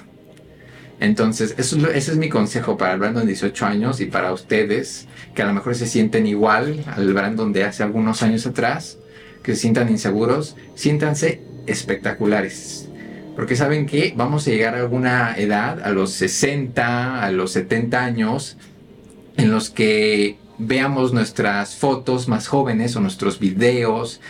Entonces, 1.01 1.55
eso, 1.57 1.77
ese 1.89 2.11
es 2.11 2.17
mi 2.17 2.29
consejo 2.29 2.77
para 2.77 2.93
el 2.93 2.99
Brandon 2.99 3.23
de 3.23 3.29
18 3.29 3.65
años 3.65 3.99
y 4.01 4.05
para 4.05 4.31
ustedes 4.31 5.07
que 5.33 5.41
a 5.41 5.47
lo 5.47 5.53
mejor 5.53 5.73
se 5.73 5.87
sienten 5.87 6.27
igual 6.27 6.83
al 6.85 7.11
Brandon 7.11 7.51
de 7.51 7.63
hace 7.63 7.81
algunos 7.81 8.21
años 8.21 8.45
atrás, 8.45 8.99
que 9.41 9.55
se 9.55 9.61
sientan 9.61 9.89
inseguros, 9.89 10.55
siéntanse 10.75 11.41
espectaculares. 11.65 12.87
Porque 13.35 13.55
saben 13.55 13.87
que 13.87 14.13
vamos 14.15 14.45
a 14.45 14.51
llegar 14.51 14.75
a 14.75 14.81
alguna 14.81 15.33
edad, 15.37 15.81
a 15.81 15.89
los 15.89 16.11
60, 16.11 17.23
a 17.23 17.31
los 17.31 17.51
70 17.53 18.05
años, 18.05 18.57
en 19.37 19.49
los 19.49 19.71
que 19.71 20.37
veamos 20.59 21.13
nuestras 21.13 21.77
fotos 21.77 22.27
más 22.27 22.47
jóvenes 22.47 22.95
o 22.95 23.01
nuestros 23.01 23.39
videos 23.39 24.21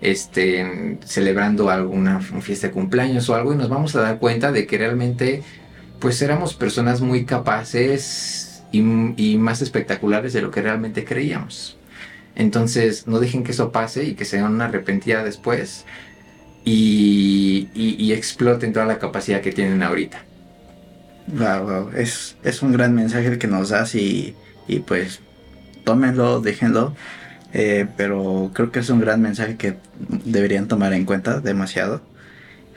este, 0.00 0.98
celebrando 1.04 1.68
alguna 1.70 2.20
fiesta 2.20 2.68
de 2.68 2.72
cumpleaños 2.72 3.28
o 3.28 3.34
algo 3.34 3.52
y 3.52 3.56
nos 3.56 3.68
vamos 3.68 3.96
a 3.96 4.02
dar 4.02 4.18
cuenta 4.18 4.52
de 4.52 4.66
que 4.66 4.78
realmente 4.78 5.42
pues 6.00 6.20
éramos 6.22 6.54
personas 6.54 7.00
muy 7.00 7.24
capaces 7.24 8.62
y, 8.72 8.80
más 8.82 9.62
espectaculares 9.62 10.32
de 10.32 10.42
lo 10.42 10.50
que 10.50 10.62
realmente 10.62 11.04
creíamos. 11.04 11.76
Entonces 12.34 13.06
no 13.06 13.20
dejen 13.20 13.44
que 13.44 13.52
eso 13.52 13.72
pase 13.72 14.04
y 14.04 14.14
que 14.14 14.24
sea 14.24 14.44
una 14.44 14.66
arrepentida 14.66 15.24
después 15.24 15.84
y, 16.64 18.12
exploten 18.12 18.72
toda 18.72 18.86
la 18.86 18.98
capacidad 18.98 19.40
que 19.40 19.52
tienen 19.52 19.82
ahorita. 19.82 20.24
Wow, 21.28 21.62
wow. 21.62 21.90
Es, 21.96 22.36
es 22.42 22.62
un 22.62 22.72
gran 22.72 22.94
mensaje 22.94 23.28
el 23.28 23.38
que 23.38 23.46
nos 23.46 23.68
das 23.68 23.94
y 23.94 24.34
y 24.70 24.80
pues 24.80 25.20
tómenlo, 25.84 26.40
déjenlo. 26.40 26.94
Eh, 27.52 27.88
pero 27.96 28.52
creo 28.54 28.70
que 28.70 28.78
es 28.78 28.90
un 28.90 29.00
gran 29.00 29.20
mensaje 29.20 29.56
que 29.56 29.76
deberían 30.24 30.68
tomar 30.68 30.92
en 30.92 31.04
cuenta 31.04 31.40
demasiado. 31.40 32.00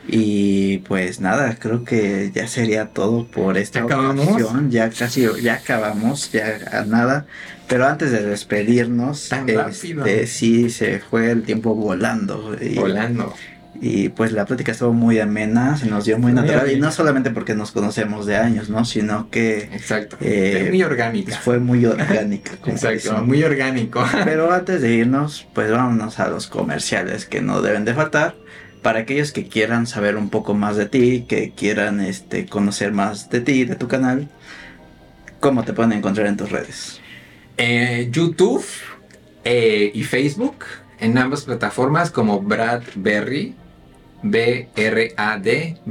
Y 0.07 0.79
pues 0.79 1.21
nada, 1.21 1.55
creo 1.59 1.83
que 1.85 2.31
ya 2.33 2.47
sería 2.47 2.87
todo 2.87 3.25
por 3.25 3.57
esta 3.57 3.85
ocasión. 3.85 4.69
Ya 4.69 4.89
casi, 4.89 5.25
ya 5.41 5.55
acabamos, 5.55 6.31
ya 6.31 6.83
nada. 6.87 7.25
Pero 7.67 7.87
antes 7.87 8.11
de 8.11 8.23
despedirnos, 8.23 9.31
este, 9.31 10.27
sí 10.27 10.69
se 10.69 10.99
fue 10.99 11.31
el 11.31 11.43
tiempo 11.43 11.73
volando. 11.73 12.55
volando. 12.75 13.33
Y 13.81 14.09
pues 14.09 14.31
la 14.31 14.45
plática 14.45 14.71
estuvo 14.71 14.93
muy 14.93 15.19
amena, 15.19 15.75
se 15.77 15.87
nos 15.87 16.05
dio 16.05 16.19
muy, 16.19 16.31
natural. 16.31 16.71
Y 16.71 16.79
no 16.79 16.91
solamente 16.91 17.31
porque 17.31 17.55
nos 17.55 17.71
conocemos 17.71 18.25
de 18.25 18.37
años, 18.37 18.69
¿no? 18.69 18.85
Sino 18.85 19.29
que. 19.29 19.69
Exacto. 19.73 20.17
Eh, 20.21 20.67
muy 20.69 20.83
orgánica. 20.83 21.37
Fue 21.37 21.59
muy 21.59 21.85
orgánica. 21.85 22.51
Exacto, 22.65 23.23
muy 23.23 23.43
orgánico. 23.43 24.05
Pero 24.23 24.53
antes 24.53 24.81
de 24.81 24.93
irnos, 24.93 25.47
pues 25.53 25.71
vámonos 25.71 26.19
a 26.19 26.29
los 26.29 26.47
comerciales 26.47 27.25
que 27.25 27.41
no 27.41 27.61
deben 27.61 27.83
de 27.83 27.93
faltar. 27.93 28.35
Para 28.83 28.99
aquellos 28.99 29.31
que 29.31 29.47
quieran 29.47 29.87
saber 29.87 30.17
un 30.17 30.29
poco 30.29 30.53
más 30.53 30.75
de 30.75 30.85
ti, 30.85 31.25
que 31.27 31.51
quieran 31.51 32.01
este, 32.01 32.45
conocer 32.45 32.91
más 32.91 33.31
de 33.31 33.41
ti, 33.41 33.65
de 33.65 33.75
tu 33.75 33.87
canal, 33.87 34.29
¿cómo 35.39 35.63
te 35.63 35.73
pueden 35.73 35.93
encontrar 35.93 36.27
en 36.27 36.37
tus 36.37 36.51
redes? 36.51 36.99
Eh, 37.57 38.09
YouTube 38.11 38.63
eh, 39.45 39.89
y 39.93 40.03
Facebook, 40.03 40.65
en 40.99 41.17
ambas 41.17 41.45
plataformas 41.45 42.11
como 42.11 42.41
Brad 42.41 42.83
Berry 42.95 43.55
B-R-A-D-B-E-R-Y. 44.23 45.83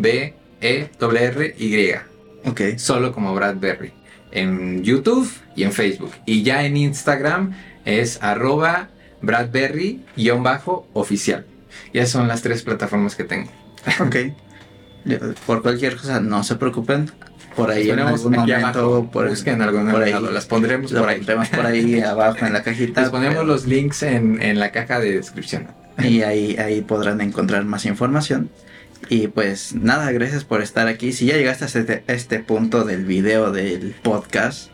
Ok. 2.45 2.61
Solo 2.77 3.13
como 3.13 3.33
Bradbury. 3.35 3.93
En 4.33 4.83
YouTube 4.83 5.31
y 5.55 5.63
en 5.65 5.73
Facebook. 5.73 6.13
Y 6.25 6.43
ya 6.43 6.65
en 6.65 6.79
Instagram 6.79 7.55
es 7.85 8.23
arroba 8.23 8.89
Bradberry-oficial. 9.21 11.45
Y 11.93 11.99
esas 11.99 12.11
son 12.11 12.29
las 12.29 12.43
tres 12.43 12.63
plataformas 12.63 13.15
que 13.15 13.25
tengo. 13.25 13.51
Ok. 14.01 14.17
Por 15.47 15.63
cualquier 15.63 15.97
cosa, 15.97 16.21
no 16.21 16.45
se 16.45 16.57
preocupen. 16.57 17.11
Por 17.57 17.71
ahí 17.71 17.91
en 17.91 17.99
algún 17.99 18.33
momento, 18.33 19.11
por, 19.13 19.29
busquen 19.29 19.61
algún 19.61 19.91
por 19.91 20.03
ahí, 20.03 20.15
las 20.33 20.47
pondremos 20.47 20.91
por 20.91 21.07
ahí. 21.07 21.21
por 21.21 21.67
ahí 21.67 22.01
abajo 22.01 22.47
en 22.47 22.55
la 22.55 22.63
cajita. 22.63 23.03
Les 23.03 23.11
ponemos 23.11 23.45
los 23.45 23.67
links 23.67 24.03
en, 24.05 24.41
en 24.41 24.59
la 24.59 24.73
caja 24.73 25.01
de 25.01 25.13
descripción 25.13 25.69
y 25.99 26.23
ahí, 26.23 26.57
ahí 26.57 26.81
podrán 26.81 27.21
encontrar 27.21 27.65
más 27.65 27.85
información. 27.85 28.49
Y 29.11 29.29
pues 29.29 29.75
nada, 29.75 30.11
gracias 30.13 30.45
por 30.45 30.63
estar 30.63 30.87
aquí. 30.87 31.13
Si 31.13 31.27
ya 31.27 31.37
llegaste 31.37 31.65
a 31.65 31.67
este, 31.67 32.05
este 32.07 32.39
punto 32.39 32.85
del 32.85 33.05
video 33.05 33.53
del 33.53 33.95
podcast, 34.03 34.71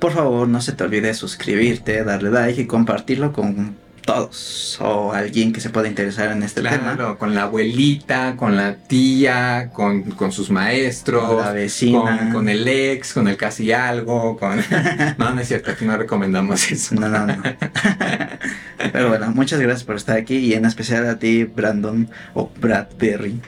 por 0.00 0.12
favor 0.12 0.48
no 0.48 0.62
se 0.62 0.72
te 0.72 0.84
olvide 0.84 1.12
suscribirte, 1.12 2.04
darle 2.04 2.30
like 2.30 2.62
y 2.62 2.66
compartirlo 2.66 3.32
con 3.32 3.76
todos 4.04 4.78
o 4.80 5.12
alguien 5.12 5.52
que 5.52 5.60
se 5.60 5.70
pueda 5.70 5.88
interesar 5.88 6.30
en 6.32 6.42
este 6.42 6.62
tema. 6.62 7.16
con 7.18 7.34
la 7.34 7.44
abuelita, 7.44 8.36
con 8.36 8.56
la 8.56 8.76
tía, 8.76 9.70
con, 9.72 10.02
con 10.12 10.32
sus 10.32 10.50
maestros, 10.50 11.24
con 11.24 11.38
la 11.38 11.52
vecina, 11.52 12.30
con, 12.32 12.48
el 12.48 12.66
ex, 12.66 13.14
con 13.14 13.28
el 13.28 13.36
casi 13.36 13.72
algo, 13.72 14.36
con... 14.36 14.56
no, 15.18 15.34
no 15.34 15.40
es 15.40 15.48
cierto, 15.48 15.70
aquí 15.70 15.84
no 15.84 15.96
recomendamos 15.96 16.70
eso. 16.70 16.94
No, 16.94 17.08
no, 17.08 17.26
no. 17.26 17.34
Pero 18.92 19.08
bueno, 19.08 19.30
muchas 19.30 19.60
gracias 19.60 19.84
por 19.84 19.96
estar 19.96 20.16
aquí 20.16 20.36
y 20.36 20.54
en 20.54 20.64
especial 20.66 21.08
a 21.08 21.18
ti, 21.18 21.44
Brandon 21.44 22.08
o 22.34 22.50
Brad 22.60 22.86
Berry. 22.98 23.40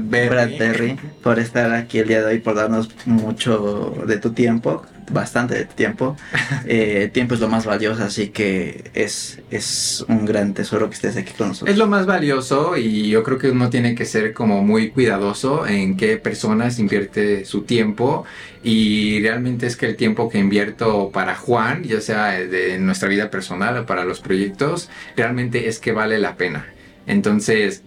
Brad 0.00 0.50
Berry, 0.58 0.96
por 1.22 1.38
estar 1.38 1.72
aquí 1.72 1.98
el 1.98 2.08
día 2.08 2.20
de 2.20 2.26
hoy, 2.26 2.38
por 2.38 2.54
darnos 2.54 2.90
mucho 3.06 4.04
de 4.06 4.18
tu 4.18 4.32
tiempo 4.32 4.84
bastante 5.12 5.64
tiempo. 5.64 6.16
Eh, 6.66 7.10
tiempo 7.12 7.34
es 7.34 7.40
lo 7.40 7.48
más 7.48 7.64
valioso, 7.64 8.04
así 8.04 8.28
que 8.28 8.90
es, 8.94 9.40
es 9.50 10.04
un 10.08 10.24
gran 10.24 10.52
tesoro 10.52 10.88
que 10.88 10.94
estés 10.94 11.16
aquí 11.16 11.32
con 11.32 11.48
nosotros. 11.48 11.70
Es 11.72 11.78
lo 11.78 11.86
más 11.86 12.06
valioso 12.06 12.76
y 12.76 13.08
yo 13.08 13.22
creo 13.22 13.38
que 13.38 13.50
uno 13.50 13.70
tiene 13.70 13.94
que 13.94 14.04
ser 14.04 14.32
como 14.32 14.62
muy 14.62 14.90
cuidadoso 14.90 15.66
en 15.66 15.96
qué 15.96 16.16
personas 16.16 16.78
invierte 16.78 17.44
su 17.44 17.62
tiempo 17.62 18.24
y 18.62 19.20
realmente 19.20 19.66
es 19.66 19.76
que 19.76 19.86
el 19.86 19.96
tiempo 19.96 20.28
que 20.28 20.38
invierto 20.38 21.10
para 21.12 21.34
Juan, 21.34 21.82
ya 21.82 22.00
sea 22.00 22.32
de 22.32 22.78
nuestra 22.78 23.08
vida 23.08 23.30
personal 23.30 23.78
o 23.78 23.86
para 23.86 24.04
los 24.04 24.20
proyectos, 24.20 24.90
realmente 25.16 25.68
es 25.68 25.78
que 25.78 25.92
vale 25.92 26.18
la 26.18 26.36
pena. 26.36 26.66
Entonces, 27.06 27.82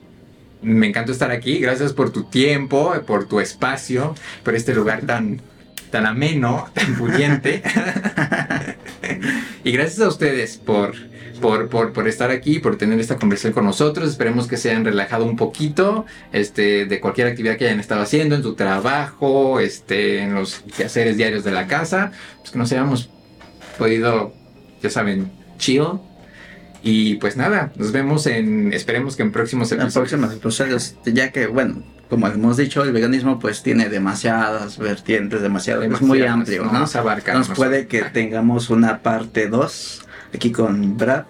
me 0.64 0.88
encanta 0.88 1.12
estar 1.12 1.32
aquí. 1.32 1.60
Gracias 1.60 1.94
por 1.94 2.12
tu 2.12 2.24
tiempo, 2.24 2.94
por 3.06 3.28
tu 3.28 3.40
espacio, 3.40 4.16
por 4.44 4.56
este 4.56 4.74
lugar 4.74 5.02
tan 5.02 5.42
tan 5.94 6.08
ameno, 6.08 6.66
tan 6.74 6.96
fluyente. 6.96 7.62
y 9.64 9.72
gracias 9.72 10.02
a 10.02 10.08
ustedes 10.08 10.58
por, 10.58 10.96
por, 11.40 11.94
por, 11.94 12.08
estar 12.08 12.32
aquí, 12.32 12.58
por 12.58 12.80
tener 12.80 13.00
esta 13.00 13.18
conversación 13.18 13.54
con 13.54 13.66
nosotros. 13.66 14.10
Esperemos 14.10 14.48
que 14.48 14.58
se 14.58 14.72
hayan 14.72 14.86
relajado 14.86 15.24
un 15.24 15.38
poquito 15.38 16.08
este, 16.32 16.88
de 16.88 17.00
cualquier 17.00 17.28
actividad 17.28 17.58
que 17.58 17.66
hayan 17.66 17.80
estado 17.80 18.02
haciendo, 18.02 18.36
en 18.36 18.42
su 18.42 18.56
trabajo, 18.56 19.60
este, 19.60 20.24
en 20.24 20.34
los 20.34 20.64
quehaceres 20.76 21.16
diarios 21.16 21.44
de 21.44 21.52
la 21.52 21.68
casa. 21.68 22.12
Pues 22.40 22.50
que 22.50 22.58
nos 22.58 22.72
hayamos 22.72 23.12
podido, 23.78 24.34
ya 24.82 24.90
saben, 24.90 25.32
chill. 25.60 26.00
Y 26.82 27.16
pues 27.16 27.38
nada, 27.38 27.72
nos 27.76 27.92
vemos 27.92 28.26
en, 28.26 28.74
esperemos 28.74 29.16
que 29.16 29.22
en 29.22 29.32
próximos 29.32 29.72
episodios. 29.72 30.12
En 30.12 30.20
próximos 30.20 30.34
episodios, 30.34 30.96
ya 31.06 31.32
que, 31.32 31.46
bueno, 31.46 31.84
como 32.10 32.28
hemos 32.28 32.58
dicho, 32.58 32.84
el 32.84 32.92
veganismo 32.92 33.40
pues 33.40 33.64
tiene 33.64 33.90
demasiadas 33.90 34.78
vertientes, 34.78 35.42
demasiado, 35.42 35.84
es 35.84 36.02
muy 36.02 36.24
amplio, 36.24 36.66
¿no? 36.66 36.80
Nos 36.80 36.96
abarca. 36.96 37.34
Nos 37.34 37.50
puede 37.50 37.88
que 37.88 38.04
tengamos 38.04 38.70
una 38.70 39.02
parte 39.02 39.48
2 39.48 40.06
aquí 40.34 40.52
con 40.52 40.98
Brad. 40.98 41.26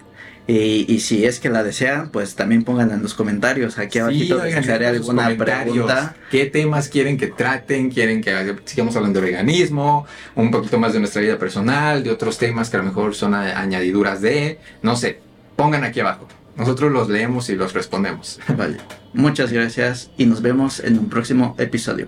Y, 0.46 1.00
si 1.00 1.24
es 1.24 1.40
que 1.40 1.50
la 1.50 1.64
desean, 1.64 2.10
pues 2.10 2.36
también 2.36 2.66
pongan 2.66 2.92
en 2.92 3.02
los 3.02 3.14
comentarios. 3.14 3.78
Aquí 3.78 4.00
abajo 4.00 4.14
dejaré 4.44 4.88
alguna 4.88 5.30
pregunta. 5.38 6.16
¿Qué 6.30 6.48
temas 6.48 6.90
quieren 6.90 7.18
que 7.18 7.28
traten? 7.28 7.90
¿Quieren 7.90 8.22
que 8.22 8.54
sigamos 8.66 8.94
hablando 8.98 9.22
de 9.22 9.28
veganismo? 9.28 10.06
Un 10.36 10.52
poquito 10.52 10.78
más 10.80 10.92
de 10.92 11.00
nuestra 11.00 11.22
vida 11.22 11.40
personal, 11.40 12.04
de 12.04 12.12
otros 12.12 12.38
temas 12.38 12.70
que 12.70 12.76
a 12.76 12.80
lo 12.80 12.86
mejor 12.86 13.16
son 13.16 13.34
añadiduras 13.34 14.20
de, 14.20 14.60
no 14.82 14.98
sé 14.98 15.22
pongan 15.56 15.84
aquí 15.84 16.00
abajo. 16.00 16.28
Nosotros 16.56 16.92
los 16.92 17.10
leemos 17.10 17.50
y 17.50 17.56
los 17.56 17.74
respondemos. 17.74 18.40
Vale. 18.58 18.78
Muchas 19.14 19.52
gracias 19.52 20.12
y 20.18 20.26
nos 20.26 20.42
vemos 20.42 20.80
en 20.80 20.98
un 21.00 21.10
próximo 21.10 21.56
episodio. 21.58 22.08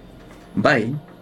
Bye. 0.56 1.15